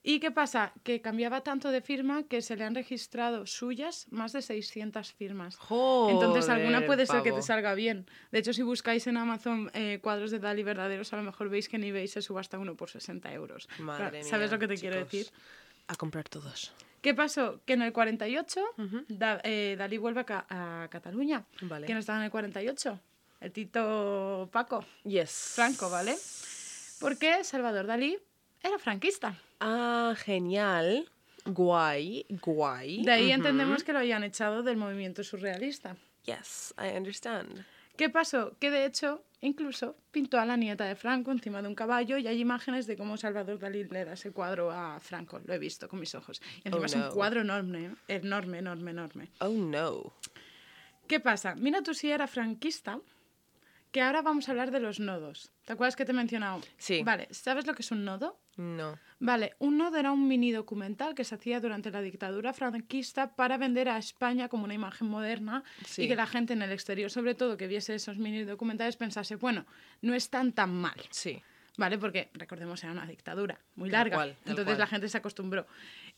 ¿Y 0.03 0.19
qué 0.19 0.31
pasa? 0.31 0.73
Que 0.83 1.03
cambiaba 1.03 1.43
tanto 1.43 1.71
de 1.71 1.83
firma 1.83 2.23
que 2.23 2.41
se 2.41 2.57
le 2.57 2.65
han 2.65 2.75
registrado 2.75 3.45
suyas 3.45 4.07
más 4.11 4.33
de 4.33 4.41
600 4.41 5.13
firmas. 5.13 5.59
Entonces 6.09 6.49
alguna 6.49 6.77
Joder, 6.79 6.87
puede 6.87 7.07
ser 7.07 7.23
que 7.23 7.33
te 7.33 7.43
salga 7.43 7.75
bien. 7.75 8.07
De 8.33 8.39
hecho, 8.39 8.55
si 8.55 8.63
buscáis 8.63 9.07
en 9.07 9.19
Amazon 9.19 9.71
eh, 9.75 9.99
cuadros 10.03 10.31
de 10.31 10.39
Dalí 10.39 10.63
verdaderos, 10.63 11.13
a 11.13 11.17
lo 11.17 11.23
mejor 11.23 11.51
veis 11.51 11.69
que 11.69 11.77
en 11.77 11.85
eBay 11.85 12.09
se 12.09 12.23
subasta 12.23 12.59
uno 12.59 12.77
por 12.77 12.89
60 12.89 13.31
euros. 13.35 13.69
Madre 13.79 14.05
Claro, 14.05 14.13
mía, 14.13 14.25
¿Sabes 14.25 14.51
lo 14.51 14.59
que 14.59 14.69
te 14.69 14.77
quiero 14.77 14.97
decir? 14.97 15.27
A 15.87 15.95
comprar 15.97 16.31
todos. 16.31 16.73
¿Qué 17.01 17.15
pasó? 17.15 17.61
Que 17.65 17.73
en 17.75 17.83
el 17.83 17.93
48 17.93 18.61
Ujú. 18.79 19.05
Da- 19.09 19.41
eh, 19.45 19.75
Dalí 19.79 19.97
vuelve 19.99 20.21
a, 20.21 20.25
Ca- 20.25 20.47
a 20.49 20.89
Cataluña. 20.91 21.45
Vale. 21.63 21.87
¿Quién 21.87 21.99
estaba 21.99 22.19
en 22.19 22.25
el 22.27 22.31
48? 22.31 23.01
El 23.41 23.53
Tito 23.53 24.49
Paco, 24.53 24.85
Yes. 25.05 25.53
Franco, 25.55 25.89
¿vale? 25.89 26.15
Porque 27.01 27.43
Salvador 27.45 27.87
Dalí 27.87 28.19
era 28.63 28.79
franquista. 28.79 29.39
Ah, 29.61 30.15
genial. 30.19 31.09
Guay, 31.47 32.27
guay. 32.43 33.03
De 33.03 33.13
ahí 33.13 33.25
Ujú. 33.27 33.35
entendemos 33.37 33.83
que 33.83 33.95
lo 33.95 34.01
habían 34.01 34.25
echado 34.25 34.63
del 34.63 34.77
movimiento 34.77 35.25
surrealista. 35.25 35.97
Yes, 36.25 36.75
I 36.79 36.95
understand. 36.97 37.65
¿Qué 38.01 38.09
pasó? 38.09 38.57
Que 38.59 38.71
de 38.71 38.87
hecho, 38.87 39.23
incluso 39.43 39.95
pintó 40.11 40.41
a 40.41 40.47
la 40.47 40.57
nieta 40.57 40.87
de 40.87 40.97
Franco 40.97 41.33
encima 41.33 41.61
de 41.61 41.69
un 41.69 41.75
caballo 41.75 42.17
y 42.17 42.27
hay 42.27 42.41
imágenes 42.41 42.87
de 42.87 42.97
cómo 42.97 43.19
Salvador 43.19 43.59
Dalí 43.59 43.85
le 43.85 44.07
da 44.07 44.15
ese 44.15 44.33
cuadro 44.33 44.71
a 44.71 44.99
Franco. 45.01 45.39
Lo 45.45 45.53
he 45.53 45.59
visto 45.59 45.87
con 45.87 46.01
mis 46.01 46.15
ojos. 46.15 46.41
Y 46.65 46.69
encima 46.69 46.81
Oh, 46.81 46.87
es 46.87 46.95
un 46.95 47.11
cuadro 47.11 47.43
enorme, 47.43 47.95
enorme, 48.09 48.61
enorme, 48.61 48.93
enorme. 48.93 49.29
Oh, 49.41 49.49
no. 49.51 50.15
¿Qué 51.07 51.21
pasa? 51.21 51.55
Mira 51.57 51.83
tú 51.83 51.93
si 51.93 52.11
era 52.11 52.27
franquista, 52.27 52.99
que 53.93 54.01
ahora 54.01 54.23
vamos 54.23 54.49
a 54.49 54.53
hablar 54.53 54.71
de 54.71 54.81
los 54.81 54.99
nodos. 54.99 55.53
¿Te 55.67 55.75
acuerdas 55.75 55.95
que 55.95 56.07
te 56.07 56.13
he 56.13 56.15
mencionado? 56.15 56.63
Sí. 56.79 57.03
Vale, 57.03 57.29
¿sabes 57.33 57.67
lo 57.67 57.75
que 57.75 57.83
es 57.83 57.91
un 57.91 58.07
nodo? 58.07 58.39
No. 58.61 58.99
Vale, 59.21 59.55
un 59.59 59.79
nodo 59.79 59.97
era 59.97 60.13
un 60.13 60.29
mini 60.29 60.51
documental 60.53 61.15
que 61.15 61.25
se 61.25 61.35
hacía 61.35 61.61
durante 61.61 61.91
la 61.91 62.03
dictadura 62.03 62.53
franquista 62.53 63.35
para 63.35 63.57
vender 63.57 63.89
a 63.89 63.97
España 63.97 64.49
como 64.49 64.65
una 64.65 64.75
imagen 64.75 65.09
moderna 65.09 65.65
Sí. 65.87 66.03
y 66.05 66.09
que 66.09 66.15
la 66.17 66.27
gente 66.27 66.53
en 66.53 66.61
el 66.63 66.71
exterior, 66.73 67.11
sobre 67.11 67.35
todo, 67.35 67.57
que 67.57 67.67
viese 67.67 67.95
esos 67.95 68.19
mini 68.19 68.45
documentales, 68.45 68.97
pensase, 68.97 69.37
bueno, 69.37 69.65
no 70.03 70.13
están 70.15 70.53
tan 70.53 70.73
mal. 70.75 71.01
Sí. 71.11 71.43
¿Vale? 71.79 71.97
Porque, 71.97 72.29
recordemos, 72.35 72.83
era 72.85 72.93
una 72.93 73.07
dictadura 73.07 73.59
muy 73.77 73.89
Tal 73.89 74.01
larga. 74.01 74.17
cual, 74.17 74.31
tal 74.45 74.51
entonces 74.51 74.65
cual. 74.75 74.79
la 74.79 74.87
gente 74.87 75.09
se 75.09 75.17
acostumbró. 75.17 75.67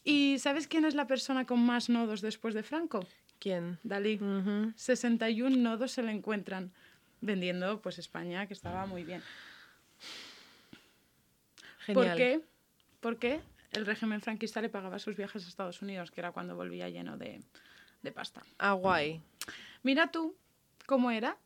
¿Y 0.03 0.38
sabes 0.40 0.66
quién 0.66 0.84
es 0.84 0.95
la 0.97 1.07
persona 1.07 1.45
con 1.47 1.61
más 1.64 1.88
nodos 1.88 2.20
después 2.22 2.55
de 2.55 2.64
Franco? 2.64 3.07
¿Quién? 3.38 3.78
Dalí. 3.84 4.16
Ujú. 4.16 4.72
61 4.74 5.57
nodos 5.62 5.93
se 5.93 6.03
le 6.03 6.11
encuentran 6.11 6.72
vendiendo 7.20 7.80
pues 7.80 7.99
España, 7.99 8.47
que 8.49 8.55
estaba 8.55 8.86
muy 8.86 9.05
bien. 9.05 9.22
Genial. 11.87 12.09
¿Por 12.09 12.16
qué? 12.16 12.41
Porque 13.01 13.41
el 13.72 13.87
régimen 13.87 14.20
franquista 14.20 14.61
le 14.61 14.68
pagaba 14.68 14.99
sus 14.99 15.16
viajes 15.16 15.45
a 15.45 15.49
Estados 15.49 15.83
Unidos, 15.83 16.11
que 16.11 16.20
era 16.20 16.33
cuando 16.33 16.55
volvía 16.57 16.89
lleno 16.89 17.16
de, 17.16 17.41
de 18.03 18.12
pasta. 18.12 18.43
Ah, 18.59 18.72
guay. 18.72 19.20
Mira 19.83 20.11
tú 20.11 20.37
cómo 20.87 21.11
era. 21.11 21.37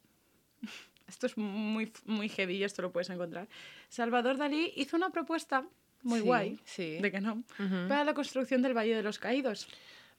Esto 1.08 1.26
es 1.26 1.36
muy, 1.38 1.92
muy 2.04 2.28
heavy 2.28 2.56
y 2.56 2.64
esto 2.64 2.82
lo 2.82 2.90
puedes 2.90 3.08
encontrar. 3.10 3.46
Salvador 3.88 4.36
Dalí 4.38 4.72
hizo 4.74 4.96
una 4.96 5.10
propuesta 5.10 5.64
muy 6.02 6.18
Sí, 6.18 6.24
guay, 6.26 6.60
sí. 6.64 6.98
de 6.98 7.12
que 7.12 7.20
no, 7.20 7.44
para 7.88 8.02
la 8.02 8.12
construcción 8.12 8.60
del 8.60 8.76
Valle 8.76 8.96
de 8.96 9.04
los 9.04 9.20
Caídos. 9.20 9.68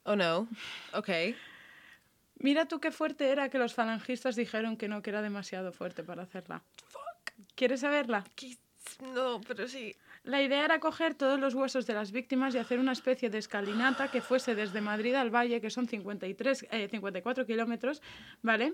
Oh, 0.04 0.16
no. 0.16 0.48
Ok. 0.94 1.10
Mira 2.40 2.68
tú 2.68 2.80
qué 2.80 2.92
fuerte 2.92 3.30
era 3.30 3.50
que 3.50 3.58
los 3.58 3.74
falangistas 3.74 4.38
dijeron 4.38 4.78
que 4.78 4.88
no, 4.88 5.02
que 5.02 5.10
era 5.10 5.22
demasiado 5.22 5.74
fuerte 5.74 6.04
para 6.04 6.24
hacerla. 6.24 6.64
¿Quieres 7.56 7.82
saberla? 7.82 8.24
No, 9.14 9.42
pero 9.42 9.68
sí. 9.68 9.94
La 10.28 10.42
idea 10.42 10.66
era 10.66 10.82
coger 10.82 11.16
todos 11.16 11.40
los 11.40 11.54
huesos 11.54 11.88
de 11.88 11.94
las 11.94 12.12
víctimas 12.12 12.54
y 12.54 12.58
hacer 12.58 12.80
una 12.80 12.92
especie 12.92 13.30
de 13.30 13.38
escalinata 13.38 14.12
que 14.12 14.20
fuese 14.20 14.56
desde 14.56 14.82
Madrid 14.82 15.16
al 15.16 15.34
Valle, 15.34 15.62
que 15.62 15.70
son 15.70 15.88
53, 15.88 16.68
eh, 16.70 16.90
54 16.92 17.46
kilómetros, 17.46 18.02
¿vale? 18.42 18.74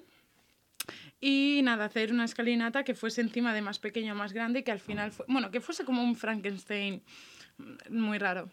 Y 1.21 1.61
nada, 1.63 1.85
hacer 1.85 2.11
una 2.11 2.25
escalinata 2.25 2.83
que 2.83 2.95
fuese 2.95 3.21
encima 3.21 3.53
de 3.53 3.61
más 3.61 3.77
pequeño 3.77 4.13
a 4.13 4.15
más 4.15 4.33
grande 4.33 4.59
y 4.59 4.63
que 4.63 4.71
al 4.71 4.79
final, 4.79 5.11
fue, 5.11 5.27
bueno, 5.29 5.51
que 5.51 5.61
fuese 5.61 5.85
como 5.85 6.03
un 6.03 6.15
Frankenstein 6.15 7.03
mm, 7.57 7.97
muy 7.99 8.17
raro. 8.17 8.49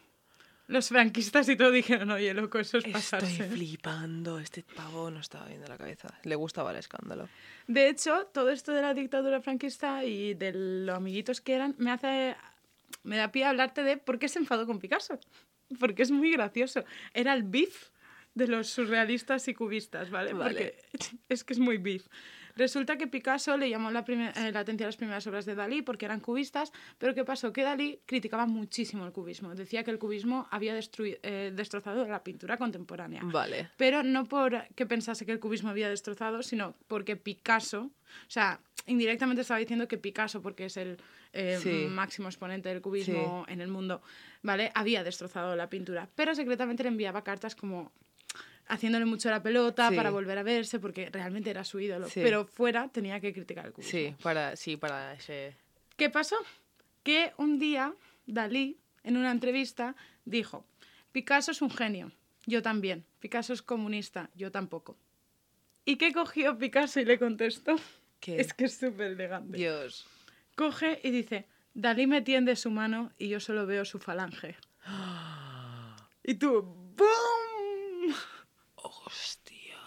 Los 0.66 0.90
franquistas 0.90 1.48
y 1.48 1.56
todo 1.56 1.72
dijeron, 1.72 2.10
oye, 2.10 2.32
loco, 2.34 2.58
eso 2.58 2.78
es 2.78 2.84
Estoy 2.84 3.28
flipando. 3.48 4.38
Este 4.38 4.62
pavo 4.62 5.10
no 5.10 5.18
estaba 5.18 5.48
viendo 5.48 5.66
la 5.66 5.76
cabeza. 5.76 6.08
Le 6.22 6.36
gustaba 6.36 6.70
el 6.70 6.76
escándalo. 6.76 7.28
De 7.66 7.88
hecho, 7.88 8.26
todo 8.32 8.50
esto 8.50 8.72
de 8.72 8.82
la 8.82 8.94
dictadura 8.94 9.40
franquista 9.40 10.04
y 10.04 10.34
de 10.34 10.52
los 10.52 10.96
amiguitos 10.96 11.40
que 11.40 11.54
eran, 11.54 11.74
me 11.78 11.90
hace. 11.90 12.36
Me 13.02 13.16
da 13.16 13.32
pie 13.32 13.44
a 13.44 13.50
hablarte 13.50 13.82
de 13.82 13.96
por 13.96 14.18
qué 14.18 14.28
se 14.28 14.38
enfadó 14.38 14.66
con 14.66 14.78
Picasso. 14.78 15.18
Porque 15.78 16.02
es 16.02 16.10
muy 16.10 16.32
gracioso. 16.32 16.84
Era 17.14 17.32
el 17.32 17.44
beef 17.44 17.90
de 18.34 18.48
los 18.48 18.68
surrealistas 18.68 19.46
y 19.48 19.54
cubistas, 19.54 20.10
¿vale? 20.10 20.32
Vale. 20.32 20.50
Porque 20.54 21.12
es 21.28 21.44
que 21.44 21.52
es 21.52 21.58
muy 21.58 21.78
beef. 21.78 22.06
Resulta 22.56 22.96
que 22.96 23.06
Picasso 23.06 23.56
le 23.56 23.70
llamó 23.70 23.90
la, 23.90 24.04
eh, 24.06 24.52
la 24.52 24.60
atención 24.60 24.86
a 24.86 24.88
las 24.88 24.96
primeras 24.96 25.26
obras 25.26 25.46
de 25.46 25.54
Dalí 25.54 25.82
porque 25.82 26.04
eran 26.04 26.20
cubistas, 26.20 26.72
pero 26.98 27.14
¿qué 27.14 27.24
pasó? 27.24 27.52
Que 27.52 27.62
Dalí 27.62 28.00
criticaba 28.06 28.46
muchísimo 28.46 29.06
el 29.06 29.12
cubismo. 29.12 29.54
Decía 29.54 29.84
que 29.84 29.90
el 29.90 29.98
cubismo 29.98 30.46
había 30.50 30.78
eh, 30.78 31.52
destrozado 31.54 32.06
la 32.06 32.22
pintura 32.22 32.56
contemporánea 32.56 33.22
Vale. 33.24 33.70
pero 33.76 34.02
no 34.02 34.26
por 34.26 34.66
que 34.74 34.86
pensase 34.86 35.24
que 35.24 35.32
el 35.32 35.40
cubismo 35.40 35.70
había 35.70 35.88
destrozado, 35.88 36.42
sino 36.42 36.76
porque 36.86 37.16
Picasso, 37.16 37.82
o 37.82 38.30
sea, 38.30 38.60
indirectamente 38.86 39.42
estaba 39.42 39.58
diciendo 39.58 39.88
que 39.88 39.96
Picasso, 39.96 40.42
porque 40.42 40.66
es 40.66 40.76
el 40.76 40.98
eh, 41.32 41.58
Sí. 41.62 41.86
máximo 41.88 42.28
exponente 42.28 42.68
del 42.68 42.80
cubismo 42.80 43.44
en 43.48 43.60
el 43.60 43.68
mundo, 43.68 44.02
¿vale? 44.42 44.70
Había 44.74 45.04
destrozado 45.04 45.54
la 45.56 45.68
pintura, 45.70 46.08
pero 46.14 46.34
secretamente 46.34 46.82
le 46.82 46.88
enviaba 46.88 47.22
cartas 47.22 47.54
como 47.54 47.92
haciéndole 48.66 49.04
mucho 49.04 49.30
la 49.30 49.42
pelota 49.42 49.88
Sí. 49.90 49.96
para 49.96 50.10
volver 50.10 50.38
a 50.38 50.42
verse, 50.42 50.78
porque 50.78 51.10
realmente 51.10 51.50
era 51.50 51.64
su 51.64 51.80
ídolo, 51.80 52.06
pero 52.14 52.46
fuera 52.46 52.88
tenía 52.88 53.20
que 53.20 53.32
criticar 53.32 53.66
el 53.66 53.72
cubismo. 53.72 53.90
Sí, 53.90 54.14
para, 54.22 54.54
sí, 54.56 54.76
para 54.76 55.14
ese... 55.14 55.54
¿Qué 55.96 56.08
pasó? 56.10 56.36
Que 57.02 57.32
un 57.36 57.58
día 57.58 57.94
Dalí, 58.26 58.78
en 59.02 59.16
una 59.16 59.32
entrevista, 59.32 59.96
dijo, 60.24 60.64
Picasso 61.12 61.50
es 61.50 61.62
un 61.62 61.70
genio, 61.70 62.12
yo 62.46 62.62
también. 62.62 63.04
Picasso 63.18 63.52
es 63.52 63.62
comunista, 63.62 64.30
yo 64.36 64.52
tampoco. 64.52 64.96
¿Y 65.84 65.96
qué 65.96 66.12
cogió 66.12 66.56
Picasso 66.56 67.00
y 67.00 67.04
le 67.04 67.18
contestó? 67.18 67.74
¿Qué? 68.20 68.40
Es 68.40 68.52
que 68.54 68.66
es 68.66 68.74
súper 68.78 69.12
elegante. 69.12 69.56
Dios. 69.56 70.06
Coge 70.60 71.00
y 71.02 71.10
dice, 71.10 71.46
Dalí 71.72 72.06
me 72.06 72.20
tiende 72.20 72.54
su 72.54 72.70
mano 72.70 73.12
y 73.16 73.28
yo 73.30 73.40
solo 73.40 73.64
veo 73.64 73.86
su 73.86 73.98
falange. 73.98 74.56
Y 76.22 76.34
tú, 76.34 76.60
¡boom! 76.62 78.14
Hostia. 78.74 79.78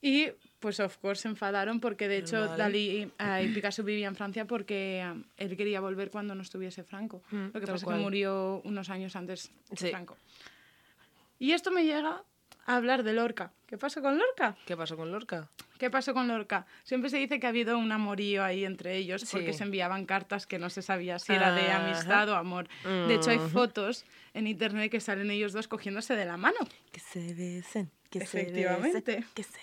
Y 0.00 0.28
pues 0.60 0.80
of 0.80 0.96
course 0.96 1.22
se 1.22 1.28
enfadaron 1.28 1.78
porque 1.78 2.08
de 2.08 2.16
hecho 2.18 2.36
Normal. 2.40 2.56
Dalí 2.58 3.12
eh, 3.18 3.42
y 3.44 3.48
Picasso 3.54 3.82
vivían 3.84 4.12
en 4.12 4.16
Francia 4.16 4.46
porque 4.46 5.02
eh, 5.02 5.22
él 5.36 5.54
quería 5.58 5.80
volver 5.80 6.10
cuando 6.10 6.34
no 6.34 6.40
estuviese 6.40 6.84
Franco. 6.84 7.22
Mm, 7.30 7.44
Lo 7.52 7.60
que 7.60 7.66
pasa 7.66 7.74
es 7.74 7.84
que 7.84 8.00
murió 8.00 8.62
unos 8.64 8.88
años 8.88 9.14
antes 9.14 9.50
de 9.68 9.76
Sí. 9.76 9.90
Franco. 9.90 10.16
Y 11.38 11.52
esto 11.52 11.70
me 11.70 11.84
llega 11.84 12.24
a 12.66 12.76
hablar 12.76 13.02
de 13.02 13.12
Lorca. 13.12 13.52
¿Qué 13.66 13.76
pasó 13.78 14.00
con 14.02 14.18
Lorca? 14.18 14.56
¿Qué 14.66 14.76
pasó 14.76 14.96
con 14.96 15.10
Lorca? 15.12 15.48
¿Qué 15.78 15.90
pasó 15.90 16.14
con 16.14 16.28
Lorca? 16.28 16.66
Siempre 16.84 17.10
se 17.10 17.16
dice 17.18 17.40
que 17.40 17.46
ha 17.46 17.50
habido 17.50 17.76
un 17.78 17.90
amorío 17.92 18.44
ahí 18.44 18.64
entre 18.64 18.96
ellos 18.96 19.22
Sí. 19.22 19.28
porque 19.32 19.52
se 19.52 19.64
enviaban 19.64 20.06
cartas 20.06 20.46
que 20.46 20.58
no 20.58 20.70
se 20.70 20.80
sabía 20.82 21.18
si 21.18 21.32
era 21.32 21.52
de 21.52 21.70
Ajá. 21.70 21.84
amistad 21.86 22.28
o 22.28 22.36
amor. 22.36 22.68
De 22.84 23.14
hecho, 23.14 23.30
hay 23.30 23.38
fotos 23.38 24.04
en 24.32 24.46
internet 24.46 24.90
que 24.90 25.00
salen 25.00 25.30
ellos 25.30 25.52
dos 25.52 25.68
cogiéndose 25.68 26.14
de 26.16 26.24
la 26.24 26.36
mano. 26.36 26.58
Que 26.92 27.00
se 27.00 27.34
besen. 27.34 27.90
Que 28.10 28.18
Efectivamente. 28.20 28.92
Se 28.92 29.00
besen, 29.16 29.26
que 29.34 29.42
se 29.42 29.58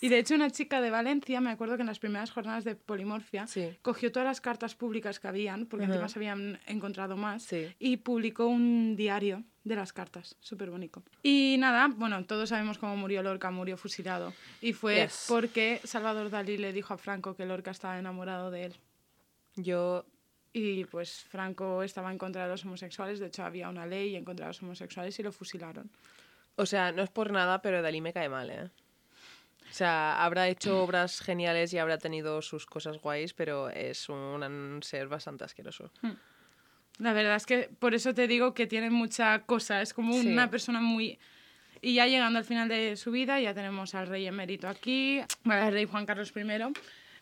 Y 0.00 0.08
de 0.08 0.18
hecho 0.18 0.34
una 0.34 0.50
chica 0.50 0.80
de 0.80 0.90
Valencia, 0.90 1.40
me 1.40 1.50
acuerdo 1.50 1.76
que 1.76 1.82
en 1.82 1.86
las 1.86 1.98
primeras 1.98 2.30
jornadas 2.30 2.64
de 2.64 2.74
Polimorfia, 2.74 3.46
Sí. 3.46 3.76
cogió 3.82 4.12
todas 4.12 4.26
las 4.26 4.40
cartas 4.40 4.74
públicas 4.74 5.20
que 5.20 5.28
habían, 5.28 5.66
porque 5.66 5.84
Ajá. 5.84 5.94
encima 5.94 6.08
se 6.08 6.18
habían 6.18 6.58
encontrado 6.66 7.16
más, 7.16 7.42
Sí. 7.44 7.74
y 7.78 7.98
publicó 7.98 8.46
un 8.46 8.96
diario 8.96 9.44
de 9.64 9.74
las 9.76 9.92
cartas, 9.92 10.36
súper 10.40 10.70
bonito. 10.70 11.02
Y 11.22 11.56
nada, 11.58 11.88
bueno, 11.96 12.24
todos 12.24 12.48
sabemos 12.50 12.78
cómo 12.78 12.96
murió 12.96 13.22
Lorca, 13.22 13.50
murió 13.50 13.76
fusilado. 13.76 14.32
Y 14.60 14.72
fue 14.72 15.02
Yes. 15.02 15.26
porque 15.28 15.80
Salvador 15.84 16.30
Dalí 16.30 16.56
le 16.56 16.72
dijo 16.72 16.94
a 16.94 16.98
Franco 16.98 17.34
que 17.34 17.46
Lorca 17.46 17.70
estaba 17.72 17.98
enamorado 17.98 18.50
de 18.50 18.64
él. 18.66 18.74
Yo 19.56 20.04
Y 20.58 20.84
pues 20.86 21.20
Franco 21.28 21.82
estaba 21.82 22.10
en 22.10 22.16
contra 22.16 22.44
de 22.44 22.48
los 22.48 22.64
homosexuales, 22.64 23.18
de 23.18 23.26
hecho 23.26 23.44
había 23.44 23.68
una 23.68 23.84
ley 23.84 24.16
en 24.16 24.24
contra 24.24 24.46
de 24.46 24.50
los 24.50 24.62
homosexuales 24.62 25.18
y 25.18 25.22
lo 25.22 25.30
fusilaron. 25.30 25.90
O 26.54 26.64
sea, 26.64 26.92
no 26.92 27.02
es 27.02 27.10
por 27.10 27.30
nada, 27.30 27.60
pero 27.60 27.82
Dalí 27.82 28.00
me 28.00 28.14
cae 28.14 28.30
mal, 28.30 28.48
¿eh? 28.50 28.70
O 29.68 29.72
sea, 29.72 30.24
habrá 30.24 30.48
hecho 30.48 30.82
obras 30.82 31.20
geniales 31.20 31.72
y 31.72 31.78
habrá 31.78 31.98
tenido 31.98 32.40
sus 32.40 32.66
cosas 32.66 32.98
guays, 32.98 33.34
pero 33.34 33.68
es 33.68 34.08
un, 34.08 34.80
ser 34.82 35.08
bastante 35.08 35.44
asqueroso. 35.44 35.90
La 36.98 37.12
verdad 37.12 37.36
es 37.36 37.44
que 37.46 37.68
por 37.78 37.94
eso 37.94 38.14
te 38.14 38.26
digo 38.26 38.54
que 38.54 38.66
tiene 38.66 38.88
mucha 38.90 39.40
cosa, 39.40 39.82
es 39.82 39.92
como 39.92 40.14
Sí. 40.14 40.28
una 40.32 40.48
persona 40.50 40.80
muy... 40.80 41.18
Y 41.82 41.94
ya 41.94 42.06
llegando 42.06 42.38
al 42.38 42.44
final 42.46 42.68
de 42.68 42.96
su 42.96 43.10
vida, 43.10 43.38
ya 43.38 43.52
tenemos 43.52 43.94
al 43.94 44.06
rey 44.06 44.26
emérito 44.26 44.66
aquí, 44.66 45.20
bueno, 45.44 45.62
al 45.62 45.72
rey 45.72 45.84
Juan 45.84 46.06
Carlos 46.06 46.32
I. 46.34 46.72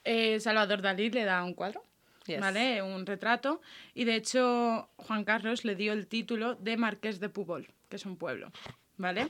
Eh, 0.05 0.39
Salvador 0.39 0.81
Dalí 0.81 1.11
le 1.11 1.25
da 1.25 1.43
un 1.43 1.55
cuadro, 1.55 1.85
Yes. 2.27 2.41
¿vale? 2.41 2.81
Un 2.83 3.05
retrato. 3.05 3.61
Y 3.95 4.05
de 4.05 4.15
hecho, 4.15 4.89
Juan 4.97 5.25
Carlos 5.25 5.65
le 5.65 5.75
dio 5.75 5.93
el 5.93 6.07
título 6.07 6.55
de 6.55 6.77
Marqués 6.77 7.19
de 7.19 7.29
Púbol, 7.31 7.67
que 7.89 7.97
es 7.97 8.07
un 8.07 8.17
pueblo, 8.17 8.53
¿vale? 8.97 9.29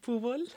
¿Fútbol? 0.00 0.48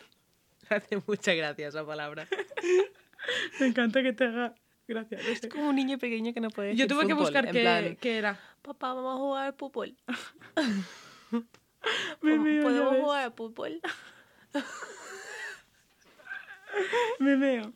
Hace 0.76 1.02
mucha 1.06 1.34
gracia 1.34 1.68
esa 1.68 1.86
palabra. 1.86 2.28
Me 3.60 3.68
encanta 3.68 4.02
que 4.02 4.14
te 4.14 4.26
haga 4.26 4.56
gracia. 4.88 5.18
no 5.18 5.24
sé. 5.24 5.32
Es 5.34 5.48
como 5.48 5.70
un 5.70 5.76
niño 5.76 5.98
pequeño 5.98 6.34
que 6.34 6.42
no 6.42 6.50
puede 6.50 6.76
Yo 6.76 6.86
decir 6.86 6.88
tuve 6.88 7.08
que 7.08 7.14
buscar 7.14 7.50
qué, 7.50 7.62
plan, 7.62 7.96
qué 7.98 8.18
era. 8.18 8.40
Papá, 8.62 8.94
vamos 8.94 9.16
a 9.16 9.18
jugar 9.18 9.46
al 9.48 9.54
fútbol. 9.54 9.96
Meo, 12.22 12.64
¿Podemos 12.64 12.98
jugar 12.98 13.24
al 13.26 13.34
fútbol? 13.34 13.82
Me 17.20 17.36
veo. 17.36 17.74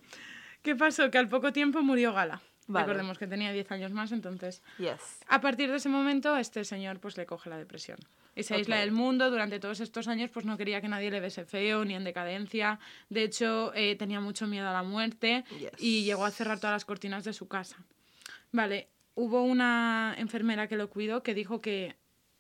¿Qué 0.62 0.76
pasó? 0.76 1.12
Que 1.12 1.18
al 1.18 1.30
poco 1.30 1.54
tiempo 1.54 1.82
murió 1.82 2.14
Gala. 2.14 2.42
Vale. 2.68 2.86
Recordemos 2.86 3.18
que 3.18 3.28
tenía 3.28 3.52
10 3.52 3.72
años 3.72 3.92
más, 3.92 4.12
entonces... 4.12 4.62
Yes. 4.78 5.20
A 5.28 5.40
partir 5.42 5.70
de 5.70 5.78
ese 5.78 5.90
momento, 5.90 6.36
este 6.38 6.64
señor 6.66 7.00
pues 7.00 7.16
le 7.18 7.26
coge 7.26 7.50
la 7.50 7.58
depresión. 7.58 7.98
Y 8.36 8.44
se 8.44 8.54
aísla 8.56 8.76
Ok. 8.76 8.82
del 8.82 8.92
mundo. 8.92 9.32
Durante 9.32 9.60
todos 9.60 9.80
estos 9.80 10.08
años 10.08 10.30
pues 10.32 10.46
no 10.46 10.58
quería 10.58 10.80
que 10.82 10.88
nadie 10.88 11.10
le 11.10 11.20
viese 11.20 11.46
feo 11.46 11.86
ni 11.86 11.96
en 11.96 12.04
decadencia. 12.04 12.80
De 13.10 13.24
hecho, 13.24 13.74
eh, 13.74 13.96
tenía 13.96 14.20
mucho 14.20 14.46
miedo 14.48 14.68
a 14.68 14.74
la 14.74 14.84
muerte 14.84 15.44
Yes. 15.58 15.72
y 15.80 16.04
llegó 16.04 16.26
a 16.26 16.32
cerrar 16.32 16.60
todas 16.60 16.76
las 16.76 16.86
cortinas 16.86 17.24
de 17.24 17.34
su 17.34 17.48
casa. 17.48 17.78
Vale, 18.52 18.90
hubo 19.16 19.42
una 19.44 20.14
enfermera 20.18 20.68
que 20.68 20.76
lo 20.78 20.90
cuidó 20.90 21.24
que 21.24 21.34
dijo 21.34 21.62
que 21.62 21.96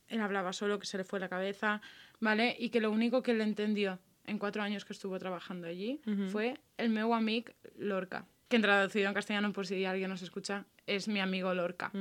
él 0.09 0.21
hablaba 0.21 0.53
solo, 0.53 0.77
que 0.79 0.85
se 0.85 0.97
le 0.97 1.03
fue 1.03 1.19
la 1.19 1.29
cabeza, 1.29 1.81
¿vale? 2.19 2.55
Y 2.59 2.69
que 2.69 2.79
lo 2.79 2.91
único 2.91 3.23
que 3.23 3.33
le 3.33 3.43
entendió 3.43 3.99
en 4.25 4.37
cuatro 4.39 4.61
años 4.61 4.85
que 4.85 4.93
estuvo 4.93 5.17
trabajando 5.19 5.67
allí 5.67 5.99
fue 6.31 6.59
el 6.77 6.89
meu 6.89 7.13
amic 7.13 7.53
Lorca, 7.77 8.25
que 8.47 8.55
en 8.55 8.61
traducido 8.61 9.07
en 9.07 9.13
castellano, 9.13 9.51
por 9.53 9.67
si 9.67 9.83
alguien 9.85 10.09
nos 10.09 10.21
escucha, 10.21 10.65
es 10.85 11.07
mi 11.07 11.19
amigo 11.19 11.53
Lorca, 11.53 11.91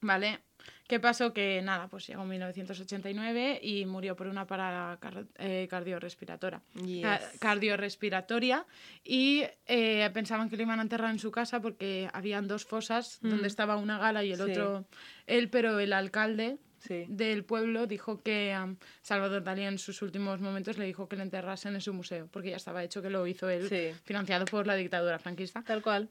¿vale? 0.00 0.40
¿Qué 0.86 1.00
pasó? 1.00 1.32
Que 1.32 1.60
nada, 1.62 1.88
pues 1.88 2.06
llegó 2.06 2.22
en 2.22 2.28
1989 2.28 3.58
y 3.62 3.86
murió 3.86 4.14
por 4.14 4.26
una 4.26 4.46
parada 4.46 4.98
car- 4.98 5.24
eh, 5.38 5.66
cardiorrespiratoria. 5.70 6.60
Yes. 6.84 7.02
Ca- 7.02 7.20
cardiorrespiratoria 7.40 8.66
y 9.02 9.44
eh, 9.66 10.10
pensaban 10.12 10.48
que 10.50 10.56
lo 10.56 10.62
iban 10.64 10.78
a 10.78 10.82
enterrar 10.82 11.10
en 11.10 11.18
su 11.18 11.30
casa 11.30 11.60
porque 11.60 12.08
habían 12.12 12.46
dos 12.46 12.64
fosas 12.64 13.18
donde 13.22 13.48
estaba 13.48 13.76
una 13.76 13.98
gala 13.98 14.22
y 14.22 14.32
el 14.32 14.40
Mm. 14.40 14.44
Sí. 14.44 14.50
otro 14.52 14.84
él, 15.26 15.48
pero 15.50 15.78
el 15.80 15.92
alcalde 15.92 16.58
Sí. 16.86 17.04
del 17.08 17.44
pueblo 17.44 17.86
dijo 17.86 18.22
que 18.22 18.52
am, 18.52 18.76
Salvador 19.02 19.44
Dalí 19.44 19.62
en 19.62 19.78
sus 19.78 20.02
últimos 20.02 20.40
momentos 20.40 20.78
le 20.78 20.84
dijo 20.84 21.08
que 21.08 21.16
le 21.16 21.22
enterrasen 21.22 21.74
en 21.74 21.80
su 21.80 21.92
museo 21.94 22.26
porque 22.30 22.50
ya 22.50 22.56
estaba 22.56 22.82
hecho 22.82 23.00
que 23.02 23.10
lo 23.10 23.26
hizo 23.26 23.48
él, 23.48 23.68
Sí. 23.68 23.92
financiado 24.04 24.44
por 24.46 24.66
la 24.66 24.74
dictadura 24.74 25.18
franquista. 25.18 25.62
Tal 25.62 25.80
cual. 25.82 26.08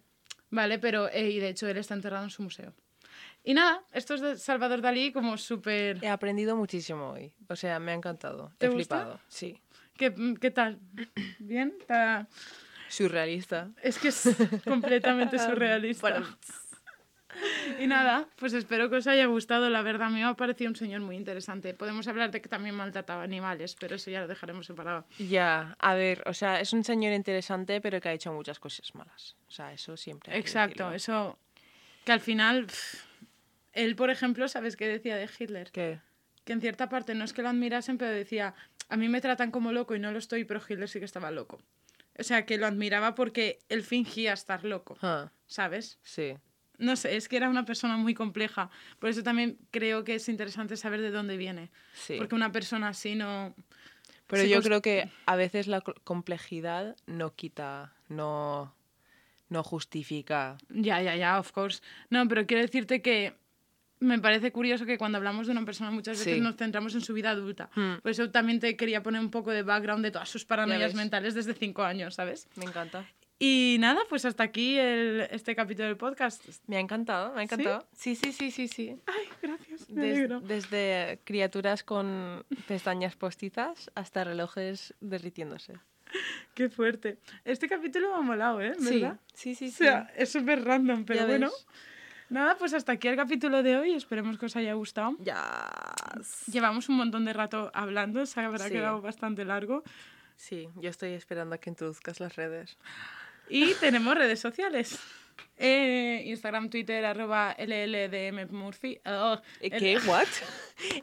Vale, 0.50 0.80
pero 0.80 1.10
eh, 1.10 1.30
y 1.30 1.40
de 1.40 1.50
hecho 1.50 1.68
él 1.68 1.78
está 1.78 1.94
enterrado 1.94 2.24
en 2.24 2.30
su 2.30 2.42
museo. 2.44 2.74
Y 3.44 3.54
nada, 3.54 3.84
esto 3.92 4.14
es 4.14 4.22
de 4.22 4.38
Salvador 4.38 4.82
Dalí 4.82 5.12
como 5.12 5.36
súper... 5.38 5.98
He 6.04 6.08
aprendido 6.10 6.56
muchísimo 6.56 7.12
hoy. 7.12 7.32
O 7.50 7.56
sea, 7.56 7.80
me 7.80 7.92
ha 7.92 7.96
encantado. 7.96 8.52
¿Te 8.58 8.68
He 8.68 8.70
gusta? 8.70 8.98
flipado. 8.98 9.20
Sí. 9.28 9.60
¿Qué, 9.98 10.14
qué 10.40 10.52
tal? 10.52 10.80
¿Bien? 11.40 11.74
Está- 11.80 12.28
Surrealista. 12.88 13.70
Es 13.82 13.98
que 13.98 14.10
es 14.10 14.30
completamente 14.66 15.40
surrealista. 15.40 16.10
Bueno. 16.10 16.28
Y 17.80 17.88
nada, 17.88 18.28
pues 18.36 18.54
espero 18.54 18.90
que 18.90 18.98
os 18.98 19.08
haya 19.08 19.26
gustado. 19.26 19.70
La 19.70 19.82
verdad, 19.82 20.08
a 20.08 20.10
mí 20.10 20.20
me 20.20 20.26
ha 20.26 20.34
parecido 20.34 20.70
un 20.70 20.76
señor 20.76 21.02
muy 21.02 21.16
interesante. 21.16 21.74
Podemos 21.74 22.08
hablar 22.08 22.32
de 22.32 22.42
que 22.42 22.50
también 22.50 22.76
maltrataba 22.76 23.24
animales, 23.24 23.76
pero 23.80 23.96
eso 23.96 24.12
ya 24.12 24.22
lo 24.22 24.28
dejaremos 24.28 24.66
separado. 24.66 25.06
Ya, 25.18 25.76
a 25.80 25.94
ver, 25.96 26.24
o 26.26 26.34
sea, 26.34 26.60
es 26.60 26.74
un 26.74 26.84
señor 26.84 27.14
interesante, 27.14 27.82
pero 27.82 28.00
que 28.02 28.10
ha 28.10 28.14
hecho 28.14 28.32
muchas 28.34 28.60
cosas 28.60 28.94
malas. 28.96 29.36
O 29.48 29.52
sea, 29.52 29.74
eso 29.74 29.98
siempre. 29.98 30.34
hay 30.34 30.40
Exacto, 30.40 30.92
eso 30.92 31.38
que 32.06 32.12
al 32.12 32.20
final, 32.20 32.66
pff, 32.66 33.04
él, 33.74 33.96
por 33.96 34.10
ejemplo, 34.10 34.48
¿sabes 34.48 34.76
qué 34.76 34.88
decía 34.88 35.16
de 35.16 35.30
Hitler? 35.40 35.72
¿Qué? 35.72 36.00
Que 36.44 36.54
en 36.54 36.62
cierta 36.62 36.90
parte 36.90 37.14
no 37.16 37.24
es 37.24 37.34
que 37.34 37.42
lo 37.44 37.50
admirasen, 37.50 37.98
pero 37.98 38.12
decía, 38.12 38.54
a 38.90 38.98
mí 38.98 39.08
me 39.08 39.22
tratan 39.22 39.52
como 39.52 39.72
loco 39.72 39.96
y 39.96 40.00
no 40.00 40.12
lo 40.12 40.18
estoy, 40.20 40.44
pero 40.44 40.60
Hitler 40.68 40.90
sí 40.90 41.00
que 41.00 41.06
estaba 41.06 41.32
loco. 41.32 41.62
O 42.20 42.24
sea, 42.24 42.46
que 42.46 42.58
lo 42.58 42.66
admiraba 42.68 43.16
porque 43.16 43.60
él 43.70 43.84
fingía 43.84 44.34
estar 44.34 44.64
loco, 44.66 44.98
Ah, 45.02 45.32
¿sabes? 45.48 45.98
sí. 46.04 46.36
No 46.82 46.96
sé, 46.96 47.16
es 47.16 47.30
que 47.30 47.38
era 47.38 47.48
una 47.50 47.64
persona 47.64 47.96
muy 47.96 48.14
compleja. 48.14 48.70
Por 49.00 49.10
eso 49.10 49.24
también 49.24 49.58
creo 49.72 50.04
que 50.04 50.16
es 50.16 50.28
interesante 50.28 50.76
saber 50.76 51.00
de 51.02 51.12
dónde 51.12 51.38
viene. 51.38 51.70
Sí. 51.94 52.16
Porque 52.18 52.36
una 52.36 52.52
persona 52.52 52.90
así 52.90 53.16
no... 53.16 53.56
Pero 54.28 54.44
sí 54.44 54.50
yo 54.50 54.60
cons- 54.60 54.64
creo 54.64 54.82
que 54.82 55.10
a 55.26 55.36
veces 55.36 55.68
la 55.68 55.82
co- 55.82 55.96
complejidad 56.04 56.96
no 57.06 57.36
quita, 57.36 57.94
no, 58.10 58.74
no 59.50 59.64
justifica. 59.64 60.58
Ya, 60.70 61.02
ya, 61.02 61.16
ya, 61.16 61.40
of 61.40 61.52
course. 61.52 61.82
No, 62.10 62.28
pero 62.28 62.46
quiero 62.48 62.62
decirte 62.64 63.02
que 63.02 63.34
me 64.00 64.18
parece 64.20 64.52
curioso 64.52 64.86
que 64.88 64.98
cuando 64.98 65.18
hablamos 65.20 65.46
de 65.48 65.52
una 65.52 65.64
persona 65.66 65.92
muchas 65.92 66.18
veces 66.18 66.34
Sí. 66.36 66.42
nos 66.42 66.56
centramos 66.56 66.96
en 66.96 67.02
su 67.02 67.14
vida 67.14 67.30
adulta. 67.30 67.70
Hmm. 67.76 67.98
Por 68.02 68.10
eso 68.10 68.32
también 68.32 68.60
te 68.60 68.76
quería 68.76 69.04
poner 69.04 69.22
un 69.22 69.30
poco 69.30 69.52
de 69.52 69.62
background 69.64 70.04
de 70.04 70.10
todas 70.12 70.30
sus 70.30 70.46
paranoias 70.46 70.96
mentales 70.96 71.36
desde 71.36 71.54
cinco 71.54 71.84
años, 71.84 72.16
¿sabes? 72.16 72.48
Me 72.56 72.66
encanta. 72.66 73.06
Y 73.44 73.78
nada, 73.80 74.02
pues 74.08 74.24
hasta 74.26 74.44
aquí 74.44 74.78
el, 74.78 75.22
este 75.32 75.56
capítulo 75.56 75.88
del 75.88 75.98
podcast. 75.98 76.46
Me 76.68 76.78
ha 76.78 76.80
encantado, 76.80 77.34
me 77.34 77.40
ha 77.42 77.44
encantado. 77.44 77.88
Sí, 77.92 78.16
sí, 78.16 78.32
sí, 78.34 78.52
sí, 78.52 78.68
sí. 78.68 78.96
Ay, 79.08 79.28
gracias. 79.42 79.88
Des- 79.88 80.30
desde 80.48 81.20
criaturas 81.24 81.84
con 81.84 82.46
pestañas 82.68 83.16
postizas 83.16 83.90
hasta 83.96 84.24
relojes 84.26 84.94
derritiéndose. 85.02 85.74
Qué 86.54 86.70
fuerte. 86.70 87.18
Este 87.44 87.68
capítulo 87.68 88.10
me 88.12 88.16
ha 88.18 88.22
molado, 88.22 88.62
¿eh? 88.62 88.74
¿Verdad? 88.80 89.20
sí, 89.34 89.56
sí, 89.56 89.66
O 89.66 89.70
sí. 89.70 89.74
sea, 89.86 90.12
es 90.16 90.32
súper 90.32 90.64
random, 90.64 91.04
pero 91.06 91.26
bueno. 91.26 91.48
ves. 91.48 91.66
Nada, 92.30 92.58
pues 92.60 92.76
hasta 92.76 92.92
aquí 92.92 93.08
el 93.08 93.16
capítulo 93.16 93.64
de 93.64 93.76
hoy. 93.76 93.94
Esperemos 93.94 94.38
que 94.38 94.46
os 94.46 94.56
haya 94.56 94.74
gustado. 94.74 95.16
Ya. 95.20 95.68
Llevamos 96.46 96.90
un 96.90 96.98
montón 96.98 97.26
de 97.26 97.34
rato 97.34 97.72
hablando, 97.74 98.24
se 98.28 98.40
habrá 98.40 98.66
Sí. 98.68 98.74
quedado 98.74 99.02
bastante 99.02 99.46
largo. 99.46 99.82
Sí, 100.36 100.70
yo 100.76 100.92
estoy 100.92 101.14
esperando 101.14 101.56
a 101.56 101.58
que 101.58 101.72
introduzcas 101.72 102.20
las 102.20 102.36
redes. 102.36 102.78
Y 103.52 103.74
tenemos 103.76 104.16
redes 104.16 104.40
sociales. 104.40 104.98
Eh, 105.58 106.24
Instagram, 106.26 106.70
Twitter, 106.70 107.06
arroba 107.06 107.56
LLDMMurphy. 107.60 109.00
Oh, 109.06 109.38
¿Qué? 109.60 110.00
¿What? 110.08 110.28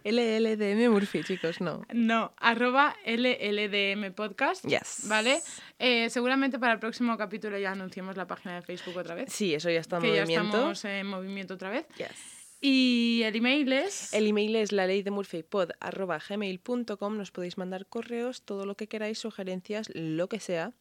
LLDM 0.04 0.90
Murphy, 0.90 1.22
chicos, 1.22 1.60
no. 1.60 1.86
No, 1.92 2.32
arroba 2.38 2.96
LLDM 3.04 4.12
Podcast. 4.14 4.64
Yes. 4.64 5.02
¿Vale? 5.06 5.40
Eh, 5.78 6.10
seguramente 6.10 6.58
para 6.58 6.72
el 6.72 6.80
próximo 6.80 7.16
capítulo 7.16 7.56
ya 7.58 7.70
anunciemos 7.72 8.16
la 8.16 8.26
página 8.26 8.56
de 8.56 8.62
Facebook 8.62 8.96
otra 8.96 9.14
vez. 9.14 9.32
Sí, 9.32 9.54
eso 9.54 9.70
ya 9.70 9.80
está 9.80 9.96
en 9.98 10.02
que 10.02 10.14
ya 10.16 10.22
movimiento. 10.22 10.56
estamos 10.56 10.84
en 10.86 11.06
movimiento 11.06 11.54
otra 11.54 11.70
vez. 11.70 11.86
Yes. 11.96 12.10
Y 12.60 13.22
el 13.24 13.36
email 13.36 13.72
es... 13.72 14.12
El 14.12 14.26
email 14.26 14.56
es 14.56 14.72
la 14.72 14.88
ley 14.88 15.02
de. 15.02 15.12
Nos 15.12 15.30
podéis 17.30 17.58
mandar 17.58 17.86
correos, 17.86 18.42
todo 18.42 18.66
lo 18.66 18.74
que 18.76 18.88
queráis, 18.88 19.18
sugerencias, 19.20 19.88
lo 19.94 20.28
que 20.28 20.40
sea. 20.40 20.72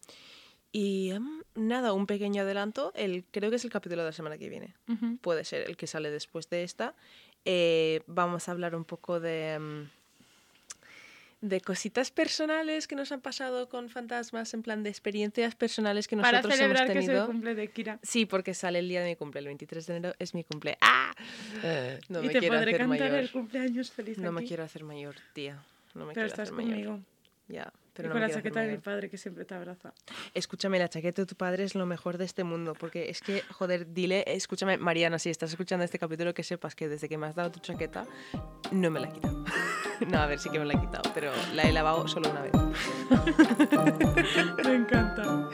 Y 0.71 1.11
em, 1.11 1.41
nada, 1.55 1.93
un 1.93 2.05
pequeño 2.07 2.41
adelanto. 2.43 2.91
El, 2.95 3.23
creo 3.31 3.49
que 3.49 3.55
es 3.55 3.63
el 3.65 3.71
capítulo 3.71 4.01
de 4.03 4.09
la 4.09 4.13
semana 4.13 4.37
que 4.37 4.49
viene. 4.49 4.73
Puede 5.21 5.43
ser 5.45 5.67
el 5.69 5.77
que 5.77 5.87
sale 5.87 6.11
después 6.11 6.49
de 6.49 6.63
esta. 6.63 6.93
Eh, 7.45 8.01
vamos 8.07 8.47
a 8.47 8.51
hablar 8.51 8.75
un 8.75 8.83
poco 8.83 9.19
de, 9.19 9.53
em, 9.53 9.87
de 11.41 11.61
cositas 11.61 12.11
personales 12.11 12.87
que 12.87 12.95
nos 12.95 13.11
han 13.11 13.21
pasado 13.21 13.69
con 13.69 13.89
fantasmas, 13.89 14.53
en 14.53 14.63
plan 14.63 14.83
de 14.83 14.89
experiencias 14.89 15.55
personales 15.55 16.07
que 16.07 16.17
Para 16.17 16.39
nosotros 16.39 16.55
celebrar 16.57 16.83
hemos 16.83 16.93
que 16.93 16.99
es 16.99 17.05
tenido. 17.05 17.23
el 17.23 17.27
cumple 17.31 17.55
de 17.55 17.67
Kira. 17.69 17.99
Sí, 18.03 18.25
porque 18.25 18.53
sale 18.53 18.79
el 18.79 18.89
día 18.89 19.01
de 19.01 19.07
mi 19.09 19.15
cumple, 19.15 19.39
el 19.39 19.45
23 19.45 19.85
de 19.87 19.95
enero 19.97 20.15
es 20.19 20.33
mi 20.33 20.43
cumple. 20.43 20.77
¡Ah! 20.81 21.13
No 22.09 22.21
y 22.23 22.27
me 22.27 22.33
te 22.33 22.39
quiero 22.39 22.55
podré 22.55 22.71
hacer 22.71 22.77
cantar 22.81 22.99
mayor. 22.99 23.19
el 23.19 23.31
cumpleaños 23.31 23.91
feliz 23.91 24.17
No 24.17 24.31
me 24.31 24.43
quiero 24.43 24.63
hacer 24.63 24.83
mayor, 24.83 25.15
tía. 25.33 25.63
No 25.93 26.05
me 26.05 26.13
Pero 26.13 26.25
quiero 26.25 26.27
estás 26.27 26.51
hacer 26.51 26.53
mayor. 26.53 26.85
conmigo. 26.85 26.99
Ya, 27.47 27.71
Pero 27.97 28.05
y 28.05 28.09
no 28.09 28.13
con 28.13 28.21
la 28.21 28.29
chaqueta 28.29 28.61
de 28.61 28.73
mi 28.73 28.77
padre 28.77 29.09
que 29.09 29.17
siempre 29.17 29.43
te 29.43 29.55
abraza. 29.55 29.91
Escúchame, 30.35 30.77
la 30.77 30.87
chaqueta 30.87 31.23
de 31.23 31.25
tu 31.25 31.35
padre 31.35 31.63
es 31.63 31.73
lo 31.73 31.87
mejor 31.87 32.19
de 32.19 32.25
este 32.25 32.43
mundo, 32.43 32.75
porque 32.79 33.09
es 33.09 33.21
que, 33.21 33.41
joder, 33.51 33.91
dile, 33.91 34.23
escúchame, 34.27 34.77
Mariana, 34.77 35.17
si 35.17 35.31
estás 35.31 35.49
escuchando 35.49 35.83
este 35.83 35.97
capítulo, 35.97 36.35
que 36.35 36.43
sepas 36.43 36.75
que 36.75 36.87
desde 36.87 37.09
que 37.09 37.17
me 37.17 37.25
has 37.25 37.33
dado 37.33 37.51
tu 37.51 37.59
chaqueta, 37.59 38.05
no 38.71 38.91
me 38.91 38.99
la 38.99 39.07
he 39.07 39.13
quitado. 39.13 39.43
no, 40.07 40.19
a 40.19 40.27
ver, 40.27 40.37
sí 40.37 40.51
que 40.51 40.59
me 40.59 40.65
la 40.65 40.75
he 40.75 40.79
quitado, 40.79 41.11
pero 41.15 41.31
la 41.55 41.63
he 41.63 41.71
lavado 41.71 42.07
solo 42.07 42.29
una 42.29 42.41
vez. 42.41 42.51
Me 44.63 44.75
encanta. 44.75 45.49